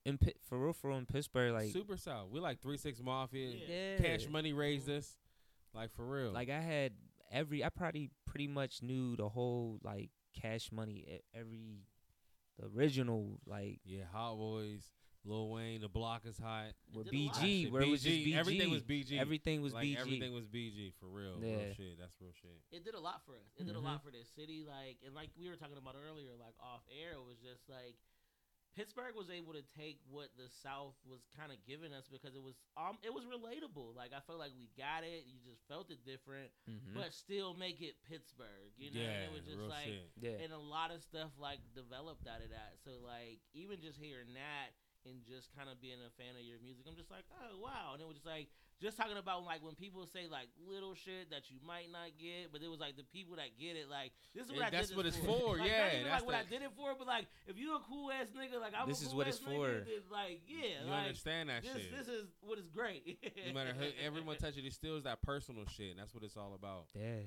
in 0.08 0.18
Pi- 0.18 0.34
for 0.48 0.58
real, 0.58 0.74
for 0.74 0.90
real 0.90 0.98
in 0.98 1.06
Pittsburgh, 1.06 1.54
like 1.54 1.72
Super 1.72 1.98
south. 1.98 2.30
We 2.32 2.40
like 2.40 2.62
three 2.62 2.78
six 2.78 3.02
mafia. 3.02 3.50
yeah, 3.68 3.98
Cash 3.98 4.28
Money 4.30 4.54
raised 4.54 4.90
us. 4.90 5.18
Like 5.74 5.92
for 5.94 6.06
real. 6.06 6.32
Like 6.32 6.50
I 6.50 6.60
had 6.62 6.94
every, 7.32 7.64
I 7.64 7.70
probably 7.70 8.10
pretty 8.26 8.48
much 8.48 8.82
knew 8.82 9.16
the 9.16 9.30
whole 9.30 9.80
like 9.84 10.10
Cash 10.42 10.72
Money, 10.72 11.06
every 11.36 11.84
the 12.58 12.68
original 12.76 13.40
like 13.46 13.80
yeah, 13.84 14.04
Hot 14.14 14.38
Boys, 14.38 14.82
Lil 15.26 15.50
Wayne, 15.50 15.82
The 15.82 15.90
Block 15.90 16.22
is 16.26 16.38
hot. 16.38 16.72
where 16.94 17.04
did 17.04 17.14
a. 17.14 17.18
BG, 17.18 17.70
where 17.72 17.82
it 17.82 17.90
was 17.90 18.02
just 18.02 18.16
BG, 18.16 18.34
BG, 18.34 18.38
Everything 18.38 18.72
was 18.72 18.84
BG. 18.84 19.20
Everything 19.20 19.62
was 19.62 19.74
like 19.74 19.86
BG. 19.86 20.00
everything 20.00 20.34
was 20.34 20.46
BG 20.46 20.94
for 21.00 21.08
real. 21.08 21.38
Real 21.38 21.50
Yeah. 21.52 21.74
shit. 21.76 22.00
That's 22.00 22.16
real 22.22 22.32
shit. 22.42 22.58
It 22.72 22.86
did 22.86 22.96
a 22.96 23.00
lot 23.00 23.22
for 23.26 23.34
us. 23.34 23.52
It 23.58 23.66
did 23.68 23.76
a 23.76 23.80
Mhm. 23.80 23.84
lot 23.84 24.04
for 24.04 24.10
this 24.12 24.30
city 24.30 24.64
like 24.66 24.98
and 25.06 25.14
like 25.14 25.30
we 25.38 25.50
were 25.50 25.58
talking 25.58 25.78
about 25.78 25.96
earlier 26.10 26.32
like 26.40 26.56
off 26.60 26.82
air 26.90 27.12
it 27.14 27.26
was 27.28 27.38
just 27.38 27.68
like 27.70 27.98
Pittsburgh 28.78 29.18
was 29.18 29.34
able 29.34 29.58
to 29.58 29.66
take 29.74 29.98
what 30.06 30.30
the 30.38 30.46
South 30.62 30.94
was 31.02 31.26
kind 31.34 31.50
of 31.50 31.58
giving 31.66 31.90
us 31.92 32.06
because 32.06 32.38
it 32.38 32.44
was 32.46 32.54
um 32.78 33.02
it 33.02 33.10
was 33.10 33.26
relatable. 33.26 33.98
Like 33.98 34.14
I 34.14 34.22
felt 34.22 34.38
like 34.38 34.54
we 34.54 34.70
got 34.78 35.02
it. 35.02 35.26
You 35.26 35.42
just 35.42 35.66
felt 35.66 35.90
it 35.90 36.06
different, 36.06 36.54
Mhm. 36.70 36.94
but 36.94 37.10
still 37.12 37.58
make 37.58 37.82
it 37.82 37.98
Pittsburgh. 38.06 38.70
You 38.78 38.94
know, 38.94 39.02
yeah, 39.02 39.10
and 39.10 39.24
it 39.26 39.34
was 39.34 39.46
just 39.50 39.66
like 39.66 39.90
shit. 39.90 40.12
yeah, 40.22 40.38
and 40.46 40.54
a 40.54 40.62
lot 40.62 40.94
of 40.94 41.02
stuff 41.02 41.34
like 41.42 41.58
developed 41.74 42.30
out 42.30 42.46
of 42.46 42.54
that. 42.54 42.78
So 42.86 43.02
like 43.02 43.42
even 43.58 43.82
just 43.82 43.98
hearing 43.98 44.38
that 44.38 44.78
and 45.10 45.26
just 45.26 45.50
kind 45.58 45.70
of 45.74 45.82
being 45.82 45.98
a 46.06 46.14
fan 46.14 46.38
of 46.38 46.46
your 46.46 46.60
music, 46.62 46.86
I'm 46.86 46.96
just 46.96 47.10
like, 47.10 47.26
oh 47.34 47.58
wow. 47.58 47.98
And 47.98 48.02
it 48.02 48.06
was 48.06 48.22
just 48.22 48.30
like 48.30 48.48
just 48.82 48.98
talking 48.98 49.18
about 49.18 49.44
like 49.46 49.64
when 49.64 49.74
people 49.76 50.06
say 50.06 50.28
like 50.30 50.48
little 50.70 50.94
shit 50.94 51.32
that 51.32 51.50
you 51.50 51.58
might 51.66 51.90
not 51.92 52.14
get, 52.20 52.52
but 52.52 52.62
it 52.62 52.70
was 52.70 52.80
like 52.80 52.96
the 52.98 53.04
people 53.10 53.36
that 53.38 53.58
get 53.60 53.76
it. 53.76 53.90
Like 53.90 54.12
this 54.36 54.46
is 54.46 54.52
what 54.52 54.66
And 54.66 54.68
I 54.68 54.70
that's 54.70 54.90
did 54.90 54.98
what 54.98 55.06
it's 55.06 55.18
for. 55.18 55.26
for, 55.26 55.58
Like, 55.62 55.70
yeah, 55.70 55.82
Not 55.82 55.94
even 55.94 56.06
that's 56.06 56.22
like 56.22 56.26
what 56.26 56.36
I 56.36 56.46
did 56.50 56.62
it 56.62 56.72
for, 56.78 56.94
but 56.98 57.08
like 57.08 57.26
if 57.48 57.58
you 57.58 57.76
a 57.76 57.80
cool 57.90 58.12
ass 58.12 58.28
nigga, 58.38 58.62
like 58.62 58.74
I'm 58.78 58.88
This 58.88 59.02
a 59.02 59.06
is 59.06 59.08
cool 59.10 59.18
what 59.18 59.28
ass 59.28 59.38
it's 59.42 59.46
nigga, 59.46 59.56
for. 59.58 59.68
then, 59.86 60.02
like 60.12 60.42
yeah, 60.46 60.86
You 60.86 60.92
like 60.92 61.08
understand 61.10 61.50
that 61.50 61.64
this 61.64 61.74
shit. 61.84 61.92
this 61.98 62.08
is 62.08 62.30
what 62.42 62.58
is 62.60 62.68
great. 62.70 63.18
no 63.48 63.54
matter 63.54 63.74
who, 63.74 63.86
everyone 64.06 64.38
touches 64.38 64.60
it, 64.62 64.66
it 64.70 64.74
still 64.74 64.98
is 64.98 65.04
that 65.04 65.22
personal 65.22 65.66
shit, 65.66 65.92
and 65.92 66.00
that's 66.00 66.14
what 66.14 66.24
it's 66.24 66.38
all 66.38 66.54
about. 66.54 66.86
Yeah. 66.94 67.26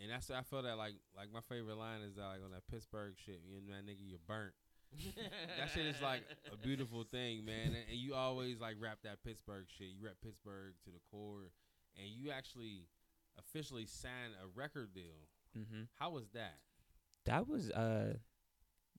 And 0.00 0.10
that's 0.10 0.30
I 0.30 0.42
feel 0.42 0.62
that 0.62 0.78
like 0.78 0.94
like 1.16 1.30
my 1.32 1.42
favorite 1.48 1.76
line 1.76 2.00
is 2.02 2.14
that, 2.16 2.22
like 2.26 2.40
on 2.44 2.50
that 2.52 2.66
Pittsburgh 2.70 3.14
shit, 3.24 3.40
you 3.46 3.60
know 3.60 3.74
that 3.76 3.84
nigga 3.86 4.00
you 4.02 4.16
burnt. 4.26 4.54
That 5.58 5.70
shit 5.74 5.86
is 5.86 6.00
like 6.02 6.22
a 6.52 6.56
beautiful 6.56 7.04
thing, 7.04 7.44
man. 7.44 7.68
And, 7.68 7.76
and 7.90 7.98
you 7.98 8.14
always 8.14 8.60
like 8.60 8.76
rap 8.80 8.98
that 9.04 9.22
Pittsburgh 9.24 9.64
shit. 9.78 9.88
You 9.98 10.04
rap 10.06 10.16
Pittsburgh 10.22 10.74
to 10.84 10.90
the 10.90 11.00
core, 11.10 11.50
and 11.96 12.06
you 12.08 12.30
actually 12.30 12.86
officially 13.38 13.86
signed 13.86 14.34
a 14.42 14.46
record 14.58 14.94
deal. 14.94 15.28
Mhm. 15.56 15.88
How 15.98 16.10
was 16.10 16.28
that? 16.34 16.58
That 17.24 17.48
was 17.48 17.70
uh, 17.70 18.14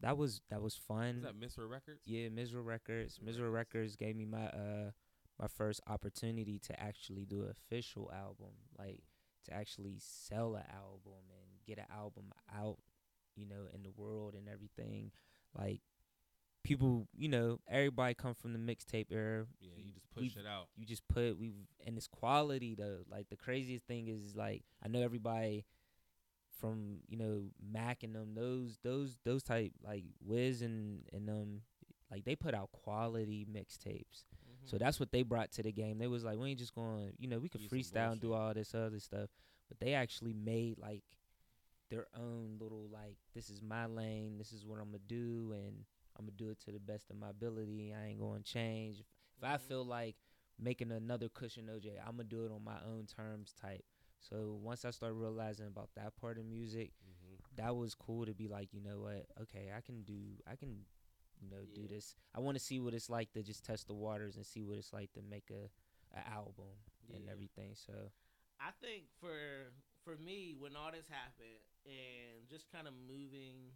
that 0.02 0.18
was 0.18 0.41
that 0.49 0.61
was 0.61 0.76
fun. 0.76 1.15
Was 1.15 1.24
that 1.24 1.40
Misra 1.40 1.70
Records? 1.70 2.02
Yeah, 2.06 2.30
Misra 2.30 2.64
Records. 2.64 3.20
Misra 3.24 3.52
Records 3.52 3.95
gave 3.95 4.15
me 4.15 4.26
my 4.26 4.48
uh 4.48 4.91
my 5.40 5.48
first 5.48 5.82
opportunity 5.88 6.60
to 6.60 6.80
actually 6.80 7.26
do 7.26 7.41
an 7.44 7.49
official 7.49 8.11
album, 8.14 8.53
like 8.78 9.02
to 9.45 9.53
actually 9.53 9.98
sell 9.99 10.56
an 10.56 10.64
album 10.74 11.22
and 11.30 11.65
get 11.65 11.78
an 11.80 11.86
album 11.94 12.32
out, 12.56 12.78
you 13.36 13.45
know, 13.45 13.68
in 13.74 13.82
the 13.84 13.90
world 13.91 14.36
and 14.36 14.48
everything. 14.48 15.11
Like 15.57 15.81
people, 16.63 17.07
you 17.15 17.30
know, 17.30 17.59
everybody 17.69 18.13
come 18.13 18.34
from 18.34 18.53
the 18.53 18.59
mixtape 18.59 19.07
era. 19.11 19.45
Yeah, 19.59 19.71
you 19.77 19.91
just 19.93 20.09
push 20.13 20.21
We've- 20.23 20.39
it 20.39 20.45
out. 20.47 20.67
You 20.75 20.85
just 20.85 21.07
put 21.07 21.38
we 21.39 21.51
and 21.85 21.97
it's 21.97 22.07
quality 22.07 22.75
though. 22.75 22.99
Like 23.09 23.30
the 23.30 23.35
craziest 23.38 23.85
thing 23.85 24.07
is 24.07 24.35
like 24.35 24.63
I 24.84 24.88
know 24.88 25.01
everybody 25.01 25.65
from 26.59 26.99
you 27.07 27.17
know 27.17 27.49
Mac 27.71 28.03
and 28.03 28.15
them 28.15 28.35
those 28.35 28.77
those 28.84 29.17
those 29.25 29.43
type 29.43 29.73
like 29.84 30.03
Wiz 30.23 30.61
and 30.61 31.01
and 31.11 31.30
um 31.30 31.61
like 32.11 32.25
they 32.25 32.35
put 32.35 32.53
out 32.53 32.71
quality 32.71 33.45
mixtapes. 33.51 34.23
Mm-hmm. 34.23 34.65
So 34.65 34.77
that's 34.77 34.99
what 34.99 35.11
they 35.11 35.23
brought 35.23 35.51
to 35.53 35.63
the 35.63 35.71
game. 35.71 35.97
They 35.97 36.07
was 36.07 36.23
like, 36.23 36.38
we 36.38 36.51
ain't 36.51 36.59
just 36.59 36.75
going, 36.75 37.11
you 37.17 37.27
know, 37.27 37.39
we 37.39 37.49
could 37.49 37.67
freestyle 37.69 38.11
and 38.11 38.21
do 38.21 38.34
all 38.34 38.53
this 38.53 38.75
other 38.75 38.99
stuff, 38.99 39.30
but 39.67 39.80
they 39.80 39.93
actually 39.93 40.34
made 40.34 40.77
like 40.77 41.03
their 41.94 42.07
own 42.18 42.57
little 42.60 42.88
like, 42.91 43.18
this 43.36 43.49
is 43.49 43.61
my 43.61 43.86
lane, 43.86 44.38
this 44.38 44.52
is 44.53 44.65
what 44.65 44.80
I'm 44.80 44.88
gonna 44.88 44.99
do, 45.07 45.53
and 45.53 45.86
I'm 46.18 46.26
gonna 46.26 46.38
do 46.38 46.49
it 46.49 46.60
to 46.61 46.72
the 46.72 46.80
best 46.80 47.10
of 47.10 47.18
my 47.18 47.30
ability. 47.30 47.94
I 47.94 48.07
ain't 48.10 48.20
gonna 48.20 48.41
change. 48.41 48.99
If, 48.99 49.06
if 49.38 49.44
I 49.44 49.57
Mhm. 49.57 49.68
feel 49.68 49.86
like 49.86 50.15
making 50.60 50.91
another 50.91 51.30
Kush 51.30 51.57
& 51.57 51.57
OJ, 51.57 51.99
I'm 52.06 52.14
gonna 52.18 52.24
do 52.26 52.45
it 52.45 52.52
on 52.52 52.64
my 52.64 52.78
own 52.86 53.06
terms 53.07 53.53
type. 53.60 53.86
So 54.20 54.57
once 54.61 54.86
I 54.86 54.91
started 54.91 55.15
realizing 55.15 55.68
about 55.68 55.90
that 55.95 56.15
part 56.15 56.38
of 56.38 56.45
music, 56.45 56.91
hmm 57.03 57.36
that 57.56 57.76
was 57.76 57.95
cool 57.95 58.26
to 58.26 58.34
be 58.34 58.48
like, 58.48 58.74
you 58.74 58.82
know 58.82 58.99
what? 59.02 59.26
Okay, 59.41 59.72
I 59.76 59.82
can 59.82 60.03
do, 60.03 60.15
I 60.52 60.56
can, 60.56 60.86
you 61.41 61.49
know, 61.49 61.65
do 61.74 61.88
this. 61.88 62.15
I 62.36 62.40
want 62.40 62.57
to 62.57 62.64
see 62.64 62.80
what 62.80 62.94
it's 62.94 63.10
like 63.10 63.32
to 63.34 63.44
just 63.44 63.64
test 63.64 63.88
the 63.88 63.94
waters 63.94 64.36
and 64.38 64.45
see 64.45 64.64
what 64.64 64.78
it's 64.78 64.94
like 64.94 65.11
to 65.14 65.22
make 65.22 65.52
a, 65.52 65.70
a 66.18 66.28
album 66.32 66.74
and 67.14 67.28
everything. 67.30 67.74
So 67.76 67.94
I 68.60 68.72
think 68.82 69.06
for 69.20 69.74
for 70.03 70.19
me, 70.19 70.55
when 70.59 70.75
all 70.75 70.91
this 70.91 71.07
happened 71.07 71.63
and 71.88 72.47
just 72.51 72.67
kind 72.71 72.88
of 72.88 72.93
moving 73.07 73.71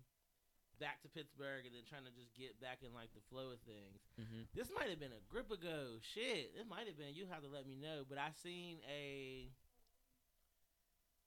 back 0.78 1.02
to 1.02 1.10
Pittsburgh 1.10 1.66
and 1.66 1.74
then 1.74 1.88
trying 1.90 2.06
to 2.06 2.14
just 2.14 2.30
get 2.38 2.54
back 2.62 2.86
in 2.86 2.94
like 2.94 3.10
the 3.18 3.24
flow 3.32 3.56
of 3.56 3.60
things, 3.66 4.04
mm-hmm. 4.20 4.46
this 4.54 4.70
might 4.76 4.92
have 4.92 5.02
been 5.02 5.16
a 5.16 5.24
grip 5.32 5.50
ago. 5.50 5.98
Shit, 6.04 6.54
it 6.54 6.68
might 6.70 6.86
have 6.86 7.00
been. 7.00 7.18
You 7.18 7.26
have 7.32 7.42
to 7.42 7.52
let 7.52 7.66
me 7.66 7.80
know. 7.80 8.06
But 8.06 8.20
I 8.20 8.36
seen 8.36 8.84
a, 8.86 9.50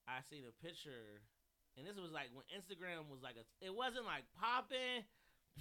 I 0.06 0.22
seen 0.28 0.44
a 0.46 0.54
picture, 0.62 1.24
and 1.76 1.82
this 1.88 1.98
was 1.98 2.12
like 2.12 2.30
when 2.36 2.46
Instagram 2.52 3.10
was 3.10 3.24
like 3.24 3.40
a. 3.40 3.44
It 3.64 3.74
wasn't 3.74 4.06
like 4.06 4.28
popping. 4.36 5.08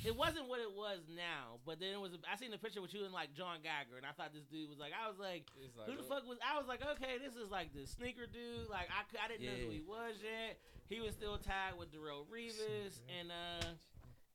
It 0.05 0.15
wasn't 0.15 0.47
what 0.47 0.61
it 0.61 0.71
was 0.71 0.99
now, 1.11 1.59
but 1.65 1.79
then 1.81 1.91
it 1.91 1.99
was. 1.99 2.11
I 2.23 2.37
seen 2.39 2.51
the 2.51 2.57
picture 2.57 2.81
with 2.81 2.93
you 2.93 3.03
and 3.03 3.11
like 3.11 3.33
John 3.35 3.59
Geiger, 3.59 3.97
and 3.97 4.05
I 4.07 4.11
thought 4.15 4.31
this 4.33 4.45
dude 4.47 4.69
was 4.69 4.79
like. 4.79 4.93
I 4.95 5.09
was 5.09 5.19
like, 5.19 5.43
like, 5.75 5.89
who 5.91 5.97
the 5.99 6.03
fuck 6.07 6.23
was? 6.23 6.37
I 6.39 6.57
was 6.57 6.67
like, 6.71 6.79
okay, 6.95 7.19
this 7.19 7.35
is 7.35 7.51
like 7.51 7.73
the 7.75 7.83
sneaker 7.85 8.23
dude. 8.23 8.69
Like 8.71 8.87
I, 8.87 9.03
cou- 9.11 9.19
I 9.19 9.27
didn't 9.27 9.43
know 9.51 9.59
who 9.59 9.71
he 9.75 9.83
was 9.83 10.15
yet. 10.23 10.55
He 10.87 11.01
was 11.03 11.13
still 11.13 11.35
tied 11.37 11.75
with 11.77 11.91
Darrelle 11.91 12.23
Revis 12.31 13.03
and 13.11 13.27
uh 13.27 13.67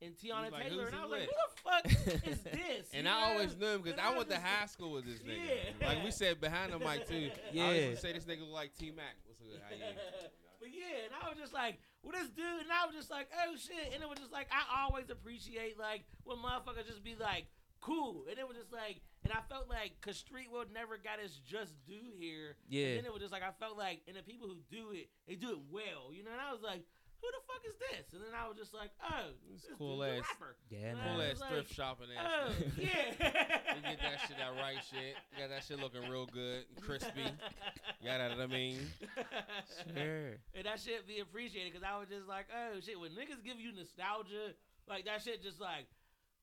and 0.05 0.13
Teyana 0.21 0.53
like, 0.53 0.69
Taylor, 0.69 0.87
and 0.93 0.97
I 0.97 1.03
was 1.07 1.11
like, 1.17 1.31
who 1.33 1.33
the 1.33 1.53
fuck 1.65 1.85
is 2.29 2.41
this? 2.45 2.85
And 2.93 3.07
you 3.07 3.11
I 3.11 3.15
know? 3.21 3.27
always 3.33 3.57
knew 3.57 3.81
him 3.81 3.81
because 3.81 3.99
I 3.99 4.13
went 4.15 4.29
to 4.29 4.37
high 4.39 4.67
school 4.67 4.93
with 4.93 5.07
this 5.07 5.21
nigga. 5.25 5.49
Yeah. 5.81 5.87
Like 5.89 6.05
we 6.05 6.11
said 6.11 6.41
behind 6.43 6.75
the 6.75 6.79
mic 6.79 7.09
too. 7.09 7.31
I 7.49 7.57
Yeah. 7.57 7.71
used 7.73 8.03
to 8.03 8.07
say 8.09 8.13
this 8.13 8.25
nigga 8.29 8.41
look 8.45 8.53
like 8.53 8.77
T 8.77 8.93
Mac. 8.93 9.17
What's 9.25 9.41
good? 9.41 9.63
How 9.65 9.73
you? 9.81 10.29
but 10.61 10.69
yeah, 10.69 11.09
and 11.09 11.13
I 11.25 11.29
was 11.31 11.39
just 11.41 11.55
like, 11.55 11.79
well, 12.05 12.13
this 12.13 12.29
dude, 12.29 12.61
and 12.61 12.71
I 12.71 12.85
was 12.87 12.95
just 12.95 13.11
like, 13.11 13.29
oh 13.33 13.57
shit, 13.57 13.95
and 13.95 14.03
it 14.03 14.09
was 14.09 14.19
just 14.19 14.33
like, 14.33 14.47
I 14.53 14.85
always 14.85 15.09
appreciate 15.09 15.79
like 15.79 16.05
when 16.25 16.37
motherfuckers 16.39 16.87
just 16.87 17.03
be 17.03 17.17
like, 17.19 17.47
cool, 17.81 18.25
and 18.29 18.39
it 18.39 18.47
was 18.47 18.57
just 18.57 18.73
like, 18.73 19.01
and 19.25 19.33
I 19.33 19.41
felt 19.49 19.69
like, 19.69 19.93
cause 20.05 20.17
Street 20.17 20.53
World 20.53 20.69
never 20.73 20.97
got 20.97 21.19
its 21.19 21.41
just 21.41 21.73
due 21.87 22.13
here, 22.19 22.57
yeah, 22.69 22.87
and 22.87 22.99
then 22.99 23.05
it 23.07 23.13
was 23.13 23.23
just 23.23 23.33
like, 23.33 23.43
I 23.43 23.53
felt 23.59 23.79
like, 23.79 24.03
and 24.07 24.17
the 24.17 24.23
people 24.23 24.49
who 24.49 24.61
do 24.71 24.93
it, 24.93 25.09
they 25.27 25.35
do 25.35 25.51
it 25.51 25.61
well, 25.73 26.13
you 26.13 26.23
know, 26.23 26.33
and 26.33 26.41
I 26.41 26.53
was 26.53 26.63
like, 26.63 26.85
who 27.25 27.31
the 27.33 27.45
fuck 27.49 27.63
is 27.65 27.77
this? 27.81 28.13
And 28.13 28.21
then 28.21 28.37
I 28.37 28.45
was 28.45 28.57
just 28.61 28.75
like, 28.77 28.93
oh, 29.01 29.33
This 29.49 29.63
this 29.65 29.73
cool 29.81 30.05
dude's 30.05 30.21
ass- 30.21 30.37
rapper. 30.37 30.57
yeah, 30.69 30.93
Cool 30.93 31.17
was 31.17 31.31
ass 31.33 31.41
like, 31.41 31.51
thrift 31.57 31.73
shopping 31.73 32.07
ass. 32.13 32.21
Oh 32.29 32.49
yeah, 32.77 32.85
You 33.77 33.81
get 33.81 34.01
that 34.05 34.21
shit, 34.29 34.37
that 34.37 34.53
right 34.61 34.85
shit. 34.85 35.17
You 35.33 35.41
got 35.41 35.49
that 35.49 35.65
shit 35.65 35.81
looking 35.81 36.05
real 36.13 36.27
good, 36.29 36.69
crispy. 36.85 37.25
You 38.05 38.11
got 38.13 38.21
what 38.37 38.41
I 38.45 38.47
mean? 38.53 38.85
sure, 39.97 40.37
and 40.53 40.65
that 40.69 40.79
shit 40.81 41.09
be 41.09 41.21
appreciated 41.21 41.73
because 41.73 41.87
I 41.89 41.97
was 41.99 42.09
just 42.13 42.29
like, 42.29 42.47
oh 42.53 42.77
shit, 42.85 43.01
when 43.01 43.11
niggas 43.17 43.41
give 43.43 43.57
you 43.59 43.73
nostalgia, 43.73 44.53
like 44.87 45.07
that 45.07 45.23
shit 45.23 45.43
just 45.43 45.61
like, 45.61 45.87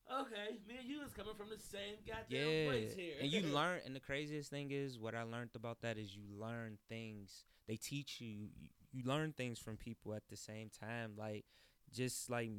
okay, 0.09 0.57
me 0.67 0.77
and 0.81 0.89
you 0.89 1.03
is 1.03 1.13
coming 1.13 1.35
from 1.37 1.49
the 1.49 1.57
same 1.61 2.01
goddamn 2.07 2.25
yeah. 2.49 2.65
place 2.65 2.93
here. 2.93 3.13
And 3.21 3.31
you 3.31 3.41
learn, 3.53 3.79
and 3.85 3.95
the 3.95 3.99
craziest 3.99 4.49
thing 4.49 4.71
is, 4.71 4.97
what 4.97 5.13
I 5.13 5.21
learned 5.23 5.51
about 5.55 5.81
that 5.81 5.97
is 5.97 6.15
you 6.15 6.23
learn 6.39 6.77
things. 6.89 7.45
They 7.67 7.75
teach 7.75 8.19
you, 8.19 8.47
you, 8.91 9.03
learn 9.05 9.33
things 9.33 9.59
from 9.59 9.77
people 9.77 10.13
at 10.13 10.23
the 10.29 10.37
same 10.37 10.69
time. 10.69 11.13
Like 11.17 11.45
just 11.93 12.29
like 12.29 12.49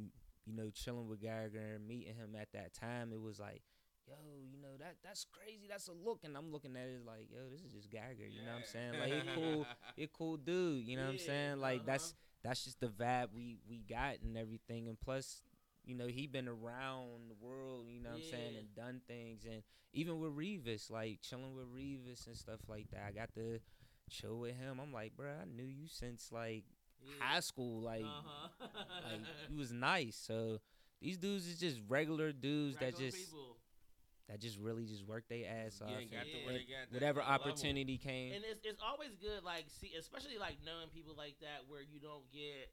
you 0.45 0.53
know, 0.53 0.69
chilling 0.73 1.07
with 1.07 1.21
Geiger 1.21 1.75
and 1.75 1.87
meeting 1.87 2.15
him 2.15 2.35
at 2.39 2.51
that 2.53 2.73
time, 2.73 3.11
it 3.13 3.21
was 3.21 3.39
like. 3.39 3.61
Yo, 4.05 4.15
you 4.51 4.61
know 4.61 4.75
that 4.79 4.97
that's 5.01 5.25
crazy. 5.31 5.65
That's 5.69 5.87
a 5.87 5.93
look, 5.93 6.25
and 6.25 6.35
I'm 6.35 6.51
looking 6.51 6.75
at 6.75 6.89
it 6.89 7.05
like, 7.07 7.29
yo, 7.31 7.49
this 7.49 7.61
is 7.61 7.71
just 7.71 7.89
Geiger. 7.89 8.27
You 8.27 8.45
know 8.45 8.51
what 8.51 8.57
I'm 8.57 8.65
saying? 8.65 8.99
Like, 8.99 9.13
he 9.13 9.21
cool, 9.33 9.65
he 9.95 10.09
cool 10.11 10.35
dude. 10.35 10.85
You 10.85 10.97
know 10.97 11.03
what 11.03 11.11
I'm 11.11 11.19
saying? 11.19 11.61
Like 11.61 11.79
uh-huh. 11.79 11.83
that's 11.85 12.13
that's 12.43 12.65
just 12.65 12.81
the 12.81 12.87
vibe 12.87 13.27
we 13.33 13.59
we 13.67 13.77
got 13.89 14.15
and 14.21 14.37
everything. 14.37 14.89
And 14.89 14.99
plus, 14.99 15.41
you 15.85 15.95
know, 15.95 16.07
he 16.07 16.27
been 16.27 16.49
around 16.49 17.29
the 17.29 17.35
world. 17.39 17.85
You 17.89 18.01
know 18.01 18.09
what 18.09 18.17
I'm 18.17 18.29
saying? 18.29 18.55
And 18.57 18.75
done 18.75 19.01
things. 19.07 19.45
And 19.49 19.63
even 19.93 20.19
with 20.19 20.35
Revis, 20.35 20.91
like 20.91 21.21
chilling 21.21 21.55
with 21.55 21.65
Revis 21.73 22.27
and 22.27 22.35
stuff 22.35 22.59
like 22.67 22.89
that. 22.91 23.03
I 23.07 23.11
got 23.11 23.33
to 23.35 23.59
chill 24.09 24.39
with 24.39 24.55
him. 24.55 24.79
I'm 24.81 24.91
like, 24.93 25.15
bro, 25.15 25.29
I 25.29 25.45
knew 25.45 25.63
you 25.63 25.87
since 25.87 26.31
like 26.31 26.63
Yeah. 27.01 27.13
high 27.19 27.39
school. 27.39 27.81
Like, 27.81 28.03
uh-huh. 28.03 28.47
like 29.11 29.21
you 29.49 29.57
was 29.57 29.71
nice. 29.71 30.15
So 30.15 30.59
these 31.01 31.17
dudes 31.17 31.47
is 31.47 31.59
just 31.59 31.79
regular 31.87 32.31
dudes 32.31 32.77
that 32.77 32.97
just 32.97 33.17
people. 33.17 33.57
that 34.29 34.39
just 34.39 34.57
really 34.57 34.85
just 34.85 35.05
work 35.05 35.25
their 35.29 35.45
ass 35.47 35.81
off. 35.81 35.89
You 35.89 35.97
ain't 35.97 36.11
got 36.11 36.27
Yeah. 36.27 36.45
where 36.45 36.53
they 36.53 36.59
got 36.65 36.91
whatever 36.91 37.19
level. 37.19 37.33
opportunity 37.33 37.97
came. 37.97 38.33
And 38.33 38.43
it's 38.45 38.61
it's 38.63 38.81
always 38.81 39.15
good, 39.21 39.43
like 39.43 39.65
see, 39.67 39.91
especially 39.99 40.37
like 40.37 40.57
knowing 40.65 40.89
people 40.93 41.13
like 41.17 41.35
that, 41.41 41.67
where 41.67 41.81
you 41.81 41.99
don't 41.99 42.29
get. 42.31 42.71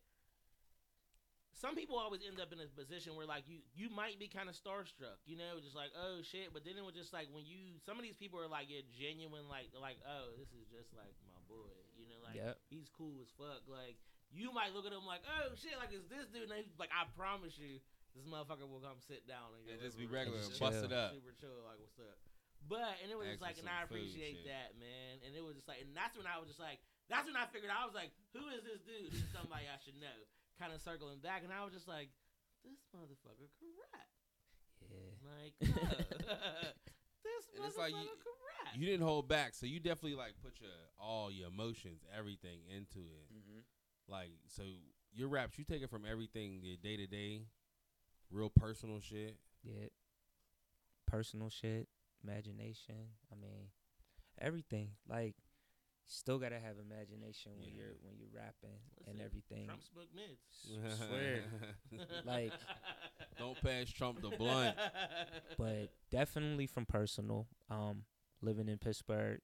Some 1.61 1.77
people 1.77 2.01
always 2.01 2.25
end 2.25 2.41
up 2.41 2.49
in 2.57 2.59
a 2.65 2.65
position 2.73 3.13
where 3.21 3.29
like 3.29 3.45
you 3.45 3.61
you 3.77 3.93
might 3.93 4.17
be 4.17 4.33
kind 4.33 4.49
of 4.49 4.57
starstruck, 4.57 5.21
you 5.29 5.37
know, 5.37 5.61
just 5.61 5.77
like 5.77 5.93
oh 5.93 6.25
shit. 6.25 6.57
But 6.57 6.65
then 6.65 6.81
it 6.81 6.85
was 6.85 6.97
just 6.97 7.13
like 7.13 7.29
when 7.37 7.45
you 7.45 7.77
some 7.85 8.01
of 8.01 8.03
these 8.03 8.17
people 8.17 8.41
are 8.41 8.49
like 8.49 8.73
you're 8.73 8.87
genuine, 8.97 9.45
like 9.45 9.69
like 9.77 10.01
oh 10.09 10.33
this 10.41 10.49
is 10.57 10.65
just 10.73 10.97
like 10.97 11.13
my 11.29 11.37
boy, 11.53 11.69
you 12.01 12.09
know, 12.09 12.17
like 12.25 12.41
Yep. 12.41 12.57
he's 12.73 12.89
cool 12.89 13.21
as 13.21 13.29
fuck. 13.37 13.61
Like 13.69 14.01
you 14.33 14.49
might 14.57 14.73
look 14.73 14.89
at 14.89 14.93
him 14.97 15.05
like 15.05 15.21
oh 15.29 15.53
shit, 15.53 15.77
like 15.77 15.93
is 15.93 16.09
this 16.09 16.33
dude? 16.33 16.49
And 16.49 16.65
he's 16.65 16.81
like 16.81 16.91
I 16.97 17.05
promise 17.13 17.61
you, 17.61 17.77
this 18.17 18.25
motherfucker 18.25 18.65
will 18.65 18.81
come 18.81 18.97
sit 19.05 19.29
down 19.29 19.53
and 19.61 19.69
Yeah, 19.69 19.77
just 19.85 20.01
be 20.01 20.09
regular 20.09 20.41
and 20.41 20.49
and 20.49 20.57
bust 20.57 20.81
just 20.81 20.89
it 20.89 20.97
up. 20.97 21.13
super 21.13 21.37
chill, 21.37 21.61
like 21.69 21.77
what's 21.77 22.01
up. 22.01 22.17
But 22.73 22.97
and 23.05 23.13
it 23.13 23.17
was 23.21 23.29
just 23.29 23.45
like, 23.45 23.57
and 23.61 23.69
I 23.69 23.85
some 23.85 23.97
food 23.97 24.05
appreciate 24.09 24.45
that, 24.49 24.77
man. 24.81 25.21
And 25.25 25.33
it 25.37 25.41
was 25.45 25.57
just 25.61 25.65
like, 25.69 25.81
and 25.85 25.93
that's 25.97 26.13
when 26.17 26.29
I 26.29 26.37
was 26.41 26.49
just 26.49 26.61
like, 26.61 26.77
that's 27.09 27.25
when 27.25 27.33
I 27.37 27.49
figured 27.49 27.73
I 27.73 27.89
was 27.89 27.97
like, 27.97 28.13
who 28.37 28.45
is 28.53 28.61
this 28.69 28.85
dude? 28.85 29.13
He's 29.13 29.29
somebody 29.33 29.65
I 29.65 29.81
should 29.81 29.97
know. 29.97 30.13
Kind 30.61 30.73
of 30.75 30.81
circling 30.83 31.19
back, 31.21 31.41
and 31.43 31.51
I 31.53 31.65
was 31.65 31.73
just 31.73 31.89
like, 31.89 32.11
this 32.63 32.77
motherfucker 32.95 33.49
can 33.59 33.73
rap. 33.81 34.09
yeah. 34.85 35.17
Like, 35.25 35.55
oh, 35.65 36.69
this 37.25 37.49
And 37.57 37.65
motherfucker 37.65 37.79
like 37.79 37.93
you- 37.93 37.97
can 37.97 38.37
rap. 38.45 38.77
You 38.77 38.87
didn't 38.87 39.07
hold 39.07 39.27
back, 39.27 39.55
so 39.55 39.65
you 39.67 39.81
definitely 39.81 40.15
like 40.17 40.35
put 40.45 40.61
your 40.61 40.71
all 41.01 41.31
your 41.31 41.49
emotions, 41.49 42.03
everything 42.17 42.61
into 42.69 42.99
it. 43.01 43.33
Mm-hmm. 43.33 43.61
Like 44.13 44.31
so, 44.49 44.63
your 45.15 45.29
raps, 45.29 45.59
you 45.59 45.65
take 45.65 45.83
it 45.83 45.89
from 45.91 46.05
everything, 46.09 46.61
your 46.63 46.77
day 46.77 46.97
to 46.99 47.07
day, 47.07 47.41
real 48.31 48.51
personal 48.51 49.01
shit. 49.01 49.39
Yeah. 49.65 49.87
Personal 51.07 51.49
shit, 51.49 51.89
imagination. 52.23 52.95
I 53.33 53.35
mean, 53.35 53.69
everything. 54.39 54.91
Like, 55.09 55.35
still 56.13 56.39
gotta 56.39 56.59
have 56.59 56.77
imagination 56.79 57.53
when 57.59 57.69
Yeah. 57.69 57.75
you're 57.77 57.95
when 58.03 58.17
you're 58.19 58.29
rapping 58.35 58.79
and 59.07 59.21
everything. 59.21 59.67
Trump 59.67 59.83
smoked 59.83 60.15
mids. 60.15 60.97
swear. 61.07 61.45
Like- 62.27 62.53
don't 63.39 63.61
pass 63.63 63.89
Trump 63.91 64.21
the 64.21 64.31
blunt. 64.37 64.77
but 65.59 65.91
definitely 66.11 66.67
from 66.67 66.85
personal 66.85 67.47
um 67.71 68.05
living 68.43 68.69
in 68.69 68.77
pittsburgh 68.79 69.41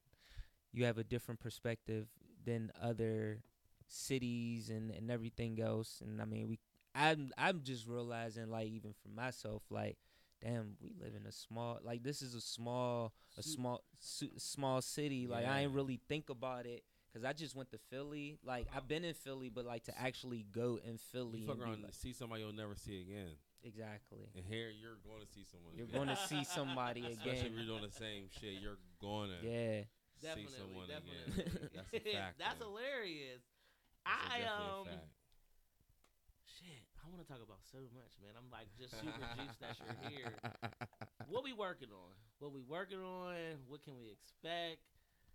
you 0.72 0.84
have 0.84 0.98
a 0.98 1.04
different 1.04 1.40
perspective 1.40 2.08
than 2.44 2.70
other 2.82 3.40
cities 3.88 4.68
and 4.70 4.90
and 4.90 5.10
everything 5.10 5.60
else 5.60 6.02
and 6.04 6.20
i 6.20 6.24
mean 6.24 6.48
we 6.48 6.58
i'm 6.94 7.30
i'm 7.38 7.62
just 7.62 7.86
realizing 7.86 8.50
like 8.50 8.66
even 8.68 8.92
for 9.02 9.08
myself 9.08 9.62
like 9.70 9.96
damn 10.42 10.76
we 10.82 10.92
live 11.00 11.14
in 11.18 11.26
a 11.26 11.32
small 11.32 11.78
like 11.82 12.02
this 12.02 12.20
is 12.22 12.34
a 12.34 12.40
small 12.40 13.12
a 13.38 13.42
small 13.42 13.82
su- 14.00 14.30
small 14.36 14.80
city 14.82 15.26
like 15.26 15.46
i 15.46 15.60
ain't 15.62 15.72
really 15.72 15.98
think 16.08 16.28
about 16.30 16.66
it 16.66 16.82
because 17.10 17.24
i 17.24 17.32
just 17.32 17.54
went 17.56 17.70
to 17.70 17.78
philly 17.90 18.36
like 18.44 18.66
i've 18.76 18.86
been 18.86 19.04
in 19.04 19.14
philly 19.14 19.48
but 19.48 19.64
like 19.64 19.82
to 19.84 19.98
actually 20.00 20.44
go 20.52 20.78
in 20.86 20.98
philly 20.98 21.40
You 21.40 21.46
fuck 21.46 21.56
and 21.56 21.64
around 21.64 21.82
like- 21.84 21.94
see 21.94 22.12
somebody 22.12 22.42
you'll 22.42 22.52
never 22.52 22.74
see 22.74 23.00
again. 23.00 23.30
exactly 23.64 24.28
And 24.36 24.44
here 24.44 24.68
you're 24.70 24.98
going 25.02 25.24
to 25.26 25.32
see 25.32 25.44
someone. 25.50 25.72
you're 25.74 25.86
again. 25.86 26.04
going 26.06 26.16
to 26.16 26.22
see 26.28 26.44
somebody 26.44 27.00
again. 27.00 27.12
Especially 27.12 27.38
if 27.38 27.44
again 27.46 27.56
you're 27.56 27.66
doing 27.78 27.82
the 27.90 27.96
same 27.96 28.24
shit. 28.30 28.60
You're 28.62 28.78
going 29.00 29.30
to 29.30 29.46
yeah 29.48 29.80
see 30.20 30.26
Definitely, 30.26 30.52
someone 30.58 30.88
definitely. 30.88 31.42
again. 31.42 31.70
That's 31.74 31.92
a 31.92 32.12
fact. 32.16 32.38
That's 32.38 32.58
though. 32.60 32.66
hilarious. 32.76 33.42
That's 34.04 34.22
a- 34.22 34.32
I 34.32 34.38
definitely 34.38 34.46
a 34.46 34.78
um 34.78 34.84
fact. 34.84 34.96
shit. 34.96 35.15
I 37.06 37.08
want 37.14 37.22
to 37.22 37.30
talk 37.30 37.38
about 37.38 37.62
so 37.62 37.78
much, 37.94 38.18
man. 38.18 38.34
I'm 38.34 38.50
like 38.50 38.66
just 38.74 38.98
super 38.98 39.14
juiced 39.38 39.62
that 39.62 39.78
you're 39.78 40.10
here. 40.10 40.34
What 41.30 41.42
we 41.42 41.50
working 41.54 41.90
on? 41.90 42.14
What 42.38 42.54
we 42.54 42.62
working 42.62 42.98
on? 43.02 43.34
What 43.66 43.82
can 43.82 43.98
we 43.98 44.10
expect? 44.10 44.78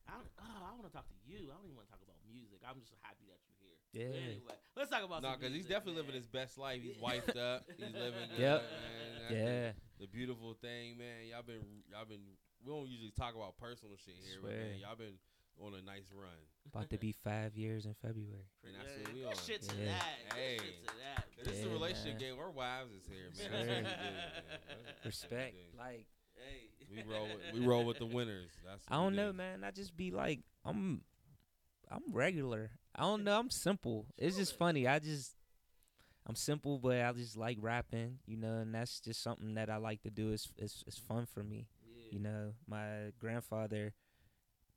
I 0.07 0.15
don't, 0.19 0.27
oh, 0.39 0.63
I 0.67 0.71
want 0.75 0.87
to 0.87 0.93
talk 0.95 1.03
to 1.07 1.19
you. 1.27 1.51
I 1.51 1.55
don't 1.59 1.67
even 1.67 1.75
want 1.75 1.87
to 1.87 1.93
talk 1.95 2.03
about 2.03 2.15
music. 2.27 2.63
I'm 2.63 2.79
just 2.79 2.95
happy 3.03 3.27
that 3.27 3.39
you're 3.43 3.59
here. 3.59 3.75
But 3.75 3.91
Yeah. 3.91 4.15
Anyway, 4.39 4.55
let's 4.79 4.87
talk 4.87 5.03
about. 5.03 5.19
No, 5.23 5.35
some 5.35 5.39
because 5.43 5.51
he's 5.55 5.67
music, 5.67 5.75
definitely 5.75 5.99
living 6.03 6.15
his 6.15 6.27
best 6.31 6.55
life. 6.55 6.79
He's 6.79 6.95
wifed 7.03 7.35
up. 7.35 7.67
He's 7.75 7.91
living 7.91 8.27
good, 8.35 8.39
Yep. 8.39 8.59
man. 8.63 9.31
Yeah. 9.35 9.71
The, 9.99 10.07
beautiful 10.07 10.55
thing, 10.63 10.95
man. 10.95 11.27
Y'all 11.27 11.43
been, 11.43 11.63
y'all 11.91 12.07
been. 12.07 12.23
We 12.63 12.71
don't 12.71 12.87
usually 12.87 13.11
talk 13.11 13.35
about 13.35 13.59
personal 13.59 13.95
shit 13.99 14.15
here, 14.23 14.39
but 14.39 14.55
man, 14.55 14.79
y'all 14.79 14.95
been 14.95 15.19
on 15.59 15.73
a 15.73 15.81
nice 15.81 16.11
run. 16.15 16.29
About 16.73 16.89
to 16.91 16.97
be 16.97 17.11
five 17.23 17.55
years 17.57 17.85
in 17.85 17.93
February. 18.01 18.45
And 18.65 18.75
that's 18.75 18.93
Yeah, 18.97 19.03
what 19.03 19.13
we 19.13 19.19
good 19.21 19.27
on. 19.27 19.35
shit 19.45 19.61
to 19.63 19.75
Yeah. 19.75 19.85
that. 19.85 20.35
Hey. 20.35 20.57
shit 20.57 20.87
to 20.87 20.93
that. 21.03 21.25
This 21.45 21.57
is 21.59 21.65
a 21.65 21.69
relationship 21.69 22.11
man. 22.13 22.19
game. 22.19 22.39
Our 22.39 22.51
wives 22.51 22.91
is 22.93 23.05
here, 23.07 23.25
man. 23.25 23.33
Swear. 23.33 23.51
That's 23.51 23.67
what 23.67 23.67
we 23.67 23.75
do, 23.75 23.81
man. 23.83 24.13
That's 24.13 24.67
what 24.77 25.03
we 25.03 25.07
Respect. 25.07 25.55
do. 25.55 25.77
Like 25.77 26.05
Hey. 26.35 26.69
We 26.95 27.03
roll. 27.03 27.23
With, 27.27 27.53
we 27.53 27.65
roll 27.65 27.85
with 27.85 27.97
the 27.99 28.05
winners. 28.17 28.49
That's. 28.65 28.83
I 28.89 28.95
don't 28.95 29.11
we 29.11 29.17
know, 29.17 29.31
do. 29.31 29.37
man. 29.37 29.63
I 29.63 29.71
just 29.71 29.95
be 29.95 30.11
like, 30.11 30.39
I'm, 30.65 31.01
I'm 31.89 32.01
regular. 32.11 32.71
I 32.95 33.01
don't 33.03 33.23
know. 33.23 33.39
I'm 33.39 33.49
simple. 33.49 34.07
It's 34.17 34.37
just 34.37 34.57
funny. 34.57 34.87
I 34.87 34.99
just, 34.99 35.35
I'm 36.27 36.35
simple, 36.35 36.79
but 36.79 36.99
I 37.01 37.11
just 37.13 37.37
like 37.37 37.57
rapping, 37.61 38.17
you 38.25 38.37
know, 38.37 38.57
and 38.57 38.73
that's 38.73 38.99
just 38.99 39.21
something 39.23 39.53
that 39.55 39.69
I 39.69 39.77
like 39.77 40.01
to 40.03 40.09
do. 40.09 40.31
It's 40.31 40.49
it's, 40.57 40.83
it's 40.87 40.97
fun 40.97 41.25
for 41.25 41.43
me, 41.43 41.67
Yeah. 41.95 42.07
you 42.11 42.19
know. 42.19 42.53
My 42.67 43.11
grandfather 43.19 43.93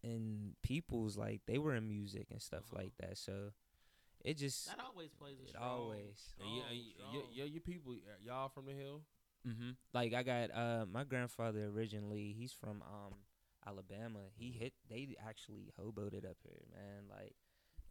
and 0.05 0.53
people's 0.63 1.17
like 1.17 1.41
they 1.47 1.59
were 1.59 1.75
in 1.75 1.89
music 1.89 2.27
and 2.31 2.41
stuff 2.43 2.65
Uh-huh. 2.71 2.83
like 2.83 2.93
that, 3.01 3.17
so 3.19 3.53
it 4.25 4.37
just 4.39 4.67
That 4.69 4.81
always 4.85 5.11
plays 5.13 5.39
a 5.41 5.45
it 5.45 5.49
strong, 5.51 5.65
always. 5.81 6.33
And 6.41 6.49
you, 6.51 6.61
strong, 6.61 6.71
and 6.71 6.79
you, 6.79 6.93
strong. 6.97 7.15
you, 7.15 7.23
you, 7.45 7.45
you 7.55 7.61
people, 7.61 7.95
y'all 8.25 8.49
from 8.49 8.67
the 8.67 8.73
hill? 8.73 9.03
Mm-hmm. 9.47 9.71
Like 9.93 10.15
I 10.15 10.23
got 10.23 10.51
uh 10.55 10.87
my 10.91 11.05
grandfather 11.05 11.67
originally. 11.75 12.35
He's 12.39 12.53
from 12.53 12.83
um 12.83 13.15
Alabama. 13.67 14.21
He 14.37 14.53
hit. 14.53 14.73
They 14.91 15.17
actually 15.27 15.73
hoboed 15.81 16.15
it 16.15 16.25
up 16.25 16.37
here, 16.43 16.63
man. 16.73 17.05
Like, 17.11 17.35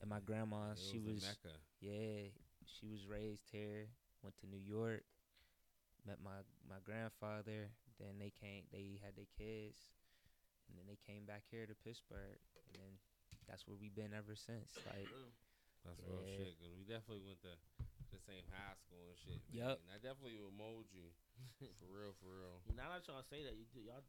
and 0.01 0.09
my 0.09 0.19
grandma, 0.19 0.71
It 0.73 0.79
she 0.79 0.97
a 0.97 1.01
was 1.01 1.21
Mecca. 1.23 1.55
yeah, 1.79 2.29
she 2.65 2.87
was 2.87 3.05
raised 3.07 3.49
here. 3.51 3.87
Went 4.23 4.35
to 4.41 4.47
New 4.47 4.57
York. 4.63 5.03
Met 6.07 6.17
my 6.23 6.41
my 6.67 6.77
grandfather. 6.83 7.69
Then 7.99 8.17
they 8.19 8.31
came. 8.41 8.63
They 8.71 8.99
had 9.05 9.15
their 9.15 9.29
kids, 9.37 9.81
and 10.73 10.81
then 10.81 10.89
they 10.89 10.97
came 11.05 11.29
back 11.29 11.45
here 11.53 11.69
to 11.69 11.77
Pittsburgh, 11.85 12.41
and 12.57 12.73
then 12.81 12.91
that's 13.45 13.69
where 13.69 13.77
we've 13.77 13.93
been 13.93 14.09
ever 14.17 14.33
since. 14.33 14.73
Like, 14.89 15.05
Boom. 15.05 15.29
That's 15.85 16.01
real 16.01 16.25
Yeah. 16.25 16.49
shit. 16.49 16.57
Cause 16.57 16.73
we 16.73 16.81
definitely 16.89 17.21
went 17.21 17.43
to 17.45 17.53
the 18.09 18.17
same 18.25 18.41
high 18.49 18.73
school 18.81 19.13
and 19.13 19.19
shit. 19.21 19.37
Man. 19.51 19.53
Yup. 19.53 19.77
And 19.85 19.91
I 19.93 19.99
definitely 20.01 20.39
will 20.41 20.55
mold 20.55 20.89
you. 20.89 21.13
For 21.77 21.85
real, 21.91 22.13
for 22.17 22.31
real. 22.33 22.57
Now 22.73 22.89
that 22.95 23.05
y'all 23.05 23.21
say 23.25 23.43
that, 23.45 23.53
you 23.59 23.67
do 23.69 23.83
y'all. 23.85 24.01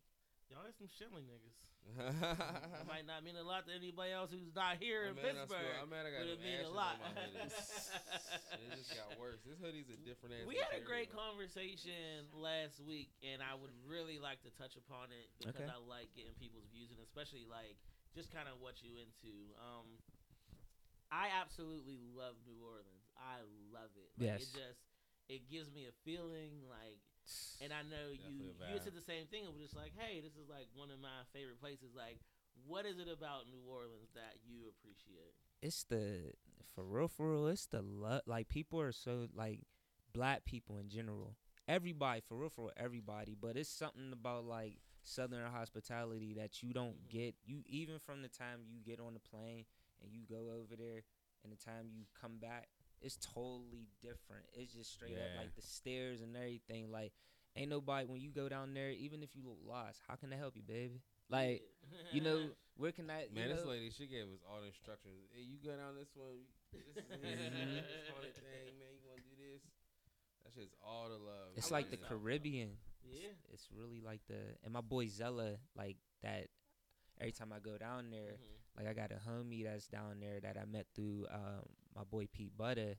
Y'all 0.50 0.64
are 0.66 0.74
some 0.76 0.88
shilling 0.88 1.24
niggas. 1.28 1.56
That 2.00 2.88
might 2.88 3.04
not 3.04 3.20
mean 3.28 3.36
a 3.36 3.44
lot 3.44 3.68
to 3.68 3.72
anybody 3.76 4.08
else 4.16 4.32
who's 4.32 4.56
not 4.56 4.80
here 4.80 5.04
in 5.04 5.12
I'm 5.12 5.20
mad, 5.20 5.36
I 5.36 5.44
swear, 5.44 5.60
Pittsburgh. 5.60 5.80
I'm 5.84 5.90
mad 5.92 6.04
I 6.08 6.10
got 6.16 6.20
but 6.24 6.32
it 6.32 6.40
mean 6.40 6.60
a 6.64 6.72
lot. 6.72 6.96
on 7.04 7.12
it 7.36 8.68
just 8.72 8.88
got 8.96 9.12
worse. 9.20 9.44
This 9.44 9.60
hoodie's 9.60 9.92
a 9.92 10.00
different 10.00 10.32
ass. 10.32 10.48
we 10.48 10.56
had 10.56 10.72
a 10.72 10.80
great 10.80 11.12
conversation 11.12 12.24
last 12.32 12.80
week, 12.80 13.12
and 13.20 13.44
I 13.44 13.52
would 13.52 13.68
really 13.84 14.16
like 14.16 14.40
to 14.48 14.50
touch 14.56 14.80
upon 14.80 15.12
it 15.12 15.28
because 15.36 15.60
Okay. 15.60 15.68
I 15.68 15.76
like 15.84 16.08
getting 16.16 16.32
people's 16.40 16.64
views, 16.72 16.88
and 16.88 17.04
especially 17.04 17.44
like 17.44 17.76
just 18.16 18.32
kind 18.32 18.48
of 18.48 18.56
what 18.64 18.80
you 18.80 18.96
into. 18.96 19.52
Um, 19.60 20.00
I 21.12 21.36
absolutely 21.36 22.00
love 22.00 22.40
New 22.48 22.56
Orleans. 22.64 23.12
I 23.20 23.44
love 23.68 23.92
it. 24.00 24.08
Like, 24.16 24.40
Yes. 24.40 24.48
It 24.48 24.50
just 24.56 24.80
it 25.28 25.42
gives 25.52 25.68
me 25.68 25.84
a 25.84 25.94
feeling 26.04 26.64
like, 26.64 27.00
and 27.60 27.72
I 27.72 27.82
know 27.82 28.10
you 28.12 28.52
you 28.68 28.78
said 28.82 28.94
the 28.94 29.02
same 29.02 29.26
thing. 29.26 29.44
It 29.44 29.52
was 29.52 29.62
just 29.62 29.76
like, 29.76 29.92
hey, 29.96 30.20
this 30.20 30.36
is 30.36 30.48
like 30.48 30.68
one 30.74 30.90
of 30.90 31.01
my 31.01 31.24
favorite 31.32 31.60
places. 31.60 31.94
Like, 31.96 32.18
what 32.66 32.86
is 32.86 32.98
it 32.98 33.09
about 33.09 33.46
New 33.51 33.60
Orleans 33.68 34.10
that 34.14 34.36
you 34.46 34.68
appreciate? 34.68 35.34
it's 35.62 35.84
the 35.84 36.32
for 36.74 36.84
real 36.84 37.09
for 37.09 37.30
real 37.32 37.46
it's 37.46 37.64
the 37.66 37.80
love 37.80 38.20
like 38.26 38.48
people 38.48 38.78
are 38.78 38.92
so 38.92 39.28
like 39.34 39.60
black 40.12 40.44
people 40.44 40.76
in 40.76 40.90
general 40.90 41.36
everybody 41.66 42.20
for 42.20 42.36
real 42.36 42.51
for 42.51 42.62
real 42.66 42.72
everybody 42.76 43.34
but 43.40 43.56
it's 43.56 43.70
something 43.70 44.12
about 44.12 44.44
like 44.44 44.76
southern 45.02 45.51
hospitality 45.51 46.34
that 46.34 46.62
you 46.62 46.74
don't 46.74 47.06
Mhm. 47.06 47.09
get 47.09 47.34
you 47.46 47.62
even 47.64 47.98
from 47.98 48.20
the 48.20 48.28
time 48.28 48.60
you 48.66 48.80
get 48.82 49.01
on 49.01 49.14
the 49.14 49.20
plane 49.20 49.64
and 50.02 50.12
you 50.12 50.26
go 50.28 50.51
over 50.51 50.76
there 50.76 51.02
and 51.42 51.51
the 51.52 51.56
time 51.56 51.88
you 51.90 52.05
come 52.20 52.36
back 52.38 52.68
it's 53.05 53.16
totally 53.35 53.86
different 54.02 54.43
it's 54.55 54.72
just 54.72 54.93
straight 54.93 55.12
up 55.14 55.31
like 55.39 55.55
the 55.55 55.62
stairs 55.62 56.20
and 56.22 56.35
everything 56.36 56.90
like 56.90 57.12
ain't 57.56 57.68
nobody 57.70 58.06
when 58.06 58.20
you 58.20 58.31
go 58.31 58.48
down 58.48 58.72
there 58.74 58.90
even 58.90 59.22
if 59.22 59.36
you 59.36 59.43
look 59.47 59.59
lost 59.66 60.01
how 60.09 60.14
can 60.16 60.32
i 60.32 60.36
help 60.36 60.56
you 60.56 60.62
baby 60.62 61.01
like 61.28 61.62
you 62.12 62.20
know 62.20 62.48
where 62.76 62.90
can 62.93 63.09
i 63.10 63.22
you 63.22 63.35
Man, 63.35 63.48
this 63.51 63.62
know, 63.62 63.70
lady, 63.70 63.90
she 63.90 64.06
gave 64.06 64.24
us 64.24 64.40
all 64.51 64.60
the 64.60 64.66
instructions. 64.66 65.14
Hey, 65.32 65.43
you 65.47 65.59
go 65.62 65.76
down 65.76 65.94
this 65.94 66.10
one. 66.16 66.43
This 66.74 66.82
is 66.82 66.97
here, 67.22 67.39
this 67.86 68.10
haunted 68.10 68.35
thing, 68.35 68.74
man. 68.82 68.90
You 68.98 69.06
want 69.06 69.22
to 69.22 69.28
do 69.31 69.36
this? 69.39 69.62
That 70.43 70.51
shit's 70.59 70.74
all 70.85 71.06
the 71.09 71.14
love. 71.22 71.55
It's 71.56 71.70
I 71.70 71.76
like 71.76 71.86
like 71.86 71.90
the 71.93 71.97
that. 72.02 72.09
Caribbean. 72.09 72.70
yeah. 73.06 73.28
It's, 73.52 73.62
it's 73.62 73.68
really 73.70 74.01
like 74.05 74.20
the 74.28 74.40
and 74.64 74.72
my 74.72 74.81
boy 74.81 75.06
Zella 75.06 75.55
like 75.76 75.97
that. 76.22 76.48
Every 77.20 77.31
time 77.32 77.52
I 77.55 77.60
go 77.60 77.78
down 77.78 78.10
there, 78.10 78.35
Mhm. 78.43 78.59
Like 78.76 78.86
I 78.88 78.92
got 78.92 79.10
a 79.12 79.20
homie 79.28 79.64
that's 79.64 79.86
down 79.86 80.20
there 80.20 80.40
that 80.40 80.56
I 80.60 80.64
met 80.64 80.86
through 80.94 81.26
um, 81.32 81.64
my 81.94 82.02
boy 82.05 82.26
Pete 82.32 82.56
Butter. 82.56 82.96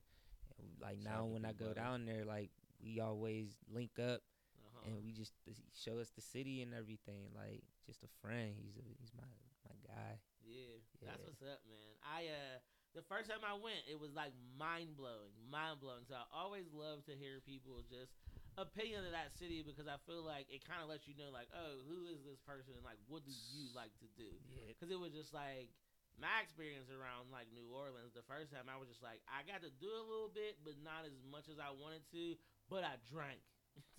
And 0.58 0.68
like 0.80 1.02
Shout 1.02 1.12
now 1.12 1.24
when 1.26 1.44
I 1.44 1.52
go 1.52 1.68
Butter. 1.68 1.80
down 1.80 2.06
there, 2.06 2.24
like 2.24 2.50
we 2.82 3.00
always 3.00 3.56
link 3.72 3.98
up 3.98 4.20
Uh-huh. 4.56 4.88
and 4.88 5.02
we 5.04 5.12
just 5.12 5.32
show 5.74 5.98
us 5.98 6.10
the 6.10 6.22
city 6.22 6.62
and 6.62 6.72
everything. 6.74 7.28
Like 7.34 7.62
just 7.86 8.02
a 8.04 8.08
friend. 8.22 8.54
He's 8.58 8.76
a, 8.76 8.84
he's 9.00 9.12
my 9.16 9.28
my 9.68 9.76
guy. 9.86 10.20
Yeah, 10.46 10.78
that's 11.04 11.20
what's 11.26 11.42
up, 11.42 11.60
man. 11.68 11.92
I 12.06 12.28
uh 12.30 12.58
the 12.94 13.02
first 13.04 13.28
time 13.28 13.44
I 13.44 13.52
went, 13.52 13.84
it 13.90 13.98
was 14.00 14.14
like 14.16 14.32
mind 14.56 14.96
blowing, 14.96 15.34
mind 15.50 15.80
blowing. 15.80 16.08
So 16.08 16.14
I 16.16 16.24
always 16.32 16.64
love 16.72 17.04
to 17.06 17.12
hear 17.12 17.44
people 17.44 17.82
just 17.84 18.16
opinion 18.56 19.04
of 19.04 19.12
that 19.12 19.32
city 19.36 19.60
because 19.60 19.84
I 19.84 20.00
feel 20.08 20.24
like 20.24 20.48
it 20.48 20.64
kind 20.64 20.80
of 20.80 20.88
lets 20.88 21.04
you 21.04 21.16
know, 21.16 21.28
like, 21.28 21.48
oh, 21.52 21.80
who 21.88 22.08
is 22.08 22.24
this 22.24 22.40
person 22.42 22.72
and 22.76 22.84
like 22.84 23.00
what 23.08 23.24
do 23.24 23.32
you 23.32 23.68
like 23.76 23.92
to 24.00 24.08
do? 24.16 24.28
Yeah. 24.52 24.72
Because 24.72 24.88
it 24.88 24.98
was 24.98 25.12
just 25.12 25.36
like 25.36 25.72
my 26.16 26.40
experience 26.40 26.88
around 26.88 27.28
like 27.28 27.52
New 27.52 27.68
Orleans. 27.68 28.16
The 28.16 28.24
first 28.24 28.52
time 28.52 28.68
I 28.72 28.80
was 28.80 28.88
just 28.88 29.04
like, 29.04 29.20
I 29.28 29.44
got 29.44 29.60
to 29.60 29.72
do 29.76 29.88
a 29.92 30.04
little 30.04 30.32
bit, 30.32 30.60
but 30.64 30.80
not 30.80 31.04
as 31.04 31.16
much 31.28 31.48
as 31.52 31.60
I 31.60 31.72
wanted 31.72 32.04
to. 32.16 32.36
But 32.72 32.82
I 32.82 32.96
drank. 33.12 33.44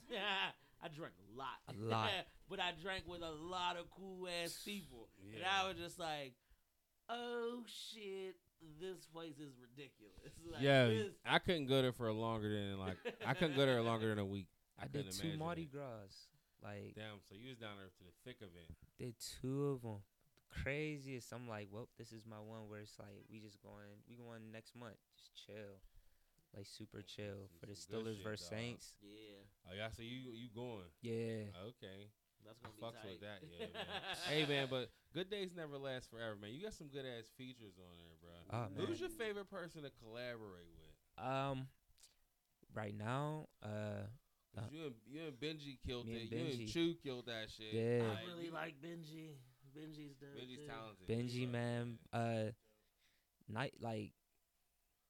I 0.81 0.87
drank 0.89 1.13
a 1.21 1.29
lot. 1.37 1.61
A 1.69 1.77
lot. 1.77 2.09
but 2.49 2.59
I 2.59 2.73
drank 2.81 3.05
with 3.05 3.21
a 3.21 3.33
lot 3.33 3.77
of 3.77 3.89
cool 3.93 4.27
ass 4.27 4.57
people. 4.65 5.09
And 5.33 5.45
I 5.45 5.69
was 5.69 5.77
just 5.77 6.01
like, 6.01 6.33
oh 7.09 7.63
shit, 7.65 8.35
this 8.79 9.05
place 9.13 9.39
is 9.39 9.53
ridiculous. 9.61 10.13
Like, 10.51 10.61
yeah, 10.61 10.87
this- 10.87 11.13
I 11.25 11.39
couldn't 11.39 11.67
go 11.67 11.81
there 11.81 11.91
for 11.91 12.11
longer 12.11 12.47
than 12.49 12.79
like 12.79 12.97
I 13.25 13.33
couldn't 13.33 13.55
go 13.55 13.65
there 13.65 13.81
longer 13.81 14.09
than 14.09 14.19
a 14.19 14.25
week. 14.25 14.47
I, 14.79 14.87
did 14.87 15.11
two 15.11 15.21
imagine 15.27 15.39
Mardi. 15.39 15.65
Gras. 15.65 16.29
Like 16.63 16.95
Damn, 16.95 17.19
so 17.27 17.35
you 17.35 17.49
was 17.49 17.57
down 17.57 17.77
there 17.77 17.87
to 17.91 18.03
the 18.05 18.15
thick 18.25 18.41
of 18.41 18.49
it. 18.55 18.69
did 18.97 19.13
two 19.41 19.67
of 19.75 19.81
them. 19.81 19.99
Craziest. 20.63 21.31
I'm 21.33 21.47
like, 21.47 21.67
well, 21.71 21.87
this 21.97 22.11
is 22.11 22.23
my 22.25 22.37
one 22.39 22.69
where 22.69 22.79
it's 22.79 22.97
like 22.97 23.21
we 23.29 23.39
just 23.39 23.61
going, 23.61 23.91
we 24.09 24.15
going 24.15 24.51
next 24.51 24.75
month, 24.75 24.95
just 25.17 25.35
chill, 25.45 25.77
like 26.55 26.65
super 26.65 27.01
chill 27.03 27.51
for 27.59 27.65
the 27.67 27.75
some 27.75 27.99
Steelers 28.01 28.15
shit, 28.17 28.23
versus 28.23 28.49
dawg. 28.49 28.57
Saints. 28.57 28.93
yeah. 29.03 29.69
Oh 29.69 29.75
yeah, 29.77 29.89
so 29.91 30.01
you 30.01 30.31
you 30.33 30.49
going? 30.55 30.87
Yeah, 31.01 31.51
Okay. 31.75 32.07
That's 32.45 32.59
gonna 32.59 32.73
be 32.75 32.81
Fucks 32.83 33.01
tight. 33.01 33.11
with 33.11 33.21
that, 33.21 33.39
yeah. 33.43 33.65
Man. 33.73 33.85
hey 34.29 34.45
man, 34.47 34.67
but 34.69 34.89
good 35.13 35.29
days 35.29 35.51
never 35.55 35.77
last 35.77 36.09
forever, 36.09 36.35
man. 36.39 36.51
You 36.53 36.63
got 36.63 36.73
some 36.73 36.87
good 36.87 37.05
ass 37.05 37.25
features 37.37 37.73
on 37.77 37.95
there, 37.97 38.15
bro. 38.21 38.31
Oh, 38.51 38.69
man. 38.75 38.87
Who's 38.87 38.99
your 38.99 39.09
favorite 39.09 39.49
person 39.49 39.83
to 39.83 39.91
collaborate 40.01 40.69
with? 40.75 41.25
Um, 41.25 41.67
right 42.73 42.95
now, 42.95 43.47
uh, 43.63 44.07
'Cause 44.55 44.63
Uh, 44.65 44.69
you 44.71 44.85
and 44.85 44.95
you 45.05 45.21
and 45.27 45.39
Benji 45.39 45.77
killed 45.85 46.07
me 46.07 46.15
it. 46.15 46.21
and 46.23 46.31
You 46.31 46.37
and 46.45 46.47
Benji. 46.61 46.73
Chew 46.73 46.95
killed 46.95 47.25
that 47.27 47.49
shit. 47.51 47.73
Yeah. 47.73 48.17
I 48.17 48.25
really 48.25 48.49
like 48.49 48.81
Benji. 48.81 49.35
Benji's 49.75 50.15
dope. 50.15 50.29
Benji's 50.35 50.57
too. 50.57 50.65
talented. 50.67 51.07
Benji, 51.07 51.41
Yeah. 51.41 51.47
man, 51.47 51.99
uh, 52.11 52.51
night 53.47 53.75
like 53.79 54.13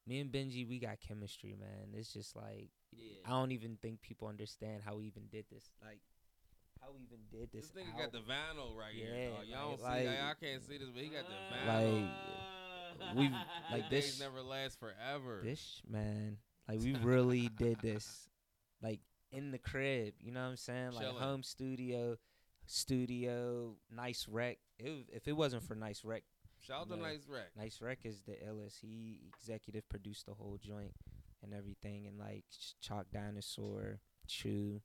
me 0.05 0.19
and 0.19 0.31
Benji, 0.31 0.67
we 0.67 0.79
got 0.79 0.99
chemistry, 0.99 1.55
man. 1.55 1.93
It's 1.93 2.11
just 2.11 2.35
like 2.35 2.71
Yeah. 2.91 3.17
I 3.25 3.29
don't 3.29 3.51
even 3.51 3.77
think 3.77 4.01
people 4.01 4.27
understand 4.27 4.83
how 4.83 4.95
we 4.97 5.05
even 5.07 5.27
did 5.27 5.47
this. 5.49 5.71
Like 5.81 6.01
how 6.87 6.93
we 6.95 7.03
even 7.03 7.19
did 7.31 7.51
This 7.51 7.69
this. 7.69 7.83
nigga 7.83 7.97
got 7.97 8.11
the 8.11 8.19
vinyl 8.19 8.75
right 8.75 8.93
here. 8.93 9.13
Yeah, 9.13 9.29
dog. 9.29 9.45
Y'all 9.47 9.69
don't 9.71 9.81
like- 9.83 10.01
see. 10.01 10.07
like- 10.07 10.17
Y'all 10.17 10.33
can't 10.41 10.63
see 10.63 10.77
this, 10.77 10.89
but 10.89 11.03
he 11.03 11.09
got 11.09 11.25
the 11.27 11.55
vinyl. 11.55 12.09
Like, 12.99 13.15
we've- 13.15 13.35
like 13.71 13.89
this- 13.89 14.05
days 14.05 14.19
never 14.19 14.41
lasts 14.41 14.77
forever. 14.77 15.41
this 15.43 15.81
man. 15.87 16.37
Like 16.67 16.79
we 16.81 16.95
really 16.95 17.47
did 17.57 17.79
this, 17.81 18.29
like 18.81 18.99
in 19.31 19.51
the 19.51 19.57
crib. 19.59 20.13
You 20.19 20.31
know 20.31 20.41
what 20.41 20.49
I'm 20.51 20.57
saying? 20.57 20.91
Like 20.91 21.05
Chillin'. 21.05 21.19
home 21.19 21.43
studio, 21.43 22.17
studio, 22.65 23.75
nice 23.89 24.27
rec. 24.29 24.57
It, 24.79 25.05
if 25.13 25.27
it 25.27 25.33
wasn't 25.33 25.63
for 25.63 25.75
nice 25.75 26.03
rec, 26.03 26.23
Shout 26.59 26.81
out 26.81 26.89
to 26.89 26.97
Nice 26.97 27.27
Rec. 27.29 27.51
Nice 27.55 27.81
Rec 27.81 27.99
is 28.03 28.23
the 28.23 28.33
illest. 28.33 28.79
He 28.81 29.21
executive 29.27 29.87
produced 29.89 30.25
the 30.25 30.33
whole 30.33 30.57
joint 30.59 30.91
and 31.43 31.53
everything, 31.53 32.07
and 32.07 32.17
like 32.17 32.45
Chalk 32.81 33.05
Dinosaur, 33.13 33.99
Chew, 34.27 34.81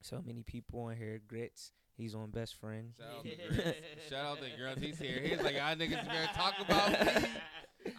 so 0.00 0.22
many 0.24 0.42
people 0.42 0.80
on 0.82 0.96
here. 0.96 1.20
Grits, 1.26 1.72
he's 1.96 2.14
on 2.14 2.30
Best 2.30 2.56
Friend. 2.60 2.92
Shout 2.96 3.08
out 3.18 3.24
to 3.24 3.30
Grits. 3.54 3.78
Shout 4.08 4.24
out 4.24 4.38
to 4.38 4.56
Grunts. 4.60 4.82
He's 4.82 4.98
here. 4.98 5.20
He's 5.22 5.40
like, 5.42 5.54
y'all 5.56 5.74
niggas 5.76 6.06
better 6.06 6.28
talk 6.34 6.54
about 6.60 6.90
me. 6.92 7.28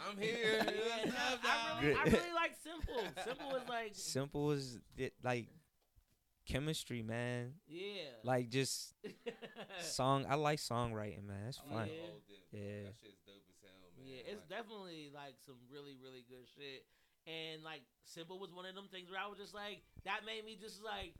I'm 0.09 0.17
here. 0.17 0.65
Yeah, 0.69 1.05
no, 1.05 1.11
What's 1.11 1.15
up, 1.15 1.39
I, 1.43 1.81
really, 1.81 1.95
I 1.95 2.03
really 2.03 2.33
like 2.35 2.51
Simple. 2.61 3.03
Simple 3.25 3.55
is 3.55 3.69
like, 3.69 3.91
Simple 3.93 4.51
as 4.51 4.77
it, 4.97 5.13
like 5.23 5.47
chemistry, 6.47 7.01
man. 7.01 7.53
yeah. 7.67 8.09
Like 8.23 8.49
just 8.49 8.93
song. 9.81 10.25
I 10.29 10.35
like 10.35 10.59
songwriting, 10.59 11.25
man. 11.25 11.47
It's 11.49 11.61
I 11.71 11.73
like 11.73 11.89
fun. 11.89 11.99
Oh, 12.03 12.19
yeah. 12.27 12.59
Yeah. 12.59 12.83
That 12.85 12.95
shit's 13.01 13.21
dope 13.25 13.45
as 13.49 13.57
hell, 13.63 13.79
man. 13.97 14.05
Yeah, 14.05 14.21
it's 14.33 14.41
Like, 14.41 14.49
definitely 14.49 15.09
like 15.13 15.35
some 15.45 15.55
really, 15.71 15.95
really 16.03 16.25
good 16.29 16.45
shit. 16.57 16.85
And 17.25 17.63
like 17.63 17.81
Simple 18.03 18.37
was 18.39 18.51
one 18.51 18.65
of 18.65 18.75
them 18.75 18.87
things 18.91 19.09
where 19.09 19.19
I 19.21 19.27
was 19.27 19.37
just 19.39 19.53
like, 19.55 19.81
that 20.05 20.21
made 20.25 20.43
me 20.45 20.57
just 20.59 20.83
like, 20.83 21.13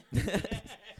yeah. 0.12 0.40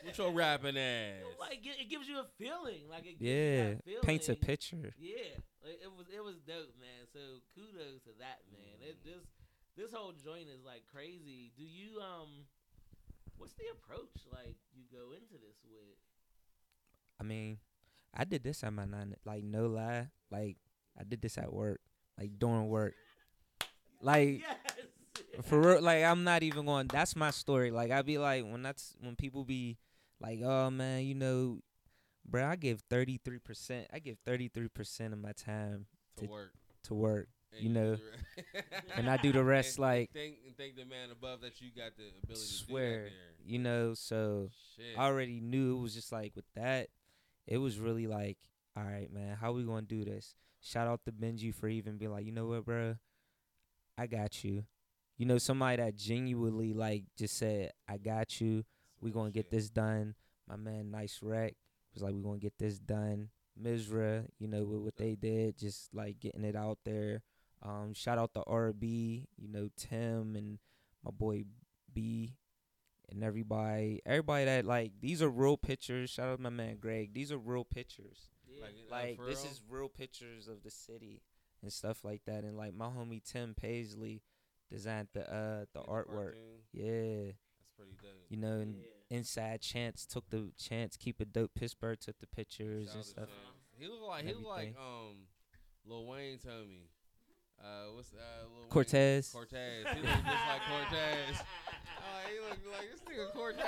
With 0.05 0.19
your 0.19 0.33
rapping 0.33 0.77
ass. 0.77 1.23
like 1.39 1.65
it, 1.65 1.81
it 1.83 1.89
gives 1.91 2.09
you 2.09 2.19
a 2.19 2.27
feeling, 2.39 2.89
like 2.91 3.07
it 3.07 3.19
gives 3.19 3.23
Yeah, 3.23 3.75
feeling. 3.85 4.03
paints 4.03 4.29
a 4.29 4.35
picture. 4.35 4.95
Yeah, 4.99 5.39
like, 5.65 5.79
it 5.83 5.91
was 5.97 6.07
it 6.15 6.23
was 6.25 6.37
dope, 6.47 6.75
man. 6.81 7.07
So 7.13 7.21
kudos 7.55 8.03
to 8.05 8.11
that, 8.19 8.41
man. 8.51 8.89
It 8.89 9.03
just 9.05 9.27
this 9.77 9.93
whole 9.93 10.13
joint 10.13 10.49
is 10.49 10.65
like 10.65 10.83
crazy. 10.93 11.53
Do 11.57 11.63
you 11.65 12.01
um, 12.01 12.47
what's 13.39 13.55
the 13.55 13.65
approach 13.73 14.27
like 14.33 14.57
you 14.75 14.85
go 14.91 15.13
into 15.13 15.35
this 15.35 15.57
with? 15.65 15.97
I 17.21 17.25
mean, 17.25 17.59
I 18.15 18.25
did 18.25 18.43
this 18.43 18.65
at 18.65 18.73
my 18.73 18.85
nine. 18.85 19.15
Like 19.25 19.45
no 19.45 19.67
lie, 19.67 20.09
like 20.31 20.57
I 20.99 21.05
did 21.05 21.23
this 21.23 21.39
at 21.39 21.53
work, 21.53 21.81
like 22.19 22.39
during 22.39 22.69
work. 22.69 22.95
Like 24.01 24.41
Yes. 24.47 24.72
For 25.43 25.61
real, 25.61 25.83
like 25.83 26.05
I'm 26.05 26.25
not 26.25 26.43
even 26.43 26.67
going. 26.67 26.89
That's 26.89 27.17
my 27.17 27.31
story. 27.31 27.71
Like 27.71 27.91
I 27.91 28.03
be 28.03 28.19
like 28.19 28.45
when 28.45 28.63
that's 28.63 28.95
when 29.01 29.17
people 29.17 29.45
be 29.45 29.79
like, 30.21 30.41
oh 30.43 30.71
man, 30.71 31.05
you 31.05 31.15
know, 31.15 31.59
bro, 32.29 32.45
I 32.47 32.57
give 32.57 32.83
thirty 32.91 33.19
three 33.25 33.39
percent. 33.39 33.87
I 33.93 33.99
give 33.99 34.19
thirty 34.25 34.49
three 34.49 34.69
percent 34.69 35.13
of 35.13 35.21
my 35.21 35.33
time 35.33 35.87
to 36.17 36.27
to- 36.27 36.31
work. 36.31 36.53
to 36.85 36.95
work, 36.95 37.29
And 37.53 37.63
you 37.63 37.69
know, 37.71 37.97
and 38.97 39.09
I 39.09 39.17
do 39.17 39.33
the 39.33 39.43
rest 39.57 39.77
And 39.79 39.83
like 39.83 40.11
think 40.13 40.37
and 40.47 40.57
think 40.57 40.77
the 40.77 40.85
man 40.85 41.11
above 41.11 41.41
that 41.43 41.61
you 41.61 41.71
got 41.75 41.97
the 41.97 42.05
ability 42.23 42.41
to 42.47 42.53
swear, 42.53 43.09
you 43.45 43.59
know. 43.59 43.95
So. 43.95 44.51
Shit. 44.77 44.99
I 44.99 45.05
already 45.07 45.41
knew 45.41 45.77
it 45.77 45.81
was 45.81 45.95
just 45.95 46.13
like 46.13 46.33
with 46.35 46.47
that, 46.57 46.89
it 47.47 47.59
was 47.59 47.79
really 47.79 48.07
like, 48.07 48.39
all 48.77 48.83
right, 48.85 49.13
man, 49.13 49.37
how 49.41 49.53
we 49.53 49.63
gonna 49.65 49.83
do 49.83 50.05
this? 50.05 50.35
Shout 50.61 50.89
out 50.89 51.05
to 51.05 51.13
Benji 51.13 51.55
for 51.55 51.69
even 51.69 51.99
being 51.99 52.11
like, 52.13 52.25
you 52.25 52.33
know 52.33 52.47
what, 52.47 52.65
bro, 52.65 52.97
I 53.99 54.07
got 54.07 54.45
you. 54.45 54.65
You 55.23 55.29
know, 55.29 55.39
somebody 55.39 55.77
that 55.77 55.95
genuinely 55.95 56.73
like 56.75 57.05
just 57.17 57.37
said, 57.39 57.71
I 57.87 57.97
got 57.97 58.41
you. 58.41 58.65
We 59.01 59.13
Real 59.13 59.13
gonna 59.13 59.31
get 59.31 59.53
this 59.53 59.71
done. 59.71 60.17
My 60.49 60.57
man, 60.57 60.91
Nice 60.91 61.21
Rec 61.23 61.55
was 61.95 62.03
like, 62.03 62.13
we 62.13 62.23
gonna 62.23 62.39
get 62.39 62.59
this 62.59 62.81
done. 62.81 63.29
Misra, 63.57 64.27
you 64.41 64.49
know, 64.49 64.65
with 64.65 64.81
what 64.81 64.97
they 64.97 65.15
did, 65.15 65.57
just 65.57 65.95
like 65.95 66.19
getting 66.19 66.43
it 66.43 66.57
out 66.57 66.79
there. 66.85 67.23
Um, 67.63 67.95
shout 67.95 68.19
out 68.19 68.35
to 68.35 68.41
RB, 68.41 69.29
you 69.37 69.47
know, 69.49 69.69
Tim 69.77 70.35
and 70.35 70.59
my 71.05 71.13
boy 71.13 71.45
B 71.95 72.35
and 73.09 73.23
everybody 73.23 74.01
everybody 74.05 74.47
that 74.47 74.65
like 74.65 74.91
these 75.01 75.23
are 75.23 75.31
real 75.31 75.57
pictures. 75.57 76.11
Shout 76.11 76.31
out 76.31 76.37
to 76.39 76.43
my 76.43 76.51
man 76.51 76.79
Greg. 76.81 77.15
These 77.15 77.31
are 77.31 77.39
real 77.39 77.65
pictures. 77.65 78.31
Yeah. 78.49 78.65
Like, 78.91 79.19
Like 79.19 79.29
this 79.29 79.45
real? 79.45 79.53
is 79.53 79.63
real 79.71 79.89
pictures 79.89 80.49
of 80.49 80.65
the 80.65 80.71
city 80.73 81.23
and 81.63 81.73
stuff 81.73 82.05
like 82.05 82.23
that. 82.27 82.43
And 82.43 82.57
like 82.57 82.75
my 82.75 82.87
homie 82.87 83.23
Tim 83.23 83.55
Paisley 83.55 84.21
designed 84.73 85.09
the 85.13 85.23
uh 85.33 85.65
the 85.73 85.81
Get 85.81 85.89
artwork. 85.89 86.35
cartoon. 86.35 86.63
Yeah. 86.73 87.33
That's 87.59 87.71
pretty 87.77 87.93
dope. 88.03 88.11
You 88.31 88.37
know, 88.39 88.61
and 88.61 88.75
Yeah. 88.77 89.17
inside 89.19 89.61
Chance 89.61 90.07
took 90.07 90.29
the 90.31 90.51
Chance 90.59 90.97
keep 90.97 91.21
it 91.21 91.33
dope. 91.33 91.53
Pittsburgh 91.55 91.99
took 92.01 92.19
the 92.21 92.27
pictures 92.27 92.87
Shout 92.89 92.97
and 92.97 93.05
stuff. 93.05 93.29
He 93.79 93.87
look 93.87 94.03
like 94.09 94.25
he 94.27 94.33
look 94.35 94.47
like 94.47 94.75
Everything. 94.75 94.77
um 95.11 95.17
Lil 95.85 96.07
Wayne 96.07 96.39
told 96.39 96.69
me. 96.69 96.89
Uh, 97.63 97.93
what's 97.95 98.13
uh 98.13 98.17
Lil 98.49 98.61
Wayne? 98.63 98.69
Cortez. 98.71 99.29
Cortez. 99.31 99.87
He 99.95 100.01
look 100.01 100.11
just 100.11 100.25
like 100.27 100.63
Cortez. 100.69 101.43
Oh, 102.05 102.29
he 102.29 102.35
looked 102.41 102.67
like 102.67 102.91
this 102.91 103.01
nigga 103.03 103.33
Cortez. 103.33 103.63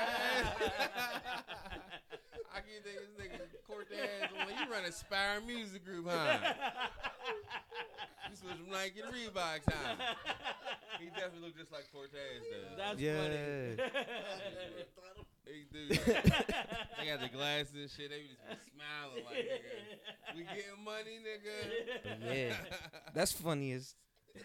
I 2.53 2.61
keep 2.61 2.83
thinking 2.83 3.07
this 3.17 3.27
nigga 3.27 3.39
Cortez. 3.67 4.29
Well, 4.37 4.49
you 4.51 4.67
run 4.73 4.85
Aspire 4.85 5.41
Music 5.47 5.85
Group, 5.85 6.07
huh? 6.09 6.39
You 8.45 8.51
switch 8.51 8.59
from 8.63 8.71
Nike 8.73 9.01
to 9.01 9.07
Reebok, 9.09 9.61
huh? 9.69 10.15
He 11.01 11.07
definitely 11.07 11.41
look 11.49 11.57
just 11.59 11.73
like 11.73 11.91
Cortez 11.93 12.13
does. 12.45 12.79
That's 12.79 13.01
Yeah. 13.01 13.19
funny. 13.19 13.77
He 15.45 15.65
do. 15.73 15.89
they 15.95 17.07
got 17.07 17.21
the 17.21 17.29
glasses 17.33 17.75
and 17.75 17.91
shit. 17.91 18.11
They 18.11 18.21
be 18.21 18.29
just 18.29 18.41
be 18.49 18.57
smiling 18.73 19.25
like, 19.27 19.37
nigga, 19.45 20.37
we 20.37 20.43
getting 20.45 20.85
money, 20.85 21.19
nigga. 21.19 22.21
But 22.25 22.37
yeah, 22.37 22.55
that's 23.13 23.33
funny 23.33 23.73
as. 23.73 23.95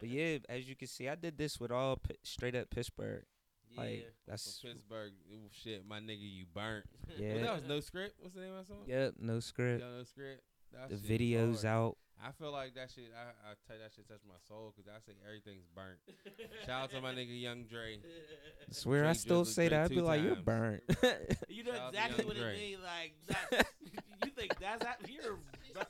But 0.00 0.08
yeah, 0.10 0.38
as 0.48 0.68
you 0.68 0.76
can 0.76 0.86
see, 0.86 1.08
I 1.08 1.16
did 1.16 1.36
this 1.36 1.58
with 1.58 1.72
all 1.72 1.96
Pi- 1.96 2.14
straight 2.22 2.54
up 2.54 2.70
Pittsburgh. 2.70 3.24
yeah. 3.72 3.80
Like 3.80 4.02
From 4.04 4.12
that's 4.28 4.60
Pittsburgh, 4.62 5.12
shit, 5.50 5.84
my 5.88 5.98
nigga, 5.98 6.18
you 6.20 6.44
burnt. 6.54 6.84
Well, 7.08 7.18
yeah. 7.28 7.42
that 7.42 7.54
was 7.54 7.62
no 7.68 7.80
script. 7.80 8.14
What's 8.20 8.34
the 8.34 8.42
name 8.42 8.52
of 8.52 8.58
that 8.58 8.66
song? 8.68 8.84
Yep, 8.86 9.14
no 9.18 9.40
script. 9.40 9.82
Yo, 9.82 9.90
no 9.98 10.04
script. 10.04 10.42
That 10.72 10.90
The 10.90 10.96
videos 11.18 11.64
hard. 11.64 11.66
out. 11.66 11.96
I 12.20 12.32
feel 12.32 12.50
like 12.50 12.74
that 12.74 12.90
shit. 12.90 13.12
I, 13.16 13.50
I 13.50 13.54
tell 13.66 13.76
you 13.76 13.82
that 13.82 13.92
shit 13.94 14.08
touched 14.08 14.26
my 14.26 14.34
soul 14.48 14.74
because 14.76 14.90
I 14.90 14.98
say 15.06 15.16
everything's 15.24 15.66
burnt. 15.72 15.98
Shout 16.66 16.82
out 16.82 16.90
to 16.90 17.00
my 17.00 17.12
nigga 17.14 17.40
Young 17.40 17.62
Dre. 17.64 17.98
I 17.98 18.02
swear, 18.72 19.06
I 19.06 19.12
still 19.12 19.44
say 19.44 19.64
looked 19.68 19.70
that. 19.70 19.84
I'd 19.84 19.88
be 19.90 19.94
two 19.96 20.02
like, 20.02 20.22
you're 20.22 20.34
burnt. 20.34 20.82
You 21.48 21.62
know 21.64 21.74
Shout 21.74 21.88
exactly 21.94 22.24
what 22.24 22.36
Dre. 22.36 22.54
it 22.54 22.58
means. 22.58 22.80
Like 22.82 23.14
that, 23.52 23.66
you 24.24 24.30
think 24.32 24.58
that's 24.60 24.84
that? 24.84 24.98
You're 25.08 25.38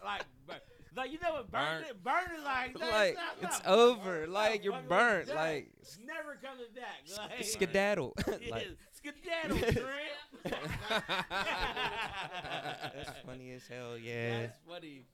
like, 0.04 0.22
bu- 0.46 0.52
like 0.96 1.12
you 1.12 1.18
know 1.18 1.32
what 1.32 1.50
burn? 1.50 1.80
Burnt. 1.80 1.86
It, 1.90 2.04
burn 2.04 2.24
is 2.38 2.44
like, 2.44 2.78
that's 2.78 2.92
like 2.92 3.14
not- 3.14 3.24
it's 3.50 3.64
not- 3.64 3.72
over. 3.72 4.20
not 4.26 4.28
Like 4.30 4.64
you're 4.64 4.80
burnt. 4.86 5.28
done. 5.28 5.36
Like 5.36 5.68
It's 5.80 5.98
never 6.06 6.36
coming 6.42 6.66
back. 6.74 7.30
Like, 7.38 7.44
skedaddle. 7.46 8.14
like 8.50 8.68
skedaddle, 8.98 9.58
Trent. 9.72 10.18
that's 12.94 13.14
funny 13.24 13.52
as 13.54 13.66
hell. 13.66 13.96
Yeah. 13.98 14.50
That's 14.50 14.58
funny. 14.66 15.06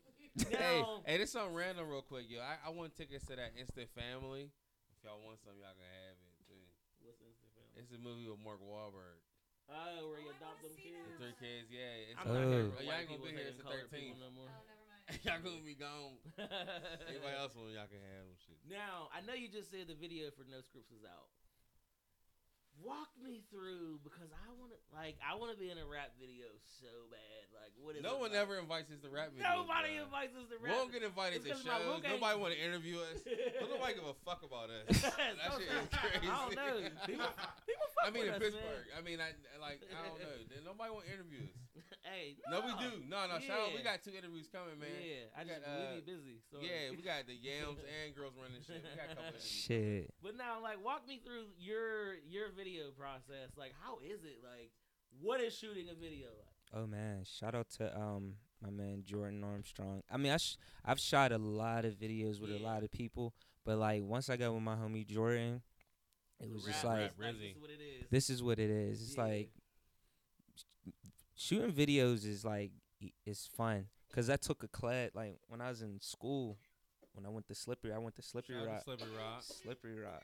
hey, 0.50 0.80
Now, 0.80 1.02
hey, 1.06 1.18
this 1.18 1.32
something 1.32 1.54
random 1.54 1.88
real 1.88 2.02
quick, 2.02 2.26
yo. 2.28 2.40
I, 2.40 2.56
I 2.66 2.70
want 2.70 2.94
tickets 2.96 3.26
to 3.28 3.36
that 3.36 3.52
Instant 3.58 3.88
Family. 3.94 4.50
If 4.92 4.98
y'all 5.04 5.20
want 5.20 5.38
some, 5.44 5.54
y'all 5.60 5.76
can 5.76 5.84
have 5.84 6.16
it 6.16 6.34
too. 6.48 6.64
what's 7.04 7.20
this 7.20 7.36
film? 7.54 7.68
It's 7.76 7.92
a 7.92 8.00
movie 8.00 8.26
with 8.26 8.40
Mark 8.40 8.58
Wahlberg. 8.64 9.20
Oh, 9.64 10.12
where 10.12 10.20
you 10.20 10.28
oh, 10.28 10.36
I 10.36 10.36
adopt 10.36 10.60
wanna 10.60 10.68
them 10.68 10.76
see 10.76 10.92
kids. 10.92 11.08
The 11.08 11.16
three 11.20 11.36
kids, 11.40 11.66
yeah. 11.72 12.12
It's 12.12 12.20
I'm 12.20 12.28
Oh. 12.28 12.36
not 12.36 12.44
here 12.52 12.68
Oh, 12.68 12.76
for 12.76 12.84
y'all 12.84 12.92
white 12.92 13.00
ain't 13.00 13.08
gonna 13.08 13.20
people 13.24 13.24
be 13.24 13.32
here. 13.32 13.40
hating 13.48 13.56
It's 13.56 13.60
the 13.60 13.64
colored 13.64 13.88
people 13.88 14.16
13th. 14.16 14.20
no 14.20 14.30
more. 14.36 14.50
Oh, 14.52 14.60
never 14.68 14.84
mind. 14.84 15.04
y'all 15.24 15.40
gonna 15.44 15.64
be 15.64 15.76
gone. 15.76 16.16
Anybody 17.08 17.36
else 17.40 17.52
want? 17.56 17.72
Y'all 17.72 17.88
can 17.88 18.04
have 18.04 18.24
them 18.28 18.36
shit. 18.44 18.60
now, 18.68 19.08
I 19.12 19.24
know 19.24 19.32
you 19.32 19.48
just 19.48 19.72
said 19.72 19.88
the 19.88 19.96
video 19.96 20.28
for 20.36 20.44
No 20.48 20.60
Scripts 20.60 20.92
is 20.92 21.04
out. 21.08 21.32
Walk 22.82 23.10
me 23.22 23.42
through 23.52 24.00
because 24.02 24.28
I 24.34 24.48
want 24.58 24.72
to 24.74 24.78
like 24.94 25.16
I 25.22 25.34
want 25.38 25.52
to 25.54 25.58
be 25.58 25.70
in 25.70 25.78
a 25.78 25.86
rap 25.86 26.14
video 26.18 26.46
so 26.82 26.90
bad. 27.10 27.20
Like 27.54 27.72
what 27.78 27.94
is 27.96 28.02
No 28.02 28.18
one 28.18 28.34
like? 28.34 28.42
ever 28.42 28.58
invites 28.58 28.90
us 28.90 28.98
to 29.06 29.10
rap 29.10 29.30
videos. 29.30 29.46
Nobody 29.46 29.94
bruh. 29.98 30.04
invites 30.06 30.34
us 30.34 30.46
to 30.50 30.56
We 30.58 30.68
rap. 30.68 30.78
don't 30.78 30.92
get 30.92 31.02
invited 31.06 31.40
to 31.46 31.54
shows. 31.54 32.02
Nobody 32.02 32.34
want 32.38 32.52
to 32.54 32.60
interview 32.60 32.98
us. 32.98 33.22
Nobody 33.62 33.94
give 33.94 34.06
a 34.06 34.16
fuck 34.26 34.42
about 34.42 34.68
us. 34.74 34.90
that 35.06 35.50
shit 35.56 35.70
is 35.70 35.88
crazy. 35.94 36.26
I 36.26 36.34
don't 36.34 36.54
know. 36.58 36.76
People, 37.06 37.30
people 37.68 37.88
fuck 37.94 38.06
I 38.06 38.10
mean, 38.10 38.26
in 38.26 38.34
us, 38.34 38.42
Pittsburgh. 38.42 38.86
I 38.94 39.00
mean, 39.06 39.18
I 39.22 39.30
like 39.62 39.80
I 39.86 40.00
don't 40.02 40.18
know. 40.18 40.34
Nobody 40.66 40.90
want 40.90 41.06
to 41.06 41.12
interview 41.14 41.46
us. 41.46 41.54
Man. 42.04 42.12
Hey, 42.12 42.36
No, 42.50 42.60
we 42.60 42.72
do. 42.76 43.00
No, 43.08 43.26
no. 43.26 43.40
Shout 43.40 43.60
out. 43.60 43.74
We 43.74 43.82
got 43.82 44.02
two 44.04 44.12
interviews 44.12 44.46
coming, 44.52 44.78
man. 44.78 44.92
Yeah, 45.00 45.32
I 45.32 45.42
We 45.42 45.48
just 45.48 45.64
got, 45.64 45.72
we 45.72 45.84
uh, 45.84 45.94
be 45.96 46.12
busy. 46.12 46.36
So 46.52 46.56
Yeah, 46.60 46.90
we 46.92 47.00
got 47.02 47.26
the 47.26 47.34
yams 47.40 47.80
and 47.80 48.14
girls 48.14 48.34
running 48.36 48.60
shit. 48.60 48.84
We 48.84 48.92
got 48.96 49.06
a 49.06 49.16
couple 49.16 49.24
interviews. 49.32 49.48
Shit. 49.48 50.10
But 50.22 50.36
now, 50.36 50.60
like, 50.62 50.84
walk 50.84 51.08
me 51.08 51.20
through 51.24 51.48
your 51.58 52.20
your 52.28 52.52
video 52.52 52.90
process. 52.92 53.56
Like, 53.56 53.72
how 53.80 53.98
is 54.04 54.20
it? 54.24 54.44
Like, 54.44 54.70
what 55.20 55.40
is 55.40 55.56
shooting 55.56 55.88
a 55.88 55.94
video 55.94 56.28
like? 56.36 56.52
Oh 56.76 56.86
man, 56.86 57.22
shout 57.24 57.54
out 57.54 57.70
to 57.78 57.86
um 57.96 58.34
my 58.60 58.70
man 58.70 59.02
Jordan 59.04 59.44
Armstrong. 59.44 60.02
I 60.10 60.16
mean, 60.16 60.32
I 60.32 60.38
sh- 60.38 60.56
I've 60.84 60.98
shot 61.00 61.32
a 61.32 61.38
lot 61.38 61.84
of 61.84 61.94
videos 61.94 62.40
with 62.40 62.50
a 62.50 62.58
lot 62.58 62.82
of 62.82 62.90
people, 62.90 63.32
but 63.64 63.78
like 63.78 64.02
once 64.02 64.28
I 64.28 64.36
got 64.36 64.52
with 64.52 64.62
my 64.62 64.74
homie 64.74 65.06
Jordan, 65.06 65.62
it 66.40 66.52
was 66.52 66.64
just 66.64 66.82
like 66.84 67.12
rap, 67.16 67.34
this 67.40 67.40
is 67.54 67.60
what 67.60 67.70
it 67.70 67.80
is. 67.80 68.06
this 68.10 68.30
is 68.30 68.42
what 68.42 68.58
it 68.58 68.70
is. 68.70 69.00
It's 69.02 69.16
Yeah. 69.16 69.22
like 69.22 69.50
sh- 69.54 69.60
shooting 71.36 71.72
videos 71.72 72.26
is 72.26 72.44
like 72.44 72.70
it's 73.26 73.46
fun 73.46 73.86
because 74.08 74.30
I 74.30 74.36
took 74.36 74.62
a 74.62 74.68
class 74.68 75.10
like 75.14 75.36
when 75.48 75.60
I 75.60 75.68
was 75.70 75.82
in 75.82 76.00
school. 76.00 76.58
When 77.12 77.24
I 77.24 77.28
went 77.28 77.46
to 77.46 77.54
Slippery, 77.54 77.92
I 77.92 77.98
went 77.98 78.16
to 78.16 78.22
Slippery 78.22 78.56
Shout 78.56 78.66
Rock. 78.66 78.78
to 78.78 78.84
Slippery 78.84 79.08
Rock. 79.16 79.42
Slippery 79.44 80.00
Rock. 80.00 80.22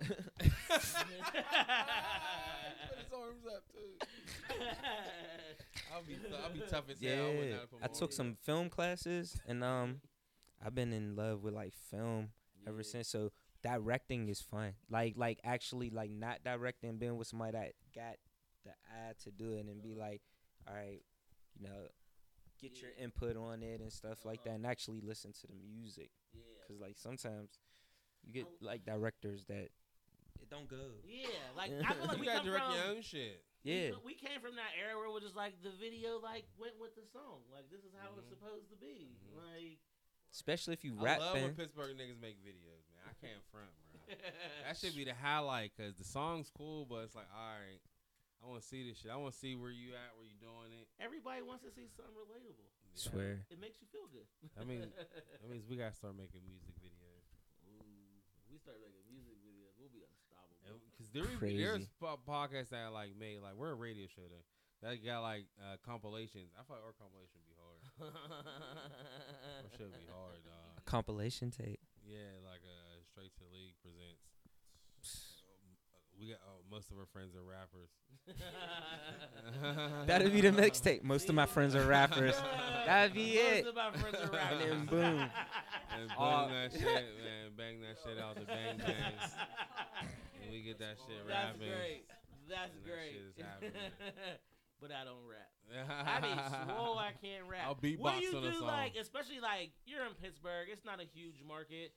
Put 0.38 0.48
his 2.98 3.12
arms 3.12 3.44
up 3.46 3.62
too. 3.72 4.54
I'll 5.92 6.02
be 6.02 6.16
I'll 6.42 6.52
be 6.52 6.60
tough 6.68 6.84
as 6.90 7.00
hell. 7.00 7.32
Yeah, 7.34 7.50
have 7.52 7.68
I 7.82 7.86
took 7.88 8.12
some 8.12 8.30
up. 8.30 8.36
film 8.44 8.68
classes, 8.70 9.36
and 9.46 9.62
um, 9.62 10.00
I've 10.64 10.74
been 10.74 10.92
in 10.92 11.16
love 11.16 11.42
with 11.42 11.54
like 11.54 11.74
film 11.90 12.30
ever 12.66 12.82
since. 12.82 13.08
So 13.08 13.30
directing 13.62 14.28
is 14.28 14.40
fun. 14.40 14.72
Like 14.90 15.14
like 15.16 15.38
actually 15.44 15.90
like 15.90 16.10
not 16.10 16.38
directing, 16.44 16.96
being 16.96 17.16
with 17.16 17.26
somebody 17.26 17.52
that 17.52 17.72
got 17.94 18.16
the 18.68 18.76
eye 18.94 19.12
to 19.24 19.30
do 19.30 19.54
it 19.54 19.66
and 19.66 19.82
be 19.82 19.94
like, 19.94 20.20
all 20.68 20.74
right, 20.74 21.02
you 21.58 21.64
know, 21.68 21.88
get 22.60 22.80
your 22.80 22.90
input 23.02 23.36
on 23.36 23.62
it 23.62 23.80
and 23.80 23.92
stuff 23.92 24.24
like 24.24 24.44
that, 24.44 24.54
and 24.54 24.66
actually 24.66 25.00
listen 25.00 25.32
to 25.32 25.46
the 25.46 25.54
music. 25.54 26.10
Yeah. 26.34 26.42
Cause 26.68 26.78
like 26.80 26.96
sometimes 26.96 27.58
you 28.24 28.32
get 28.32 28.46
like 28.60 28.84
directors 28.84 29.44
that 29.48 29.70
it 30.40 30.50
don't 30.50 30.68
go. 30.68 30.76
Yeah, 31.06 31.28
like 31.56 31.70
I 31.88 31.92
feel 31.94 32.06
like 32.06 32.16
You 32.16 32.20
we 32.20 32.26
gotta 32.26 32.44
direct 32.44 32.66
from. 32.66 32.74
your 32.76 32.84
own 32.96 33.02
shit. 33.02 33.42
we- 33.64 33.72
Yeah. 33.72 33.90
we, 34.04 34.14
came 34.14 34.38
from 34.40 34.54
that 34.56 34.70
era 34.78 34.94
where 34.96 35.06
it 35.06 35.12
was 35.12 35.22
just 35.22 35.34
like 35.36 35.54
the 35.62 35.72
video 35.80 36.18
like 36.22 36.44
went 36.58 36.74
with 36.80 36.94
the 36.94 37.02
song. 37.12 37.42
Like 37.52 37.70
this 37.70 37.80
is 37.82 37.90
how 37.98 38.10
it's 38.18 38.26
Mhm. 38.26 38.38
supposed 38.38 38.68
to 38.70 38.76
be. 38.76 39.16
Mhm. 39.32 39.36
Like 39.38 39.78
Especially 40.32 40.74
if 40.74 40.84
you 40.84 40.92
rap. 40.94 41.20
I 41.20 41.24
love 41.24 41.34
when. 41.40 41.54
Pittsburgh 41.54 41.96
niggas 41.96 42.20
make 42.20 42.36
videos, 42.44 42.84
man. 42.92 43.02
I 43.08 43.14
can't 43.26 43.42
front, 43.50 43.70
bro. 43.80 44.14
That 44.68 44.76
should 44.76 44.94
be 44.94 45.04
the 45.04 45.14
highlight 45.14 45.72
because 45.76 45.96
the 45.96 46.04
song's 46.04 46.50
cool, 46.56 46.84
but 46.84 47.04
it's 47.04 47.14
like, 47.14 47.28
all 47.34 47.48
right, 47.56 47.80
I 48.38 48.46
want 48.46 48.62
to 48.62 48.66
see 48.66 48.86
this 48.86 49.02
shit. 49.02 49.10
I 49.10 49.18
want 49.18 49.34
to 49.34 49.38
see 49.38 49.58
where 49.58 49.74
you 49.74 49.92
at, 49.98 50.14
where 50.14 50.24
you 50.26 50.38
doing 50.38 50.70
it. 50.70 50.86
everybody 51.02 51.42
wants 51.42 51.66
to 51.66 51.70
see 51.74 51.90
something 51.90 52.14
relatable. 52.14 52.70
Yeah. 52.86 52.94
Swear. 52.94 53.32
It 53.50 53.58
makes 53.58 53.82
you 53.82 53.88
feel 53.90 54.06
good. 54.10 54.26
I 54.54 54.62
mean, 54.62 54.86
That 55.42 55.48
means 55.50 55.66
we 55.66 55.74
gotta 55.78 55.94
start 55.94 56.14
making 56.14 56.46
music 56.46 56.74
videos. 56.78 57.26
Ooh, 57.66 57.82
we 58.46 58.58
start 58.62 58.78
making 58.78 59.02
music 59.10 59.38
videos, 59.42 59.74
we'll 59.78 59.90
be 59.90 60.06
unstoppable. 60.06 60.78
Because 60.94 61.10
there, 61.10 61.26
Crazy. 61.38 61.58
there's 61.58 61.86
podcasts 62.02 62.70
that 62.70 62.94
like 62.94 63.18
made 63.18 63.42
like 63.42 63.54
we're 63.58 63.74
a 63.74 63.78
radio 63.78 64.06
show 64.06 64.26
though 64.30 64.46
that 64.82 65.02
got 65.02 65.26
like 65.26 65.46
uh, 65.58 65.74
compilations. 65.82 66.54
I 66.54 66.62
thought 66.62 66.78
our 66.86 66.94
compilation 66.94 67.42
would 67.42 67.50
be 67.50 67.58
hard. 67.58 67.82
Our 67.98 69.70
should 69.74 69.90
be 69.90 70.06
hard, 70.06 70.38
A 70.78 70.82
compilation 70.86 71.50
tape. 71.50 71.82
Yeah, 72.06 72.38
like 72.46 72.62
uh, 72.62 73.02
straight 73.10 73.34
to 73.34 73.40
the 73.42 73.50
league 73.50 73.74
presents. 73.82 74.27
We 76.18 76.30
got 76.30 76.38
oh, 76.48 76.62
most 76.68 76.90
of 76.90 76.98
our 76.98 77.06
friends 77.06 77.34
are 77.36 77.44
rappers. 77.46 77.90
That'd 80.06 80.32
be 80.32 80.40
the 80.40 80.50
mixtape. 80.50 81.04
Most 81.04 81.28
of 81.28 81.34
my 81.34 81.46
friends 81.54 81.76
are 81.76 81.86
rappers. 81.86 82.34
That'd 82.86 83.14
be 83.14 83.36
Most 83.36 83.44
it. 83.44 83.64
Most 83.64 83.68
of 83.68 83.74
my 83.76 84.00
friends 84.00 84.16
are 84.16 84.32
rappers. 84.34 84.62
And 84.62 84.70
then 84.70 84.86
boom. 84.86 85.30
And 85.94 86.08
bang 86.18 86.18
Uh, 86.18 86.48
that 86.48 86.72
shit, 86.72 86.82
man. 86.82 87.54
Bang 87.56 87.80
that 87.82 87.96
shit 88.04 88.18
out 88.18 88.34
the 88.34 88.46
bang 88.46 88.78
bangs. 88.78 89.32
And 90.42 90.50
we 90.50 90.62
get 90.62 90.78
that 90.80 90.96
shit 91.06 91.22
rapping. 91.28 91.60
That's 91.60 91.78
great. 91.78 92.04
That's 92.48 92.72
And 92.74 92.84
that 92.84 92.90
great. 92.90 93.12
shit 93.12 93.22
is 93.22 93.34
but 94.80 94.90
I 94.90 95.04
don't 95.04 95.22
rap. 95.26 95.50
I 96.06 96.20
be 96.20 96.72
swole 96.72 96.98
I 96.98 97.12
can't 97.22 97.44
rap. 97.48 97.66
I'll 97.66 97.74
what 97.96 98.18
do 98.18 98.24
you 98.24 98.32
on 98.36 98.42
do 98.42 98.64
like 98.64 98.94
especially 98.98 99.40
like 99.40 99.70
you're 99.86 100.04
in 100.06 100.14
Pittsburgh, 100.22 100.68
it's 100.70 100.84
not 100.84 101.00
a 101.00 101.04
huge 101.04 101.42
market. 101.46 101.92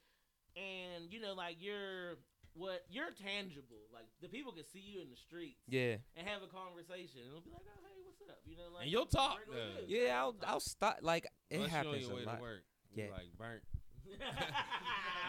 And 0.57 1.09
you 1.09 1.21
know, 1.21 1.33
like 1.33 1.57
you're 1.59 2.17
what 2.53 2.83
you're 2.89 3.11
tangible. 3.11 3.87
Like 3.93 4.05
the 4.21 4.27
people 4.27 4.51
can 4.51 4.63
see 4.65 4.79
you 4.83 5.01
in 5.01 5.09
the 5.09 5.15
streets 5.17 5.61
Yeah. 5.67 5.97
and 6.15 6.27
have 6.27 6.41
a 6.43 6.47
conversation. 6.47 7.21
And 7.23 7.29
it'll 7.29 7.41
be 7.41 7.51
like, 7.51 7.63
Oh 7.65 7.79
hey, 7.83 8.01
what's 8.03 8.21
up? 8.29 8.39
You 8.45 8.57
know, 8.57 8.69
like 8.73 8.83
And 8.83 8.91
you'll 8.91 9.05
talk, 9.05 9.39
regular 9.47 9.73
though. 9.75 9.81
dude. 9.81 9.89
Yeah, 9.89 10.19
I'll 10.19 10.35
I'll 10.45 10.59
stop. 10.59 10.99
Like 11.01 11.25
it 11.49 11.57
Unless 11.57 11.71
happens 11.71 12.01
you 12.01 12.05
on 12.05 12.09
your 12.09 12.15
way 12.17 12.23
a 12.23 12.25
lot. 12.27 12.35
to 12.37 12.41
work. 12.41 12.63
Yeah. 12.93 13.05
You 13.05 13.11
like 13.11 13.31
burnt. 13.37 13.63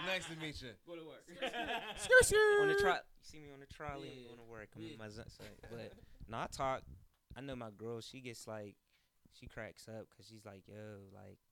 nice 0.07 0.27
to 0.27 0.37
meet 0.37 0.61
you. 0.63 0.71
Go 0.87 0.97
to 0.97 1.05
work. 1.07 1.23
on 2.61 2.69
the 2.69 2.75
trolley. 2.75 2.99
You 2.99 3.23
see 3.23 3.39
me 3.39 3.49
on 3.53 3.61
the 3.61 3.67
trolley. 3.67 4.09
I'm 4.31 4.37
going 4.37 4.39
to 4.47 4.51
work. 4.51 4.69
I'm 4.77 4.83
Yeah. 4.83 4.93
in 4.93 4.99
my 4.99 5.09
zone. 5.09 5.25
But 5.71 5.93
no, 6.29 6.39
I 6.39 6.47
talk. 6.51 6.83
I 7.37 7.41
know 7.41 7.55
my 7.57 7.71
girl. 7.71 8.01
She 8.01 8.21
gets 8.21 8.47
like, 8.47 8.75
she 9.39 9.47
cracks 9.47 9.87
up 9.89 10.07
because 10.11 10.27
she's 10.29 10.45
like, 10.45 10.63
yo, 10.67 10.75
like, 11.15 11.39
you 11.39 11.39
be 11.39 11.52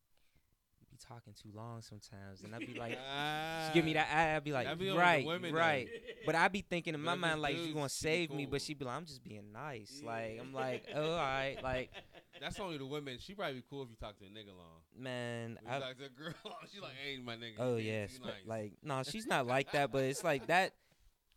talking 1.09 1.35
too 1.40 1.51
long 1.55 1.82
sometimes, 1.82 2.43
and 2.43 2.55
I'd 2.55 2.66
be 2.66 2.74
like, 2.78 2.98
ah. 3.12 3.66
she 3.66 3.74
give 3.74 3.85
me 3.85 3.94
that 3.94 4.09
eye. 4.12 4.36
I 4.36 4.40
be 4.40 4.52
like, 4.52 4.66
be 4.78 4.90
on 4.90 4.97
the 4.97 5.01
right, 5.01 5.24
though. 5.24 5.51
right. 5.52 5.89
But 6.27 6.35
I'd 6.35 6.52
be 6.52 6.62
thinking 6.62 6.94
in 6.94 7.02
my 7.02 7.14
mind 7.14 7.40
like 7.40 7.56
she 7.56 7.72
gonna 7.72 7.89
save 7.89 8.31
me, 8.31 8.47
but 8.47 8.62
she'd 8.62 8.78
be 8.78 8.85
like, 8.85 8.97
I'm 8.97 9.06
just 9.06 9.22
being 9.22 9.52
nice. 9.52 10.02
Like 10.05 10.39
I'm 10.40 10.52
like, 10.52 10.86
oh, 10.94 11.12
all 11.12 11.16
right, 11.16 11.56
like 11.62 11.90
That's 12.40 12.59
only 12.59 12.78
the 12.78 12.86
women. 12.86 13.18
She 13.20 13.35
probably 13.35 13.56
be 13.56 13.64
cool 13.68 13.82
if 13.82 13.90
you 13.90 13.97
talk 13.97 14.18
to 14.18 14.24
a 14.24 14.28
nigga 14.28 14.56
long. 14.56 14.81
man, 14.98 15.59
I 15.68 15.78
talk 15.78 15.98
to 15.98 16.06
a 16.06 16.09
girl 16.09 16.32
she 16.72 16.81
like, 16.81 16.93
hey, 17.05 17.18
my 17.22 17.35
nigga. 17.35 17.55
Oh 17.59 17.77
yeah, 17.77 18.02
nice. 18.02 18.32
like 18.47 18.72
no, 18.82 19.02
she's 19.02 19.27
not 19.27 19.47
like 19.47 19.72
that. 19.72 19.93
But 19.93 20.05
it's 20.05 20.24
like 20.24 20.47
that. 20.47 20.72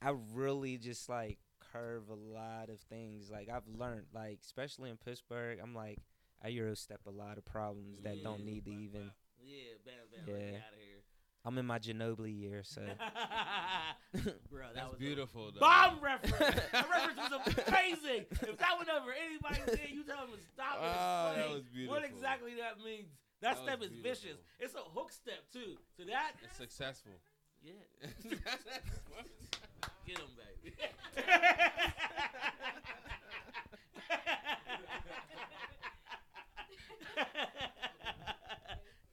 I 0.01 0.13
really 0.33 0.77
just 0.77 1.09
like 1.09 1.39
curve 1.71 2.09
a 2.09 2.13
lot 2.13 2.69
of 2.69 2.79
things. 2.89 3.29
Like 3.29 3.49
I've 3.49 3.67
learned, 3.67 4.05
like 4.13 4.39
especially 4.43 4.89
in 4.89 4.97
Pittsburgh, 4.97 5.59
I'm 5.61 5.75
like 5.75 5.99
I 6.43 6.49
euro 6.49 6.75
step 6.75 7.01
a 7.07 7.11
lot 7.11 7.37
of 7.37 7.45
problems 7.45 8.01
that 8.03 8.23
don't 8.23 8.41
mm. 8.41 8.45
need 8.45 8.65
to 8.65 8.71
even. 8.71 9.11
Yeah, 9.45 9.75
bam, 9.85 9.95
bam, 10.11 10.23
Yeah. 10.27 10.51
yeah. 10.51 10.57
out 10.57 10.73
of 10.73 10.79
here. 10.79 11.01
I'm 11.45 11.57
in 11.57 11.65
my 11.65 11.77
Ginobili 11.77 12.39
year, 12.39 12.63
so 12.63 12.81
Bro, 14.49 14.67
that 14.73 14.75
That's 14.75 14.89
was 14.91 14.97
beautiful, 14.99 15.49
A 15.49 15.51
though. 15.51 15.59
bomb 15.59 15.99
reference. 16.01 16.37
that 16.71 16.87
reference 16.89 17.19
was 17.29 17.65
amazing. 17.67 18.25
If 18.31 18.57
that 18.59 18.77
went 18.77 18.89
over 18.89 19.11
anybody's 19.11 19.77
head, 19.77 19.89
you 19.91 20.03
tell 20.05 20.25
them 20.25 20.31
to 20.37 20.43
stop 20.53 20.77
and 20.79 20.85
Oh, 20.85 20.87
that 20.87 21.35
explain 21.35 21.53
was 21.55 21.63
beautiful. 21.73 21.95
what 21.95 22.05
exactly 22.05 22.51
that 22.55 22.77
means. 22.83 23.09
That, 23.41 23.55
That 23.57 23.63
step 23.63 23.79
was 23.81 23.89
is 23.89 23.97
vicious. 24.01 24.37
It's 24.61 24.73
a 24.75 24.79
hook 24.79 25.11
step 25.11 25.43
too. 25.51 25.75
So 25.97 26.03
that, 26.05 26.31
It's 26.45 26.55
successful. 26.55 27.11
yeah, 27.61 27.73
get 30.07 30.17
him, 30.17 30.31
baby. 30.63 30.75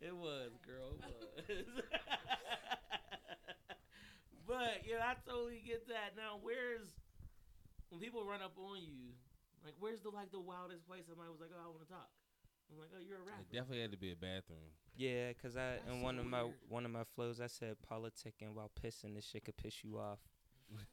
it 0.00 0.14
was, 0.16 0.50
girl. 0.66 0.94
It 1.48 1.66
was. 1.74 1.84
But 4.60 4.84
yeah, 4.84 5.00
I 5.08 5.16
totally 5.24 5.64
get 5.64 5.88
that. 5.88 6.12
Now, 6.20 6.36
where's 6.44 6.92
when 7.88 7.96
people 8.00 8.28
run 8.28 8.42
up 8.44 8.52
on 8.60 8.76
you? 8.84 9.16
Like, 9.64 9.72
where's 9.80 10.00
the 10.04 10.10
like 10.12 10.28
the 10.30 10.40
wildest 10.40 10.84
place 10.86 11.08
somebody 11.08 11.30
was 11.32 11.40
like, 11.40 11.48
"Oh, 11.56 11.64
I 11.64 11.68
want 11.72 11.80
to 11.80 11.88
talk." 11.88 12.12
I'm 12.68 12.76
like, 12.76 12.92
"Oh, 12.92 13.00
you're 13.00 13.18
a 13.18 13.24
rapper." 13.24 13.40
It 13.48 13.56
definitely 13.56 13.80
had 13.80 13.92
to 13.92 13.96
be 13.96 14.12
a 14.12 14.20
bathroom. 14.20 14.68
yeah, 14.96 15.32
cause 15.40 15.56
I 15.56 15.80
That's 15.80 15.88
in 15.88 16.00
so 16.00 16.04
one 16.04 16.18
of 16.20 16.26
my 16.26 16.44
one 16.68 16.84
of 16.84 16.92
my 16.92 17.04
flows 17.16 17.40
I 17.40 17.46
said 17.48 17.76
politicking 17.80 18.52
while 18.52 18.70
pissing. 18.84 19.14
This 19.16 19.24
shit 19.24 19.44
could 19.48 19.56
piss 19.56 19.82
you 19.82 19.96
off. 19.98 20.20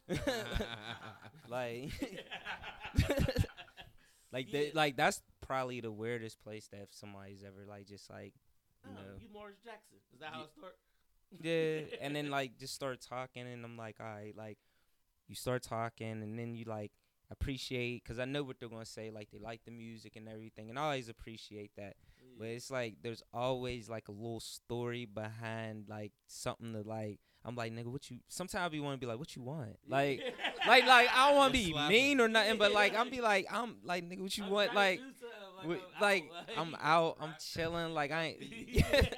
like, 1.49 1.91
like 4.31 4.52
they, 4.52 4.68
Yeah. 4.68 4.72
like 4.73 4.95
that's 4.98 5.22
probably 5.41 5.81
the 5.81 5.91
weirdest 5.91 6.39
place 6.41 6.68
that 6.72 6.88
somebody's 6.91 7.44
ever 7.44 7.65
like 7.68 7.85
just 7.88 8.10
like 8.10 8.34
oh, 8.85 8.89
you 8.89 8.95
know 8.95 9.02
you 9.19 9.27
Mars 9.34 9.56
Jackson. 9.64 9.98
Is 10.14 10.19
that 10.19 10.30
how 10.34 10.44
it 10.44 10.52
started? 10.57 10.77
Yeah 11.41 11.79
and 12.01 12.15
then 12.15 12.29
like 12.29 12.57
just 12.57 12.73
start 12.73 12.99
talking 13.01 13.45
and 13.47 13.63
i'm 13.65 13.77
like 13.77 13.95
all 13.99 14.05
right 14.05 14.35
like 14.37 14.57
you 15.27 15.35
start 15.35 15.61
talking 15.61 16.23
and 16.23 16.37
then 16.39 16.55
you 16.55 16.65
like 16.65 16.91
appreciate 17.29 18.03
because 18.03 18.19
i 18.19 18.25
know 18.25 18.43
what 18.43 18.59
they're 18.59 18.69
gonna 18.69 18.85
say 18.85 19.11
like 19.11 19.29
they 19.31 19.39
like 19.39 19.61
the 19.65 19.71
music 19.71 20.15
and 20.15 20.29
everything 20.29 20.69
and 20.69 20.79
i 20.79 20.83
always 20.83 21.09
appreciate 21.09 21.71
that 21.75 21.95
but 22.39 22.47
it's 22.47 22.71
like 22.71 22.95
there's 23.01 23.23
always 23.33 23.89
like 23.89 24.07
a 24.07 24.11
little 24.11 24.39
story 24.39 25.05
behind 25.05 25.85
like 25.89 26.13
something 26.27 26.73
to 26.73 26.81
like 26.87 27.19
I'm 27.47 27.55
like, 27.55 27.71
nigga, 27.71 27.85
what 27.85 28.09
you? 28.11 28.17
Sometimes 28.27 28.73
you 28.73 28.83
want 28.83 28.99
to 28.99 29.05
be 29.05 29.09
like, 29.09 29.19
what 29.19 29.33
you 29.33 29.41
want? 29.41 29.77
Like, 29.87 30.21
like, 30.67 30.85
like 30.85 31.07
I 31.15 31.29
don't 31.29 31.37
want 31.37 31.53
to 31.53 31.59
be 31.59 31.73
mean 31.87 32.19
or 32.19 32.27
nothing, 32.27 32.57
but 32.57 32.73
like 32.73 32.93
I'm 32.97 33.09
be 33.09 33.21
like, 33.21 33.47
I'm 33.49 33.77
like, 33.85 34.03
nigga, 34.03 34.21
what 34.21 34.37
you 34.37 34.43
I'm 34.43 34.49
want? 34.49 34.75
Like, 34.75 34.99
to 35.76 35.76
do 35.76 35.81
something, 35.99 35.99
I'm 35.99 36.02
like 36.02 36.23
out, 36.53 36.57
I'm 36.57 36.76
out, 36.81 37.18
I'm 37.22 37.34
chilling, 37.53 37.94
like 37.94 38.11
I 38.11 38.23
ain't. 38.39 38.41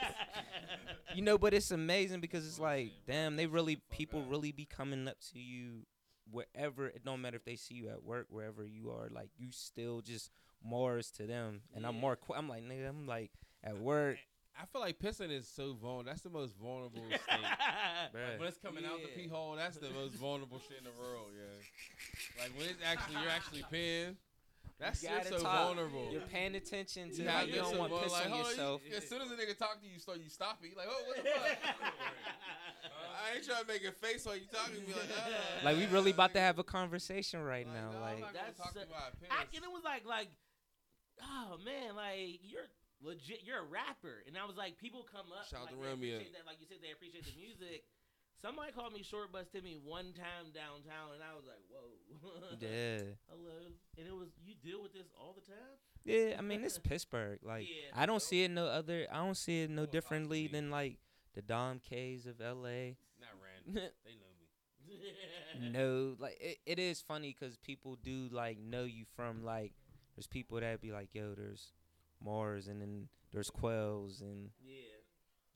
you 1.15 1.21
know, 1.21 1.37
but 1.37 1.53
it's 1.53 1.71
amazing 1.71 2.19
because 2.19 2.45
it's 2.47 2.59
like, 2.59 2.91
damn, 3.07 3.35
they 3.35 3.45
really 3.47 3.81
people 3.91 4.23
really 4.23 4.51
be 4.51 4.65
coming 4.65 5.07
up 5.07 5.17
to 5.33 5.39
you 5.39 5.85
wherever. 6.31 6.87
It 6.87 7.03
don't 7.05 7.21
matter 7.21 7.37
if 7.37 7.45
they 7.45 7.55
see 7.55 7.75
you 7.75 7.89
at 7.89 8.03
work, 8.03 8.27
wherever 8.29 8.63
you 8.65 8.91
are. 8.91 9.09
Like 9.11 9.29
you 9.37 9.47
still 9.51 10.01
just 10.01 10.29
Mars 10.63 11.09
to 11.11 11.23
them, 11.25 11.61
and 11.75 11.85
I'm 11.85 11.99
more. 11.99 12.15
Qu- 12.15 12.33
I'm 12.35 12.49
like, 12.49 12.63
nigga, 12.63 12.89
I'm 12.89 13.07
like 13.07 13.31
at 13.63 13.77
work. 13.79 14.17
I 14.61 14.65
feel 14.65 14.81
like 14.81 14.99
pissing 14.99 15.31
is 15.31 15.47
so 15.47 15.73
vulnerable. 15.81 16.03
That's 16.03 16.21
the 16.21 16.29
most 16.29 16.53
vulnerable 16.57 17.01
state. 17.07 17.39
Bruh. 18.13 18.37
When 18.39 18.47
it's 18.47 18.57
coming 18.57 18.83
out 18.83 18.97
the 19.01 19.07
Yeah. 19.07 19.15
pee 19.23 19.27
hole, 19.29 19.55
that's 19.55 19.77
the 19.77 19.89
most 19.91 20.15
vulnerable 20.15 20.59
shit 20.67 20.79
in 20.79 20.83
the 20.83 20.91
world, 21.01 21.27
yeah. 21.33 22.43
Like 22.43 22.51
when 22.57 22.67
it's 22.67 22.79
actually 22.85 23.21
you're 23.21 23.31
actually 23.31 23.63
peeing, 23.71 24.15
that 24.79 25.01
You 25.01 25.09
shit's 25.09 25.29
so 25.29 25.39
talk. 25.39 25.65
vulnerable. 25.67 26.09
You're 26.11 26.21
paying 26.21 26.55
attention 26.55 27.11
to 27.11 27.21
You 27.23 27.29
how 27.29 27.41
you 27.43 27.55
don't 27.55 27.73
so 27.73 27.79
want 27.79 27.91
vul- 27.91 27.99
piss 28.01 28.11
like, 28.13 28.25
on 28.25 28.31
hold 28.31 28.43
on, 28.45 28.49
yourself. 28.51 28.81
You, 28.89 28.95
as 28.97 29.07
soon 29.09 29.21
as 29.21 29.31
a 29.31 29.35
nigga 29.35 29.57
talk 29.57 29.81
to 29.81 29.87
you, 29.87 29.99
start 29.99 30.19
you 30.23 30.29
stop 30.29 30.59
it. 30.63 30.67
You're 30.71 30.77
like, 30.77 30.87
oh, 30.89 31.03
what 31.07 31.17
the 31.17 31.29
fuck? 31.29 31.57
I 33.19 33.35
ain't 33.35 33.45
trying 33.45 33.61
to 33.61 33.67
make 33.67 33.83
a 33.83 33.91
face 33.91 34.25
while 34.25 34.35
you 34.35 34.47
talking 34.51 34.75
to 34.75 34.81
me. 34.81 34.93
Like, 34.93 35.11
ah. 35.13 35.65
Like 35.65 35.77
we 35.77 35.85
really 35.87 36.11
about 36.11 36.33
to 36.33 36.39
have 36.39 36.57
a 36.59 36.63
conversation 36.63 37.43
right 37.43 37.67
now. 37.67 37.91
no, 37.91 37.97
I'm 37.97 38.01
Like 38.01 38.19
not 38.21 38.33
That's 38.33 38.57
talk 38.57 38.73
so- 38.73 38.79
you 38.79 38.85
about 38.87 39.19
piss. 39.19 39.29
I, 39.29 39.43
and 39.53 39.63
it 39.63 39.71
was 39.71 39.83
like 39.83 40.05
like, 40.07 40.29
oh 41.21 41.57
man, 41.63 41.95
like 41.95 42.39
you're 42.43 42.65
legit, 43.03 43.43
you're 43.43 43.59
a 43.59 43.67
rapper, 43.67 44.23
and 44.27 44.37
I 44.37 44.45
was 44.47 44.55
like, 44.55 44.77
people 44.79 45.03
come 45.03 45.27
up, 45.35 45.47
Shout 45.51 45.67
like, 45.67 45.75
to 45.75 45.75
they 45.75 45.87
Romeo. 45.87 46.15
appreciate 46.23 46.33
that, 46.39 46.47
like 46.47 46.57
you 46.63 46.67
said, 46.67 46.79
they 46.81 46.91
appreciate 46.95 47.27
the 47.27 47.35
music. 47.35 47.83
Somebody 48.41 48.71
called 48.71 48.93
me 48.93 49.03
Short 49.03 49.31
Bus 49.33 49.47
Timmy 49.51 49.77
one 49.83 50.13
time 50.13 50.51
downtown, 50.55 51.11
and 51.13 51.21
I 51.23 51.35
was 51.35 51.43
like, 51.45 51.59
whoa, 51.69 52.55
yeah, 52.61 52.99
hello, 53.29 53.67
and 53.97 54.07
it 54.07 54.13
was 54.15 54.29
you 54.45 54.53
deal 54.63 54.81
with 54.81 54.93
this 54.93 55.07
all 55.19 55.35
the 55.35 55.41
time. 55.45 55.75
yeah. 56.05 56.35
I 56.37 56.41
mean, 56.41 56.63
it's 56.63 56.77
Pittsburgh. 56.83 57.39
Like 57.43 57.67
Yeah, 57.67 57.91
I 58.01 58.05
don't 58.05 58.21
so- 58.21 58.27
see 58.27 58.43
it 58.43 58.51
no 58.51 58.65
other. 58.67 59.07
I 59.11 59.17
don't 59.17 59.35
see 59.35 59.63
it 59.63 59.69
no 59.69 59.81
Well, 59.81 59.85
fuck 59.87 59.91
differently 59.91 60.47
than 60.47 60.71
like 60.71 60.97
the 61.35 61.41
Dom 61.41 61.79
K's 61.79 62.25
of 62.25 62.39
L.A. 62.39 62.95
Not 63.19 63.29
random. 63.43 63.91
they 64.05 64.11
know 64.15 64.95
me. 65.61 65.69
no, 65.71 66.15
like 66.17 66.37
it, 66.39 66.57
it 66.65 66.79
is 66.79 67.01
funny 67.01 67.35
because 67.37 67.57
people 67.57 67.97
do 68.01 68.29
like 68.31 68.57
know 68.59 68.83
you 68.85 69.03
from 69.15 69.43
like. 69.43 69.73
There's 70.15 70.27
people 70.27 70.59
that 70.59 70.81
be 70.81 70.91
like, 70.91 71.09
yo, 71.13 71.33
there's 71.33 71.71
Mars, 72.23 72.67
and 72.67 72.81
then 72.81 73.07
there's 73.31 73.49
Quells, 73.49 74.19
and, 74.19 74.49
yeah. 74.61 74.81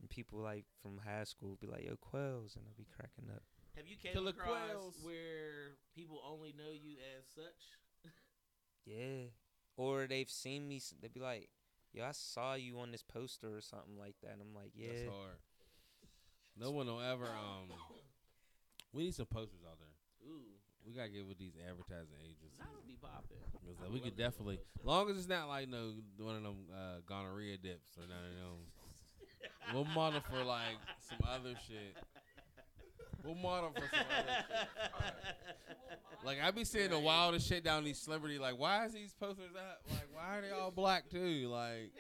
And 0.03 0.09
people 0.09 0.39
like 0.39 0.65
from 0.81 0.99
high 0.99 1.23
school 1.23 1.57
be 1.61 1.67
like, 1.67 1.85
yo, 1.85 1.95
Quells, 1.95 2.57
and 2.57 2.65
I'll 2.67 2.75
be 2.77 2.84
cracking 2.93 3.31
up. 3.34 3.41
Have 3.77 3.88
you 3.88 3.95
came 3.95 4.11
Killer 4.11 4.31
across 4.31 4.51
Quails. 4.69 4.99
where 5.01 5.80
people 5.95 6.19
only 6.27 6.51
know 6.51 6.69
you 6.75 6.97
as 7.17 7.23
such? 7.34 8.11
Yeah. 8.85 9.31
Or 9.77 10.07
they've 10.07 10.30
seen 10.30 10.67
me. 10.67 10.75
s- 10.77 10.93
They 11.01 11.07
be 11.07 11.21
like, 11.21 11.47
"Yo, 11.93 12.03
I 12.03 12.11
saw 12.11 12.55
you 12.55 12.80
on 12.80 12.91
this 12.91 13.01
poster 13.01 13.55
or 13.55 13.61
something 13.61 13.97
like 13.97 14.15
that." 14.21 14.34
And 14.34 14.41
I'm 14.41 14.53
like, 14.53 14.71
"Yeah." 14.75 14.89
That's 14.91 15.07
hard. 15.07 15.39
No 16.59 16.71
one 16.71 16.88
will 16.88 16.99
ever. 16.99 17.25
Um, 17.25 17.71
we 18.91 19.03
need 19.05 19.15
some 19.15 19.25
posters 19.25 19.63
out 19.65 19.80
there. 19.80 19.95
Ooh, 20.30 20.59
We 20.85 20.91
gotta 20.93 21.09
get 21.09 21.25
with 21.25 21.39
these 21.39 21.55
advertising 21.55 22.19
agencies. 22.21 22.59
that 22.59 22.67
would 22.75 22.85
be 22.85 22.97
popping. 23.01 23.39
Like, 23.81 23.89
we 23.89 23.99
could 24.01 24.11
to 24.11 24.17
do 24.17 24.23
a 24.23 24.27
definitely, 24.30 24.59
long 24.84 25.09
as 25.09 25.17
it's 25.17 25.27
not 25.31 25.47
like 25.47 25.67
no 25.69 25.93
one 26.19 26.35
of 26.35 26.43
them 26.43 26.67
uh, 26.75 26.99
gonorrhea 27.07 27.57
dips 27.57 27.97
or 27.97 28.03
none 28.05 28.19
of 28.27 28.35
them. 28.35 28.67
We'll 29.74 29.86
model 29.86 30.22
for 30.30 30.44
like 30.44 30.78
some 30.99 31.18
other 31.28 31.53
shit. 31.68 31.95
We'll 33.24 33.36
model 33.36 33.72
for 33.74 33.82
some 33.82 34.06
other 34.20 34.45
shit. 34.49 36.26
Like 36.26 36.38
I 36.41 36.52
be 36.52 36.64
seeing 36.64 36.90
the 36.90 36.99
wildest 36.99 37.48
shit 37.48 37.64
down 37.64 37.84
these 37.84 37.99
celebrity. 37.99 38.40
Like 38.40 38.57
why 38.60 38.86
is 38.86 38.94
these 38.94 39.14
posters 39.20 39.52
up? 39.57 39.82
Like 39.90 40.07
why 40.14 40.38
are 40.38 40.41
they 40.41 40.52
all 40.52 40.72
black 40.72 41.10
too? 41.10 41.48
Like 41.49 41.91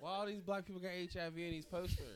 why 0.00 0.10
all 0.10 0.26
these 0.26 0.40
black 0.42 0.66
people 0.66 0.80
got 0.82 0.90
HIV 0.92 1.36
in 1.38 1.50
these 1.50 1.66
posters? 1.66 1.98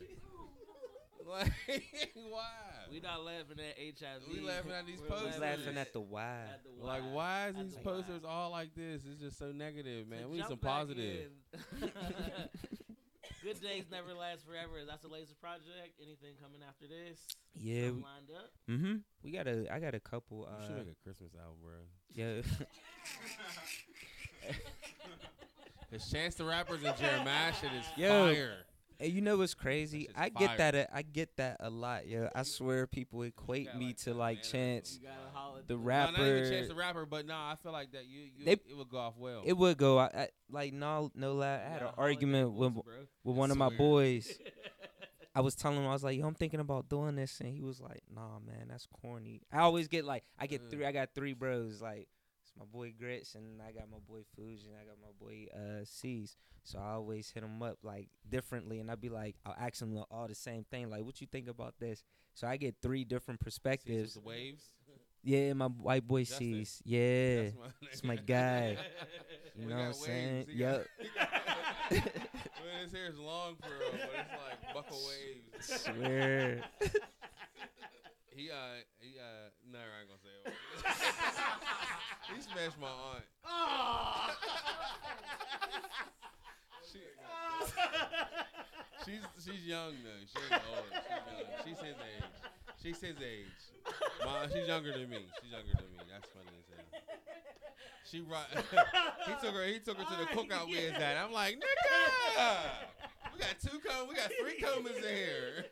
Like 1.29 1.53
why? 2.15 2.49
We 2.91 2.99
not 2.99 3.23
laughing 3.25 3.59
at 3.61 3.77
HIV. 3.79 4.23
We 4.33 4.41
laughing 4.41 4.73
at 4.73 4.85
these 4.87 5.01
We're 5.01 5.09
posters. 5.09 5.35
We 5.37 5.41
laughing 5.43 5.77
at 5.79 5.93
the 5.93 6.01
why. 6.01 6.23
at 6.55 6.61
the 6.65 6.85
Like 6.85 7.03
why. 7.03 7.11
why 7.13 7.49
is 7.51 7.57
At 7.57 7.63
these 7.67 7.75
the 7.75 7.81
posters 7.83 8.23
why. 8.23 8.31
all 8.31 8.51
like 8.51 8.75
this? 8.75 9.03
It's 9.09 9.21
just 9.21 9.39
so 9.39 9.53
negative, 9.53 10.07
To 10.07 10.11
man. 10.11 10.29
We 10.31 10.39
need 10.39 10.47
some 10.49 10.57
positive. 10.59 11.31
in. 13.43 13.47
Good 13.49 13.61
days 13.63 13.85
never 13.91 14.13
last 14.15 14.45
forever. 14.47 14.85
That's 14.87 15.05
a 15.05 15.09
laser 15.09 15.35
project. 15.41 15.97
Anything 16.03 16.35
coming 16.41 16.61
after 16.67 16.87
this? 16.87 17.19
Yeah. 17.55 17.87
Something 17.89 18.03
lined 18.05 18.31
up. 18.37 18.51
Mm-hmm. 18.71 18.95
We 19.25 19.31
got 19.33 19.47
a. 19.47 19.67
I 19.73 19.79
got 19.81 19.95
a 19.95 20.01
couple. 20.01 20.49
You 20.49 20.67
should 20.67 20.75
Uh, 20.75 20.79
make 20.79 20.89
a 20.93 20.97
Christmas 21.03 21.33
album, 21.35 21.59
bro. 21.63 21.81
yeah. 22.15 22.43
Cause 25.91 26.11
Chance 26.11 26.37
the 26.37 26.45
Rappers 26.45 26.83
and 26.85 26.95
Jeremih 26.97 27.55
shit 27.61 27.71
is 27.73 27.85
Yo. 27.97 28.33
fire. 28.33 28.59
Hey, 29.01 29.09
you 29.09 29.21
know 29.23 29.39
what's 29.39 29.55
crazy? 29.55 30.03
shit's 30.03 30.13
I 30.17 30.29
get 30.29 30.49
fire. 30.49 30.57
that. 30.59 30.75
A, 30.75 30.97
I 30.97 31.03
get 31.03 31.37
that 31.39 31.57
a 31.61 31.71
lot, 31.71 32.07
yo. 32.07 32.29
I 32.35 32.43
swear, 32.43 32.87
people 32.87 33.23
equate 33.23 33.75
me 33.75 33.87
like, 33.87 33.97
to 33.99 34.05
the 34.11 34.15
like 34.15 34.37
man 34.39 34.45
Chance, 34.45 34.99
You 35.03 35.09
gotta 35.09 35.21
holler. 35.39 35.61
the 35.67 35.75
at 35.75 35.79
No, 35.79 35.85
not 35.85 36.11
even 36.21 36.35
rapper. 36.43 36.51
Chance 36.51 36.69
the 36.69 36.75
Rapper, 36.75 37.07
but 37.07 37.27
nah, 37.27 37.53
I 37.53 37.55
feel 37.57 37.73
like 37.73 37.93
that 37.93 38.07
you, 38.07 38.21
you 38.37 38.45
They- 38.45 38.53
it 38.53 38.77
would 38.77 38.89
go 38.91 38.99
off 38.99 39.15
well. 39.17 39.43
It 39.45 39.55
would 39.55 39.79
go. 39.79 39.99
I, 39.99 40.05
I, 40.05 40.29
like 40.51 40.73
no, 40.75 41.11
no 41.15 41.33
lie. 41.33 41.47
I 41.47 41.59
had 41.71 41.81
gotta 41.81 41.87
an 41.89 41.95
argument 41.97 42.55
that 42.55 42.61
with 42.61 42.75
bro. 42.75 42.83
with 43.25 43.37
one 43.37 43.51
of 43.51 43.57
my 43.57 43.69
swear. 43.69 43.79
boys. 43.79 44.39
I 45.35 45.41
was 45.43 45.55
telling 45.55 45.79
him 45.79 45.87
I 45.87 45.93
was 45.93 46.03
like, 46.03 46.19
"Yo, 46.19 46.27
I'm 46.27 46.35
thinking 46.35 46.59
about 46.61 46.89
doing 46.89 47.15
this," 47.15 47.41
and 47.41 47.49
he 47.49 47.63
was 47.63 47.81
like, 47.81 48.03
"Nah, 48.13 48.41
man, 48.41 48.67
that's 48.69 48.87
corny." 49.01 49.43
I 49.53 49.61
always 49.61 49.87
get 49.87 50.05
like, 50.05 50.25
I 50.39 50.47
get 50.49 50.63
Mm. 50.67 50.71
three. 50.71 50.85
I 50.85 50.93
got 50.93 51.15
three 51.15 51.35
bros. 51.35 51.81
Like, 51.81 52.09
it's 52.51 52.59
my 52.59 52.65
boy 52.67 52.93
Grits, 52.99 53.35
and 53.35 53.61
I 53.63 53.73
got 53.73 53.91
my 53.91 53.99
boy 54.09 54.21
Fuji, 54.35 54.67
and 54.69 54.77
I 54.77 54.85
got 54.85 54.97
my 55.01 55.13
boy 55.19 55.47
uh 55.55 55.85
C's. 55.85 56.37
So 56.63 56.79
I 56.79 56.93
always 56.93 57.31
hit 57.31 57.41
them 57.43 57.63
up 57.63 57.79
like 57.83 58.09
differently, 58.29 58.81
and 58.81 58.91
I'd 58.91 59.01
be 59.01 59.09
like, 59.09 59.37
I'll 59.47 59.57
ask 59.59 59.79
them 59.79 60.03
all 60.11 60.29
the 60.29 60.35
same 60.35 60.65
thing, 60.71 60.91
like, 60.91 61.05
"What 61.05 61.21
you 61.21 61.27
think 61.27 61.49
about 61.49 61.75
this?" 61.79 62.03
So 62.35 62.47
I 62.47 62.57
get 62.57 62.77
three 62.83 63.05
different 63.05 63.41
perspectives. 63.41 64.19
waves. 64.25 64.71
Yeah, 65.23 65.53
my 65.53 65.67
white 65.67 66.07
boy 66.07 66.25
Justin. 66.25 66.65
C's. 66.65 66.83
Yeah, 66.85 67.43
That's 67.43 67.55
my, 67.57 67.89
it's 67.93 68.05
my 68.05 68.17
guy. 68.17 68.77
You 69.59 69.67
know 69.67 69.77
what 69.77 69.85
I'm 69.87 69.93
saying? 69.93 70.47
waves. 70.47 70.49
He 70.53 70.59
got- 70.59 70.87
Yep. 71.91 71.91
Man, 71.91 72.83
his 72.85 72.93
hair 72.93 73.09
is 73.09 73.19
long 73.19 73.57
for 73.57 73.69
real, 73.69 73.91
but 73.93 74.01
it's 74.01 74.31
like 74.65 74.75
buckle 74.75 75.01
waves. 75.09 75.83
Swear. 75.83 76.63
He 78.31 78.51
uh 78.51 78.55
he 79.01 79.19
uh 79.19 79.51
no 79.73 79.79
I 79.79 80.01
ain't 80.01 80.09
gonna 80.09 80.21
say 80.23 80.31
it. 80.47 80.55
he 82.35 82.41
smashed 82.43 82.79
my 82.79 82.87
aunt. 82.87 83.25
she, 86.91 87.01
she's 89.05 89.23
she's 89.45 89.65
young 89.67 89.95
though. 90.05 90.23
She 90.31 90.39
ain't 90.47 90.63
old. 90.71 90.91
She's 90.95 91.11
young. 91.11 91.59
She's 91.65 91.79
his 91.79 91.97
age. 91.99 92.23
She's 92.83 93.01
his 93.01 93.17
age. 93.19 93.47
My, 94.25 94.47
she's 94.47 94.69
younger 94.69 94.93
than 94.93 95.09
me. 95.11 95.27
She's 95.43 95.51
younger 95.51 95.73
than 95.75 95.91
me. 95.93 95.99
That's 96.11 96.29
funny 96.31 96.55
as 96.55 96.67
hell. 96.71 96.87
She 98.11 98.21
brought. 98.21 98.47
he 99.27 99.33
took 99.45 99.55
her. 99.55 99.65
He 99.67 99.79
took 99.81 99.99
her 99.99 100.05
to 100.05 100.17
the 100.21 100.27
cookout 100.35 100.67
we 100.67 100.77
was 100.77 100.95
at. 100.95 101.17
I'm 101.17 101.33
like, 101.33 101.57
nigga, 101.57 102.61
we 103.35 103.39
got 103.41 103.59
two 103.61 103.79
com. 103.87 104.09
We 104.09 104.15
got 104.15 104.31
three 104.41 104.59
comas 104.61 104.97
in 104.97 105.03
here. 105.03 105.65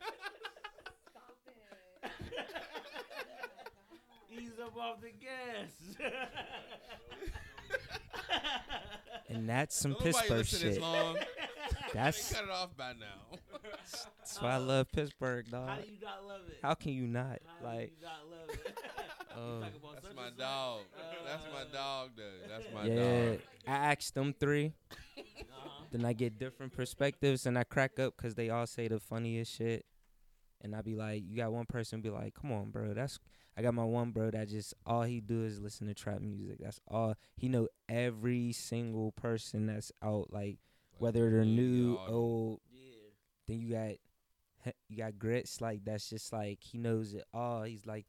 Stop 2.47 2.61
it. 4.31 4.43
Ease 4.43 4.53
up 4.63 4.77
off 4.77 5.01
the 5.01 5.11
gas. 5.11 6.11
And 9.31 9.47
that's 9.49 9.77
some 9.77 9.93
Don't 9.93 10.07
nobody 10.07 10.17
Pittsburgh 10.19 10.39
listen 10.39 10.67
this 10.69 10.75
shit. 10.77 10.83
long. 10.83 11.19
That's 11.95 12.33
Cut 12.33 12.45
it 12.45 12.51
off 12.51 12.75
by 12.77 12.93
now. 12.99 13.39
that's 14.19 14.41
why 14.41 14.53
I 14.53 14.57
love 14.57 14.91
Pittsburgh, 14.91 15.51
dog. 15.51 15.69
How 15.69 15.77
do 15.77 15.83
you 15.91 15.99
not 16.03 16.25
love 16.27 16.41
it? 16.49 16.59
How 16.63 16.75
can 16.75 16.93
you 16.93 17.07
not? 17.07 17.39
How 17.61 17.67
Like, 17.67 17.91
do 17.91 17.95
you 18.01 18.03
not 18.03 18.31
love 18.31 18.51
it? 18.51 18.79
You 19.37 19.43
uh, 19.45 19.61
talk 19.61 19.71
about 19.77 19.95
That's 19.95 20.07
such 20.07 20.17
my 20.17 20.23
and 20.27 20.33
such. 20.33 20.39
dog. 20.39 20.81
That's 21.27 21.45
Uh, 21.45 21.49
my 21.55 21.65
dog, 21.79 22.11
though. 22.17 22.49
That's 22.49 22.67
my 22.75 22.85
yeah, 22.87 23.29
dog. 23.31 23.39
I 23.69 23.77
asked 23.93 24.15
them 24.15 24.35
three. 24.41 24.73
Uh-huh. 25.17 25.85
Then 25.93 26.05
I 26.07 26.13
get 26.15 26.39
different 26.39 26.73
perspectives, 26.73 27.47
and 27.47 27.57
I 27.59 27.65
crack 27.65 27.99
up 28.01 28.17
because 28.17 28.35
they 28.35 28.49
all 28.51 28.67
say 28.67 28.89
the 28.89 28.99
funniest 28.99 29.55
shit. 29.57 29.85
And 30.61 30.75
I 30.75 30.83
be 30.83 30.95
like, 30.97 31.23
you 31.27 31.37
got 31.37 31.53
one 31.53 31.67
person 31.67 32.01
be 32.01 32.11
like, 32.11 32.35
come 32.35 32.51
on, 32.53 32.71
bro. 32.71 32.93
That's 32.95 33.19
I 33.57 33.63
got 33.63 33.75
my 33.75 33.85
one 33.85 34.11
bro 34.13 34.31
that 34.31 34.49
just 34.49 34.75
all 34.87 35.03
he 35.03 35.21
do 35.21 35.45
is 35.45 35.61
listen 35.61 35.87
to 35.89 35.95
trap 35.95 36.21
music. 36.21 36.59
That's 36.61 36.81
all 36.89 37.15
he 37.37 37.49
know. 37.49 37.69
Every 37.89 38.53
single 38.53 39.13
person 39.13 39.67
that's 39.67 39.93
out, 40.03 40.33
like 40.33 40.59
whether 40.99 41.31
they're 41.31 41.45
new, 41.45 41.95
dog. 41.97 42.11
old. 42.11 42.61
Yeah. 42.73 42.81
Then 43.47 43.59
you 43.59 43.71
got 43.73 44.73
you 44.89 44.97
got 44.99 45.19
grits 45.19 45.61
like 45.61 45.85
that's 45.85 46.11
just 46.11 46.33
like 46.33 46.59
he 46.61 46.79
knows 46.79 47.15
it 47.15 47.25
all. 47.33 47.63
He's 47.63 47.87
like 47.87 48.07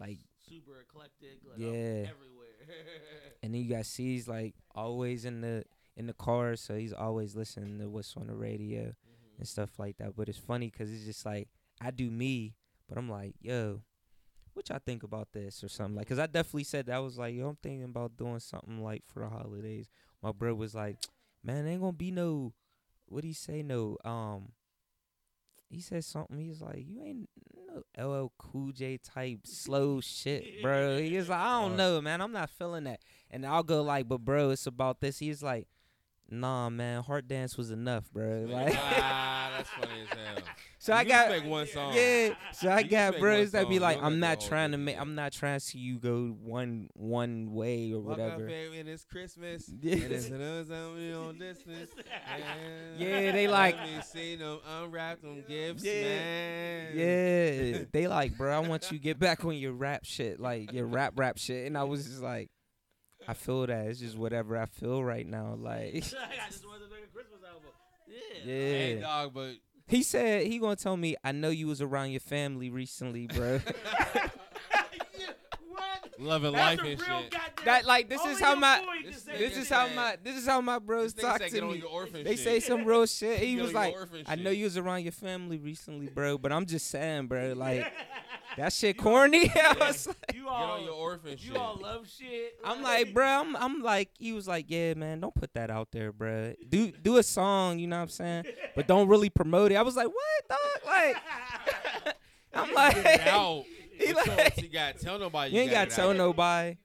like 0.00 0.18
Super 0.48 0.80
eclectic. 0.80 1.40
Like 1.44 1.58
Yeah. 1.58 1.68
everywhere. 2.08 2.46
and 3.42 3.52
then 3.54 3.60
you 3.62 3.68
got 3.68 3.86
C's 3.86 4.28
like 4.28 4.54
always 4.74 5.24
in 5.24 5.40
the 5.40 5.64
in 5.96 6.06
the 6.06 6.14
car, 6.14 6.54
so 6.54 6.76
he's 6.76 6.92
always 6.92 7.34
listening 7.34 7.78
to 7.80 7.88
what's 7.88 8.16
on 8.16 8.28
the 8.28 8.34
radio. 8.34 8.94
And 9.38 9.46
stuff 9.46 9.78
like 9.78 9.96
that. 9.98 10.16
But 10.16 10.28
it's 10.28 10.38
funny 10.38 10.70
because 10.70 10.92
it's 10.92 11.04
just 11.04 11.24
like 11.24 11.48
I 11.80 11.90
do 11.90 12.10
me, 12.10 12.54
but 12.88 12.98
I'm 12.98 13.08
like, 13.08 13.34
yo, 13.40 13.82
what 14.54 14.68
y'all 14.68 14.80
think 14.84 15.02
about 15.02 15.28
this 15.32 15.62
or 15.62 15.68
something? 15.68 15.96
Like, 15.96 16.08
cause 16.08 16.18
I 16.18 16.26
definitely 16.26 16.64
said 16.64 16.86
that 16.86 16.96
I 16.96 17.00
was 17.00 17.18
like, 17.18 17.34
yo, 17.34 17.48
I'm 17.48 17.58
thinking 17.62 17.84
about 17.84 18.16
doing 18.16 18.40
something 18.40 18.82
like 18.82 19.04
for 19.06 19.20
the 19.20 19.28
holidays. 19.28 19.88
My 20.22 20.32
bro 20.32 20.54
was 20.54 20.74
like, 20.74 20.96
man, 21.44 21.66
ain't 21.66 21.80
gonna 21.80 21.92
be 21.92 22.10
no, 22.10 22.52
what 23.06 23.24
he 23.24 23.32
say? 23.32 23.62
No, 23.62 23.96
um, 24.04 24.52
he 25.70 25.80
said 25.80 26.04
something. 26.04 26.38
He's 26.38 26.60
like, 26.60 26.84
you 26.86 27.02
ain't 27.02 27.28
no 27.96 28.22
LL 28.24 28.32
Cool 28.38 28.72
J 28.72 28.98
type 28.98 29.40
slow 29.44 30.00
shit, 30.00 30.62
bro. 30.62 30.98
He 30.98 31.16
was 31.16 31.28
like, 31.28 31.40
I 31.40 31.60
don't 31.60 31.76
know, 31.76 32.00
man. 32.00 32.20
I'm 32.20 32.32
not 32.32 32.50
feeling 32.50 32.84
that. 32.84 33.00
And 33.30 33.44
I'll 33.46 33.62
go 33.62 33.82
like, 33.82 34.08
but 34.08 34.24
bro, 34.24 34.50
it's 34.50 34.66
about 34.66 35.00
this. 35.00 35.18
He's 35.18 35.42
like, 35.42 35.68
nah, 36.30 36.68
man. 36.70 37.02
Heart 37.02 37.28
dance 37.28 37.56
was 37.56 37.70
enough, 37.70 38.10
bro. 38.12 38.46
Like, 38.48 38.74
ah, 38.76 39.50
that's 39.56 39.68
funny 39.78 40.02
as 40.02 40.08
hell. 40.18 40.44
so 40.78 40.92
I 40.92 41.04
got 41.04 41.30
make 41.30 41.44
one 41.44 41.66
song. 41.66 41.92
yeah. 41.94 42.30
So 42.52 42.68
I 42.68 42.80
You 42.80 42.88
got 42.88 43.12
make 43.14 43.20
bros 43.20 43.52
one 43.52 43.62
that 43.62 43.68
be 43.68 43.78
like, 43.78 43.98
I'm 44.02 44.20
not 44.20 44.40
trying 44.40 44.72
to 44.72 44.78
make. 44.78 45.00
I'm 45.00 45.14
not 45.14 45.32
trying 45.32 45.58
to 45.58 45.64
see 45.64 45.78
you 45.78 45.98
go 45.98 46.36
one 46.42 46.88
one 46.94 47.52
way 47.52 47.92
or 47.92 48.00
Walk 48.00 48.12
up 48.14 48.18
whatever. 48.18 48.46
baby, 48.46 48.78
and 48.80 48.88
it's 48.88 49.04
Christmas. 49.04 49.70
Yeah. 49.80 49.94
And 50.04 50.12
it's 50.12 50.28
another 50.28 50.74
on 51.16 51.38
distance. 51.38 51.90
And 52.32 53.00
Yeah, 53.00 53.32
they 53.32 53.48
like- 53.48 53.76
Let 53.76 53.86
me 53.86 54.00
see 54.02 54.36
them 54.36 54.58
unwrap 54.80 55.20
them 55.22 55.44
gifts, 55.48 55.84
Yeah. 55.84 56.02
man. 56.02 56.86
Yeah, 56.94 57.78
they 57.92 58.06
like, 58.06 58.36
bro. 58.36 58.54
I 58.54 58.60
want 58.66 58.90
you 58.90 58.98
to 58.98 59.02
get 59.02 59.18
back 59.18 59.44
on 59.44 59.54
your 59.56 59.72
rap 59.72 60.04
shit, 60.04 60.38
like 60.40 60.72
your 60.72 60.86
rap 60.86 61.14
rap 61.16 61.38
shit. 61.38 61.66
And 61.66 61.76
I 61.76 61.84
was 61.84 62.04
just 62.06 62.22
like, 62.22 62.50
I 63.28 63.34
feel 63.34 63.66
that. 63.66 63.86
It's 63.86 64.00
just 64.00 64.16
whatever 64.16 64.56
I 64.56 64.64
feel 64.66 65.04
right 65.04 65.26
now. 65.26 65.54
Like, 65.60 65.94
I 65.96 66.48
just 66.50 66.66
wanted 66.66 66.86
to 66.86 66.90
make 66.90 67.04
a 67.04 67.12
Christmas 67.14 67.40
album. 67.46 67.70
Yeah. 68.08 68.44
Hey, 68.44 68.94
yeah. 68.96 69.00
dog, 69.02 69.34
but 69.34 69.52
He 69.86 70.02
said 70.02 70.46
he 70.46 70.58
gonna 70.58 70.76
tell 70.76 70.96
me. 70.96 71.14
I 71.22 71.32
know 71.32 71.50
you 71.50 71.66
was 71.66 71.82
around 71.82 72.10
your 72.12 72.20
family 72.20 72.70
recently, 72.70 73.26
bro. 73.26 73.60
What? 75.68 76.18
loving 76.18 76.52
That's 76.52 76.80
life 76.80 76.88
a 76.88 76.90
and 76.92 77.00
real 77.08 77.20
shit. 77.22 77.34
that 77.64 77.84
like 77.84 78.08
this 78.08 78.24
is 78.24 78.40
how 78.40 78.54
my 78.56 78.82
This 79.04 79.22
say 79.22 79.32
nigga 79.32 79.38
this 79.38 79.54
that. 79.54 79.60
is 79.60 79.68
how 79.68 79.88
my 79.94 80.16
this 80.22 80.36
is 80.36 80.46
how 80.46 80.60
my 80.60 80.78
bros 80.78 81.12
This 81.14 81.24
nigga 81.24 81.28
talk 81.28 81.38
said 81.38 81.48
to 81.48 81.54
get 81.54 81.62
on 81.62 81.72
me. 81.72 81.78
your 81.78 81.88
orphan 81.90 82.24
They 82.24 82.34
shit. 82.36 82.44
say 82.44 82.60
some 82.60 82.84
real 82.84 83.06
shit. 83.06 83.38
He 83.40 83.54
Get 83.54 83.62
was 83.62 83.74
on 83.74 83.74
your 83.74 83.82
like, 83.84 83.94
orphan 83.94 84.22
I 84.26 84.34
know 84.36 84.50
you 84.50 84.64
was 84.64 84.76
around 84.76 85.02
your 85.02 85.12
family 85.12 85.58
recently, 85.58 86.06
bro. 86.08 86.36
But 86.38 86.50
I'm 86.52 86.66
just 86.66 86.88
saying, 86.88 87.26
bro. 87.28 87.52
Like 87.56 87.92
that 88.58 88.72
shit 88.72 88.96
corny. 88.98 89.50
I 89.54 89.74
was 89.78 90.06
like- 90.06 90.16
You 90.34 90.48
all, 90.48 90.80
your 90.80 90.92
orphan 90.94 91.36
shit. 91.36 91.50
you 91.52 91.56
all 91.56 91.76
love 91.80 92.08
shit. 92.08 92.54
I'm 92.64 92.82
like, 92.82 93.12
bro. 93.14 93.24
I'm, 93.26 93.56
I'm 93.56 93.82
like, 93.82 94.10
he 94.18 94.32
was 94.32 94.46
like, 94.46 94.66
yeah, 94.68 94.94
man, 94.94 95.20
don't 95.20 95.34
put 95.34 95.52
that 95.54 95.70
out 95.70 95.88
there, 95.92 96.12
bro. 96.12 96.54
Do 96.68 96.90
do 96.92 97.16
a 97.16 97.22
song, 97.22 97.78
you 97.78 97.86
know 97.86 97.96
what 97.96 98.02
I'm 98.02 98.08
saying? 98.08 98.44
But 98.76 98.86
don't 98.86 99.08
really 99.08 99.30
promote 99.30 99.72
it. 99.72 99.76
I 99.76 99.82
was 99.82 99.96
like, 99.96 100.06
what, 100.08 100.48
dog? 100.48 100.86
Like, 100.86 101.16
I'm 102.54 102.72
like, 102.74 103.26
out. 103.26 103.64
He 103.98 104.12
What 104.12 104.26
you 104.26 104.32
like- 104.32 104.38
want- 104.44 104.58
you 104.62 104.68
got 104.68 104.98
tell 105.00 105.18
nobody. 105.18 105.54
you 105.54 105.60
ain't 105.62 105.70
got 105.72 105.88
gotta 105.88 105.96
tell 105.96 106.14
nobody. 106.14 106.76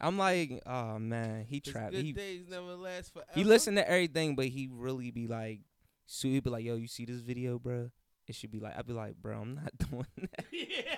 I'm 0.00 0.18
like, 0.18 0.60
oh 0.66 0.98
man, 0.98 1.44
he 1.48 1.62
His 1.64 1.72
trapped. 1.72 1.92
Good 1.92 2.04
He 2.04 2.12
days 2.12 2.42
never 2.50 2.74
last 2.74 3.12
forever. 3.12 3.30
he 3.34 3.44
listen 3.44 3.76
to 3.76 3.88
everything, 3.88 4.34
but 4.34 4.46
he 4.46 4.68
really 4.70 5.10
be 5.12 5.26
like, 5.28 5.60
so 6.06 6.26
he 6.28 6.40
be 6.40 6.50
like, 6.50 6.64
yo, 6.64 6.74
you 6.74 6.88
see 6.88 7.04
this 7.04 7.20
video, 7.20 7.58
bro? 7.60 7.90
It 8.26 8.34
should 8.34 8.50
be 8.50 8.58
like, 8.60 8.76
I'd 8.76 8.86
be 8.86 8.92
like, 8.92 9.14
bro, 9.16 9.38
I'm 9.40 9.54
not 9.54 9.72
doing 9.90 10.06
that. 10.16 10.44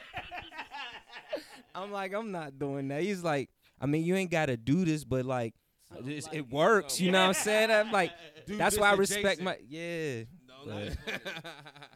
I'm 1.75 1.93
like, 1.93 2.13
I'm 2.15 2.33
not 2.33 2.59
doing 2.59 2.89
that. 2.89 3.03
He's 3.03 3.23
like, 3.23 3.51
I 3.81 3.87
mean, 3.87 4.05
you 4.05 4.17
ain't 4.17 4.31
gotta 4.31 4.57
do 4.57 4.85
this, 4.85 5.05
but 5.05 5.25
like, 5.25 5.55
So, 5.93 6.01
it's- 6.01 6.27
like, 6.27 6.35
it 6.37 6.51
works. 6.51 7.01
You 7.01 7.13
know 7.13 7.21
what 7.21 7.37
I'm 7.37 7.43
saying? 7.45 7.71
I'm 7.71 7.93
like, 7.93 8.13
Do 8.47 8.57
that's 8.57 8.79
why 8.79 8.91
I 8.91 8.95
respect 8.95 9.41
adjacent. 9.41 9.45
my 9.45 9.57
yeah. 9.69 10.25
No, 10.49 10.65
no. 10.67 10.79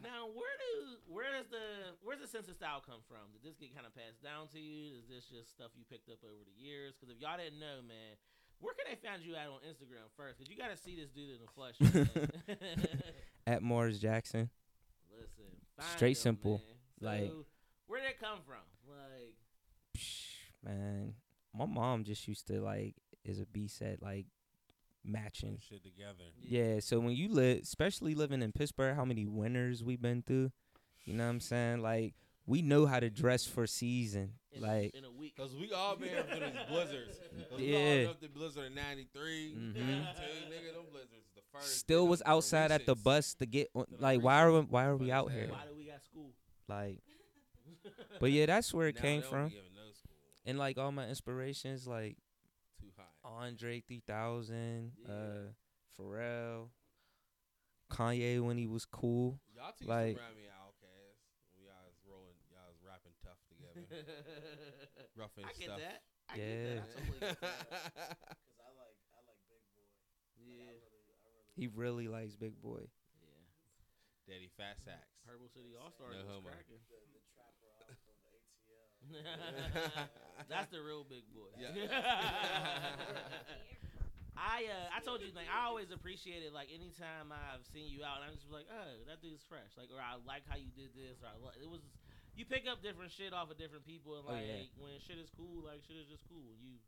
Now, 0.01 0.29
where 0.33 0.55
do 0.55 0.71
where 1.11 1.31
does 1.37 1.47
the 1.51 1.59
where's 2.01 2.21
the 2.21 2.27
sense 2.27 2.47
of 2.47 2.55
style 2.55 2.81
come 2.85 3.01
from? 3.07 3.19
Did 3.33 3.43
this 3.43 3.57
get 3.57 3.73
kind 3.75 3.85
of 3.85 3.93
passed 3.93 4.23
down 4.23 4.47
to 4.53 4.59
you? 4.59 4.95
Is 4.97 5.07
this 5.09 5.25
just 5.25 5.51
stuff 5.51 5.71
you 5.75 5.83
picked 5.89 6.07
up 6.09 6.19
over 6.23 6.43
the 6.45 6.55
years? 6.63 6.93
Because 6.95 7.13
if 7.13 7.19
y'all 7.21 7.35
didn't 7.37 7.59
know, 7.59 7.81
man, 7.85 8.15
where 8.59 8.73
can 8.73 8.85
they 8.87 8.95
find 9.05 9.21
you 9.21 9.35
at 9.35 9.47
on 9.51 9.59
Instagram 9.67 10.07
first? 10.15 10.39
Because 10.39 10.49
you 10.49 10.57
got 10.57 10.71
to 10.71 10.77
see 10.77 10.95
this 10.95 11.09
dude 11.11 11.35
in 11.35 11.41
the 11.43 11.51
flesh. 11.51 11.75
At 13.45 13.61
Mars 13.61 13.99
Jackson. 13.99 14.49
Listen, 15.23 15.95
Straight 15.95 16.09
him, 16.17 16.21
simple. 16.21 16.61
man. 17.01 17.21
Like- 17.21 17.33
where 17.87 18.01
did 18.01 18.09
it 18.11 18.19
come 18.19 18.39
from? 18.45 18.63
Like, 18.87 19.35
Psh, 19.97 20.35
man, 20.63 21.15
my 21.53 21.65
mom 21.65 22.03
just 22.03 22.27
used 22.27 22.47
to 22.47 22.61
like 22.61 22.95
is 23.23 23.39
a 23.39 23.45
B 23.45 23.67
set 23.67 24.01
like 24.01 24.25
matching. 25.03 25.57
shit 25.61 25.83
together. 25.83 26.23
Yeah, 26.41 26.79
so 26.79 26.99
when 26.99 27.15
you 27.15 27.29
live, 27.29 27.59
especially 27.63 28.15
living 28.15 28.41
in 28.41 28.51
Pittsburgh, 28.51 28.95
how 28.95 29.05
many 29.05 29.25
winters 29.25 29.83
we've 29.83 30.01
been 30.01 30.21
through, 30.21 30.51
you 31.05 31.13
know 31.13 31.23
what 31.25 31.29
I'm 31.31 31.39
saying? 31.39 31.81
Like 31.81 32.15
we 32.45 32.61
know 32.61 32.85
how 32.85 32.99
to 32.99 33.09
dress 33.09 33.45
for 33.45 33.65
season. 33.67 34.33
in, 34.51 34.61
Like 34.61 34.93
in 34.93 35.03
a 35.05 35.11
week. 35.11 35.35
Cause 35.37 35.55
we 35.55 35.71
all 35.73 35.95
been 35.95 36.09
through 36.23 36.39
these 36.39 36.67
blizzards. 36.69 37.17
'Cause 37.49 37.59
we 37.59 37.73
all 37.75 37.79
Yeah. 37.81 38.07
lived 38.09 38.21
the 38.21 38.29
blizzard 38.29 38.65
in 38.65 38.75
'93, 38.75 39.53
Mhm. 39.55 39.73
nigga. 39.73 40.73
Them 40.73 40.85
blizzards 40.91 41.27
the 41.32 41.32
first. 41.53 41.79
still 41.79 42.07
was 42.07 42.21
outside 42.25 42.71
at 42.71 42.85
the 42.85 42.95
bus 42.95 43.33
to 43.35 43.45
get 43.45 43.69
on, 43.75 43.85
like 43.99 44.21
why 44.21 44.41
are 44.41 44.51
we, 44.51 44.59
why 44.61 44.85
are 44.85 44.97
we 44.97 45.11
out 45.11 45.31
here? 45.31 45.47
Why 45.49 45.65
do 45.69 45.75
we 45.77 45.85
got 45.85 46.03
school? 46.03 46.31
Like, 46.67 46.99
but 48.19 48.31
yeah, 48.31 48.45
that's 48.47 48.73
where 48.73 48.87
it 48.87 48.95
Now 48.95 49.01
came 49.01 49.21
from. 49.21 49.47
be 49.49 49.55
giving 49.55 49.73
no 49.75 49.91
school. 49.93 50.15
And 50.45 50.57
like 50.57 50.77
all 50.77 50.91
my 50.91 51.07
inspirations, 51.07 51.87
like 51.87 52.17
Too 52.79 52.87
high. 52.97 53.03
Andre 53.45 53.81
3000, 53.81 54.91
Yeah. 55.07 55.13
uh, 55.13 55.21
Pharrell, 55.99 56.69
Kanye 57.91 58.41
when 58.41 58.57
he 58.57 58.67
was 58.67 58.85
cool. 58.85 59.39
Y'all 59.55 59.71
two 59.79 59.85
like- 59.87 60.17
used 60.17 60.19
to 60.19 60.35
me 60.35 60.45
of 60.49 60.53
Outkast. 60.57 61.21
When 61.53 61.63
y'all 61.69 61.85
was 61.85 61.99
rolling, 62.03 62.35
y'all 62.49 62.65
was 62.73 62.81
rapping 62.81 63.13
tough 63.21 63.37
together, 63.47 63.85
rough 65.15 65.31
and 65.37 65.45
I 65.45 65.49
get 65.53 65.63
stuff. 65.69 65.79
that. 65.79 66.01
I 66.29 66.35
Yeah. 66.35 66.45
get 66.49 66.63
that. 66.65 66.81
I 66.81 66.93
totally 66.97 67.19
get 67.19 67.41
that. 67.41 67.59
Cause 68.49 68.59
I 68.63 68.69
like 68.73 68.97
I 69.13 69.19
like 69.29 69.41
Big 69.45 69.61
Boi. 69.77 69.85
Like, 69.85 70.17
I 70.25 70.41
Yeah. 70.41 70.73
really 70.81 71.05
I 71.05 71.29
really. 71.29 71.42
He 71.55 71.67
really 71.67 72.07
likes 72.07 72.35
Big 72.35 72.59
Boi. 72.61 72.87
Yeah. 73.21 73.27
Daddy 74.27 74.49
Fat 74.57 74.77
Sax. 74.83 75.05
Purple 75.27 75.47
City 75.53 75.75
All 75.77 75.91
Stars 75.93 76.15
No 76.17 76.25
was 76.25 76.33
homo. 76.33 76.49
cracking. 76.49 76.81
The, 76.89 76.97
the 77.13 77.21
trapper 77.33 77.69
ATL. 77.93 80.09
That's 80.49 80.71
the 80.71 80.81
real 80.81 81.03
big 81.05 81.23
boy. 81.35 81.51
Yeah. 81.59 81.75
I 84.33 84.65
uh, 84.65 84.97
I 84.97 84.99
told 85.05 85.21
you 85.21 85.29
like 85.37 85.45
I 85.45 85.69
always 85.69 85.93
appreciated 85.93 86.57
like 86.57 86.73
anytime 86.73 87.29
I've 87.29 87.61
seen 87.69 87.85
you 87.85 88.01
out 88.01 88.25
and 88.25 88.33
I'm 88.33 88.37
just 88.41 88.49
like 88.49 88.65
oh 88.65 89.05
that 89.05 89.21
dude's 89.21 89.45
fresh 89.45 89.69
like 89.77 89.93
or 89.93 90.01
I 90.01 90.17
like 90.25 90.41
how 90.49 90.57
you 90.57 90.73
did 90.73 90.89
this 90.97 91.21
or 91.21 91.29
I 91.29 91.37
li- 91.37 91.61
it 91.61 91.69
was 91.69 91.85
you 92.33 92.41
pick 92.49 92.65
up 92.65 92.81
different 92.81 93.13
shit 93.13 93.29
off 93.29 93.53
of 93.53 93.61
different 93.61 93.85
people 93.85 94.17
and 94.17 94.25
Oh, 94.25 94.33
like 94.33 94.49
yeah. 94.49 94.65
when 94.81 94.97
shit 95.05 95.21
is 95.21 95.29
cool 95.37 95.69
like 95.69 95.85
shit 95.85 96.01
is 96.01 96.09
just 96.09 96.25
cool 96.25 96.49
you 96.57 96.81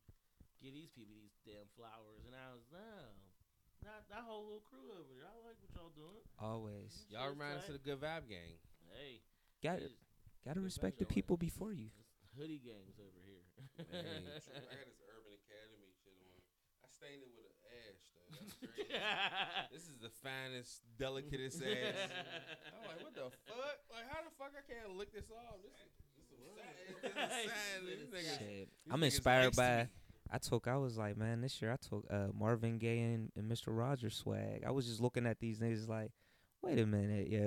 give 0.58 0.74
these 0.74 0.90
people 0.98 1.14
these 1.14 1.38
damn 1.46 1.70
flowers 1.78 2.26
and 2.26 2.34
I 2.34 2.50
was 2.58 2.66
oh 2.74 3.14
that 3.86 4.03
that 4.10 4.24
whole 4.26 4.44
little 4.45 4.66
crew 4.66 4.90
over 4.94 5.06
there 5.14 5.26
I 5.30 5.36
like 5.45 5.57
what 5.62 5.72
y'all 5.78 5.94
doing 5.95 6.22
Always. 6.41 7.06
Y'all 7.10 7.30
remind 7.32 7.60
us 7.64 7.70
of 7.70 7.78
the 7.78 7.84
Good 7.86 8.02
Vibe 8.02 8.28
Gang. 8.30 8.57
hey 8.91 9.22
Got 9.64 9.80
these- 9.80 9.98
gotta 10.45 10.62
respect 10.62 10.99
the 10.99 11.06
people 11.06 11.38
before 11.38 11.74
you. 11.74 11.90
it's 12.22 12.34
hoodie 12.38 12.62
gangs 12.64 12.98
over 12.99 13.20
here 13.26 13.41
Man. 13.78 14.26
I 14.36 14.76
got 14.78 14.88
this 14.88 15.02
Urban 15.10 15.34
Academy 15.36 15.90
shit 16.03 16.16
on. 16.22 16.40
I 16.84 16.88
stained 16.91 17.22
it 17.26 17.32
with 17.34 17.49
an 17.49 17.57
ash 17.76 18.03
though. 18.14 18.30
That's 18.40 18.53
crazy. 18.62 18.88
this 19.74 19.86
is 19.90 19.98
the 19.99 20.12
finest, 20.24 20.80
delicatest 20.99 21.60
ass. 21.66 21.98
I'm 22.72 22.84
like, 22.88 22.99
what 23.03 23.14
the 23.16 23.28
fuck? 23.49 23.78
Like, 23.91 24.07
how 24.12 24.22
the 24.24 24.32
fuck 24.40 24.53
I 24.56 24.64
can't 24.64 24.95
lick 24.95 25.12
this 25.12 25.28
off? 25.34 25.60
This 25.60 25.76
is, 25.76 25.91
this 26.22 26.30
is 26.32 26.56
satin. 26.56 27.84
This 27.84 27.99
is 27.99 28.10
satin. 28.10 28.12
These 28.12 28.12
niggas- 28.16 28.40
Shit. 28.40 28.68
these 28.86 28.91
I'm 28.94 29.03
inspired 29.03 29.48
iced 29.48 29.57
by. 29.57 29.90
I 30.32 30.38
took. 30.40 30.68
I 30.68 30.78
was 30.78 30.98
like, 30.98 31.18
man, 31.18 31.42
this 31.42 31.62
year 31.62 31.72
I 31.72 31.78
took 31.78 32.06
uh, 32.10 32.28
Marvin 32.38 32.78
Gaye 32.78 33.00
and, 33.00 33.32
and 33.36 33.50
Mr. 33.52 33.68
Rogers 33.68 34.16
swag. 34.16 34.64
I 34.66 34.72
was 34.72 34.86
just 34.88 35.00
looking 35.02 35.26
at 35.28 35.40
these 35.40 35.60
niggas 35.60 35.88
like, 35.88 36.12
wait 36.62 36.80
a 36.80 36.86
minute, 36.86 37.28
yo. 37.30 37.40
You 37.40 37.46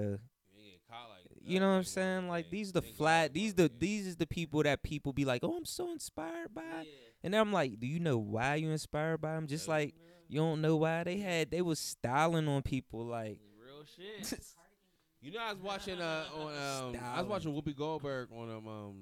ain't 0.62 0.72
get 0.72 0.80
caught 0.88 1.08
like 1.10 1.26
You 1.42 1.60
know 1.60 1.68
what 1.70 1.76
I'm 1.76 1.84
saying? 1.84 2.28
Like 2.28 2.50
these 2.50 2.72
the 2.72 2.80
You 2.80 2.86
ain't 2.86 2.92
get 2.94 2.98
flat. 2.98 3.34
These 3.34 3.54
the 3.54 3.70
these 3.78 4.06
is 4.06 4.16
the 4.16 4.26
people 4.26 4.62
that 4.62 4.82
people 4.82 5.12
be 5.12 5.24
like, 5.24 5.42
oh, 5.44 5.56
I'm 5.56 5.64
so 5.64 5.90
inspired 5.92 6.54
by. 6.54 6.62
yeah. 6.62 6.82
And 7.24 7.34
then 7.34 7.40
I'm 7.40 7.52
like, 7.52 7.80
do 7.80 7.86
you 7.86 7.98
know 8.00 8.16
why 8.18 8.54
you 8.56 8.70
inspired 8.70 9.20
by 9.20 9.34
them? 9.34 9.46
Just 9.48 9.66
Yeah. 9.66 9.74
like 9.74 9.94
you 10.28 10.38
don't 10.40 10.60
know 10.60 10.76
why 10.76 11.04
they 11.04 11.16
had. 11.18 11.50
They 11.50 11.62
was 11.62 11.78
styling 11.80 12.46
on 12.48 12.62
people 12.62 13.04
like. 13.04 13.38
real 13.60 13.82
shit 13.96 14.40
You 15.20 15.32
know, 15.32 15.40
I 15.40 15.52
was 15.52 15.60
watching 15.60 16.00
uh 16.00 16.26
on 16.32 16.92
um 16.94 17.00
I 17.12 17.20
was 17.20 17.28
watching 17.28 17.52
Whoopi 17.52 17.74
Goldberg 17.76 18.28
on 18.32 18.48
um 18.50 18.68
um 18.68 18.94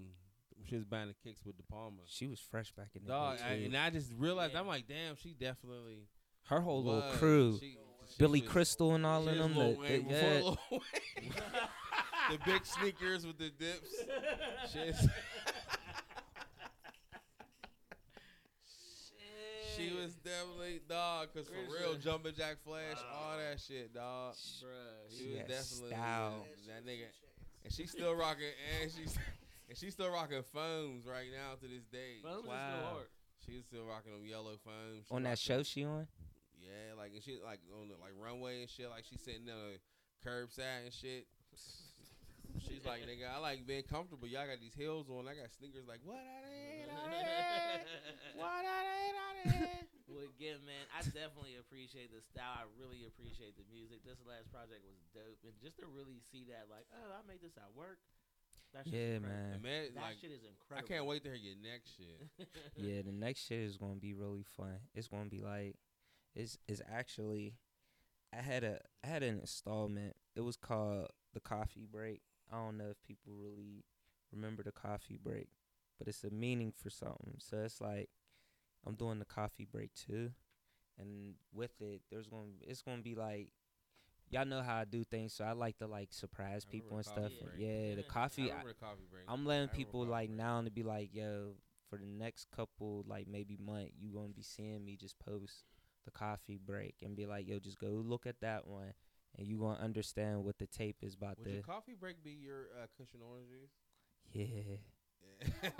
she 0.69 0.77
was 0.77 0.85
buying 0.85 1.09
the 1.09 1.15
kicks 1.29 1.45
with 1.45 1.57
De 1.57 1.63
Palma. 1.65 2.03
She 2.07 2.27
was 2.27 2.41
fresh 2.41 2.73
back 2.73 2.89
in 2.95 3.03
the 3.05 3.09
Dog, 3.09 3.39
day 3.39 3.45
I, 3.45 3.57
too. 3.59 3.65
and 3.67 3.77
I 3.77 3.91
just 3.91 4.13
realized 4.17 4.55
Yeah. 4.55 4.61
I'm 4.61 4.67
like, 4.67 4.87
damn, 4.89 5.17
she 5.17 5.33
definitely 5.33 6.09
Her 6.45 6.61
whole 6.61 6.83
little 6.85 7.11
crew, 7.13 7.59
She- 7.61 7.79
she 8.09 8.19
Billy 8.19 8.41
was- 8.41 8.51
Crystal 8.51 8.95
and 8.95 9.05
all 9.07 9.25
she 9.25 9.31
of 9.31 9.37
them. 9.39 9.55
The- 9.55 9.63
the- 9.89 9.99
before 10.03 10.79
yeah. 11.23 11.61
The 12.31 12.39
big 12.45 12.67
sneakers 12.67 13.25
with 13.27 13.39
the 13.39 13.51
dips. 13.51 13.89
Shit. 14.73 14.97
She 19.77 19.93
was 19.93 20.15
definitely 20.17 20.81
dog, 20.89 21.29
cause 21.35 21.47
for 21.49 21.53
real, 21.55 21.93
Christian. 22.01 22.35
jack 22.37 22.57
flash, 22.65 22.97
all 23.13 23.37
that 23.37 23.61
shit, 23.61 23.93
dog. 23.93 24.35
Bruh, 24.35 25.11
She 25.11 25.17
She 25.19 25.29
was 25.35 25.39
definitely 25.47 25.91
style. 25.91 26.47
that 26.69 26.87
nigga. 26.87 27.05
and 27.65 27.73
she's 27.73 27.91
still 27.91 28.15
rocking, 28.15 28.45
and 28.81 28.91
she's 28.91 29.19
and 29.69 29.77
she's 29.77 29.93
still 29.95 30.11
rocking 30.11 30.43
foams 30.53 31.07
right 31.07 31.29
now 31.33 31.55
to 31.61 31.67
this 31.67 31.85
day. 31.87 32.21
Foams 32.23 32.39
is 32.39 32.45
still 32.45 32.53
Wow. 32.53 32.91
hard. 32.93 33.09
She's 33.45 33.65
still 33.65 33.85
rocking 33.85 34.13
them 34.13 34.25
yellow 34.27 34.57
foams. 34.65 35.07
She 35.09 35.15
On 35.15 35.23
that 35.23 35.31
rocking- 35.31 35.37
show 35.43 35.63
she 35.63 35.85
on? 35.85 36.09
Yeah, 36.59 36.95
like 36.97 37.13
and 37.13 37.23
shit, 37.23 37.43
like 37.45 37.61
on 37.81 37.89
the 37.89 37.97
like 37.97 38.13
runway 38.19 38.61
and 38.63 38.71
shit. 38.71 38.89
Like 38.91 39.05
she's 39.05 39.21
sitting 39.23 39.49
on 39.49 39.59
the 39.73 39.79
curbside 40.29 40.85
and 40.85 40.93
shit. 40.93 41.27
She's 42.67 42.83
like, 42.89 43.05
nigga, 43.05 43.29
I 43.31 43.39
like 43.39 43.67
being 43.69 43.85
comfortable. 43.85 44.27
Y'all 44.27 44.49
got 44.49 44.59
these 44.59 44.75
heels 44.75 45.07
on. 45.13 45.29
I 45.29 45.37
got 45.37 45.53
sneakers. 45.53 45.87
Like, 45.87 46.01
what 46.03 46.19
are 46.19 46.43
they? 46.43 46.89
What 48.35 48.65
are 48.65 48.81
they? 49.53 49.85
Well, 50.09 50.25
again, 50.25 50.65
man, 50.65 50.87
I 50.95 51.05
definitely 51.05 51.61
appreciate 51.61 52.09
the 52.15 52.23
style. 52.25 52.65
I 52.65 52.65
really 52.81 53.05
appreciate 53.05 53.55
the 53.61 53.67
music. 53.69 54.03
This 54.09 54.19
last 54.25 54.49
project 54.51 54.83
was 54.89 54.97
dope, 55.13 55.39
and 55.45 55.53
just 55.61 55.77
to 55.83 55.87
really 55.87 56.19
see 56.33 56.49
that, 56.49 56.67
like, 56.73 56.89
oh, 56.97 57.11
I 57.13 57.21
made 57.29 57.45
this 57.45 57.55
at 57.61 57.69
work. 57.77 58.01
That 58.77 58.93
Yeah, 58.93 59.17
incredible. 59.17 59.29
man. 59.63 59.87
And 59.89 59.97
That 59.97 60.03
like, 60.03 60.17
shit 60.21 60.31
is 60.31 60.45
incredible. 60.45 60.87
I 60.87 60.95
can't 60.95 61.07
wait 61.07 61.23
to 61.25 61.31
hear 61.31 61.39
your 61.39 61.55
next 61.63 61.97
shit. 61.97 62.29
Yeah, 62.77 63.03
the 63.03 63.13
next 63.13 63.47
shit 63.47 63.61
is 63.61 63.77
gonna 63.79 63.95
be 63.95 64.13
really 64.13 64.43
fun. 64.43 64.81
It's 64.95 65.09
gonna 65.09 65.31
be 65.31 65.41
like, 65.41 65.77
it's 66.35 66.59
it's 66.69 66.83
actually, 66.91 67.55
I 68.33 68.43
had 68.43 68.65
a 68.65 68.81
I 69.03 69.07
had 69.07 69.23
an 69.23 69.41
installment. 69.41 70.15
It 70.35 70.43
was 70.43 70.57
called 70.57 71.09
the 71.33 71.41
Coffee 71.41 71.87
Break. 71.91 72.21
I 72.53 72.57
don't 72.57 72.77
know 72.77 72.91
if 72.91 73.03
people 73.03 73.33
really 73.35 73.85
remember 74.31 74.63
the 74.63 74.73
Coffee 74.73 75.19
Break, 75.23 75.49
but 75.99 76.07
it's 76.07 76.23
a 76.25 76.31
meaning 76.31 76.73
for 76.73 76.91
something. 76.91 77.37
So 77.39 77.59
it's 77.59 77.81
like, 77.81 78.11
I'm 78.87 78.95
doing 78.95 79.19
the 79.19 79.25
Coffee 79.25 79.65
Break 79.71 79.95
too, 79.95 80.33
and 80.99 81.37
with 81.53 81.81
it, 81.81 82.03
there's 82.11 82.27
gonna 82.27 82.53
it's 82.61 82.83
gonna 82.83 83.03
be 83.03 83.15
like. 83.15 83.53
Y'all 84.31 84.45
know 84.45 84.61
how 84.63 84.77
I 84.77 84.85
do 84.85 85.05
things, 85.05 85.33
so 85.33 85.45
I 85.45 85.53
like 85.53 85.79
to 85.79 85.87
like 85.87 86.09
surprise 86.13 86.67
I 86.69 86.73
people 86.73 86.97
and 86.97 87.05
stuff. 87.05 87.17
coffee 87.17 87.39
break. 87.41 87.55
Yeah, 87.59 87.95
the 87.95 88.03
I 88.03 88.05
I 88.09 88.13
coffee. 88.13 88.51
I, 88.51 88.63
the 88.67 88.75
coffee 88.75 89.07
break. 89.11 89.25
I'm 89.29 89.47
letting 89.47 89.63
remember 89.63 89.77
people 89.77 90.05
like 90.05 90.29
break. 90.29 90.39
now 90.39 90.61
to 90.63 90.71
be 90.71 90.83
like, 90.83 91.11
yo, 91.13 91.53
for 91.89 91.99
the 91.99 92.07
next 92.07 92.51
couple 92.51 93.05
like 93.09 93.29
maybe 93.29 93.57
month, 93.57 93.91
you 93.99 94.11
gonna 94.11 94.29
be 94.29 94.43
seeing 94.43 94.85
me 94.85 94.97
just 94.97 95.19
post 95.19 95.65
the 96.05 96.11
coffee 96.11 96.59
break 96.65 96.97
and 97.03 97.17
be 97.17 97.27
like, 97.27 97.49
yo, 97.49 97.59
just 97.59 97.79
go 97.79 97.87
look 97.89 98.27
at 98.27 98.41
that 98.41 98.67
one, 98.67 98.93
and 99.39 99.47
you 99.47 99.59
gonna 99.59 99.79
understand 99.81 100.45
what 100.45 100.59
the 100.59 100.67
tape 100.67 100.97
is 101.03 101.15
about. 101.15 101.39
Would 101.39 101.59
The 101.59 101.63
coffee 101.63 101.95
break 101.99 102.23
be 102.25 102.33
your 102.33 102.69
uh, 102.83 102.87
Kush 102.99 103.09
& 103.15 103.31
Orange 103.31 103.49
Juice? 103.49 103.71
yeah, 104.33 104.77
Yeah. 105.63 105.71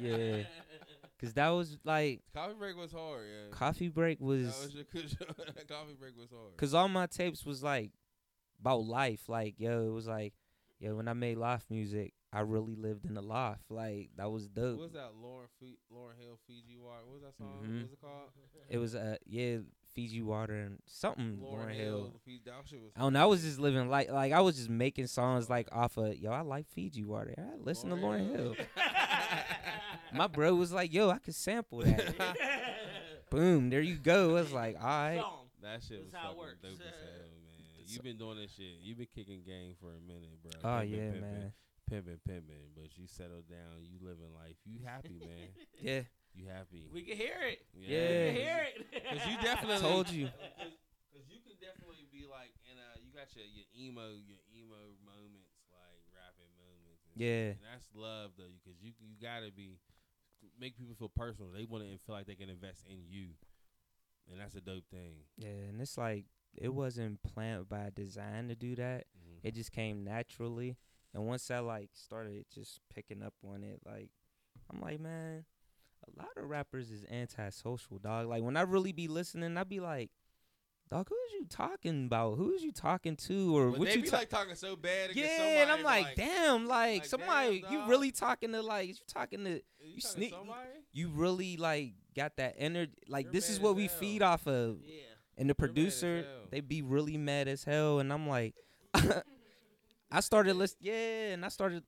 Yeah. 0.00 0.42
cause 1.20 1.32
that 1.34 1.48
was 1.50 1.78
like 1.84 2.20
Coffee 2.34 2.54
break 2.58 2.76
was 2.76 2.92
hard, 2.92 3.24
yeah. 3.26 3.50
coffee 3.56 3.88
break 3.88 4.18
that 4.18 4.24
was, 4.24 4.46
was 4.46 4.74
your 4.74 4.84
coffee 5.68 5.94
break 5.98 6.16
was 6.18 6.30
hard. 6.30 6.56
cause 6.56 6.74
all 6.74 6.88
my 6.88 7.06
tapes 7.06 7.44
was 7.46 7.62
like 7.62 7.90
about 8.60 8.84
life. 8.84 9.28
Like 9.28 9.54
yo, 9.58 9.86
it 9.86 9.92
was 9.92 10.06
like 10.06 10.34
yo, 10.80 10.94
when 10.96 11.08
I 11.08 11.12
made 11.12 11.36
loft 11.38 11.70
music, 11.70 12.12
I 12.32 12.40
really 12.40 12.74
lived 12.74 13.04
in 13.04 13.14
the 13.14 13.22
loft. 13.22 13.70
Like 13.70 14.10
that 14.16 14.30
was 14.30 14.48
dope. 14.48 14.78
What 14.78 14.82
was 14.84 14.92
that 14.92 15.10
Lauren 15.20 15.48
Fe- 15.60 15.78
Lauryn 15.92 16.18
Hill 16.20 16.38
Fiji 16.46 16.76
Water? 16.78 17.02
What 17.06 17.14
was 17.14 17.22
that 17.22 17.36
song? 17.36 17.60
Mhm. 17.64 17.74
What 17.74 17.82
was 17.82 17.92
it 17.92 18.00
called? 18.00 18.30
It 18.68 18.78
was 18.78 18.94
uh 18.94 19.16
yeah, 19.26 19.58
Fiji 19.94 20.22
water 20.22 20.54
and 20.54 20.78
something 20.86 21.38
Lauryn, 21.42 21.74
Hill. 21.74 22.12
Fiji, 22.24 22.42
was. 22.46 22.92
I 22.96 23.00
don't 23.00 23.12
know. 23.12 23.22
I 23.22 23.26
was 23.26 23.42
just 23.42 23.58
living 23.58 23.88
like 23.88 24.10
like 24.10 24.32
I 24.32 24.40
was 24.40 24.56
just 24.56 24.70
making 24.70 25.06
songs 25.06 25.50
like 25.50 25.68
off 25.72 25.96
of 25.96 26.16
yo. 26.16 26.30
I 26.30 26.40
like 26.40 26.66
Fiji 26.68 27.04
water. 27.04 27.34
I 27.38 27.56
listen 27.62 27.90
to 27.90 27.96
Lauryn 27.96 28.30
Hill. 28.34 28.56
My 30.12 30.26
bro 30.26 30.54
was 30.54 30.72
like, 30.72 30.92
yo, 30.92 31.10
I 31.10 31.18
could 31.18 31.34
sample 31.34 31.80
that. 31.80 32.36
Boom, 33.30 33.70
there 33.70 33.80
you 33.80 33.96
go. 33.96 34.30
I 34.30 34.40
was 34.40 34.52
like, 34.52 34.76
all 34.78 34.86
right. 34.86 35.24
That 35.62 35.82
shit 35.82 36.04
was 36.04 36.12
how 36.12 36.32
it 36.32 36.36
fucking 36.36 36.38
works. 36.38 36.62
dope 36.62 36.72
as 36.72 36.78
hell, 36.78 36.88
man. 36.90 37.86
You've 37.86 38.02
been 38.02 38.16
doing 38.18 38.36
this 38.36 38.52
shit. 38.52 38.76
You've 38.82 38.98
been 38.98 39.06
kicking 39.14 39.42
game 39.46 39.74
for 39.80 39.88
a 39.88 40.00
minute, 40.00 40.42
bro. 40.42 40.52
Oh 40.62 40.82
Pimpin', 40.82 40.90
yeah, 40.90 40.98
pimpin', 40.98 41.20
man. 41.20 41.52
Pimping, 41.88 42.18
pimping, 42.26 42.72
but 42.74 42.96
you 42.96 43.06
settled 43.06 43.48
down. 43.48 43.80
You 43.82 43.98
living 44.00 44.32
life. 44.34 44.56
You 44.64 44.80
happy, 44.84 45.18
man. 45.20 45.48
Yeah, 45.80 46.00
You 46.34 46.46
happy. 46.48 46.88
We 46.92 47.02
can 47.02 47.16
hear 47.16 47.36
it. 47.44 47.60
Yeah. 47.76 48.08
We 48.08 48.24
can 48.32 48.36
hear 48.36 48.58
it. 48.72 49.04
Cause 49.10 49.20
you 49.28 49.36
definitely 49.42 49.80
told 49.80 50.08
you. 50.10 50.28
Because 51.12 51.28
you 51.28 51.44
can 51.44 51.60
definitely 51.60 52.08
be 52.08 52.24
like, 52.24 52.56
and 52.72 52.80
uh, 52.80 52.96
you 53.04 53.12
got 53.12 53.28
your 53.36 53.44
your 53.44 53.68
emo 53.76 54.16
your 54.16 54.40
emo 54.48 54.96
moments, 55.04 55.60
like 55.68 56.00
rapping 56.08 56.48
moments. 56.56 57.04
And 57.12 57.20
Yeah. 57.20 57.52
and 57.60 57.64
that's 57.68 57.84
love 57.92 58.32
though, 58.40 58.48
because 58.56 58.80
you 58.80 58.96
you 58.98 59.12
gotta 59.20 59.52
be 59.52 59.76
make 60.58 60.72
people 60.76 60.94
feel 60.96 61.12
personal. 61.12 61.52
They 61.52 61.68
want 61.68 61.84
to 61.84 61.98
feel 62.08 62.14
like 62.16 62.24
they 62.24 62.34
can 62.34 62.48
invest 62.48 62.86
in 62.88 63.04
you, 63.04 63.36
and 64.30 64.40
that's 64.40 64.54
a 64.56 64.62
dope 64.64 64.88
thing. 64.90 65.28
Yeah, 65.36 65.68
and 65.68 65.80
it's 65.82 65.98
like 65.98 66.24
it 66.56 66.72
wasn't 66.72 67.22
planned 67.22 67.68
by 67.68 67.90
design 67.94 68.48
to 68.48 68.54
do 68.54 68.74
that. 68.76 69.04
Mhm. 69.12 69.44
It 69.44 69.52
just 69.54 69.70
came 69.70 70.04
naturally. 70.04 70.76
And 71.12 71.26
once 71.26 71.50
I 71.50 71.58
like 71.58 71.90
started 71.92 72.46
just 72.48 72.80
picking 72.88 73.22
up 73.22 73.34
on 73.44 73.62
it, 73.62 73.80
like 73.84 74.08
I'm 74.72 74.80
like, 74.80 74.98
man, 74.98 75.44
a 76.06 76.18
lot 76.20 76.30
of 76.36 76.48
rappers 76.48 76.90
is 76.90 77.04
antisocial, 77.10 77.98
dog. 77.98 78.26
Like 78.28 78.42
when 78.42 78.56
I 78.56 78.62
really 78.62 78.92
be 78.92 79.08
listening, 79.08 79.56
I 79.56 79.64
be 79.64 79.80
like, 79.80 80.10
dog, 80.90 81.08
who 81.08 81.14
is 81.26 81.32
you 81.34 81.46
talking 81.48 82.06
about? 82.06 82.36
Who 82.36 82.52
is 82.52 82.62
you 82.62 82.72
talking 82.72 83.16
to, 83.16 83.56
or 83.56 83.70
But 83.70 83.78
what 83.78 83.88
they 83.88 83.96
you 83.96 84.02
be 84.02 84.08
ta- 84.08 84.18
like 84.18 84.28
talking 84.28 84.54
so 84.54 84.76
bad. 84.76 85.10
Yeah, 85.14 85.62
and 85.62 85.70
I'm 85.70 85.78
it's 85.78 85.84
like, 85.84 86.16
damn, 86.16 86.66
like, 86.66 87.00
like, 87.00 87.04
somebody, 87.06 87.62
damn, 87.62 87.72
you 87.72 87.86
really 87.88 88.10
talking 88.10 88.52
to 88.52 88.62
like, 88.62 88.88
you 88.88 88.94
talking 89.08 89.44
to, 89.44 89.50
you, 89.52 89.60
you 89.94 90.00
sneak- 90.00 90.34
you 90.92 91.08
really 91.08 91.56
like 91.56 91.94
got 92.14 92.36
that 92.36 92.56
energy. 92.58 92.92
Like 93.08 93.26
You're 93.26 93.32
this 93.32 93.48
is 93.48 93.58
what 93.60 93.74
we 93.76 93.86
hell. 93.86 93.96
feed 93.98 94.22
off 94.22 94.46
of. 94.46 94.78
yeah. 94.84 95.02
And 95.38 95.48
the 95.48 95.54
You're 95.58 95.68
mad 95.68 95.76
as 95.78 96.00
producer, 96.00 96.26
they 96.50 96.60
be 96.60 96.82
really 96.82 97.16
mad 97.16 97.48
as 97.48 97.64
hell, 97.64 98.00
and 98.00 98.12
I'm 98.12 98.28
like, 98.28 98.54
I 100.10 100.20
started 100.20 100.56
list, 100.56 100.76
yeah, 100.80 101.32
and 101.32 101.42
I 101.44 101.48
started 101.48 101.82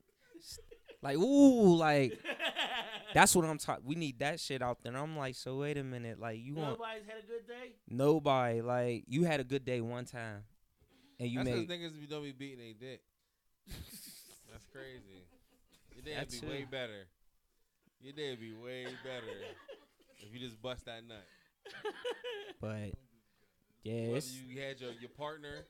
like, 1.02 1.18
ooh, 1.18 1.76
like 1.76 2.18
that's 3.14 3.34
what 3.34 3.44
I'm 3.46 3.58
talking. 3.58 3.84
We 3.86 3.94
need 3.94 4.18
that 4.18 4.40
shit 4.40 4.60
out 4.60 4.82
there. 4.82 4.92
And 4.92 5.00
I'm 5.00 5.16
like, 5.16 5.34
so 5.36 5.56
wait 5.58 5.78
a 5.78 5.84
minute, 5.84 6.18
like 6.20 6.38
you 6.42 6.54
want 6.54 6.78
Nobody's 6.78 7.04
had 7.06 7.24
a 7.24 7.26
good 7.26 7.46
day. 7.46 7.72
nobody, 7.88 8.60
like 8.60 9.04
you 9.08 9.24
had 9.24 9.40
a 9.40 9.44
good 9.44 9.64
day 9.64 9.80
one 9.80 10.04
time, 10.04 10.42
and 11.18 11.30
you 11.30 11.42
That's 11.42 11.56
made 11.56 11.68
niggas 11.70 11.98
be- 11.98 12.06
don't 12.06 12.22
be 12.22 12.32
beating 12.32 12.58
their 12.58 12.90
dick. 12.90 13.00
That's 14.52 14.66
crazy. 14.72 15.24
Your 15.94 16.02
day 16.04 16.14
That 16.14 16.20
would 16.26 16.30
be 16.30 16.40
too. 16.40 16.46
way 16.48 16.66
better. 16.70 17.06
Your 18.00 18.12
day 18.12 18.30
would 18.30 18.40
be 18.40 18.52
way 18.52 18.84
better 19.02 19.32
if 20.18 20.32
you 20.34 20.38
just 20.40 20.60
bust 20.60 20.84
that 20.86 21.02
nut. 21.08 21.24
but 22.60 22.92
yeah, 23.82 24.08
Whether 24.12 24.26
you 24.46 24.60
had 24.60 24.80
your, 24.80 24.90
your 25.00 25.10
partner 25.10 25.64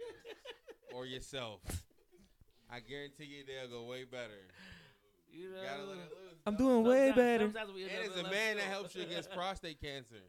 or 0.95 1.07
yourself. 1.07 1.61
I 2.71 2.81
guarantee 2.81 3.25
you 3.25 3.45
they'll 3.47 3.71
go 3.71 3.87
way 3.87 4.05
better. 4.05 4.49
You 5.35 5.51
know. 5.51 5.57
You 5.61 5.67
gotta 5.69 5.83
let 5.85 5.97
it 5.99 6.11
loose. 6.13 6.35
I'm 6.47 6.55
dog. 6.55 6.59
doing 6.59 6.85
way 6.85 7.13
better. 7.13 7.45
sometimes 7.47 7.73
we 7.75 7.83
end 7.85 7.93
And 7.93 8.11
up 8.13 8.19
it's 8.19 8.29
a 8.29 8.31
man 8.31 8.57
that 8.57 8.65
helps 8.67 8.95
you 8.95 9.03
against 9.03 9.31
prostate 9.35 9.81
cancer. 9.81 10.23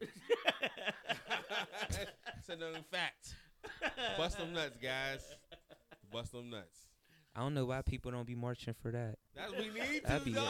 it's 2.38 2.48
a 2.48 2.56
known 2.56 2.84
fact. 2.90 3.34
Bust 4.16 4.38
them 4.38 4.52
nuts, 4.52 4.76
guys. 4.82 5.20
Bust 6.12 6.32
them 6.32 6.50
nuts. 6.50 6.85
I 7.36 7.40
don't 7.40 7.52
know 7.54 7.66
why 7.66 7.82
people 7.82 8.10
don't 8.10 8.26
be 8.26 8.34
marching 8.34 8.74
for 8.82 8.90
that. 8.92 9.16
That's 9.34 9.52
what 9.52 9.60
we 9.60 9.66
need 9.68 10.00
to, 10.02 10.06
That'd 10.06 10.24
be 10.24 10.32
dog. 10.32 10.44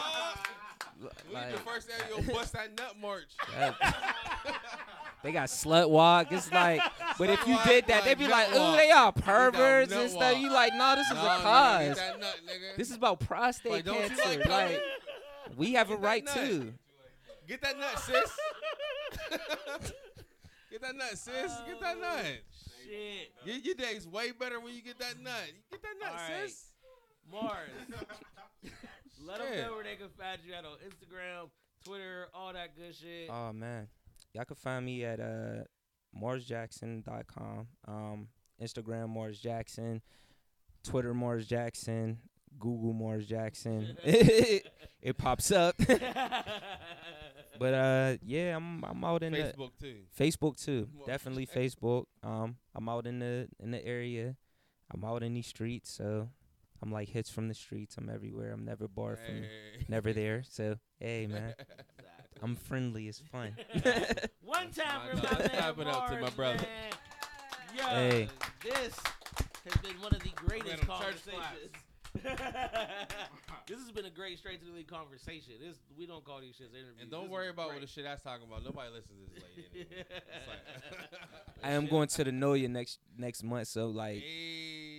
L- 1.03 1.11
We 1.29 1.35
need 1.41 1.53
the 1.55 1.59
first 1.59 1.89
annual 1.91 2.35
bust 2.35 2.53
that 2.53 2.77
nut 2.79 2.95
march. 3.01 3.25
they 5.23 5.33
got 5.33 5.49
slut 5.49 5.91
walk. 5.91 6.31
It's 6.31 6.51
like, 6.53 6.81
but 7.19 7.29
if 7.29 7.47
you 7.47 7.59
did 7.65 7.87
that, 7.89 8.05
they'd 8.05 8.17
be 8.19 8.29
like, 8.29 8.49
"Ooh, 8.53 8.77
they 8.77 8.91
all 8.93 9.11
got 9.13 9.17
perverts 9.25 9.93
and 9.93 10.09
stuff." 10.09 10.35
walk. 10.35 10.41
You 10.43 10.51
like, 10.53 10.73
no, 10.75 10.95
this 10.97 11.07
is 11.09 11.15
Nah, 11.15 11.37
a 11.39 11.41
cause. 11.41 11.97
Nut, 11.97 12.41
nigga. 12.47 12.77
This 12.77 12.91
is 12.91 12.97
about 12.97 13.19
prostate 13.21 13.73
Like, 13.73 13.85
don't 13.85 13.99
cancer. 14.07 14.39
like 14.39 14.47
Like, 14.47 14.81
we 15.57 15.73
have 15.73 15.91
a 15.91 15.95
Get 15.95 16.01
that 16.03 16.07
right 16.07 16.25
nut. 16.25 16.35
too. 16.37 16.73
Get 17.49 17.63
that 17.63 17.79
nut, 17.79 17.99
sis. 17.99 18.31
get 20.71 20.83
that 20.83 20.97
nut, 20.97 21.11
sis. 21.19 21.53
Get 21.67 21.81
that 21.81 21.99
nut. 22.01 22.25
Shit. 22.85 23.33
Your, 23.45 23.57
your 23.57 23.75
day's 23.75 24.07
way 24.07 24.31
better 24.33 24.61
when 24.61 24.75
you 24.75 24.83
get 24.83 24.99
that 24.99 25.21
nut. 25.23 25.33
Get 25.71 25.83
that 25.83 25.89
nut, 26.01 26.11
All 26.11 26.17
right. 26.17 26.51
Sis. 27.31 27.43
Mars. 27.43 27.71
Let 29.27 29.39
them 29.39 29.57
know 29.59 29.75
where 29.75 29.85
they 29.85 29.97
can 29.97 30.09
find 30.19 30.39
you 30.47 30.55
at 30.55 30.65
on 30.65 30.77
Instagram, 30.87 31.49
Twitter, 31.85 32.29
all 32.35 32.53
that 32.53 32.77
good 32.77 32.95
shit. 32.95 33.29
Oh 33.31 33.53
man, 33.53 33.89
y'all 34.33 34.45
can 34.45 34.57
find 34.57 34.85
me 34.85 35.05
at 35.05 35.21
uh 35.21 35.65
marsjackson.com, 36.21 37.67
um, 37.89 38.29
Instagram 38.63 39.09
Mars 39.09 39.41
Jackson, 39.41 40.03
Twitter 40.85 41.15
Mars 41.15 41.47
Jackson, 41.47 42.19
Google 42.59 42.93
Mars 42.93 43.27
Jackson. 43.27 43.97
it 44.05 45.19
pops 45.19 45.51
up. 45.51 45.77
but 47.59 47.75
uh, 47.75 48.17
yeah, 48.25 48.57
I'm 48.57 48.85
I'm 48.85 49.05
out 49.05 49.23
in 49.23 49.33
the 49.33 49.39
Facebook 49.39 49.71
too. 49.81 49.97
Facebook 50.19 50.63
too. 50.63 50.89
Mars 50.95 51.07
Definitely 51.07 51.47
Jackson. 51.47 51.63
Facebook. 51.63 52.05
Um, 52.23 52.57
I'm 52.75 52.89
out 52.89 53.07
in 53.07 53.19
the 53.19 53.49
in 53.61 53.71
the 53.71 53.85
area. 53.85 54.37
I'm 54.93 55.05
out 55.05 55.23
in 55.23 55.35
these 55.35 55.49
streets, 55.49 55.91
so 55.91 56.29
I'm 56.83 56.91
like 56.93 57.09
hits 57.09 57.31
from 57.31 57.49
the 57.49 57.55
streets. 57.55 57.97
I'm 57.97 58.09
everywhere. 58.09 58.53
I'm 58.53 58.65
never 58.65 58.87
barred 58.89 59.19
from 59.19 59.43
never 59.89 60.13
there. 60.13 60.43
So 60.49 60.77
hey 61.01 61.27
man, 61.31 61.55
Exactly. 61.59 61.75
I'm 62.43 62.57
friendly. 62.57 63.09
It's 63.09 63.21
fun. 63.21 63.57
One 64.43 64.71
time 64.71 65.01
My 65.01 65.11
for 65.11 65.17
dog. 65.17 65.23
my 65.23 65.39
Let's 65.39 65.39
man 65.39 65.49
clap 65.49 65.79
it 65.79 65.87
up 65.87 66.09
to 66.11 66.21
my 66.21 66.31
brother. 66.31 66.57
man. 66.59 67.77
Yo, 67.77 67.83
Hey. 67.85 68.29
this 68.63 68.99
has 69.65 69.77
been 69.83 70.01
one 70.01 70.15
of 70.15 70.23
the 70.23 70.31
greatest 70.37 70.87
conversations 70.87 71.73
this 73.67 73.79
has 73.79 73.91
been 73.93 74.07
a 74.07 74.11
great 74.11 74.39
straight 74.39 74.59
to 74.61 74.65
the 74.67 74.73
league 74.73 74.87
conversation. 74.89 75.53
This 75.61 75.77
we 75.99 76.07
don't 76.07 76.25
call 76.25 76.41
these 76.41 76.55
shits 76.55 76.71
interviews. 76.75 76.97
And 77.03 77.11
don't 77.11 77.25
This 77.25 77.31
worry 77.31 77.47
is 77.47 77.53
about 77.53 77.67
what 77.67 77.75
the 77.75 77.81
great. 77.81 77.89
shit 77.91 78.05
that's 78.05 78.23
talking 78.23 78.47
about. 78.49 78.65
Nobody 78.65 78.89
listens 78.91 79.19
to 79.29 79.35
this 79.35 79.43
lady. 79.57 79.69
anyway. 79.91 80.05
It's 80.39 80.49
like- 80.49 81.63
I 81.63 81.71
am 81.73 81.87
going 81.87 82.09
to 82.09 82.25
the 82.25 82.31
Noya 82.31 82.71
next 82.71 83.01
next 83.19 83.43
month, 83.43 83.69
so 83.69 83.89
like, 83.89 84.23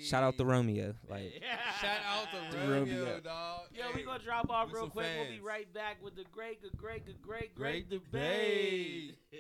shout 0.08 0.24
out 0.24 0.38
to 0.38 0.46
Romeo. 0.46 0.94
Like, 1.10 1.42
Shout 1.82 2.00
out 2.08 2.28
to 2.32 2.58
To 2.58 2.68
Romeo, 2.68 3.00
Romeo. 3.06 3.20
dog. 3.20 3.62
Yo, 3.76 3.84
Hey, 3.84 3.90
we 3.96 4.04
gonna 4.04 4.24
drop 4.24 4.50
off 4.50 4.72
real 4.74 4.84
some 4.84 4.92
quick. 4.92 5.08
We'll 5.20 5.30
be 5.30 5.40
right 5.40 5.72
back 5.74 5.98
with 6.04 6.16
the 6.16 6.24
great, 6.32 6.62
good, 6.62 6.76
great, 6.78 7.06
good, 7.06 7.22
great, 7.22 7.56
Great 7.56 7.90
great 7.90 8.12
debate. 8.12 9.16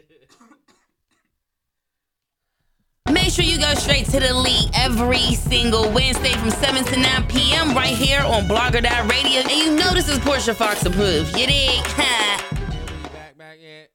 Make 3.11 3.31
sure 3.31 3.45
you 3.45 3.57
go 3.57 3.73
straight 3.75 4.05
to 4.07 4.19
the 4.19 4.33
league 4.33 4.69
every 4.73 5.33
single 5.35 5.89
Wednesday 5.91 6.33
from 6.33 6.49
7 6.51 6.83
to 6.83 6.99
9 6.99 7.27
p.m. 7.27 7.73
right 7.73 7.95
here 7.95 8.19
on 8.21 8.47
Blog 8.47 8.75
or 8.75 8.81
Die 8.81 9.07
Radio. 9.07 9.39
And 9.41 9.51
you 9.51 9.75
know 9.75 9.93
this 9.93 10.09
is 10.09 10.19
Portia 10.19 10.53
Fox 10.53 10.85
approved. 10.85 11.37
You 11.37 11.47
dig? 11.47 11.85
And 11.97 12.41
we 13.03 13.09
back, 13.09 13.37
back 13.37 13.57
yet? 13.61 13.89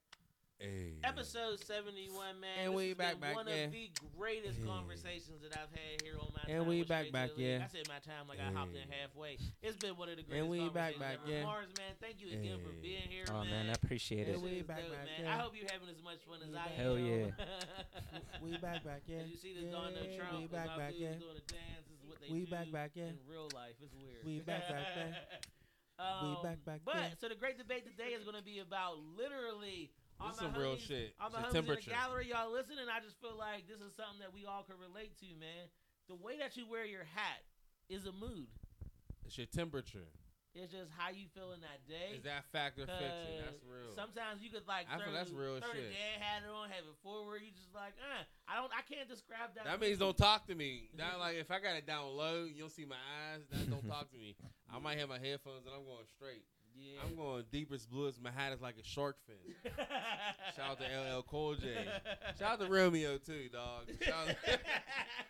Hey. 0.62 0.94
Episode 1.02 1.58
71, 1.58 2.38
man. 2.38 2.50
And 2.62 2.70
this 2.70 2.76
we 2.78 2.88
has 2.94 2.96
back, 2.96 3.10
been 3.18 3.20
back, 3.20 3.34
one 3.34 3.46
yeah. 3.50 3.66
of 3.66 3.72
the 3.74 3.90
greatest 4.16 4.60
Yeah. 4.62 4.66
conversations 4.70 5.42
that 5.42 5.58
I've 5.58 5.74
had 5.74 5.98
here 6.06 6.14
on 6.22 6.30
my 6.30 6.46
And 6.46 6.62
time 6.62 6.68
we 6.70 6.86
back, 6.86 7.10
back, 7.10 7.30
yeah. 7.34 7.66
I 7.66 7.66
said 7.66 7.88
my 7.90 7.98
time 7.98 8.30
like 8.30 8.38
I 8.38 8.46
hopped 8.54 8.70
in 8.78 8.86
halfway. 8.86 9.42
It's 9.58 9.74
been 9.76 9.98
one 9.98 10.06
of 10.08 10.16
the 10.16 10.22
greatest 10.22 10.38
And 10.38 10.46
we 10.54 10.62
back, 10.70 10.94
conversations 10.94 11.02
back, 11.02 11.18
ever. 11.26 11.32
yeah. 11.34 11.42
Mars, 11.42 11.66
man, 11.82 11.92
thank 11.98 12.22
you 12.22 12.30
again 12.30 12.62
for 12.62 12.70
being 12.78 13.10
here, 13.10 13.26
oh 13.34 13.42
man, 13.42 13.70
I 13.70 13.72
appreciate 13.74 14.30
This 14.30 14.38
it. 14.38 14.42
We 14.42 14.62
back, 14.62 14.86
dope, 14.86 14.94
back, 14.94 15.06
man. 15.10 15.18
yeah. 15.26 15.34
I 15.34 15.38
hope 15.42 15.52
you're 15.58 15.66
having 15.66 15.90
as 15.90 15.98
much 16.06 16.22
fun 16.30 16.38
as 16.46 16.54
We 16.54 16.56
I 16.56 16.66
am. 16.70 16.78
Hell 16.78 16.98
yeah. 16.98 17.26
We 18.42 18.50
back, 18.62 18.86
back, 18.86 19.02
yeah. 19.10 19.26
Did 19.26 19.34
you 19.34 19.38
see 19.42 19.54
this 19.58 19.66
yeah, 19.66 19.74
Donald 19.74 19.98
Trump? 20.14 20.32
We 20.38 20.46
and 20.46 20.50
back, 20.54 20.66
my 20.70 20.78
back, 20.78 20.94
yeah. 20.94 21.18
doing 21.18 21.42
a 21.42 21.46
dance. 21.50 21.90
This 21.90 21.98
is 21.98 22.06
what 22.06 22.22
they 22.22 22.30
We 22.30 22.46
do 22.46 22.50
back, 22.54 22.70
back, 22.70 22.90
yeah. 22.94 23.10
in 23.10 23.18
real 23.26 23.50
life. 23.54 23.74
It's 23.82 23.94
weird. 23.98 24.22
We 24.22 24.38
back, 24.46 24.68
back, 24.70 24.86
yeah. 24.94 25.18
Um, 26.02 26.38
back, 26.42 26.58
back, 26.64 26.80
But 26.84 26.96
yeah. 26.96 27.08
so 27.20 27.28
the 27.28 27.36
great 27.36 27.58
debate 27.58 27.84
today 27.86 28.10
is 28.16 28.24
going 28.24 28.34
to 28.34 28.42
be 28.42 28.58
about 28.58 28.98
literally. 29.16 29.92
This 30.22 30.34
is 30.34 30.38
some 30.40 30.54
real 30.54 30.76
shit. 30.76 31.14
All 31.20 31.28
It's 31.28 31.36
my 31.36 31.42
homies 31.42 31.54
in 31.54 31.66
the 31.66 31.76
gallery, 31.90 32.28
y'all 32.30 32.52
listening. 32.52 32.86
I 32.90 33.00
just 33.00 33.20
feel 33.20 33.36
like 33.36 33.66
this 33.68 33.80
is 33.80 33.94
something 33.94 34.20
that 34.20 34.32
we 34.32 34.46
all 34.46 34.62
can 34.62 34.76
relate 34.78 35.18
to, 35.20 35.26
man. 35.38 35.66
The 36.08 36.14
way 36.16 36.38
that 36.38 36.56
you 36.56 36.66
wear 36.68 36.84
your 36.84 37.04
hat 37.04 37.42
is 37.88 38.06
a 38.06 38.12
mood. 38.12 38.46
It's 39.26 39.38
your 39.38 39.46
temperature. 39.46 40.06
It's 40.54 40.68
just 40.70 40.92
how 40.92 41.08
you 41.08 41.32
feel 41.32 41.56
in 41.56 41.64
that 41.64 41.80
day. 41.88 42.12
Is 42.20 42.24
that 42.28 42.44
fact 42.52 42.76
or 42.76 42.84
fiction? 42.84 43.08
'Cause 43.08 43.40
That's 43.40 43.64
real. 43.64 43.94
Sometimes 43.96 44.42
you 44.44 44.50
could 44.50 44.68
like 44.68 44.84
I 44.90 44.98
throw, 45.00 45.10
that's 45.10 45.30
real 45.30 45.58
throw 45.60 45.72
shit. 45.72 45.88
dad 45.96 46.20
hat 46.20 46.42
on, 46.44 46.68
have 46.68 46.84
it 46.84 46.96
forward. 47.02 47.40
You 47.40 47.52
just 47.56 47.72
like, 47.74 47.94
uh, 47.96 48.24
I 48.46 48.56
don't, 48.56 48.70
I 48.76 48.82
can't 48.82 49.08
describe 49.08 49.54
that. 49.54 49.64
That 49.64 49.80
means 49.80 49.96
don't 49.98 50.16
talk 50.16 50.46
to 50.48 50.54
me. 50.54 50.90
That 50.98 51.18
like 51.18 51.36
if 51.36 51.50
I 51.50 51.58
got 51.58 51.76
it 51.76 51.86
down 51.86 52.04
low, 52.16 52.44
you 52.44 52.60
don't 52.60 52.70
see 52.70 52.84
my 52.84 53.00
eyes. 53.32 53.48
That 53.48 53.70
don't 53.70 53.86
talk 53.88 54.10
to 54.12 54.18
me. 54.18 54.36
I 54.70 54.78
might 54.78 54.98
have 54.98 55.08
my 55.08 55.18
headphones 55.18 55.64
and 55.64 55.74
I'm 55.74 55.84
going 55.84 56.04
straight. 56.16 56.44
Yeah. 56.78 57.00
I'm 57.04 57.14
going 57.16 57.44
deepest 57.52 57.90
bluest. 57.90 58.20
My 58.22 58.30
hat 58.30 58.52
is 58.52 58.60
like 58.60 58.76
a 58.80 58.84
shark 58.84 59.16
fin. 59.26 59.36
Shout 60.56 60.70
out 60.70 60.78
to 60.80 60.84
LL 61.16 61.22
Cool 61.22 61.54
J. 61.56 61.74
Shout 62.38 62.52
out 62.52 62.60
to 62.60 62.66
Romeo 62.66 63.18
too, 63.18 63.48
dog. 63.52 63.86
Shout 64.02 64.28
out 64.28 64.36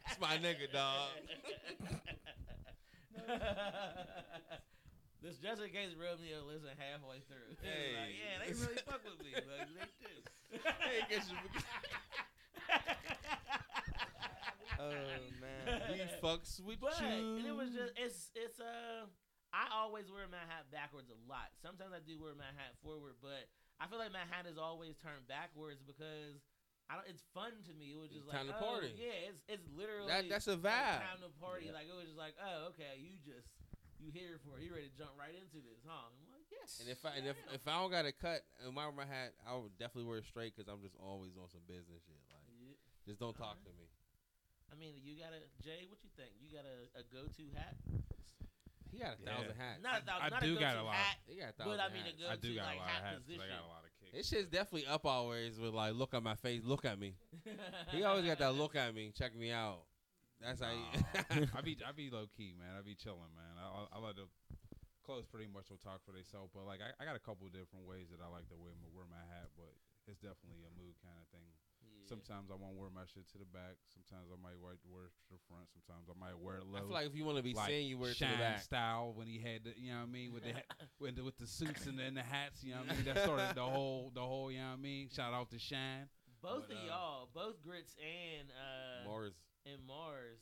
it's 0.07 0.21
my 0.21 0.39
nigga, 0.39 0.71
dog. 0.73 1.09
this 5.23 5.37
just 5.39 5.63
in 5.63 5.69
case 5.71 5.91
Romeo 5.99 6.43
listen 6.47 6.71
halfway 6.79 7.21
through. 7.29 7.57
Hey. 7.63 7.95
like, 7.97 8.15
yeah, 8.19 8.39
they 8.47 8.53
really 8.61 8.81
fuck 8.87 9.01
with 9.05 9.21
me. 9.25 9.33
Like, 9.35 9.45
they 9.69 9.87
do. 10.01 10.61
Hey, 10.81 11.01
guess 11.11 11.31
you- 11.31 11.37
Oh 14.81 14.91
man. 15.41 15.81
we 15.93 15.97
fucks 16.29 16.61
with 16.61 16.81
But 16.81 17.01
you. 17.01 17.37
and 17.37 17.47
it 17.47 17.55
was 17.55 17.71
just 17.71 17.93
it's 17.97 18.31
it's 18.35 18.59
uh 18.59 19.07
I 19.53 19.69
always 19.69 20.09
wear 20.09 20.25
my 20.33 20.41
hat 20.49 20.73
backwards 20.73 21.13
a 21.13 21.19
lot. 21.29 21.53
Sometimes 21.61 21.93
I 21.93 22.01
do 22.01 22.17
wear 22.17 22.33
my 22.33 22.49
hat 22.57 22.73
forward, 22.81 23.21
but 23.21 23.53
I 23.77 23.85
feel 23.85 24.01
like 24.01 24.13
my 24.13 24.25
hat 24.25 24.49
is 24.49 24.57
always 24.57 24.97
turned 24.97 25.29
backwards 25.29 25.85
because 25.85 26.41
I 26.89 26.97
don't. 26.97 27.05
It's 27.05 27.23
fun 27.37 27.53
to 27.69 27.73
me. 27.77 27.93
It 27.93 28.01
was 28.01 28.09
just 28.09 28.25
It's 28.25 28.33
like 28.33 28.41
time 28.43 28.49
to 28.49 28.57
oh, 28.57 28.65
party. 28.65 28.97
Yeah, 28.97 29.29
it's 29.29 29.45
it's 29.49 29.67
literally 29.77 30.09
that 30.09 30.29
that's 30.33 30.49
a 30.49 30.57
vibe. 30.57 31.05
time 31.05 31.21
to 31.21 31.33
party. 31.37 31.69
Like 31.69 31.85
it 31.85 31.97
was 31.97 32.09
just 32.09 32.21
like 32.21 32.33
oh 32.41 32.73
okay, 32.73 32.97
you 32.97 33.21
just 33.21 33.49
you 34.01 34.09
here 34.09 34.41
for 34.41 34.57
it. 34.57 34.65
You 34.65 34.73
ready 34.73 34.89
to 34.89 34.97
jump 34.97 35.15
right 35.21 35.37
into 35.37 35.61
this, 35.61 35.85
huh? 35.85 36.09
I'm 36.09 36.33
like 36.33 36.49
yes. 36.49 36.81
And 36.81 36.89
if 36.89 37.05
I 37.05 37.21
and 37.21 37.29
if, 37.29 37.37
if 37.53 37.65
I 37.69 37.77
don't 37.77 37.93
got 37.93 38.09
a 38.09 38.13
cut 38.17 38.49
and 38.65 38.73
my 38.73 38.89
my 38.89 39.05
hat, 39.05 39.37
I 39.45 39.53
would 39.53 39.77
definitely 39.77 40.09
wear 40.09 40.25
it 40.25 40.29
straight 40.29 40.57
because 40.57 40.67
I'm 40.67 40.81
just 40.81 40.97
always 40.97 41.37
on 41.37 41.53
some 41.53 41.65
business 41.69 42.01
shit. 42.09 42.19
Like, 42.33 42.41
Yeah. 42.57 42.77
just 43.05 43.21
don't 43.21 43.37
talk 43.37 43.61
uh-huh. 43.61 43.69
to 43.69 43.77
me. 43.77 43.93
I 44.73 44.75
mean, 44.81 44.97
you 45.05 45.21
got 45.21 45.37
a 45.37 45.45
Jay. 45.61 45.85
What 45.85 46.01
you 46.01 46.09
think? 46.17 46.33
You 46.41 46.49
got 46.49 46.65
a, 46.65 46.89
a 46.97 47.05
go 47.13 47.29
to 47.29 47.45
hat? 47.53 47.77
He 48.93 48.99
got 49.01 49.17
a 49.17 49.23
Yeah. 49.25 49.33
thousand 49.33 49.57
hats. 49.57 49.81
Not 49.83 50.03
a, 50.03 50.05
thou- 50.05 50.21
I 50.21 50.29
not 50.29 50.43
do 50.45 50.53
a 50.57 50.61
got 50.61 50.77
a 50.77 50.83
lot. 50.85 50.95
hat, 50.95 51.17
he 51.27 51.41
got 51.41 51.49
a 51.49 51.53
thousand 51.57 51.73
but 51.73 51.81
I 51.81 51.89
mean 51.89 52.05
a 52.05 52.13
hats. 52.13 52.21
go 52.21 52.29
I 52.29 52.37
do 52.37 52.51
got 52.55 52.65
like 52.69 52.77
a 52.77 52.79
lot 52.79 52.89
hat 52.93 53.01
of 53.01 53.05
hats. 53.09 53.17
'cause 53.17 53.25
position. 53.25 53.43
I 53.43 53.49
got 53.57 53.65
a 53.65 53.73
lot 53.73 53.83
of 53.89 53.91
kicks. 53.99 54.13
His 54.13 54.25
shit's 54.29 54.49
definitely 54.53 54.87
up 54.87 55.05
always 55.09 55.57
with 55.59 55.73
like 55.73 55.93
look 55.97 56.13
at 56.13 56.23
my 56.23 56.37
face, 56.37 56.61
look 56.63 56.85
at 56.85 56.99
me. 57.01 57.17
He 57.91 58.05
always 58.05 58.27
got 58.29 58.37
that 58.45 58.53
look 58.55 58.77
at 58.77 58.93
me, 58.95 59.11
check 59.17 59.33
me 59.35 59.51
out. 59.51 59.89
That's 60.45 60.61
how. 60.61 60.75
He, 60.77 61.49
I 61.57 61.61
be 61.65 61.79
I 61.81 61.93
be 61.97 62.11
low 62.13 62.27
key, 62.37 62.53
man. 62.53 62.77
I 62.77 62.83
be 62.85 62.95
chilling, 62.95 63.33
man. 63.33 63.55
I, 63.57 63.65
I, 63.65 63.81
I 63.97 63.99
let 64.05 64.17
the 64.21 64.29
clothes 65.07 65.25
pretty 65.31 65.47
much 65.49 65.71
will 65.71 65.81
talk 65.81 66.05
for 66.05 66.13
themselves. 66.13 66.51
But 66.53 66.67
like 66.69 66.83
I, 66.85 66.93
I 67.01 67.07
got 67.09 67.17
a 67.17 67.23
couple 67.23 67.49
different 67.49 67.87
ways 67.89 68.13
that 68.13 68.21
I 68.21 68.29
like 68.29 68.45
to 68.53 68.59
wear 68.61 68.75
my, 68.77 68.91
wear 68.93 69.07
my 69.09 69.23
hat, 69.33 69.49
but 69.57 69.73
it's 70.11 70.19
definitely 70.21 70.67
a 70.69 70.73
mood 70.77 70.99
kind 71.01 71.17
of 71.17 71.27
thing. 71.33 71.49
Yeah. 72.13 72.21
Sometimes 72.29 72.53
I 72.53 72.57
want 72.61 72.77
to 72.77 72.79
wear 72.79 72.91
my 72.93 73.09
shit 73.09 73.25
to 73.33 73.39
the 73.41 73.49
back. 73.49 73.81
Sometimes 73.89 74.29
I 74.29 74.37
might 74.37 74.61
wear, 74.61 74.77
wear 74.85 75.09
it 75.09 75.17
to 75.25 75.33
the 75.33 75.41
front. 75.49 75.65
Sometimes 75.73 76.05
I 76.13 76.17
might 76.21 76.37
wear 76.37 76.61
it 76.61 76.67
low. 76.69 76.79
I 76.79 76.85
feel 76.85 76.93
like 76.93 77.07
if 77.09 77.17
you 77.17 77.25
want 77.25 77.41
to 77.41 77.43
be 77.43 77.55
like 77.57 77.73
seen, 77.73 77.89
you 77.89 77.97
wear 77.97 78.13
it 78.13 78.21
to 78.21 78.29
the 78.29 78.37
back. 78.37 78.61
style 78.61 79.13
when 79.17 79.27
he 79.27 79.41
had 79.41 79.65
the, 79.65 79.73
you 79.81 79.91
know 79.97 80.05
what 80.05 80.13
I 80.13 80.13
mean, 80.13 80.33
with 80.37 80.45
the 80.45 80.53
ha- 80.53 80.69
with 81.01 81.17
the, 81.17 81.25
with 81.25 81.37
the 81.41 81.47
suits 81.49 81.89
and 81.89 81.97
the, 81.99 82.05
and 82.05 82.17
the 82.17 82.23
hats, 82.23 82.61
you 82.63 82.77
know 82.77 82.85
what 82.85 82.93
I 82.93 82.97
mean. 83.01 83.05
That 83.09 83.25
started 83.25 83.57
the 83.57 83.65
whole 83.65 84.13
the 84.15 84.21
whole, 84.21 84.53
you 84.53 84.61
know 84.61 84.77
what 84.77 84.85
I 84.85 84.85
mean. 84.85 85.09
Shout 85.09 85.33
out 85.33 85.49
to 85.51 85.59
Shine. 85.59 86.13
both 86.45 86.69
But, 86.69 86.77
of 86.77 86.83
uh, 86.85 86.87
y'all, 86.93 87.29
both 87.33 87.57
Grits 87.65 87.97
and 87.97 88.53
uh 88.53 89.09
Mars. 89.09 89.33
and 89.65 89.81
Mars, 89.87 90.39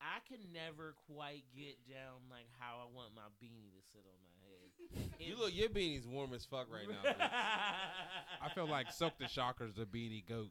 I 0.00 0.22
can 0.28 0.38
never 0.54 0.94
quite 1.10 1.44
get 1.56 1.78
down 1.90 2.26
like 2.30 2.46
how 2.58 2.78
I 2.82 2.86
want 2.94 3.10
my 3.14 3.26
beanie 3.42 3.74
to 3.74 3.82
sit 3.92 4.06
on 4.06 4.18
my 4.22 4.30
head. 4.46 5.10
You 5.18 5.34
It- 5.34 5.38
look, 5.38 5.54
your 5.54 5.68
beanie's 5.68 6.06
warm 6.06 6.34
as 6.34 6.44
fuck 6.44 6.66
right 6.72 6.88
now. 6.88 7.14
I 8.42 8.48
feel 8.54 8.66
like 8.68 8.90
Silk 8.90 9.12
the 9.18 9.28
Shocker's 9.28 9.74
the 9.74 9.84
beanie 9.86 10.26
goat. 10.26 10.50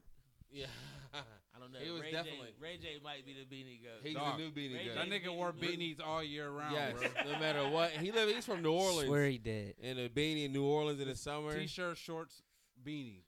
Yeah, 0.52 0.66
I 1.14 1.60
don't 1.60 1.72
know. 1.74 1.80
He 1.80 1.90
was 1.92 2.02
Ray 2.02 2.12
definitely- 2.12 2.48
J, 2.48 2.54
Ray 2.60 2.78
J 2.78 2.88
might 3.04 3.26
be 3.26 3.34
the 3.34 3.46
beanie 3.46 3.82
goat. 3.84 4.02
he's 4.04 4.16
Dog. 4.16 4.38
the 4.38 4.44
new 4.44 4.52
beanie 4.52 4.76
Ray 4.78 4.88
guy. 4.90 4.96
That 4.96 5.10
J- 5.10 5.20
nigga 5.20 5.36
wore 5.36 5.52
beanie- 5.54 5.98
beanies 5.98 6.02
all 6.06 6.24
year 6.24 6.50
round, 6.50 6.74
Yes, 6.74 6.94
bro. 7.00 7.32
no 7.34 7.40
matter 7.40 7.70
what. 7.70 7.92
He 7.92 8.12
live. 8.12 8.30
He's 8.30 8.46
from 8.46 8.62
New 8.62 8.72
Orleans. 8.74 9.08
Swear 9.08 9.28
he 9.28 9.38
did. 9.38 9.76
in 9.80 9.98
a 10.00 10.10
beanie 10.10 10.46
in 10.46 10.54
New 10.54 10.64
Orleans 10.66 11.00
in 11.00 11.08
the 11.08 11.16
summer. 11.16 11.58
T-shirt, 11.58 11.98
shorts, 11.98 12.42
beanie. 12.84 13.24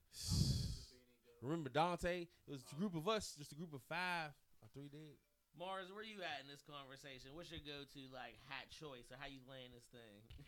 Remember 1.41 1.69
Dante? 1.69 2.21
It 2.21 2.51
was 2.51 2.63
a 2.71 2.75
group 2.75 2.95
of 2.95 3.07
us, 3.07 3.35
just 3.37 3.51
a 3.51 3.55
group 3.55 3.73
of 3.73 3.81
five. 3.83 4.31
Or 4.61 4.67
three 4.73 4.87
did. 4.87 5.17
Mars, 5.59 5.91
where 5.93 6.03
you 6.03 6.21
at 6.23 6.41
in 6.41 6.47
this 6.49 6.63
conversation? 6.63 7.31
What's 7.35 7.51
your 7.51 7.59
go-to 7.59 7.99
like 8.13 8.39
hat 8.47 8.69
choice 8.71 9.11
or 9.11 9.17
how 9.19 9.27
you 9.27 9.39
laying 9.49 9.71
this 9.73 9.83
thing? 9.91 10.45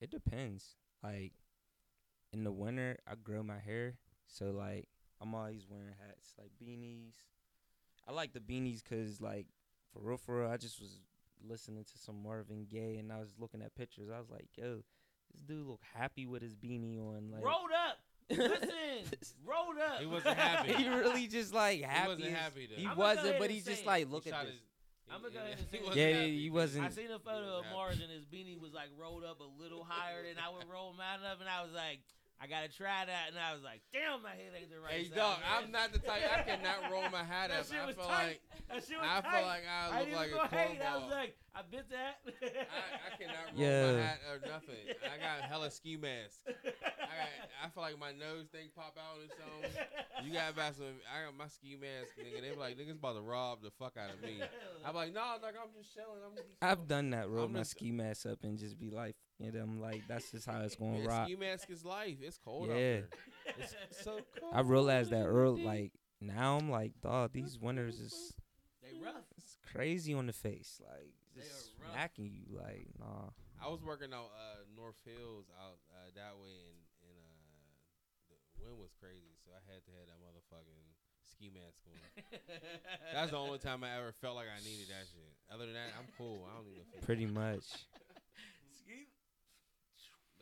It 0.00 0.10
depends. 0.10 0.76
Like 1.02 1.32
in 2.32 2.44
the 2.44 2.52
winter, 2.52 2.98
I 3.06 3.14
grow 3.16 3.42
my 3.42 3.58
hair, 3.58 3.98
so 4.26 4.50
like 4.52 4.88
I'm 5.20 5.34
always 5.34 5.66
wearing 5.68 5.94
hats, 6.06 6.34
like 6.38 6.50
beanies. 6.62 7.14
I 8.08 8.12
like 8.12 8.32
the 8.32 8.40
beanies 8.40 8.82
because 8.82 9.20
like 9.20 9.46
for 9.92 10.00
real, 10.00 10.16
for 10.18 10.40
real, 10.40 10.50
I 10.50 10.56
just 10.56 10.80
was 10.80 11.00
listening 11.46 11.84
to 11.84 11.98
some 11.98 12.22
Marvin 12.22 12.66
Gaye 12.70 12.96
and 12.98 13.12
I 13.12 13.18
was 13.18 13.34
looking 13.38 13.62
at 13.62 13.74
pictures. 13.74 14.08
I 14.14 14.18
was 14.18 14.30
like, 14.30 14.48
yo, 14.56 14.82
this 15.32 15.42
dude 15.42 15.66
look 15.66 15.82
happy 15.94 16.26
with 16.26 16.42
his 16.42 16.54
beanie 16.54 16.98
on. 17.00 17.30
Like 17.32 17.44
Rolled 17.44 17.70
up. 17.88 17.98
Listen, 18.30 19.36
rolled 19.44 19.78
up. 19.78 20.00
He 20.00 20.06
wasn't 20.06 20.36
happy. 20.36 20.72
he 20.82 20.88
really 20.88 21.28
just 21.28 21.54
like 21.54 21.80
happy. 21.82 22.02
He 22.02 22.08
wasn't 22.08 22.26
as- 22.26 22.32
happy, 22.40 22.66
though. 22.68 22.76
He 22.80 22.86
I'ma 22.86 22.94
go 22.96 23.02
ahead 23.02 23.16
wasn't, 23.16 23.38
but 23.38 23.44
and 23.44 23.54
he 23.54 23.60
say 23.60 23.70
just 23.70 23.82
it. 23.82 23.86
like 23.86 24.06
He 24.06 24.12
look 24.12 24.26
at 24.26 24.32
shot 24.32 24.44
this. 24.46 24.52
his- 24.54 24.62
I'ma 25.08 25.22
go 25.22 25.30
he- 25.30 25.36
ahead 25.38 25.50
and 25.52 25.60
he 25.70 25.70
say 25.70 25.78
it. 25.78 25.86
wasn't 25.86 25.96
Yeah, 25.96 26.22
he 26.26 26.50
wasn't- 26.50 26.84
I 26.86 26.88
seen 26.90 27.10
a 27.12 27.18
photo 27.20 27.58
of 27.58 27.64
happy. 27.64 27.74
Mars 27.76 28.00
and 28.02 28.10
his 28.10 28.24
beanie 28.26 28.60
was 28.60 28.72
like 28.74 28.90
rolled 29.00 29.22
up 29.24 29.38
a 29.40 29.62
little 29.62 29.84
higher 29.88 30.22
than 30.26 30.42
I 30.42 30.50
would 30.50 30.66
roll 30.68 30.92
mine 30.98 31.22
up, 31.24 31.38
and 31.40 31.48
I 31.48 31.62
was 31.62 31.70
like, 31.72 32.00
I 32.40 32.46
gotta 32.46 32.68
try 32.68 33.04
that, 33.06 33.28
and 33.32 33.38
I 33.40 33.54
was 33.54 33.62
like, 33.64 33.80
damn, 33.92 34.20
my 34.22 34.30
head 34.36 34.52
ain't 34.52 34.68
the 34.70 34.78
right 34.78 34.92
Hey 34.92 35.04
size. 35.08 35.16
dog, 35.16 35.40
man. 35.40 35.48
I'm 35.64 35.70
not 35.72 35.92
the 35.92 35.98
type. 36.00 36.20
I 36.28 36.42
cannot 36.42 36.92
roll 36.92 37.08
my 37.10 37.24
hat 37.24 37.50
up. 37.50 37.60
I 37.60 37.62
feel 37.62 38.04
tight. 38.04 38.40
like 38.40 38.40
That 38.68 38.84
shit 38.86 38.98
was 39.00 39.08
I 39.08 39.20
tight. 39.22 39.32
feel 39.32 39.46
like 39.48 39.62
I 39.64 39.78
I 39.86 39.88
look 39.88 40.04
didn't 40.04 40.20
like 40.20 40.30
a 40.52 40.56
hate. 40.56 40.82
I 40.82 40.94
was 40.96 41.02
cornball. 41.04 41.10
Like, 41.56 41.64
I 41.64 41.70
bit 41.70 41.90
that. 41.90 42.16
I, 42.26 43.12
I 43.12 43.16
cannot 43.16 43.52
roll 43.56 43.62
Yeah. 43.64 43.92
my 43.92 44.00
hat 44.02 44.18
or 44.30 44.38
nothing. 44.48 44.84
I 45.02 45.16
got 45.18 45.48
hella 45.48 45.70
ski 45.70 45.96
mask. 45.96 46.40
I 46.46 46.52
got, 46.52 47.30
I 47.64 47.68
feel 47.70 47.82
like 47.82 47.98
my 47.98 48.12
nose 48.12 48.46
thing 48.52 48.68
pop 48.74 48.96
out 48.98 49.18
or 49.18 49.28
something. 49.34 49.70
You 50.24 50.32
got 50.32 50.52
about 50.52 50.74
some. 50.76 51.00
I 51.08 51.24
got 51.26 51.36
my 51.36 51.48
ski 51.48 51.76
mask, 51.80 52.12
nigga. 52.18 52.42
They 52.42 52.50
be 52.50 52.56
like, 52.60 52.76
niggas 52.78 52.98
about 52.98 53.14
to 53.16 53.22
rob 53.22 53.62
the 53.62 53.70
fuck 53.78 53.96
out 53.96 54.10
of 54.14 54.22
me. 54.22 54.40
I'm 54.84 54.94
like, 54.94 55.14
no, 55.14 55.20
like 55.42 55.54
I'm 55.60 55.70
just 55.76 55.94
chilling. 55.94 56.20
I'm 56.24 56.36
just 56.36 56.48
I've 56.62 56.86
done 56.86 57.10
that. 57.10 57.28
Roll 57.28 57.44
I'm 57.46 57.52
my 57.52 57.60
just- 57.60 57.72
ski 57.72 57.92
mask 57.92 58.26
up 58.26 58.38
and 58.44 58.58
just 58.58 58.78
be 58.78 58.90
like, 58.90 59.16
you 59.38 59.52
know, 59.52 59.60
I'm 59.60 59.80
like, 59.80 60.02
that's 60.08 60.30
just 60.30 60.46
how 60.46 60.60
it's 60.60 60.76
gonna 60.76 60.98
Yeah, 60.98 61.06
rock. 61.06 61.26
ski 61.26 61.36
mask 61.36 61.70
is 61.70 61.84
life. 61.84 62.16
It's 62.22 62.38
cold 62.38 62.70
out 62.70 62.76
Yeah. 62.76 62.82
there. 62.82 63.08
It's 63.58 63.74
so 64.04 64.18
cold. 64.40 64.52
I 64.54 64.60
realized 64.60 65.10
that 65.10 65.24
early. 65.26 65.62
Like 65.66 65.92
now, 66.20 66.56
I'm 66.58 66.70
like, 66.70 66.92
dog, 67.02 67.32
these 67.32 67.58
winters 67.58 67.98
is 68.00 68.32
they 68.82 68.98
rough. 69.04 69.14
it's 69.36 69.58
crazy 69.72 70.14
on 70.14 70.26
the 70.26 70.32
face. 70.32 70.80
Like 70.82 71.12
They 71.25 71.25
just 71.36 71.76
smacking 71.76 72.32
you 72.32 72.56
like 72.56 72.88
nah. 72.98 73.30
I 73.60 73.68
was 73.68 73.80
working 73.80 74.12
out 74.12 74.32
uh, 74.36 74.64
North 74.76 75.00
Hills 75.04 75.48
out 75.56 75.80
uh, 75.92 76.12
that 76.16 76.36
way, 76.36 76.56
and 76.72 76.80
and 77.04 77.28
uh, 77.48 77.72
the 78.28 78.36
wind 78.60 78.76
was 78.80 78.92
crazy, 79.00 79.36
so 79.44 79.52
I 79.52 79.60
had 79.64 79.84
to 79.84 79.92
have 79.96 80.06
that 80.08 80.20
motherfucking 80.20 80.84
ski 81.24 81.52
mask 81.52 81.84
on. 81.88 81.96
That's 83.14 83.30
the 83.32 83.40
only 83.40 83.58
time 83.58 83.84
I 83.84 83.96
ever 83.96 84.12
felt 84.20 84.36
like 84.36 84.48
I 84.48 84.60
needed 84.64 84.88
that 84.88 85.08
shit. 85.08 85.32
Other 85.52 85.66
than 85.66 85.74
that, 85.74 85.92
I'm 85.96 86.08
cool. 86.16 86.44
I 86.48 86.56
don't 86.56 86.66
need 86.68 86.80
a 86.80 87.04
Pretty 87.04 87.26
much. 87.26 87.64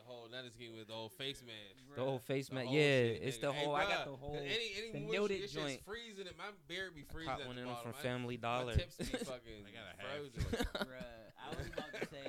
Ski- 0.04 0.12
the 0.12 0.12
whole 0.12 0.28
not 0.28 0.52
ski 0.52 0.68
with 0.68 0.88
the 0.88 0.92
whole 0.92 1.08
face 1.08 1.40
mask. 1.40 1.80
The 1.96 2.04
whole 2.04 2.18
face 2.18 2.48
The 2.48 2.54
mask. 2.54 2.68
Yeah, 2.70 2.80
shit, 2.80 3.20
it's 3.24 3.36
nigga. 3.38 3.40
the 3.40 3.52
Hey, 3.52 3.64
whole. 3.64 3.74
I 3.74 3.84
got 3.84 4.04
the 4.04 4.16
whole. 4.16 4.36
Any, 4.36 4.68
any 4.76 4.92
the 4.92 5.00
moisture, 5.00 5.20
noted 5.20 5.34
it's 5.40 5.52
just 5.52 5.66
joint. 5.66 5.80
freezing 5.84 6.26
it. 6.26 6.36
My 6.36 6.52
beard 6.68 6.94
be 6.94 7.04
I 7.08 7.12
freezing. 7.12 7.32
caught 7.32 7.46
one 7.46 7.56
the 7.56 7.62
of 7.62 7.68
them 7.68 7.76
from 7.82 7.92
My- 7.96 8.04
Family 8.04 8.36
My 8.36 8.48
Dollar. 8.48 8.74
tips 8.76 8.96
be 9.00 9.04
fucking 9.24 9.64
I 9.64 9.70
got 9.72 9.86
a 9.88 9.94
half. 9.96 10.04
frozen. 10.12 10.40
Bruh, 10.88 11.32
I 11.40 11.48
was 11.56 11.66
about 11.72 11.92
to 11.96 12.04
say. 12.12 12.24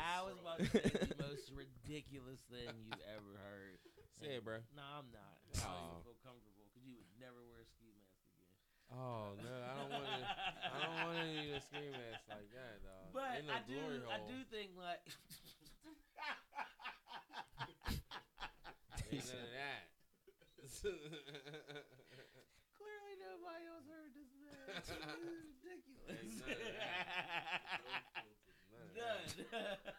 I 0.00 0.22
was 0.26 0.36
about 0.42 0.58
to 0.58 0.66
say 0.68 0.90
the 1.14 1.22
most 1.22 1.52
ridiculous 1.54 2.40
thing 2.50 2.68
you've 2.82 3.04
ever 3.14 3.32
heard. 3.46 3.78
Say 4.18 4.36
it, 4.36 4.44
bro. 4.44 4.58
No, 4.74 4.82
I'm 4.82 5.08
not. 5.14 5.38
I 5.54 5.64
don't 5.64 5.76
even 5.80 5.96
oh. 5.96 6.04
feel 6.04 6.18
comfortable 6.24 6.64
because 6.68 6.82
you 6.84 6.98
would 6.98 7.08
never 7.20 7.40
wear 7.46 7.62
a 7.62 7.68
ski 7.68 7.88
mask 7.94 8.20
again. 8.34 8.56
Oh 8.90 9.32
no, 9.38 9.54
I 9.54 9.72
don't 9.80 9.92
want 9.92 10.08
to. 10.10 10.22
I 10.26 10.76
don't 10.82 10.98
want 11.06 11.16
to 11.20 11.26
need 11.30 11.52
a 11.56 11.62
ski 11.62 11.84
mask 11.94 12.24
like 12.28 12.50
that, 12.52 12.74
dog. 12.84 13.12
But 13.14 13.38
I 13.48 13.60
do, 13.64 13.76
glory 13.80 14.02
I 14.10 14.18
do 14.28 14.36
think 14.50 14.74
like. 14.76 15.00
Ain't 19.10 19.26
none 19.26 19.42
of 19.42 19.50
that. 19.54 19.84
Clearly, 22.80 23.14
nobody 23.20 23.64
else 23.68 23.86
heard 23.90 24.12
this 24.14 24.30
man. 24.38 24.54
This 24.70 24.86
is 24.86 25.02
ridiculous. 25.60 26.08
Ain't 26.10 26.36
none 26.40 26.54
of 26.54 26.62
that. 26.78 27.50
None 28.70 28.86
of 28.86 28.94
that. 28.94 29.26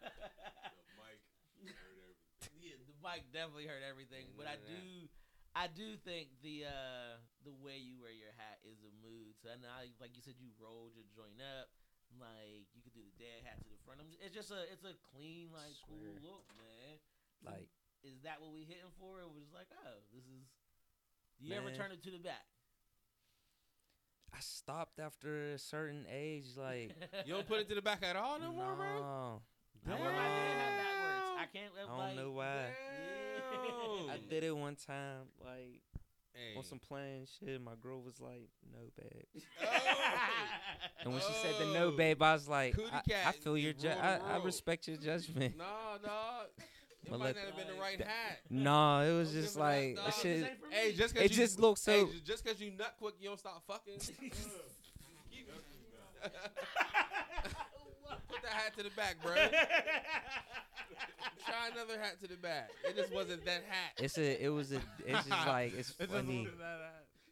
None. 0.98 1.20
yeah, 2.62 2.76
the 2.88 2.94
mic 3.02 3.26
definitely 3.34 3.66
heard 3.68 3.82
everything, 3.84 4.30
Ain't 4.32 4.36
but 4.38 4.46
I 4.48 4.56
none 4.58 4.64
of 4.64 4.70
do, 4.70 5.08
I 5.52 5.66
do 5.68 5.88
think 6.00 6.32
the 6.40 6.64
uh 6.70 7.20
the 7.44 7.52
way 7.52 7.76
you 7.78 7.98
wear 8.00 8.14
your 8.14 8.32
hat 8.38 8.58
is 8.64 8.80
a 8.86 8.92
mood. 9.04 9.36
So 9.42 9.50
I 9.52 9.58
know, 9.60 9.68
how, 9.70 9.82
like 10.00 10.14
you 10.16 10.22
said, 10.24 10.38
you 10.40 10.48
rolled 10.56 10.94
your 10.96 11.04
joint 11.12 11.38
up, 11.42 11.68
like 12.16 12.64
you 12.72 12.80
could 12.82 12.94
do 12.96 13.02
the 13.04 13.16
dad 13.20 13.44
hat 13.44 13.58
to 13.62 13.68
the 13.68 13.78
front. 13.84 14.00
I'm 14.00 14.08
just- 14.10 14.22
It's 14.24 14.34
just 14.34 14.50
a, 14.54 14.62
it's 14.72 14.86
a 14.86 14.94
clean, 15.12 15.50
like 15.52 15.74
cool 15.84 16.16
look, 16.22 16.46
man. 16.56 16.96
like 17.44 17.68
Is 18.04 18.22
that 18.24 18.40
what 18.40 18.52
we 18.52 18.60
hitting 18.64 18.90
for? 18.98 19.20
It 19.20 19.30
was 19.30 19.46
like, 19.54 19.66
oh, 19.72 19.98
this 20.14 20.24
is. 20.24 20.42
Do 21.40 21.46
you 21.48 21.54
ever 21.56 21.70
turn 21.70 21.90
it 21.92 22.02
to 22.04 22.10
the 22.10 22.18
back? 22.18 22.44
I 24.34 24.38
stopped 24.40 24.98
after 24.98 25.52
a 25.52 25.58
certain 25.58 26.06
age. 26.10 26.46
Like 26.56 26.92
You 27.26 27.34
don't 27.34 27.46
put 27.46 27.60
it 27.60 27.68
to 27.68 27.74
the 27.74 27.82
back 27.82 28.02
at 28.02 28.16
all 28.16 28.38
no 28.40 28.52
more, 28.52 28.74
bro. 28.74 29.40
no, 29.86 29.94
I 29.94 30.00
wear 30.00 30.10
my 30.12 30.28
dad 30.28 30.56
hat 30.58 30.78
backwards. 30.78 31.40
I 31.40 31.46
can't. 31.52 31.72
I 31.76 32.06
don't 32.06 32.16
know 32.16 32.30
why. 32.32 32.66
Damn. 33.52 34.10
I 34.10 34.18
did 34.30 34.44
it 34.44 34.56
one 34.56 34.76
time, 34.76 35.26
like 35.44 35.82
Hey. 36.34 36.56
on 36.56 36.64
some 36.64 36.78
playing 36.78 37.26
shit. 37.38 37.60
My 37.62 37.72
girl 37.82 38.00
was 38.00 38.18
like, 38.18 38.48
"No, 38.72 38.78
babe." 38.96 39.42
Oh. 39.62 41.04
And 41.04 41.12
when 41.12 41.20
she 41.20 41.32
said 41.42 41.54
the 41.58 41.66
no, 41.74 41.88
Oh. 41.88 41.90
babe, 41.90 42.22
I 42.22 42.32
was 42.32 42.48
like, 42.48 42.74
I, 42.92 43.02
I 43.26 43.32
feel 43.32 43.58
your, 43.58 43.72
rule 43.72 43.82
ju- 43.82 43.88
I, 43.90 44.16
I 44.16 44.36
respect 44.42 44.86
your 44.88 44.96
judgment. 44.96 45.56
No, 45.58 45.64
dog. 46.02 46.46
It 47.04 47.10
But 47.10 47.18
might 47.18 47.26
look- 47.28 47.36
not 47.36 47.44
have 47.46 47.56
been 47.56 47.66
the 47.74 47.80
right 47.80 48.00
hat. 48.00 48.38
No, 48.48 49.00
it 49.00 49.12
was 49.18 49.32
just 49.32 49.54
give 49.56 49.64
it 49.64 49.66
that, 49.66 49.96
like 49.96 49.96
dog. 49.96 50.14
shit. 50.22 50.44
Same 50.44 50.56
Hey, 50.70 50.92
just 50.92 51.14
cause 51.14 51.24
It 51.24 51.30
you, 51.32 51.36
just 51.36 51.58
looks 51.60 51.84
hey, 51.84 52.00
so. 52.00 52.06
ju- 52.12 52.20
just 52.24 52.44
cause 52.44 52.60
you 52.60 52.70
nut 52.72 52.94
quick, 52.98 53.14
you 53.20 53.28
don't 53.28 53.38
stop 53.38 53.62
fucking. 53.66 53.98
Put 58.28 58.42
that 58.42 58.52
hat 58.52 58.76
to 58.76 58.82
the 58.84 58.90
back, 58.90 59.16
bro. 59.22 59.34
Try 59.34 59.50
another 61.72 61.98
hat 62.00 62.20
to 62.22 62.28
the 62.28 62.36
back. 62.36 62.70
It 62.88 62.96
just 62.96 63.12
wasn't 63.12 63.44
that 63.44 63.62
hat. 63.68 63.92
It's 63.98 64.16
a. 64.18 64.44
It 64.44 64.48
was 64.48 64.72
a. 64.72 64.80
It's 65.06 65.26
just 65.26 65.28
like 65.46 65.74
it's 65.76 65.90
funny. 65.90 66.48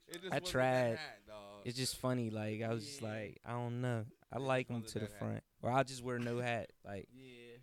It 0.09 0.21
just 0.23 0.33
I 0.33 0.41
wasn't 0.41 0.45
that 0.45 0.47
tried. 0.47 0.99
hat, 0.99 1.19
dog. 1.27 1.37
It's 1.65 1.77
just 1.77 1.97
funny. 1.99 2.31
Like 2.31 2.63
I 2.63 2.69
was 2.73 2.85
just 2.85 3.03
like, 3.03 3.41
I 3.47 3.53
don't 3.53 3.81
know. 3.81 4.05
I 4.33 4.37
It 4.37 4.43
like 4.43 4.69
just 4.69 4.75
them 4.75 4.83
to 4.85 4.95
the 4.95 5.01
that 5.01 5.11
hat. 5.13 5.19
front, 5.19 5.43
or 5.63 5.71
I'll 5.71 5.85
just 5.85 6.03
wear 6.03 6.19
no 6.19 6.39
hat. 6.41 6.71
Like, 6.85 7.09
Yeah. 7.15 7.57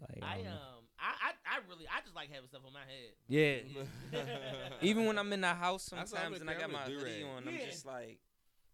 like 0.00 0.18
I 0.22 0.32
I 0.32 0.36
don't 0.36 0.44
know. 0.44 0.50
um 0.52 0.79
I, 1.00 1.32
I 1.32 1.56
I 1.56 1.56
really 1.68 1.88
I 1.88 2.04
just 2.04 2.14
like 2.14 2.28
having 2.28 2.48
stuff 2.48 2.62
on 2.68 2.72
my 2.76 2.84
head. 2.84 3.16
Yeah. 3.26 3.64
Even 4.84 5.06
when 5.08 5.16
I'm 5.18 5.32
in 5.32 5.40
the 5.40 5.54
house 5.56 5.84
sometimes 5.88 6.12
how 6.12 6.28
and 6.32 6.48
I 6.50 6.54
got 6.54 6.70
my 6.70 6.84
hoodie 6.84 7.24
do-rag. 7.24 7.24
on, 7.24 7.48
I'm 7.48 7.54
Yeah. 7.56 7.66
just 7.72 7.86
like, 7.88 8.20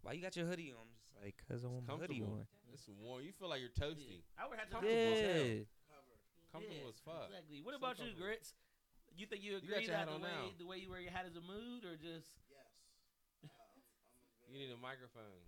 why 0.02 0.12
you 0.12 0.22
got 0.22 0.34
your 0.34 0.46
hoodie 0.46 0.74
on? 0.74 0.82
I'm 0.82 0.94
just 0.98 1.14
like, 1.22 1.38
cause 1.46 1.62
I 1.64 1.68
want 1.70 1.86
my 1.86 1.94
hoodie 1.94 2.18
comfortable. 2.20 2.42
on. 2.42 2.74
It's 2.74 2.88
warm. 3.00 3.22
You 3.22 3.32
feel 3.32 3.48
like 3.48 3.62
you're 3.62 3.72
toasty. 3.72 4.26
I 4.36 4.44
would 4.50 4.58
have 4.58 4.68
to 4.68 4.74
Comfortable 4.74 5.14
as 5.14 5.20
hell. 5.22 5.46
Yeah. 5.46 5.64
Comfortable 6.52 6.82
Yeah, 6.84 6.92
as 6.92 6.98
fuck. 7.06 7.26
Exactly. 7.30 7.58
What 7.62 7.72
So 7.72 7.78
about 7.80 7.96
you. 8.02 8.10
Grits? 8.18 8.52
You 9.16 9.24
think 9.24 9.40
you 9.46 9.56
You 9.56 9.58
agree 9.64 9.86
your 9.86 9.96
that 9.96 10.10
the 10.12 10.20
way 10.20 10.28
now. 10.28 10.52
the 10.58 10.66
way 10.68 10.76
you 10.82 10.90
wear 10.92 11.00
your 11.00 11.14
hat 11.14 11.24
is 11.24 11.36
a 11.38 11.44
mood 11.44 11.86
or 11.88 11.96
just 11.96 12.36
Yes. 12.52 12.68
Uh, 13.48 13.48
I'm 14.44 14.52
a 14.52 14.60
You 14.60 14.66
need 14.66 14.72
a 14.74 14.80
microphone. 14.82 15.40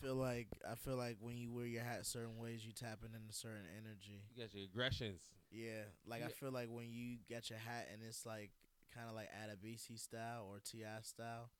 Mikey, 0.00 0.06
Mikey. 0.06 0.06
I 0.06 0.06
feel 0.06 0.14
like 0.16 0.48
I 0.70 0.74
feel 0.74 0.96
like 0.96 1.16
when 1.20 1.36
you 1.36 1.52
wear 1.52 1.66
your 1.66 1.82
hat 1.82 2.06
certain 2.06 2.38
ways, 2.38 2.64
you 2.64 2.72
tapping 2.72 3.10
into 3.14 3.32
certain 3.34 3.66
energy. 3.76 4.22
You 4.34 4.42
got 4.44 4.54
your 4.54 4.64
aggressions. 4.64 5.20
Yeah, 5.50 5.82
like 6.06 6.22
I 6.24 6.28
feel 6.28 6.50
like 6.52 6.68
when 6.70 6.86
you 6.90 7.16
get 7.28 7.48
your 7.50 7.58
hat 7.58 7.88
and 7.92 8.02
it's 8.06 8.24
like 8.26 8.50
kind 8.94 9.08
of 9.08 9.14
like 9.14 9.28
Adebisi 9.32 9.98
style 9.98 10.46
or 10.50 10.58
T.I 10.64 11.00
style, 11.02 11.50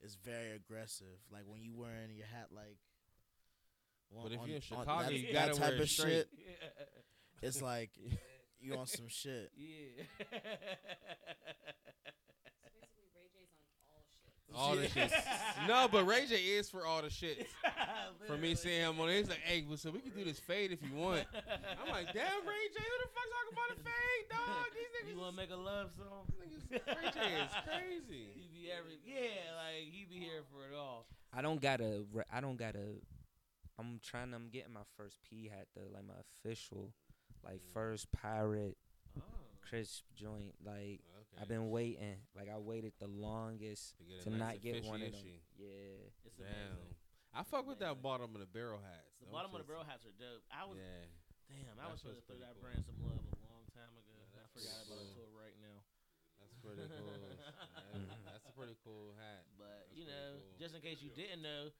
it's 0.00 0.14
very 0.14 0.52
aggressive. 0.56 1.18
Like 1.32 1.42
when 1.46 1.62
you 1.62 1.74
wearing 1.74 2.14
your 2.16 2.26
hat 2.26 2.48
like. 2.54 2.78
But 4.22 4.32
if 4.32 4.38
on- 4.40 4.46
you're 4.46 4.56
in 4.56 4.62
Chicago, 4.62 5.02
that- 5.02 5.12
you 5.12 5.32
gotta 5.32 5.54
type 5.54 5.72
wear 5.72 5.82
of 5.82 5.88
straight. 5.90 6.08
shit. 6.10 6.28
yeah. 6.38 6.84
It's 7.42 7.60
like 7.60 7.90
you 8.60 8.74
on 8.76 8.86
some 8.86 9.08
shit. 9.08 9.50
yeah. 9.56 10.04
Basically, 12.64 13.10
Ray 13.12 13.28
J's 13.34 13.50
on 13.90 14.00
all 14.56 14.76
the 14.76 14.82
Yeah. 14.82 14.88
shit. 15.08 15.12
No, 15.68 15.88
but 15.90 16.04
Ray 16.06 16.26
J 16.26 16.36
is 16.36 16.68
for 16.70 16.84
all 16.86 17.02
the 17.02 17.10
shit. 17.10 17.46
For 18.26 18.36
me 18.38 18.54
seeing 18.54 18.80
him 18.80 18.98
on 19.00 19.10
it, 19.10 19.18
he's 19.18 19.28
like, 19.28 19.40
hey, 19.44 19.64
well, 19.68 19.76
so 19.76 19.90
we 19.90 20.00
can 20.00 20.12
do 20.12 20.24
this 20.24 20.38
fade 20.40 20.72
if 20.72 20.78
you 20.82 20.94
want. 20.96 21.26
I'm 21.34 21.90
like, 21.90 22.06
damn, 22.14 22.40
Ray 22.46 22.64
J, 22.72 22.80
who 22.80 22.96
the 23.04 23.10
fuck 23.12 23.28
talking 23.28 23.52
about 23.52 23.70
a 23.70 23.80
fade, 23.84 24.26
dog? 24.30 24.66
These 24.74 24.90
niggas, 24.96 25.14
You 25.14 25.20
want 25.20 25.32
to 25.32 25.36
make 25.36 25.50
a 25.50 25.56
love 25.56 25.90
song? 25.96 26.26
these 26.40 26.62
niggas 26.80 26.86
Ray 26.86 27.10
J 27.12 27.20
is 27.42 27.52
crazy. 27.66 28.26
He 28.34 28.48
be 28.52 28.70
every 28.72 28.98
yeah, 29.04 29.52
like 29.56 29.84
he 29.92 30.06
be 30.08 30.18
here 30.18 30.42
for 30.50 30.66
it 30.72 30.74
all. 30.78 31.06
I 31.36 31.42
don't 31.42 31.60
gotta. 31.60 32.04
I 32.32 32.40
don't 32.40 32.56
gotta. 32.56 32.78
I'm 33.78 34.00
trying. 34.02 34.32
I'm 34.32 34.48
getting 34.48 34.72
my 34.72 34.86
first 34.96 35.18
P 35.28 35.48
hat 35.48 35.66
though, 35.76 35.90
like 35.92 36.06
my 36.06 36.14
official, 36.40 36.92
like 37.44 37.56
Mm. 37.60 37.72
first 37.74 38.10
pirate 38.12 38.76
Oh. 39.18 39.22
crisp 39.68 40.04
joint. 40.16 40.54
Like 40.64 41.00
Okay. 41.34 41.42
I've 41.42 41.48
been 41.50 41.70
waiting. 41.70 42.16
Like 42.36 42.48
I 42.48 42.58
waited 42.58 42.92
the 43.02 43.08
longest 43.10 43.94
to, 43.98 44.04
to 44.24 44.30
nice 44.30 44.38
not 44.38 44.54
get 44.62 44.74
fishy 44.78 44.88
one 44.88 45.02
of 45.02 45.10
them. 45.10 45.18
issue. 45.18 45.38
Yeah. 45.58 46.14
It's 46.24 46.36
Damn. 46.38 46.46
amazing. 46.46 46.94
I 47.34 47.42
fuck 47.42 47.66
with 47.66 47.82
that 47.82 47.98
bottom 48.02 48.30
of 48.34 48.40
the 48.40 48.46
barrel 48.46 48.78
hats. 48.78 49.18
The 49.18 49.26
Them 49.26 49.34
bottom 49.34 49.50
of 49.50 49.58
the 49.58 49.66
shits- 49.66 49.74
barrel 49.74 49.84
hats 49.86 50.06
are 50.06 50.14
dope. 50.14 50.46
I 50.54 50.62
was 50.70 50.78
Yeah. 50.78 51.10
damn. 51.50 51.74
I 51.74 51.82
That 51.82 51.90
was 51.90 51.98
supposed 52.00 52.22
to 52.22 52.22
shit's 52.22 52.30
throw 52.30 52.38
that 52.46 52.54
cool. 52.54 52.62
brand 52.62 52.82
some 52.86 52.98
love 53.02 53.18
a 53.18 53.38
long 53.50 53.66
time 53.74 53.94
ago. 53.98 54.14
Yeah, 54.30 54.46
I 54.46 54.48
forgot 54.54 54.86
pretty 54.86 54.94
about 54.94 55.02
it 55.02 55.10
cool. 55.10 55.26
till 55.26 55.30
right 55.34 55.56
now. 55.58 55.78
That's 56.38 56.54
pretty 56.62 56.86
cool. 56.86 57.10
That- 57.94 58.22
that's 58.30 58.46
a 58.46 58.54
pretty 58.54 58.76
cool 58.86 59.14
hat. 59.18 59.42
But 59.58 59.90
That's 59.90 59.98
you 59.98 60.06
know, 60.06 60.38
cool. 60.38 60.58
just 60.62 60.74
in 60.78 60.80
case 60.82 61.02
you 61.02 61.10
didn't 61.10 61.42
know, 61.42 61.74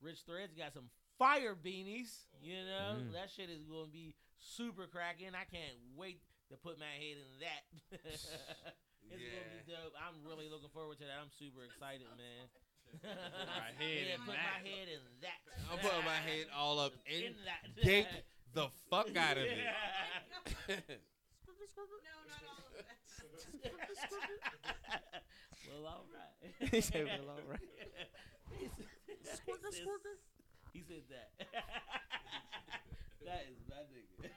Rich 0.00 0.24
Threads 0.24 0.52
got 0.56 0.72
some 0.72 0.88
fire 1.20 1.52
beanies. 1.56 2.24
You 2.40 2.64
know, 2.64 3.00
Mm. 3.04 3.12
that 3.12 3.28
shit 3.30 3.48
is 3.52 3.64
going 3.68 3.86
to 3.86 3.92
be 3.92 4.16
super 4.40 4.86
cracking. 4.88 5.32
I 5.36 5.44
can't 5.44 5.76
wait 5.96 6.20
to 6.48 6.56
put 6.56 6.78
my 6.78 6.88
head 6.96 7.16
in 7.20 7.30
that. 7.44 7.62
it's 9.10 9.20
gonna 9.20 9.52
be 9.52 9.64
dope. 9.68 9.94
I'm 9.98 10.16
really 10.24 10.48
looking 10.48 10.70
forward 10.72 10.98
to 11.00 11.04
that. 11.04 11.18
I'm 11.20 11.32
super 11.36 11.64
excited, 11.64 12.06
man. 12.16 12.46
my 13.02 13.74
head 13.74 14.06
yeah, 14.06 14.14
in 14.14 14.20
put 14.22 14.38
that. 14.38 14.62
my 14.62 14.62
head 14.62 14.86
in 14.86 15.02
that. 15.24 15.40
I'm 15.66 15.78
putting 15.82 16.04
my 16.06 16.20
head 16.22 16.46
all 16.54 16.78
up 16.78 16.94
in, 17.10 17.34
that. 17.44 17.66
gape 17.82 18.06
the 18.54 18.68
fuck 18.88 19.10
out 19.16 19.36
of 19.36 19.44
it. 19.44 19.58
No, 20.68 22.14
not 22.28 22.44
all 22.46 22.62
of 22.70 22.78
that. 22.78 23.02
well, 25.66 25.86
all 25.86 26.06
right. 26.14 26.70
He 26.70 26.80
said, 26.80 27.04
"Well, 27.04 27.34
all 27.34 27.42
right." 27.50 27.60
He 28.58 28.68
said- 28.68 28.86
Squirker, 29.24 29.72
squirker. 29.72 30.16
He 30.72 30.82
said 30.82 31.02
that. 31.08 31.30
that 33.24 33.46
is 33.48 33.58
my 33.68 33.82
nigga. 33.88 34.28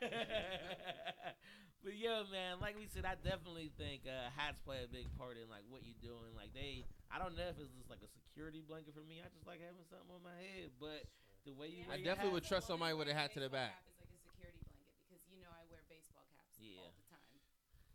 But 1.88 1.96
yeah, 1.96 2.28
man, 2.28 2.60
like 2.60 2.76
we 2.76 2.84
said, 2.92 3.08
I 3.08 3.16
definitely 3.16 3.72
think 3.80 4.04
uh, 4.04 4.28
hats 4.36 4.60
play 4.60 4.84
a 4.84 4.92
big 4.92 5.08
part 5.16 5.40
in 5.40 5.48
like 5.48 5.64
what 5.72 5.88
you 5.88 5.96
doing. 6.04 6.36
Like 6.36 6.52
they, 6.52 6.84
I 7.08 7.16
don't 7.16 7.32
know 7.40 7.48
if 7.48 7.56
it's 7.64 7.72
just 7.80 7.88
like 7.88 8.04
a 8.04 8.12
security 8.12 8.60
blanket 8.60 8.92
for 8.92 9.08
me. 9.08 9.24
I 9.24 9.32
just 9.32 9.48
like 9.48 9.64
having 9.64 9.88
something 9.88 10.12
on 10.12 10.20
my 10.20 10.36
head, 10.36 10.76
but 10.84 11.08
the 11.48 11.56
way 11.56 11.72
you 11.72 11.88
Yeah, 11.88 11.96
I 11.96 11.96
wear 11.96 12.04
your 12.04 12.08
definitely 12.12 12.36
hat- 12.36 12.44
would 12.44 12.50
trust 12.52 12.68
somebody 12.68 12.92
with 12.92 13.08
a 13.08 13.16
hat 13.16 13.32
to 13.40 13.40
the 13.40 13.48
back. 13.48 13.72
cap 13.80 13.88
is 13.88 13.96
like 14.04 14.12
a 14.12 14.20
security 14.20 14.60
blanket 14.68 15.00
because 15.08 15.24
you 15.32 15.40
know 15.40 15.48
I 15.56 15.64
wear 15.72 15.80
baseball 15.88 16.28
caps 16.36 16.60
Yeah. 16.60 16.84
all 16.84 16.92
the 16.92 17.08
time. 17.08 17.24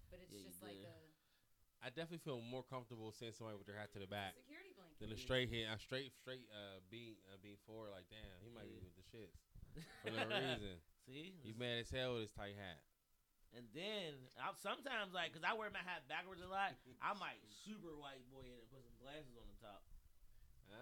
But 0.08 0.24
it's 0.24 0.32
Yeah, 0.32 0.48
just 0.48 0.64
like 0.64 0.80
a 0.80 0.96
I 1.84 1.92
definitely 1.92 2.24
feel 2.24 2.40
more 2.40 2.64
comfortable 2.64 3.12
seeing 3.12 3.36
somebody 3.36 3.60
with 3.60 3.68
their 3.68 3.76
hat 3.76 3.92
to 3.92 4.00
the 4.00 4.08
back 4.08 4.40
security 4.40 4.72
blanket. 4.72 5.04
than 5.04 5.12
a 5.12 5.18
straight 5.20 5.52
hit, 5.52 5.68
a 5.68 5.76
straight 5.76 6.16
straight 6.16 6.48
uh 6.48 6.80
beat 6.88 7.20
uh 7.28 7.36
beat 7.44 7.60
forward. 7.68 7.92
Like 7.92 8.08
damn, 8.08 8.40
he 8.40 8.48
might 8.48 8.72
be 8.72 8.80
with 8.80 8.96
the 8.96 9.04
shits. 9.04 9.36
for 10.00 10.16
no 10.16 10.24
reason. 10.32 10.80
See, 11.04 11.36
he's 11.44 11.58
mad 11.60 11.84
as 11.84 11.90
hell 11.92 12.16
with 12.16 12.30
his 12.30 12.32
tight 12.32 12.56
hat. 12.56 12.80
And 13.56 13.64
then 13.76 14.16
I 14.40 14.50
sometimes 14.60 15.12
like, 15.12 15.32
cause 15.36 15.44
I 15.44 15.52
wear 15.54 15.68
my 15.72 15.84
hat 15.84 16.08
backwards 16.08 16.40
a 16.40 16.48
lot. 16.48 16.72
I 17.04 17.12
might 17.22 17.40
super 17.64 17.92
white 18.00 18.24
boy 18.32 18.46
it 18.48 18.58
and 18.64 18.68
put 18.72 18.80
some 18.84 18.96
glasses 19.02 19.34
on 19.36 19.46
the 19.48 19.58
top, 19.60 19.82
Ah, 20.72 20.80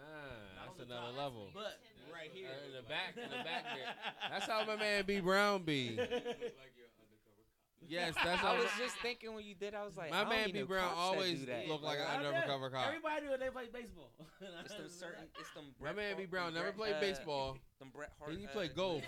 Not 0.54 0.76
that's 0.76 0.80
on 0.80 0.88
the 0.88 0.94
another 0.94 1.12
top. 1.12 1.18
level. 1.18 1.44
but 1.52 1.74
right 2.14 2.30
here 2.32 2.48
Uh, 2.54 2.66
in 2.70 2.72
the 2.78 2.86
back, 2.86 3.18
in 3.18 3.26
the 3.30 3.42
back 3.42 3.64
there. 3.74 3.90
That's 4.30 4.46
how 4.46 4.64
my 4.64 4.76
man 4.76 5.04
B 5.04 5.18
Brown 5.20 5.62
be. 5.66 5.98
Yes, 7.88 8.14
that's 8.22 8.40
how 8.40 8.52
I 8.52 8.56
how 8.56 8.62
was 8.62 8.70
just 8.78 8.94
thinking 8.98 9.34
when 9.34 9.42
you 9.44 9.54
did, 9.56 9.74
I 9.74 9.82
was 9.84 9.96
like, 9.96 10.10
my 10.10 10.18
I 10.20 10.20
don't 10.20 10.28
man 10.30 10.40
even 10.50 10.52
B 10.52 10.58
know 10.60 10.66
Brown 10.66 10.90
cops 10.90 10.94
that 10.94 11.16
always 11.16 11.40
do 11.40 11.46
that. 11.46 11.66
look 11.66 11.82
like 11.82 11.98
I 11.98 12.14
an 12.14 12.22
know. 12.22 12.28
undercover 12.28 12.70
cop. 12.70 12.86
Everybody 12.86 13.26
do 13.26 13.32
it. 13.32 13.40
They 13.40 13.48
play 13.50 13.64
baseball. 13.72 14.10
It's 14.64 14.74
them 14.74 14.88
certain. 14.90 15.24
It's 15.40 15.50
them. 15.54 15.64
My 15.80 15.90
Bret 15.92 15.96
man 15.96 16.12
B 16.16 16.22
Hart- 16.22 16.30
Brown 16.30 16.54
never 16.54 16.66
Bret, 16.66 16.76
played 16.76 16.94
uh, 16.94 17.00
baseball, 17.00 17.58
Them 17.80 17.90
Bret 17.92 18.12
Hart. 18.20 18.36
he 18.38 18.44
uh, 18.44 18.48
played 18.50 18.76
golf, 18.76 19.02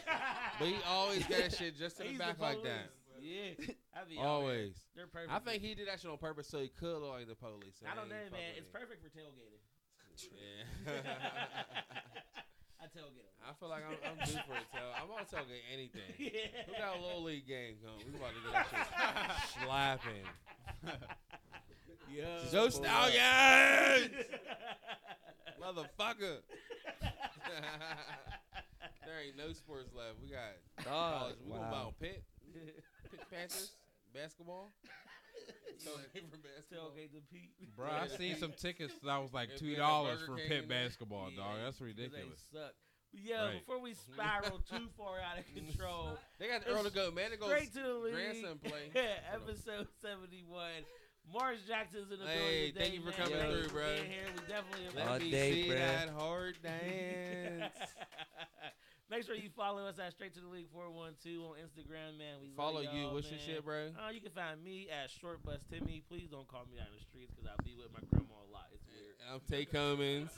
but 0.59 0.66
he 0.66 0.74
always 0.89 1.20
got 1.26 1.39
that 1.43 1.55
shit 1.55 1.76
just 1.78 2.01
in 2.01 2.06
the 2.06 2.10
He's 2.12 2.18
back 2.18 2.40
like 2.40 2.62
that. 2.64 2.89
police. 2.90 3.02
Yeah, 3.23 3.55
I 3.94 4.03
be 4.03 4.19
out 4.19 4.23
there. 4.23 4.27
Always. 4.27 4.74
They're 4.97 5.07
perfect. 5.07 5.31
I 5.31 5.39
think 5.39 5.62
he 5.62 5.74
did 5.74 5.86
that 5.86 6.01
shit 6.01 6.11
on 6.11 6.19
purpose 6.19 6.49
so 6.49 6.59
he 6.59 6.69
could 6.74 6.99
look 6.99 7.15
like 7.15 7.28
the 7.28 7.39
police. 7.39 7.78
and 7.78 7.86
I 7.86 7.94
don't 7.94 8.09
know, 8.11 8.19
man. 8.19 8.35
fuck 8.35 8.59
It's 8.59 8.66
perfect 8.66 8.99
for 8.99 9.11
tailgating. 9.15 9.62
Yeah. 10.35 10.90
I 12.82 12.86
tailgate 12.90 13.23
him. 13.23 13.39
I 13.47 13.55
feel 13.55 13.69
like 13.70 13.85
I'm, 13.86 13.94
I'm 14.03 14.19
due 14.27 14.43
for 14.43 14.59
a 14.59 14.66
tail. 14.74 14.90
I'm 14.99 15.07
gonna 15.07 15.23
tailgate 15.23 15.62
anything. 15.73 16.11
yeah. 16.19 16.66
Who 16.66 16.73
got 16.74 16.99
a 16.99 17.01
little 17.01 17.23
league 17.23 17.47
game 17.47 17.77
coming? 17.78 18.11
We 18.11 18.19
about 18.19 18.35
to 18.35 18.43
get 18.43 18.53
that 18.53 19.47
shit 19.55 19.62
slapping. 19.65 20.27
Yeah. 22.11 22.51
Go 22.51 22.69
Stallions! 22.69 24.11
Motherfucker. 25.62 26.43
there 29.07 29.20
ain't 29.24 29.39
no 29.39 29.53
sports 29.53 29.90
left. 29.97 30.19
We 30.20 30.28
got 30.31 30.85
Dog, 30.85 31.20
college. 31.20 31.36
We 31.44 31.53
gonna 31.53 31.62
wow. 31.62 31.70
buy 31.70 31.78
on 31.86 31.93
Pitt. 32.01 32.24
Pitt 33.12 33.20
Panthers. 33.30 33.70
Basketball. 34.14 34.72
Tailgate 35.82 36.30
for 36.30 36.36
basketball. 36.39 36.90
tailgate 36.90 37.12
the 37.12 37.20
Pete. 37.32 37.51
Bro, 37.76 37.89
I 37.90 38.06
seen 38.09 38.36
some 38.36 38.52
tickets 38.52 38.93
that 39.05 39.16
was 39.22 39.32
like 39.32 39.56
two 39.56 39.66
we 39.66 39.70
had 39.72 39.78
a 39.78 39.82
dollars 39.82 40.20
for 40.26 40.36
Pitt 40.36 40.68
basketball, 40.68 41.30
Yeah, 41.30 41.36
dog. 41.43 41.56
That's 41.64 41.80
ridiculous. 41.80 42.40
They 42.52 42.59
suck. 42.59 42.72
But 43.12 43.20
yeah, 43.22 43.44
Right. 43.47 43.59
before 43.60 43.80
we 43.80 43.94
spiral 43.94 44.59
too 44.70 44.89
far 44.97 45.16
out 45.20 45.39
of 45.39 45.44
control, 45.55 46.16
They 46.39 46.48
got 46.48 46.64
the 46.64 46.70
Earl 46.70 46.84
to 46.84 46.90
go. 46.90 47.10
Man, 47.10 47.30
to 47.32 47.36
go. 47.36 47.47
straight 47.47 47.72
to 47.74 47.80
the 47.80 47.94
league. 47.94 48.14
grandson 48.14 48.59
play. 48.62 48.90
episode 49.34 49.89
seventy-one. 50.02 50.84
Mars 51.32 51.59
Jackson's 51.68 52.10
in 52.12 52.18
the 52.18 52.26
Hey, 52.26 52.39
building 52.39 52.72
today, 52.74 52.80
thank 52.80 52.94
you 52.94 53.01
for 53.01 53.12
coming 53.12 53.39
Thank 53.39 53.52
you 53.55 53.62
through, 53.62 53.68
bro. 53.70 53.94
here. 53.94 54.26
We 54.34 54.40
definitely 54.52 54.86
Let 54.97 55.09
All 55.09 55.18
me 55.20 55.30
day, 55.30 55.52
see 55.64 55.68
bruh. 55.68 55.78
that 55.78 56.09
hard 56.10 56.56
dance. 56.62 57.72
Make 59.12 59.28
sure 59.28 59.36
you 59.36 59.51
follow 59.52 59.84
us 59.84 59.98
at 60.01 60.16
Straight 60.16 60.32
to 60.34 60.40
the 60.40 60.48
League 60.48 60.72
412 60.72 61.44
on 61.44 61.60
Instagram, 61.60 62.16
man. 62.16 62.40
We 62.40 62.48
Follow 62.56 62.80
you. 62.80 62.89
y'all, 62.89 63.12
What's 63.12 63.28
your 63.28 63.36
shit, 63.44 63.60
bro? 63.60 63.93
Uh, 63.93 64.09
you 64.09 64.24
can 64.24 64.32
find 64.32 64.64
me 64.64 64.89
at 64.89 65.10
Short 65.12 65.44
Bus 65.44 65.60
Timmy. 65.68 66.01
Please 66.09 66.32
don't 66.32 66.48
call 66.48 66.64
me 66.72 66.80
out 66.80 66.89
in 66.89 66.97
the 66.97 67.05
streets 67.05 67.28
because 67.28 67.44
I'll 67.44 67.60
be 67.60 67.76
with 67.76 67.93
my 67.93 68.01
grandma 68.09 68.40
a 68.40 68.48
lot. 68.48 68.72
It's 68.72 68.80
weird. 68.89 69.12
I'm 69.28 69.44
Tay 69.44 69.68
Cummins, 69.68 70.32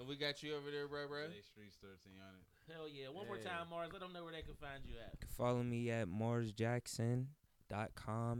and 0.00 0.08
we 0.08 0.16
got 0.16 0.40
you 0.42 0.56
over 0.56 0.70
there, 0.72 0.88
bro, 0.88 1.04
bro. 1.06 1.28
They 1.28 1.44
streets 1.44 1.76
13 1.84 2.16
on 2.16 2.32
it. 2.40 2.48
Hell 2.72 2.88
yeah. 2.88 3.12
One 3.12 3.28
more 3.28 3.36
time, 3.36 3.68
Mars. 3.68 3.92
Let 3.92 4.00
them 4.00 4.16
know 4.16 4.24
where 4.24 4.32
they 4.32 4.40
can 4.40 4.56
find 4.56 4.80
you 4.88 4.96
at. 5.04 5.12
You 5.20 5.28
can 5.28 5.36
follow 5.36 5.60
me 5.62 5.90
at 5.92 6.08
marsjackson.com 6.08 7.28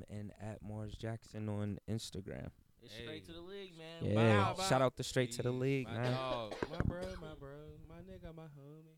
and 0.09 0.33
at 0.41 0.65
marsjackson 0.65 1.45
on 1.53 1.77
Instagram. 1.85 2.49
It's 2.81 2.89
Hey. 2.97 3.05
Straight 3.05 3.27
to 3.29 3.33
the 3.37 3.41
League, 3.45 3.77
man. 3.77 4.01
Yeah, 4.01 4.17
Bow, 4.17 4.55
bow. 4.57 4.63
shout 4.65 4.81
out 4.81 4.97
to 4.97 5.05
Straight 5.05 5.33
to 5.33 5.43
the 5.43 5.53
Peace. 5.53 5.61
League, 5.61 5.89
my 5.89 5.95
man. 6.09 6.13
dog, 6.13 6.55
my 6.73 6.79
bro, 6.89 7.01
my 7.21 7.35
bro, 7.37 7.49
my 7.85 8.01
nigga, 8.09 8.33
my 8.35 8.49
homie. 8.57 8.94